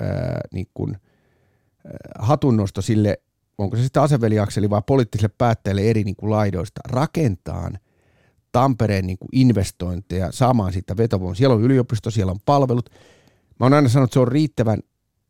ää, 0.00 0.40
niin 0.52 0.68
ää, 0.86 0.96
hatunnosto 2.18 2.82
sille, 2.82 3.20
onko 3.58 3.76
se 3.76 3.82
sitten 3.82 4.02
aseveliakseli 4.02 4.70
vai 4.70 4.82
poliittisille 4.86 5.34
päättäjille 5.38 5.82
eri 5.82 6.04
niin 6.04 6.16
kuin 6.16 6.30
laidoista, 6.30 6.80
rakentaa 6.88 7.70
Tampereen 8.52 9.06
niin 9.06 9.18
kuin 9.18 9.28
investointeja 9.32 10.32
saamaan 10.32 10.72
siitä 10.72 10.96
vetovoimaa. 10.96 11.34
Siellä 11.34 11.56
on 11.56 11.62
yliopisto, 11.62 12.10
siellä 12.10 12.30
on 12.30 12.40
palvelut. 12.44 12.90
Mä 13.60 13.66
oon 13.66 13.74
aina 13.74 13.88
sanonut, 13.88 14.08
että 14.08 14.14
se 14.14 14.20
on 14.20 14.28
riittävän 14.28 14.78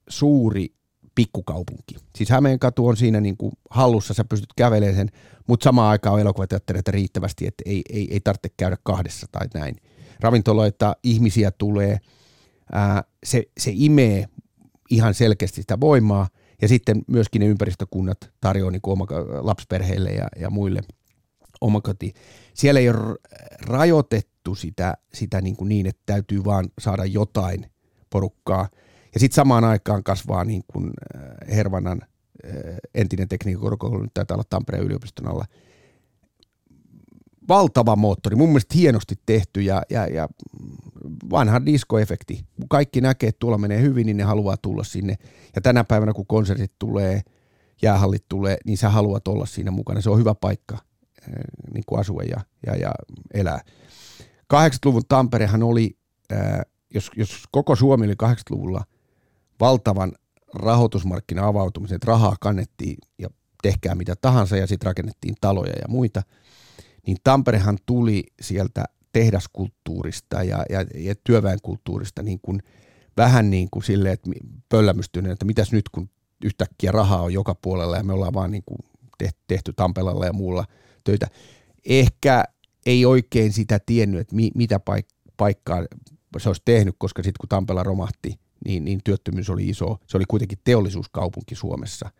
suuri 0.08 0.74
pikkukaupunki. 1.14 1.94
Siis 2.16 2.30
Hämeenkatu 2.30 2.86
on 2.86 2.96
siinä 2.96 3.20
niin 3.20 3.36
kuin 3.36 3.52
hallussa, 3.70 4.14
sä 4.14 4.24
pystyt 4.24 4.52
kävelemään 4.56 4.96
sen, 4.96 5.08
mutta 5.46 5.64
samaan 5.64 5.90
aikaan 5.90 6.14
on 6.14 6.20
elokuvateattereita 6.20 6.90
riittävästi, 6.90 7.46
että 7.46 7.62
ei, 7.66 7.82
ei, 7.90 8.08
ei 8.10 8.20
tarvitse 8.20 8.48
käydä 8.56 8.76
kahdessa 8.82 9.26
tai 9.32 9.46
näin. 9.54 9.76
Ravintoloita, 10.20 10.96
ihmisiä 11.02 11.50
tulee, 11.50 11.98
ää, 12.72 13.04
se, 13.24 13.42
se 13.58 13.70
imee 13.74 14.26
selkeästi 15.12 15.60
sitä 15.60 15.80
voimaa, 15.80 16.28
ja 16.62 16.68
sitten 16.68 17.02
myöskin 17.06 17.40
ne 17.40 17.46
ympäristökunnat 17.46 18.30
tarjoaa 18.40 18.70
niin 18.70 18.82
kuin 18.82 18.92
oma, 18.92 19.06
lapsiperheille 19.40 20.10
ja, 20.10 20.28
ja 20.36 20.50
muille 20.50 20.80
omakoti. 21.60 22.12
Siellä 22.54 22.80
ei 22.80 22.88
ole 22.88 23.16
rajoitettu 23.60 24.54
sitä, 24.54 24.94
sitä 25.14 25.40
niin, 25.40 25.56
kuin 25.56 25.68
niin, 25.68 25.86
että 25.86 26.02
täytyy 26.06 26.44
vaan 26.44 26.68
saada 26.78 27.04
jotain 27.04 27.66
porukkaa– 28.10 28.68
ja 29.14 29.20
sitten 29.20 29.34
samaan 29.34 29.64
aikaan 29.64 30.04
kasvaa 30.04 30.44
niin 30.44 30.62
kuin 30.72 30.90
äh, 31.16 31.56
Hervannan 31.56 32.00
äh, 32.02 32.76
entinen 32.94 33.28
tekniikkakorkeakoulu, 33.28 34.02
nyt 34.02 34.14
taitaa 34.14 34.34
olla 34.34 34.44
Tampereen 34.50 34.84
yliopiston 34.84 35.28
alla, 35.28 35.44
valtava 37.48 37.96
moottori, 37.96 38.36
mun 38.36 38.48
mielestä 38.48 38.74
hienosti 38.74 39.14
tehty 39.26 39.60
ja, 39.60 39.82
ja, 39.90 40.06
ja 40.06 40.28
vanha 41.30 41.66
diskoefekti. 41.66 42.44
Kaikki 42.70 43.00
näkee, 43.00 43.28
että 43.28 43.38
tuolla 43.38 43.58
menee 43.58 43.80
hyvin, 43.80 44.06
niin 44.06 44.16
ne 44.16 44.22
haluaa 44.22 44.56
tulla 44.56 44.84
sinne. 44.84 45.16
Ja 45.54 45.60
tänä 45.60 45.84
päivänä, 45.84 46.12
kun 46.12 46.26
konsertit 46.26 46.72
tulee, 46.78 47.20
jäähallit 47.82 48.24
tulee, 48.28 48.56
niin 48.66 48.78
sä 48.78 48.90
haluat 48.90 49.28
olla 49.28 49.46
siinä 49.46 49.70
mukana. 49.70 50.00
Se 50.00 50.10
on 50.10 50.18
hyvä 50.18 50.34
paikka 50.34 50.74
äh, 50.74 51.34
niin 51.74 51.84
kuin 51.86 52.00
asua 52.00 52.22
ja, 52.22 52.40
ja, 52.66 52.76
ja 52.76 52.92
elää. 53.34 53.60
80-luvun 54.54 55.02
Tamperehan 55.08 55.62
oli, 55.62 55.96
jos, 56.94 57.10
jos 57.16 57.42
koko 57.50 57.76
Suomi 57.76 58.06
oli 58.06 58.14
80-luvulla 58.22 58.84
valtavan 59.60 60.12
rahoitusmarkkina 60.54 61.46
avautumisen, 61.46 61.96
että 61.96 62.06
rahaa 62.06 62.36
kannettiin 62.40 62.96
ja 63.18 63.28
tehkää 63.62 63.94
mitä 63.94 64.14
tahansa 64.20 64.56
ja 64.56 64.66
sitten 64.66 64.86
rakennettiin 64.86 65.34
taloja 65.40 65.72
ja 65.72 65.88
muita, 65.88 66.22
niin 67.06 67.16
Tamperehan 67.24 67.78
tuli 67.86 68.24
sieltä 68.40 68.84
tehdaskulttuurista 69.12 70.42
ja, 70.42 70.64
ja, 70.70 70.84
ja 70.94 71.14
työväenkulttuurista 71.24 72.22
niin 72.22 72.40
kuin, 72.42 72.62
vähän 73.16 73.50
niin 73.50 73.68
kuin 73.70 73.82
silleen, 73.82 74.14
että 74.14 74.30
pöllämystyneen, 74.68 75.32
että 75.32 75.44
mitäs 75.44 75.72
nyt 75.72 75.88
kun 75.88 76.10
yhtäkkiä 76.44 76.92
rahaa 76.92 77.22
on 77.22 77.32
joka 77.32 77.54
puolella 77.54 77.96
ja 77.96 78.04
me 78.04 78.12
ollaan 78.12 78.34
vaan 78.34 78.50
niin 78.50 78.62
kuin 78.66 78.78
tehty 79.48 79.72
Tampelalla 79.72 80.26
ja 80.26 80.32
muulla 80.32 80.64
töitä. 81.04 81.26
Ehkä 81.84 82.44
ei 82.86 83.04
oikein 83.04 83.52
sitä 83.52 83.80
tiennyt, 83.86 84.20
että 84.20 84.34
mi, 84.36 84.50
mitä 84.54 84.80
paik- 84.90 85.32
paikkaa 85.36 85.86
se 86.38 86.48
olisi 86.48 86.62
tehnyt, 86.64 86.94
koska 86.98 87.22
sitten 87.22 87.40
kun 87.40 87.48
Tampella 87.48 87.82
romahti, 87.82 88.38
niin, 88.64 88.84
niin 88.84 89.00
työttömyys 89.04 89.50
oli 89.50 89.68
iso. 89.68 89.98
Se 90.06 90.16
oli 90.16 90.24
kuitenkin 90.28 90.58
teollisuuskaupunki 90.64 91.54
Suomessa. 91.54 92.10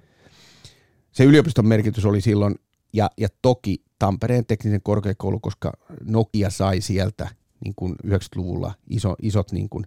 Se 1.13 1.25
yliopiston 1.25 1.67
merkitys 1.67 2.05
oli 2.05 2.21
silloin, 2.21 2.55
ja, 2.93 3.11
toki 3.43 3.83
Tampereen 3.99 4.47
tekninen 4.47 4.83
korkeakoulu, 4.83 5.41
koska 5.41 5.73
Nokia 6.05 6.51
sai 6.51 6.81
sieltä 6.81 7.29
niin 7.65 7.75
kuin 7.77 7.95
90-luvulla 8.07 8.75
iso, 8.91 9.17
isot 9.23 9.53
niin 9.53 9.69
kuin 9.69 9.87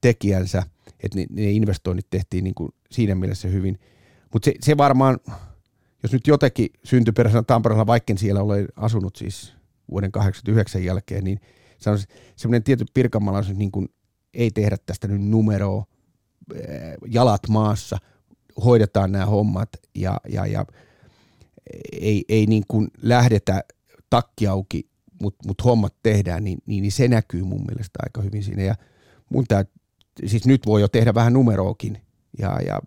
tekijänsä, 0.00 0.62
että 1.00 1.18
ne, 1.18 1.26
ne 1.30 1.50
investoinnit 1.50 2.06
tehtiin 2.10 2.44
niin 2.44 2.54
kuin 2.54 2.72
siinä 2.90 3.14
mielessä 3.14 3.48
hyvin. 3.48 3.78
Mutta 4.32 4.44
se, 4.44 4.54
se 4.60 4.76
varmaan, 4.76 5.18
jos 6.02 6.12
nyt 6.12 6.26
jotenkin 6.26 6.68
syntyi 6.84 7.12
peräisenä 7.12 7.42
Tampereella, 7.42 7.86
vaikka 7.86 8.14
siellä 8.16 8.42
ole 8.42 8.66
asunut 8.76 9.16
siis 9.16 9.54
vuoden 9.90 10.12
89 10.12 10.84
jälkeen, 10.84 11.24
niin 11.24 11.40
on 11.86 11.98
semmoinen 12.36 12.62
tietty 12.62 12.84
pirkanmaalaisuus 12.94 13.58
niin 13.58 13.72
kuin 13.72 13.88
ei 14.34 14.50
tehdä 14.50 14.76
tästä 14.86 15.08
nyt 15.08 15.22
numeroa, 15.22 15.84
jalat 17.06 17.48
maassa, 17.48 17.98
hoidetaan 18.64 19.12
nämä 19.12 19.26
hommat 19.26 19.68
ja, 19.94 20.20
ja, 20.28 20.46
ja 20.46 20.66
ei, 21.92 22.24
ei 22.28 22.46
niin 22.46 22.64
kuin 22.68 22.88
lähdetä 23.02 23.64
takki 24.10 24.46
auki, 24.46 24.88
mutta 25.22 25.48
mut 25.48 25.64
hommat 25.64 25.94
tehdään, 26.02 26.44
niin, 26.44 26.58
niin, 26.66 26.82
niin, 26.82 26.92
se 26.92 27.08
näkyy 27.08 27.44
mun 27.44 27.64
mielestä 27.66 27.98
aika 28.02 28.22
hyvin 28.22 28.42
siinä. 28.42 28.62
Ja 28.62 28.74
mun 29.30 29.44
tää, 29.48 29.64
siis 30.26 30.46
nyt 30.46 30.66
voi 30.66 30.80
jo 30.80 30.88
tehdä 30.88 31.14
vähän 31.14 31.32
numeroakin 31.32 31.98
ja, 32.38 32.60
ja 32.66 32.80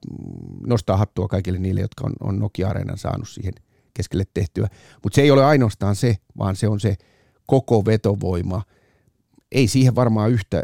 nostaa 0.67 0.97
hattua 0.97 1.27
kaikille 1.27 1.59
niille, 1.59 1.81
jotka 1.81 2.05
on, 2.05 2.13
on 2.19 2.39
Nokia-areenan 2.39 2.97
saanut 2.97 3.29
siihen 3.29 3.53
keskelle 3.93 4.23
tehtyä. 4.33 4.67
Mutta 5.03 5.15
se 5.15 5.21
ei 5.21 5.31
ole 5.31 5.45
ainoastaan 5.45 5.95
se, 5.95 6.15
vaan 6.37 6.55
se 6.55 6.67
on 6.67 6.79
se 6.79 6.95
koko 7.45 7.85
vetovoima. 7.85 8.61
Ei 9.51 9.67
siihen 9.67 9.95
varmaan 9.95 10.31
yhtä 10.31 10.63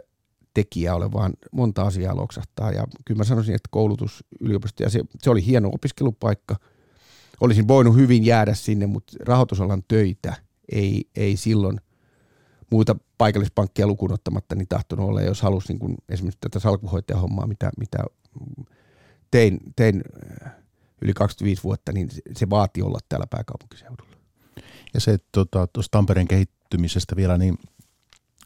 tekijä 0.53 0.95
ole, 0.95 1.11
vaan 1.11 1.33
monta 1.51 1.81
asiaa 1.81 2.15
loksahtaa. 2.15 2.71
Ja 2.71 2.87
kyllä 3.05 3.17
mä 3.17 3.23
sanoisin, 3.23 3.55
että 3.55 3.69
koulutus 3.71 4.23
yliopisto, 4.39 4.83
ja 4.83 4.89
se, 4.89 4.99
se 5.21 5.29
oli 5.29 5.45
hieno 5.45 5.69
opiskelupaikka. 5.73 6.55
Olisin 7.41 7.67
voinut 7.67 7.95
hyvin 7.95 8.25
jäädä 8.25 8.53
sinne, 8.53 8.87
mutta 8.87 9.17
rahoitusalan 9.19 9.83
töitä 9.87 10.33
ei, 10.71 11.09
ei 11.15 11.37
silloin 11.37 11.79
muuta 12.71 12.95
paikallispankkia 13.17 13.87
lukuun 13.87 14.11
ottamatta 14.11 14.55
niin 14.55 14.67
tahtonut 14.67 15.09
olla, 15.09 15.21
jos 15.21 15.41
halusi 15.41 15.67
niin 15.67 15.79
kuin 15.79 15.95
esimerkiksi 16.09 16.39
tätä 16.41 16.59
salkuhoitajahommaa, 16.59 17.47
mitä, 17.47 17.71
mitä 17.79 17.97
tein, 19.31 19.59
tein 19.75 20.03
yli 21.01 21.13
25 21.13 21.63
vuotta, 21.63 21.91
niin 21.91 22.09
se, 22.37 22.49
vaatii 22.49 22.83
olla 22.83 22.99
täällä 23.09 23.27
pääkaupunkiseudulla. 23.29 24.17
Ja 24.93 24.99
se, 24.99 25.17
tuota, 25.31 25.67
tuosta 25.67 25.91
Tampereen 25.97 26.27
kehittymisestä 26.27 27.15
vielä, 27.15 27.37
niin 27.37 27.57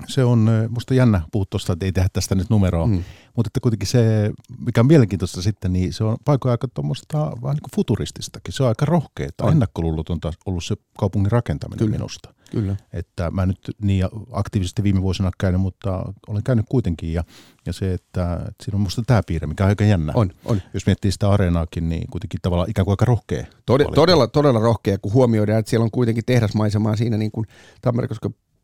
se 0.06 0.24
on 0.24 0.50
musta 0.70 0.94
jännä 0.94 1.22
puhua 1.32 1.46
tuosta, 1.50 1.74
että 1.74 1.86
ei 1.86 1.92
tehdä 1.92 2.10
tästä 2.14 2.36
nyt 2.36 2.50
numeroa, 2.50 2.88
mm. 2.88 3.04
mutta 3.36 3.50
että 3.50 3.60
kuitenkin 3.62 3.88
se, 3.88 4.32
mikä 4.66 4.82
on 4.82 4.88
mielenkiintoista 4.88 5.42
sitten, 5.42 5.74
niin 5.74 5.94
se 5.94 6.04
on 6.04 6.18
paikoin 6.26 6.52
aika 6.52 6.68
tuommoista 6.68 7.18
vähän 7.18 7.56
niin 7.56 7.62
kuin 7.62 7.76
futurististakin. 7.76 8.54
Se 8.54 8.64
on 8.64 8.70
aika 8.70 8.86
rohkeaa, 8.86 9.52
ennakkoluulotonta 9.52 10.34
ollut 10.46 10.64
se 10.64 10.76
kaupungin 10.98 11.32
rakentaminen 11.32 11.80
Kyllä. 11.80 11.92
minusta. 11.92 12.34
Kyllä. 12.52 12.76
Että 12.94 13.32
mä 13.32 13.46
nyt 13.46 13.60
niin 13.82 14.06
aktiivisesti 14.32 14.84
viime 14.84 15.02
vuosina 15.02 15.32
käynyt, 15.38 15.62
mutta 15.62 16.14
olen 16.28 16.44
käynyt 16.44 16.66
kuitenkin 16.70 17.14
ja, 17.14 17.24
ja 17.66 17.74
se, 17.74 17.94
että, 17.94 18.34
että 18.34 18.64
siinä 18.64 18.76
on 18.76 18.82
musta 18.82 19.04
tämä 19.08 19.22
piirre, 19.28 19.48
mikä 19.48 19.64
on 19.64 19.70
aika 19.70 19.84
jännä. 19.84 20.14
On, 20.16 20.32
on. 20.46 20.62
Jos 20.74 20.86
miettii 20.86 21.12
sitä 21.12 21.30
areenaakin, 21.30 21.90
niin 21.90 22.08
kuitenkin 22.12 22.40
tavallaan 22.42 22.70
ikään 22.70 22.86
kuin 22.86 22.94
aika 22.94 23.06
rohkea. 23.06 23.46
Tod- 23.72 23.94
todella, 23.96 24.28
todella 24.28 24.60
rohkea, 24.60 24.98
kun 24.98 25.14
huomioidaan, 25.14 25.60
että 25.60 25.70
siellä 25.70 25.84
on 25.84 25.92
kuitenkin 25.92 26.26
tehdasmaisemaa 26.26 26.96
siinä 26.96 27.18
niin 27.18 27.32
kuin 27.32 27.48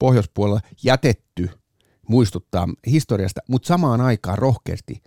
pohjoispuolella 0.03 0.59
jätetty 0.83 1.49
muistuttaa 2.07 2.67
historiasta, 2.87 3.41
mutta 3.49 3.67
samaan 3.67 4.01
aikaan 4.01 4.37
rohkeasti 4.37 5.01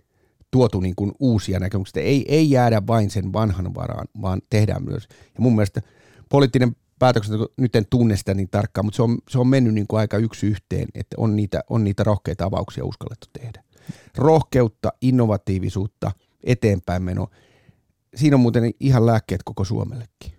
tuotu 0.51 0.79
niin 0.79 0.95
kuin 0.95 1.11
uusia 1.19 1.59
näkemyksiä. 1.59 2.03
Ei, 2.03 2.25
ei 2.27 2.51
jäädä 2.51 2.81
vain 2.87 3.09
sen 3.09 3.33
vanhan 3.33 3.75
varaan, 3.75 4.07
vaan 4.21 4.41
tehdään 4.49 4.83
myös. 4.83 5.07
Ja 5.11 5.41
mun 5.41 5.55
mielestä 5.55 5.81
poliittinen 6.29 6.75
päätöksenteko, 6.99 7.47
nyt 7.57 7.75
en 7.75 7.85
tunne 7.89 8.17
sitä 8.17 8.33
niin 8.33 8.49
tarkkaan, 8.49 8.85
mutta 8.85 8.95
se 8.95 9.01
on, 9.01 9.17
se 9.29 9.39
on 9.39 9.47
mennyt 9.47 9.73
niin 9.73 9.87
kuin 9.87 9.99
aika 9.99 10.17
yksi 10.17 10.47
yhteen, 10.47 10.87
että 10.95 11.15
on 11.19 11.35
niitä, 11.35 11.61
on 11.69 11.83
niitä 11.83 12.03
rohkeita 12.03 12.45
avauksia 12.45 12.85
uskallettu 12.85 13.27
tehdä. 13.33 13.63
Rohkeutta, 14.15 14.93
innovatiivisuutta, 15.01 16.11
eteenpäin 16.43 17.03
meno. 17.03 17.27
Siinä 18.15 18.35
on 18.35 18.41
muuten 18.41 18.71
ihan 18.79 19.05
lääkkeet 19.05 19.43
koko 19.43 19.63
Suomellekin 19.63 20.36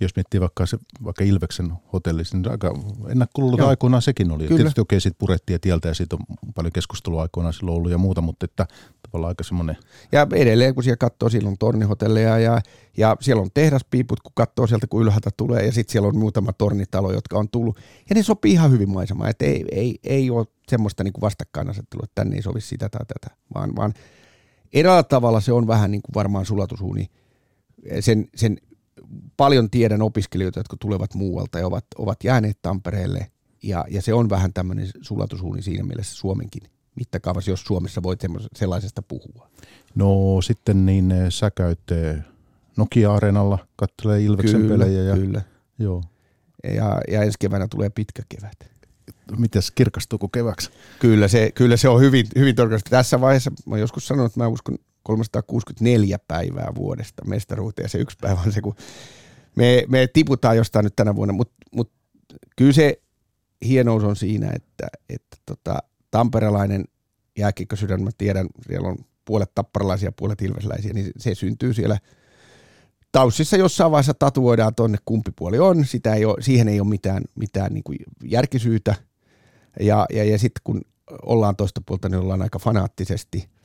jos 0.00 0.16
miettii 0.16 0.40
vaikka, 0.40 0.66
se, 0.66 0.78
vaikka 1.04 1.24
Ilveksen 1.24 1.72
hotelli, 1.92 2.22
niin 2.32 2.50
aika 2.50 2.74
ennakkoluulot 3.08 3.60
aikoinaan 3.60 4.02
sekin 4.02 4.30
oli. 4.30 4.46
Kyllä. 4.46 4.58
Tietysti 4.58 4.80
okei, 4.80 4.96
okay, 4.96 5.00
sitten 5.00 5.18
purettiin 5.18 5.60
tieltä 5.60 5.88
ja 5.88 5.94
siitä 5.94 6.16
on 6.16 6.52
paljon 6.54 6.72
keskustelua 6.72 7.22
aikoinaan 7.22 7.52
silloin 7.52 7.76
ollut 7.76 7.90
ja 7.90 7.98
muuta, 7.98 8.20
mutta 8.20 8.44
että 8.44 8.66
tavallaan 9.02 9.28
aika 9.28 9.44
semmoinen. 9.44 9.76
Ja 10.12 10.26
edelleen, 10.34 10.74
kun 10.74 10.84
siellä 10.84 10.96
katsoo, 10.96 11.28
silloin 11.28 11.58
tornihotelleja 11.58 12.38
ja, 12.38 12.60
ja 12.96 13.16
siellä 13.20 13.42
on 13.42 13.50
tehdaspiiput, 13.54 14.20
kun 14.20 14.32
katsoo 14.34 14.66
sieltä, 14.66 14.86
kun 14.86 15.02
ylhäältä 15.02 15.30
tulee 15.36 15.66
ja 15.66 15.72
sitten 15.72 15.92
siellä 15.92 16.08
on 16.08 16.18
muutama 16.18 16.52
tornitalo, 16.52 17.12
jotka 17.12 17.38
on 17.38 17.48
tullut. 17.48 17.76
Ja 18.10 18.14
ne 18.14 18.22
sopii 18.22 18.52
ihan 18.52 18.70
hyvin 18.70 18.90
maisemaan, 18.90 19.30
että 19.30 19.44
ei, 19.44 19.64
ei, 19.72 19.98
ei 20.04 20.30
ole 20.30 20.46
semmoista 20.68 21.04
niin 21.04 21.12
kuin 21.12 21.22
vastakkainasettelua, 21.22 22.04
että 22.04 22.14
tänne 22.14 22.36
ei 22.36 22.42
sovi 22.42 22.60
sitä 22.60 22.88
tai 22.88 23.06
tätä, 23.06 23.36
vaan, 23.54 23.76
vaan 23.76 23.94
eräällä 24.72 25.02
tavalla 25.02 25.40
se 25.40 25.52
on 25.52 25.66
vähän 25.66 25.90
niin 25.90 26.02
kuin 26.02 26.14
varmaan 26.14 26.46
sulatusuuni 26.46 27.06
sen, 28.00 28.28
sen 28.34 28.58
paljon 29.36 29.70
tiedän 29.70 30.02
opiskelijoita, 30.02 30.60
jotka 30.60 30.76
tulevat 30.80 31.14
muualta 31.14 31.58
ja 31.58 31.66
ovat, 31.66 31.84
ovat 31.98 32.24
jääneet 32.24 32.58
Tampereelle, 32.62 33.30
ja, 33.62 33.84
ja 33.90 34.02
se 34.02 34.14
on 34.14 34.30
vähän 34.30 34.52
tämmöinen 34.52 34.88
sulatusuuni 35.00 35.62
siinä 35.62 35.84
mielessä 35.84 36.14
Suomenkin 36.14 36.62
mittakaavassa, 36.96 37.50
jos 37.50 37.62
Suomessa 37.62 38.02
voit 38.02 38.20
sellaisesta 38.56 39.02
puhua. 39.02 39.50
No 39.94 40.40
sitten 40.42 40.86
niin 40.86 41.12
eh, 41.12 41.26
sä 41.28 41.50
käyt 41.50 41.90
eh, 41.90 42.18
Nokia-areenalla, 42.76 43.58
katselee 43.76 44.22
Ilveksen 44.22 44.60
kyllä, 44.60 44.78
pelejä. 44.78 45.02
Ja, 45.02 45.14
kyllä, 45.14 45.42
joo. 45.78 46.02
Ja, 46.64 47.00
ja 47.08 47.22
ensi 47.22 47.38
keväänä 47.38 47.68
tulee 47.68 47.90
pitkä 47.90 48.22
kevät. 48.28 48.70
Mites 49.38 49.70
kirkastuuko 49.70 50.28
keväksi? 50.28 50.70
Kyllä 50.98 51.28
se, 51.28 51.52
kyllä 51.54 51.76
se 51.76 51.88
on 51.88 52.00
hyvin, 52.00 52.26
hyvin 52.36 52.54
todennäköisesti. 52.54 52.90
Tässä 52.90 53.20
vaiheessa 53.20 53.52
mä 53.66 53.78
joskus 53.78 54.08
sanonut, 54.08 54.30
että 54.30 54.40
mä 54.40 54.48
uskon 54.48 54.78
364 55.02 56.18
päivää 56.28 56.72
vuodesta 56.74 57.24
mestaruuteen. 57.24 57.84
Ja 57.84 57.88
se 57.88 57.98
yksi 57.98 58.16
päivä 58.20 58.40
on 58.46 58.52
se, 58.52 58.60
kun 58.60 58.74
me, 59.56 59.84
me 59.88 60.06
tiputaan 60.12 60.56
jostain 60.56 60.84
nyt 60.84 60.96
tänä 60.96 61.16
vuonna, 61.16 61.34
mutta 61.34 61.54
mut 61.72 61.92
kyllä 62.56 62.72
se 62.72 63.02
hienous 63.64 64.04
on 64.04 64.16
siinä, 64.16 64.50
että, 64.54 64.88
että 65.08 65.36
tota, 65.46 65.78
tamperelainen 66.10 66.84
jääkiekkosydän, 67.38 68.02
mä 68.02 68.10
tiedän, 68.18 68.46
siellä 68.66 68.88
on 68.88 68.96
puolet 69.24 69.54
tapparalaisia, 69.54 70.12
puolet 70.12 70.42
ilvesläisiä, 70.42 70.92
niin 70.92 71.10
se 71.18 71.34
syntyy 71.34 71.74
siellä 71.74 71.98
Taussissa 73.12 73.56
jossain 73.56 73.90
vaiheessa 73.90 74.14
tatuoidaan 74.14 74.74
tonne 74.74 74.98
kumpi 75.04 75.30
puoli 75.36 75.58
on, 75.58 75.84
sitä 75.84 76.14
ei 76.14 76.24
ole, 76.24 76.36
siihen 76.40 76.68
ei 76.68 76.80
ole 76.80 76.88
mitään, 76.88 77.22
mitään 77.34 77.72
niin 77.74 77.84
kuin 77.84 77.98
järkisyytä. 78.24 78.94
Ja, 79.80 80.06
ja, 80.12 80.24
ja 80.24 80.38
sitten 80.38 80.60
kun 80.64 80.80
ollaan 81.22 81.56
toista 81.56 81.80
puolta, 81.86 82.08
niin 82.08 82.20
ollaan 82.20 82.42
aika 82.42 82.58
fanaattisesti– 82.58 83.48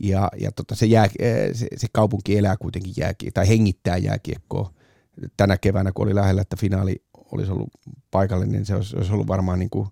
ja, 0.00 0.28
ja 0.40 0.52
tota, 0.52 0.74
se, 0.74 0.86
jää, 0.86 1.08
eh, 1.18 1.50
se, 1.52 1.66
se, 1.76 1.86
kaupunki 1.92 2.38
elää 2.38 2.56
kuitenkin 2.56 2.94
jääkie, 2.96 3.30
tai 3.30 3.48
hengittää 3.48 3.96
jääkiekkoa. 3.96 4.72
Tänä 5.36 5.58
keväänä, 5.58 5.92
kun 5.92 6.06
oli 6.06 6.14
lähellä, 6.14 6.42
että 6.42 6.56
finaali 6.56 7.02
olisi 7.32 7.52
ollut 7.52 7.70
paikallinen, 8.10 8.52
niin 8.52 8.66
se 8.66 8.74
olisi, 8.74 8.96
olisi 8.96 9.12
ollut 9.12 9.28
varmaan 9.28 9.58
niin 9.58 9.70
kuin 9.70 9.88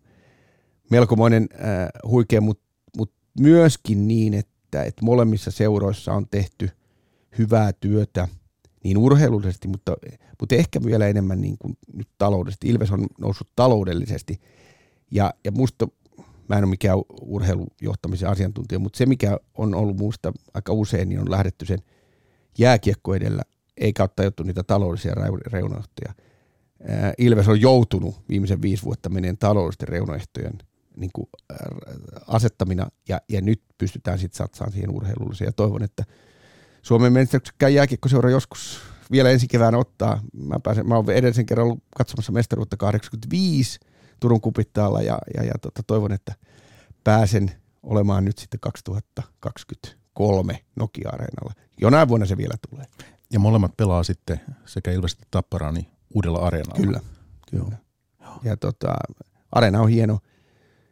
melkomoinen 0.91 1.49
äh, 1.55 1.89
huikea, 2.11 2.41
mutta 2.41 2.65
mut 2.97 3.13
myöskin 3.41 4.09
niin, 4.09 4.35
että, 4.35 4.83
että 4.83 5.05
molemmissa 5.05 5.51
seuroissa 5.51 6.13
on 6.13 6.27
tehty 6.31 6.71
hyvää 7.39 7.73
työtä 7.73 8.29
niin 8.85 8.99
urheilullisesti, 8.99 9.69
mutta, 9.69 9.97
mutta 10.41 10.55
ehkä 10.55 10.81
vielä 10.85 11.07
enemmän 11.07 11.41
niin 11.41 11.57
kuin 11.59 11.79
nyt 11.93 12.09
taloudellisesti. 12.19 12.69
Ilves 12.69 12.91
on 12.91 13.07
noussut 13.19 13.49
taloudellisesti 13.57 14.41
ja, 15.11 15.35
ja 15.45 15.53
musta 15.53 15.89
mä 16.49 16.57
en 16.57 16.65
ole 16.65 16.71
mikään 16.71 16.99
urheilujohtamisen 17.23 18.29
asiantuntija, 18.29 18.79
mutta 18.79 18.97
se 18.97 19.07
mikä 19.07 19.39
on 19.55 19.75
ollut 19.75 19.97
muusta 19.97 20.33
aika 20.55 20.73
usein, 20.73 21.09
niin 21.09 21.21
on 21.21 21.31
lähdetty 21.31 21.67
sen 21.67 21.79
jääkiekko 22.59 23.15
edellä, 23.15 23.43
eikä 23.77 24.03
ole 24.03 24.11
tajuttu 24.17 24.43
niitä 24.43 24.63
taloudellisia 24.63 25.15
reunaehtoja. 25.47 26.15
Ilves 27.19 27.49
on 27.49 27.61
joutunut 27.61 28.15
viimeisen 28.29 28.63
viisi 28.63 28.83
vuotta 28.83 29.09
meneen 29.09 29.39
taloudellisten 29.39 29.89
reunaehtojen 29.89 30.59
niin 30.97 31.11
kuin, 31.13 31.27
asettamina, 32.27 32.89
ja, 33.09 33.21
ja 33.29 33.41
nyt 33.41 33.63
pystytään 33.79 34.19
sitten 34.19 34.39
satsaamaan 34.39 34.73
siihen 34.73 34.91
urheilulliseen. 34.91 35.49
Ja 35.49 35.53
toivon, 35.53 35.83
että 35.83 36.05
Suomen 36.83 37.13
menestyksekkään 37.13 37.75
jääkiekkoseura 37.75 38.31
joskus 38.31 38.81
vielä 39.11 39.31
ensi 39.31 39.49
kevään 39.49 39.75
ottaa. 39.75 40.21
Mä, 40.33 40.61
pääsen, 40.63 40.89
mä 40.89 40.97
olen 40.97 41.17
edellisen 41.17 41.47
kerran 41.47 41.67
ollut 41.67 41.83
katsomassa 41.97 42.33
mestaruutta 42.33 42.77
85, 42.77 43.81
Turun 44.21 44.41
kupittaalla 44.41 45.03
ja, 45.03 45.19
ja, 45.37 45.45
ja 45.45 45.53
tota, 45.63 45.83
toivon, 45.83 46.13
että 46.13 46.35
pääsen 47.05 47.51
olemaan 47.83 48.25
nyt 48.25 48.39
sitten 48.39 48.61
2023 48.61 50.65
Nokia-areenalla. 50.77 51.53
Jonain 51.81 52.09
vuonna 52.09 52.27
se 52.27 52.37
vielä 52.37 52.55
tulee. 52.71 52.87
Ja 53.33 53.39
molemmat 53.39 53.77
pelaa 53.77 54.03
sitten 54.03 54.41
sekä 54.67 54.91
Ilves 54.91 55.13
että 55.13 55.27
Tappara 55.31 55.73
niin 55.73 55.87
uudella 56.15 56.39
areenalla. 56.39 56.85
Kyllä, 56.85 57.01
kyllä. 57.51 57.77
Joo. 58.21 58.41
Ja 58.45 58.57
tota, 58.57 58.95
areena 59.53 59.81
on 59.81 59.89
hieno. 59.89 60.19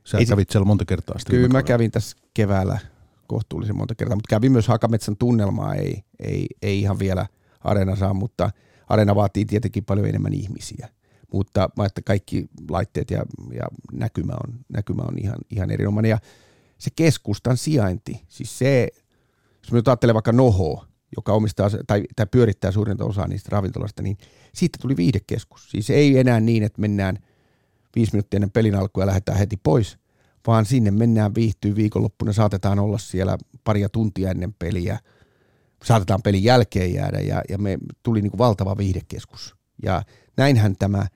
Sä 0.05 0.19
Ei, 0.19 0.27
kävit 0.27 0.51
siellä 0.51 0.67
monta 0.67 0.85
kertaa 0.85 1.19
sitten. 1.19 1.37
Kyllä 1.37 1.49
mä 1.49 1.63
kävin 1.63 1.91
tässä 1.91 2.17
keväällä 2.35 2.79
kohtuullisen 3.27 3.77
monta 3.77 3.95
kertaa, 3.95 4.17
mutta 4.17 4.31
kävin 4.31 4.53
myös 4.53 4.69
Hakametsän 4.69 5.17
tunnelmaa, 5.17 5.75
ei, 5.75 6.03
ei, 6.19 6.47
ei 6.63 6.81
ihan 6.81 6.99
vielä 6.99 7.27
areena 7.61 7.97
saa, 7.97 8.15
mutta 8.15 8.51
areena 8.89 9.15
vaatii 9.15 9.45
tietenkin 9.45 9.85
paljon 9.85 10.09
enemmän 10.09 10.33
ihmisiä 10.33 10.89
mutta 11.33 11.69
että 11.87 12.03
kaikki 12.03 12.47
laitteet 12.71 13.11
ja, 13.11 13.23
ja 13.53 13.65
näkymä, 13.93 14.33
on, 14.33 14.55
näkymä 14.69 15.03
on 15.03 15.19
ihan, 15.19 15.39
ihan 15.51 15.71
erinomainen. 15.71 16.11
Ja 16.11 16.19
se 16.79 16.91
keskustan 16.97 17.57
sijainti, 17.57 18.21
siis 18.29 18.59
se, 18.59 18.89
jos 19.63 19.73
me 19.73 19.83
ajattelee 19.87 20.15
vaikka 20.15 20.33
Noho, 20.33 20.85
joka 21.17 21.33
omistaa 21.33 21.71
tai, 21.87 22.03
tai 22.17 22.27
pyörittää 22.31 22.73
suurinta 22.73 23.05
osaa 23.05 23.29
niistä 23.29 23.49
ravintoloista, 23.53 24.03
niin 24.03 24.19
siitä 24.55 24.79
tuli 24.83 24.97
viidekeskus. 24.97 25.71
Siis 25.71 25.91
ei 25.91 26.19
enää 26.19 26.41
niin, 26.41 26.63
että 26.63 26.81
mennään 26.81 27.19
viisi 27.97 28.13
minuuttia 28.13 28.37
ennen 28.37 28.51
pelin 28.51 28.75
alkua 28.75 29.03
ja 29.03 29.07
lähdetään 29.07 29.39
heti 29.39 29.57
pois, 29.57 29.99
vaan 30.47 30.67
sinne 30.67 30.91
mennään 30.91 31.35
viihtyy 31.35 31.77
viikonloppuna, 31.77 32.33
saatetaan 32.33 32.79
olla 32.79 32.99
siellä 32.99 33.39
paria 33.65 33.89
tuntia 33.89 34.31
ennen 34.31 34.55
peliä, 34.59 34.99
saatetaan 35.85 36.23
pelin 36.23 36.45
jälkeen 36.45 36.95
jäädä 36.95 37.21
ja, 37.21 37.43
ja 37.49 37.59
me 37.59 37.79
tuli 38.03 38.23
niin 38.23 38.31
kuin 38.31 38.39
valtava 38.39 38.77
viihdekeskus. 38.77 39.57
Ja 39.83 40.03
näinhän 40.37 40.77
tämä 40.79 41.07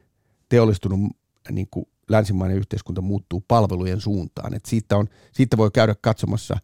teollistunut 0.48 1.00
niin 1.50 1.68
kuin 1.70 1.86
länsimainen 2.08 2.58
yhteiskunta 2.58 3.00
muuttuu 3.00 3.44
palvelujen 3.48 4.00
suuntaan. 4.00 4.54
Et 4.54 4.66
siitä, 4.66 4.96
on, 4.96 5.08
siitä 5.32 5.56
voi 5.56 5.70
käydä 5.70 5.94
katsomassa 6.00 6.56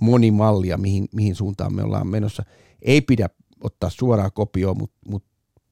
moni 0.00 0.30
mallia, 0.30 0.76
mihin, 0.76 1.08
mihin 1.12 1.34
suuntaan 1.34 1.74
me 1.74 1.82
ollaan 1.82 2.06
menossa. 2.06 2.42
Ei 2.82 3.00
pidä 3.00 3.28
ottaa 3.60 3.90
suoraa 3.90 4.30
kopioa, 4.30 4.74
mutta 4.74 4.96
mut 5.08 5.24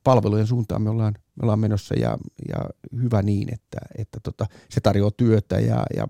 palvelujen 0.04 0.46
suuntaan 0.46 0.82
me 0.82 0.90
ollaan, 0.90 1.14
me 1.16 1.40
ollaan 1.42 1.58
menossa 1.58 1.94
ja, 1.94 2.18
ja 2.48 2.56
hyvä 3.02 3.22
niin, 3.22 3.54
että, 3.54 3.78
että 3.98 4.20
tota, 4.22 4.46
se 4.70 4.80
tarjoaa 4.80 5.10
työtä 5.10 5.60
ja, 5.60 5.82
ja 5.96 6.08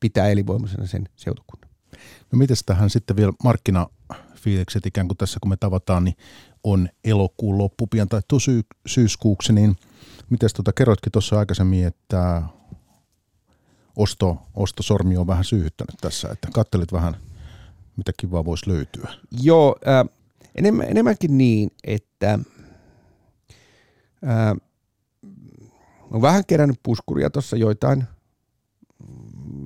pitää 0.00 0.28
elinvoimaisena 0.28 0.86
sen 0.86 1.08
seutukunnan. 1.16 1.70
No 2.32 2.38
miten 2.38 2.56
tähän 2.66 2.90
sitten 2.90 3.16
vielä 3.16 3.32
markkinafiilikset 4.40 4.86
ikään 4.86 5.08
kuin 5.08 5.18
tässä 5.18 5.38
kun 5.42 5.48
me 5.48 5.56
tavataan, 5.56 6.04
niin 6.04 6.16
on 6.64 6.88
elokuun 7.04 7.58
loppu 7.58 7.86
pian 7.86 8.08
tai 8.08 8.20
syy, 8.40 8.62
syyskuuksi, 8.86 9.52
niin– 9.52 9.76
Miten 10.30 10.48
tuota, 10.56 10.72
kerroitkin 10.72 11.12
tuossa 11.12 11.38
aikaisemmin, 11.38 11.86
että 11.86 12.42
osto, 13.96 14.38
ostosormi 14.54 15.16
on 15.16 15.26
vähän 15.26 15.44
syyhyttänyt 15.44 15.96
tässä, 16.00 16.28
että 16.28 16.48
kattelit 16.52 16.92
vähän, 16.92 17.16
mitä 17.96 18.12
kivaa 18.16 18.44
voisi 18.44 18.70
löytyä. 18.70 19.14
Joo, 19.42 19.76
äh, 19.88 20.16
enemmän, 20.54 20.86
enemmänkin 20.90 21.38
niin, 21.38 21.70
että 21.84 22.38
ää, 24.24 24.56
olen 26.10 26.22
vähän 26.22 26.46
kerännyt 26.46 26.80
puskuria 26.82 27.30
tuossa 27.30 27.56
joitain, 27.56 28.04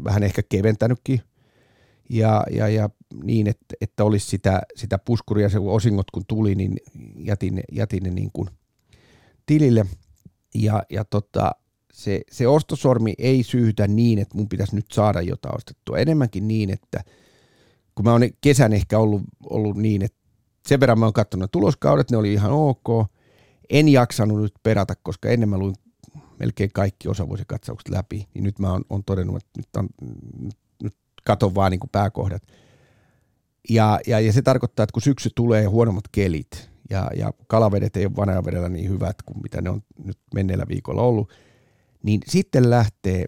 vähän 0.05 0.23
ehkä 0.23 0.43
keventänytkin, 0.49 1.21
ja, 2.15 2.45
ja, 2.51 2.69
ja 2.69 2.91
niin, 3.25 3.47
että, 3.47 3.75
että 3.81 4.05
olisi 4.05 4.27
sitä, 4.27 4.63
sitä 4.77 4.99
puskuria, 4.99 5.49
se 5.49 5.59
osingot 5.59 6.11
kun 6.11 6.27
tuli, 6.29 6.55
niin 6.55 6.77
jätin, 7.19 7.61
jätin 7.73 8.03
ne 8.03 8.11
niin 8.11 8.31
kuin 8.33 8.49
tilille, 9.47 9.87
ja, 10.55 10.83
ja 10.91 11.05
tota, 11.05 11.53
se, 11.93 12.21
se 12.31 12.49
ostosormi 12.49 13.15
ei 13.19 13.43
syytä 13.43 13.89
niin, 13.89 14.19
että 14.19 14.37
mun 14.37 14.49
pitäisi 14.49 14.77
nyt 14.77 14.91
saada 14.93 15.21
jotain 15.21 15.57
ostettua. 15.57 15.99
Enemmänkin 15.99 16.49
niin, 16.49 16.71
että 16.71 17.05
kun 17.95 18.05
mä 18.05 18.13
oon 18.13 18.23
kesän 18.41 18.73
ehkä 18.73 18.99
ollut, 18.99 19.23
ollut 19.51 19.77
niin, 19.77 20.03
että 20.03 20.19
sen 20.69 20.81
verran 20.81 20.99
mä 20.99 21.07
oon 21.07 21.13
katsonut 21.13 21.51
tuloskaudet, 21.51 22.11
ne 22.11 22.17
oli 22.17 22.33
ihan 22.33 22.51
ok. 22.51 22.89
En 23.71 23.89
jaksanut 23.89 24.43
nyt 24.43 24.55
perata, 24.63 24.95
koska 25.03 25.29
ennen 25.29 25.49
mä 25.49 25.59
luin 25.59 25.75
melkein 26.39 26.71
kaikki 26.73 27.09
osavuosikatsaukset 27.09 27.89
läpi, 27.89 28.29
niin 28.35 28.45
nyt 28.45 28.59
mä 28.59 28.73
oon, 28.73 28.85
oon 28.91 29.05
todennut, 29.05 29.37
että 29.37 29.51
nyt, 29.57 29.77
on, 29.77 29.89
nyt, 30.39 30.57
katon 31.25 31.55
vaan 31.55 31.71
niin 31.71 31.81
kuin 31.81 31.91
pääkohdat. 31.91 32.43
Ja, 33.71 34.01
ja, 34.07 34.21
ja, 34.21 34.33
se 34.33 34.43
tarkoittaa, 34.43 34.85
että 34.85 34.93
kun 34.93 35.03
syksy 35.03 35.31
tulee 35.35 35.65
huonommat 35.65 36.05
kelit 36.13 36.71
ja, 36.91 37.11
ja 37.17 37.33
kalavedet 37.47 37.97
ei 37.97 38.07
ole 38.07 38.17
vanajavedellä 38.17 38.69
niin 38.69 38.91
hyvät 38.91 39.23
kuin 39.23 39.43
mitä 39.43 39.63
ne 39.63 39.71
on 39.71 39.83
nyt 40.05 40.19
menneellä 40.35 40.65
viikolla 40.69 41.03
ollut, 41.03 41.33
niin 42.03 42.21
sitten 42.27 42.71
lähtee, 42.71 43.25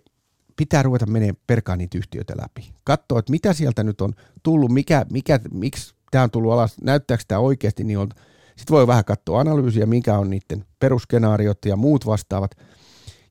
pitää 0.56 0.82
ruveta 0.82 1.06
menemään 1.06 1.36
perkaan 1.46 1.78
niitä 1.78 1.98
yhtiöitä 1.98 2.34
läpi. 2.36 2.72
Katsoa, 2.84 3.18
että 3.18 3.30
mitä 3.30 3.52
sieltä 3.52 3.84
nyt 3.84 4.00
on 4.00 4.14
tullut, 4.42 4.70
mikä, 4.70 5.06
mikä, 5.12 5.40
miksi 5.52 5.94
tämä 6.10 6.24
on 6.24 6.30
tullut 6.30 6.52
alas, 6.52 6.74
näyttääkö 6.82 7.24
tämä 7.28 7.38
oikeasti 7.38 7.84
niin 7.84 7.98
on. 7.98 8.08
Sitten 8.56 8.74
voi 8.74 8.86
vähän 8.86 9.04
katsoa 9.04 9.40
analyysiä, 9.40 9.86
mikä 9.86 10.18
on 10.18 10.30
niiden 10.30 10.64
perusskenaariot 10.78 11.64
ja 11.64 11.76
muut 11.76 12.06
vastaavat. 12.06 12.50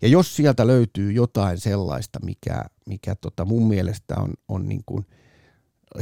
Ja 0.01 0.07
jos 0.07 0.35
sieltä 0.35 0.67
löytyy 0.67 1.11
jotain 1.11 1.57
sellaista, 1.57 2.19
mikä, 2.23 2.65
mikä 2.85 3.15
tota 3.15 3.45
mun 3.45 3.67
mielestä 3.67 4.15
on, 4.17 4.33
on 4.47 4.69
niin 4.69 4.81
kuin 4.85 5.05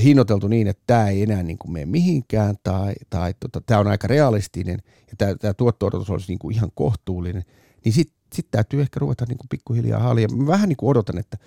hinnoiteltu 0.04 0.48
niin, 0.48 0.68
että 0.68 0.84
tämä 0.88 1.10
ei 1.10 1.24
enää 1.24 1.44
niin 1.44 1.58
kuin 1.58 1.72
mene 1.72 1.86
mihinkään 1.86 2.56
tai, 2.64 2.94
tai 3.10 3.34
tota, 3.40 3.62
tämä 3.62 3.80
on 3.80 3.88
aika 3.88 4.08
realistinen 4.08 4.80
ja 4.86 5.14
tämä, 5.18 5.36
tämä 5.36 5.54
tuotto-odotus 5.54 6.10
olisi 6.10 6.28
niin 6.28 6.40
kuin 6.40 6.56
ihan 6.56 6.70
kohtuullinen, 6.76 7.44
niin 7.86 7.94
sitten 7.94 8.18
sit 8.34 8.48
täytyy 8.52 8.82
ehkä 8.82 9.00
ruveta 9.00 9.26
niin 9.28 9.38
kuin 9.38 9.50
pikkuhiljaa 9.50 10.00
haalia. 10.00 10.28
Mä 10.28 10.48
vähän 10.48 10.70
niin 10.70 10.78
kuin 10.78 10.90
odotan, 10.90 11.18
että 11.18 11.38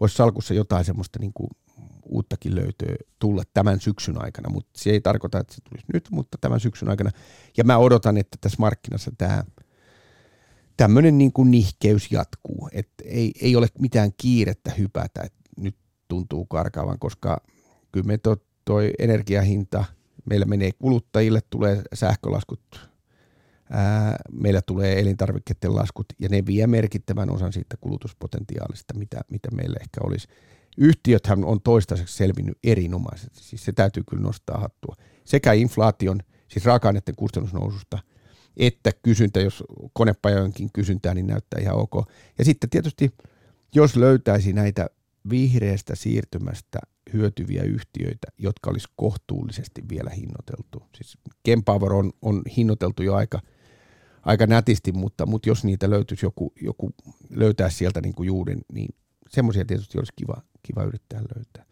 voisi 0.00 0.16
salkussa 0.16 0.54
jotain 0.54 0.84
semmoista 0.84 1.18
niin 1.18 1.32
kuin 1.34 1.50
uuttakin 2.04 2.54
löytöä 2.54 2.96
tulla 3.18 3.42
tämän 3.54 3.80
syksyn 3.80 4.24
aikana, 4.24 4.48
mutta 4.50 4.70
se 4.76 4.90
ei 4.90 5.00
tarkoita, 5.00 5.38
että 5.38 5.54
se 5.54 5.60
tulisi 5.68 5.86
nyt, 5.92 6.08
mutta 6.10 6.38
tämän 6.40 6.60
syksyn 6.60 6.88
aikana. 6.88 7.10
Ja 7.56 7.64
mä 7.64 7.78
odotan, 7.78 8.16
että 8.16 8.38
tässä 8.40 8.56
markkinassa 8.60 9.10
tämä 9.18 9.44
tämmöinen 10.76 11.18
niin 11.18 11.32
kuin 11.32 11.50
nihkeys 11.50 12.12
jatkuu, 12.12 12.68
että 12.72 13.04
ei, 13.04 13.32
ei 13.40 13.56
ole 13.56 13.66
mitään 13.78 14.10
kiirettä 14.16 14.70
hypätä, 14.78 15.22
että 15.22 15.40
nyt 15.56 15.76
tuntuu 16.08 16.44
karkaavan, 16.44 16.98
koska 16.98 17.42
kyllä 17.92 18.06
me 18.06 18.18
to, 18.18 18.36
toi 18.64 18.90
energiahinta, 18.98 19.84
meillä 20.24 20.46
menee 20.46 20.70
kuluttajille, 20.78 21.40
tulee 21.50 21.82
sähkölaskut, 21.94 22.90
ää, 23.70 24.16
meillä 24.32 24.62
tulee 24.62 25.00
elintarvikkeiden 25.00 25.74
laskut 25.74 26.06
ja 26.18 26.28
ne 26.28 26.46
vie 26.46 26.66
merkittävän 26.66 27.30
osan 27.30 27.52
siitä 27.52 27.76
kulutuspotentiaalista, 27.80 28.94
mitä, 28.94 29.20
mitä 29.30 29.48
meillä 29.50 29.76
ehkä 29.80 30.00
olisi. 30.04 30.28
Yhtiöthän 30.78 31.44
on 31.44 31.60
toistaiseksi 31.60 32.16
selvinnyt 32.16 32.58
erinomaisesti, 32.64 33.40
siis 33.42 33.64
se 33.64 33.72
täytyy 33.72 34.02
kyllä 34.10 34.22
nostaa 34.22 34.58
hattua. 34.58 34.96
Sekä 35.24 35.52
inflaation, 35.52 36.20
siis 36.48 36.64
raaka-aineiden 36.64 37.16
kustannusnoususta– 37.16 37.98
että 38.56 38.90
kysyntä, 39.02 39.40
jos 39.40 39.64
konepajojenkin 39.92 40.70
kysyntää, 40.72 41.14
niin 41.14 41.26
näyttää 41.26 41.60
ihan 41.60 41.76
ok. 41.76 42.08
Ja 42.38 42.44
sitten 42.44 42.70
tietysti, 42.70 43.14
jos 43.74 43.96
löytäisi 43.96 44.52
näitä 44.52 44.86
vihreästä 45.30 45.94
siirtymästä 45.94 46.78
hyötyviä 47.12 47.62
yhtiöitä, 47.62 48.26
jotka 48.38 48.70
olisi 48.70 48.88
kohtuullisesti 48.96 49.82
vielä 49.88 50.10
hinnoiteltu. 50.10 50.82
Siis 50.96 51.18
Kempower 51.42 51.92
on, 51.92 52.12
on 52.22 52.42
hinnoiteltu 52.56 53.02
jo 53.02 53.14
aika, 53.14 53.40
aika 54.22 54.46
nätisti, 54.46 54.92
mutta, 54.92 55.26
mutta 55.26 55.48
jos 55.48 55.64
niitä 55.64 55.90
löytyisi 55.90 56.26
joku, 56.26 56.52
joku 56.60 56.90
löytää 57.30 57.70
sieltä 57.70 58.00
niin 58.00 58.14
kuin 58.14 58.26
juuden, 58.26 58.58
niin 58.72 58.94
semmoisia 59.30 59.64
tietysti 59.64 59.98
olisi 59.98 60.12
kiva, 60.16 60.42
kiva 60.62 60.84
yrittää 60.84 61.20
löytää 61.36 61.64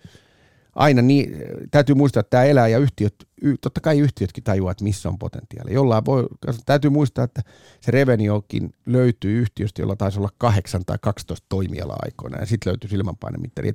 aina 0.75 1.03
niin, 1.03 1.37
täytyy 1.71 1.95
muistaa, 1.95 2.21
että 2.21 2.31
tämä 2.31 2.45
elää 2.45 2.69
ja 2.69 2.79
yhtiöt, 2.79 3.15
totta 3.61 3.81
kai 3.81 3.99
yhtiötkin 3.99 4.45
tajuaa, 4.45 4.73
että 4.73 4.85
missä 4.85 5.09
on 5.09 5.19
potentiaali. 5.19 5.75
Jollain 5.75 6.05
voi, 6.05 6.27
täytyy 6.67 6.91
muistaa, 6.91 7.25
että 7.25 7.43
se 7.81 7.91
reveniokin 7.91 8.75
löytyy 8.87 9.41
yhtiöstä, 9.41 9.83
jolla 9.83 9.97
taisi 9.97 10.19
olla 10.19 10.31
8 10.39 10.85
tai 10.85 10.99
12 11.01 11.47
toimiala 11.49 11.97
aikoina 12.03 12.39
ja 12.39 12.47
sitten 12.47 12.71
löytyy 12.71 12.91
silmänpainemittari. 12.91 13.73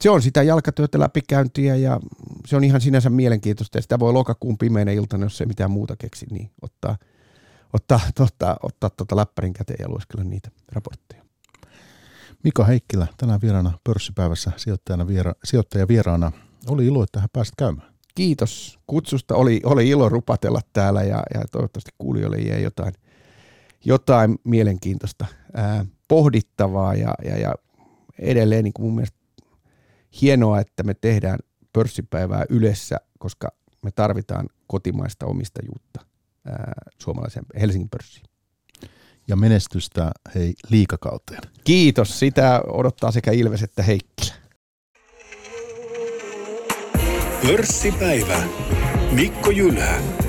Se 0.00 0.10
on 0.10 0.22
sitä 0.22 0.42
jalkatyötä 0.42 0.98
läpikäyntiä 0.98 1.76
ja 1.76 2.00
se 2.46 2.56
on 2.56 2.64
ihan 2.64 2.80
sinänsä 2.80 3.10
mielenkiintoista 3.10 3.78
ja 3.78 3.82
sitä 3.82 3.98
voi 3.98 4.12
lokakuun 4.12 4.58
pimeänä 4.58 4.92
iltana, 4.92 5.24
jos 5.24 5.40
ei 5.40 5.46
mitään 5.46 5.70
muuta 5.70 5.96
keksi, 5.96 6.26
niin 6.30 6.50
ottaa, 6.62 6.96
ottaa, 7.72 8.00
ottaa, 8.20 8.56
ottaa 8.62 8.90
tuota 8.90 9.16
läppärin 9.16 9.52
käteen 9.52 9.78
ja 9.80 9.88
lueskella 9.88 10.24
niitä 10.24 10.50
raportteja. 10.72 11.21
Mika 12.44 12.64
Heikkilä 12.64 13.06
tänään 13.16 13.40
vieraana 13.40 13.78
pörssipäivässä 13.84 14.52
sijoittajana 14.56 15.06
viera, 15.06 15.32
sijoittaja 15.44 15.88
vieraana. 15.88 16.32
Oli 16.68 16.86
ilo, 16.86 17.02
että 17.02 17.20
hän 17.20 17.28
pääsit 17.32 17.54
käymään. 17.56 17.92
Kiitos 18.14 18.78
kutsusta. 18.86 19.34
Oli, 19.34 19.60
oli 19.64 19.88
ilo 19.88 20.08
rupatella 20.08 20.60
täällä 20.72 21.02
ja, 21.02 21.22
ja 21.34 21.40
toivottavasti 21.52 21.90
kuulijoille 21.98 22.36
jäi 22.36 22.62
jotain, 22.62 22.94
jotain 23.84 24.38
mielenkiintoista 24.44 25.26
ää, 25.54 25.86
pohdittavaa 26.08 26.94
ja, 26.94 27.14
ja, 27.24 27.38
ja 27.38 27.54
edelleen 28.18 28.64
niin 28.64 28.72
kuin 28.72 28.86
mun 28.86 28.94
mielestä 28.94 29.18
hienoa, 30.22 30.60
että 30.60 30.82
me 30.82 30.94
tehdään 30.94 31.38
pörssipäivää 31.72 32.44
yleensä, 32.48 32.96
koska 33.18 33.48
me 33.82 33.90
tarvitaan 33.90 34.48
kotimaista 34.66 35.26
omistajuutta 35.26 36.00
ää, 36.46 36.72
suomalaisen 36.98 37.44
Helsingin 37.60 37.88
pörssiin 37.88 38.31
ja 39.28 39.36
menestystä 39.36 40.10
hei 40.34 40.54
liikakauteen. 40.68 41.40
Kiitos, 41.64 42.18
sitä 42.18 42.60
odottaa 42.66 43.10
sekä 43.10 43.30
Ilves 43.30 43.62
että 43.62 43.82
Heikkilä. 43.82 44.34
Pörssipäivä. 47.46 48.42
Mikko 49.10 49.50
Jylhä. 49.50 50.21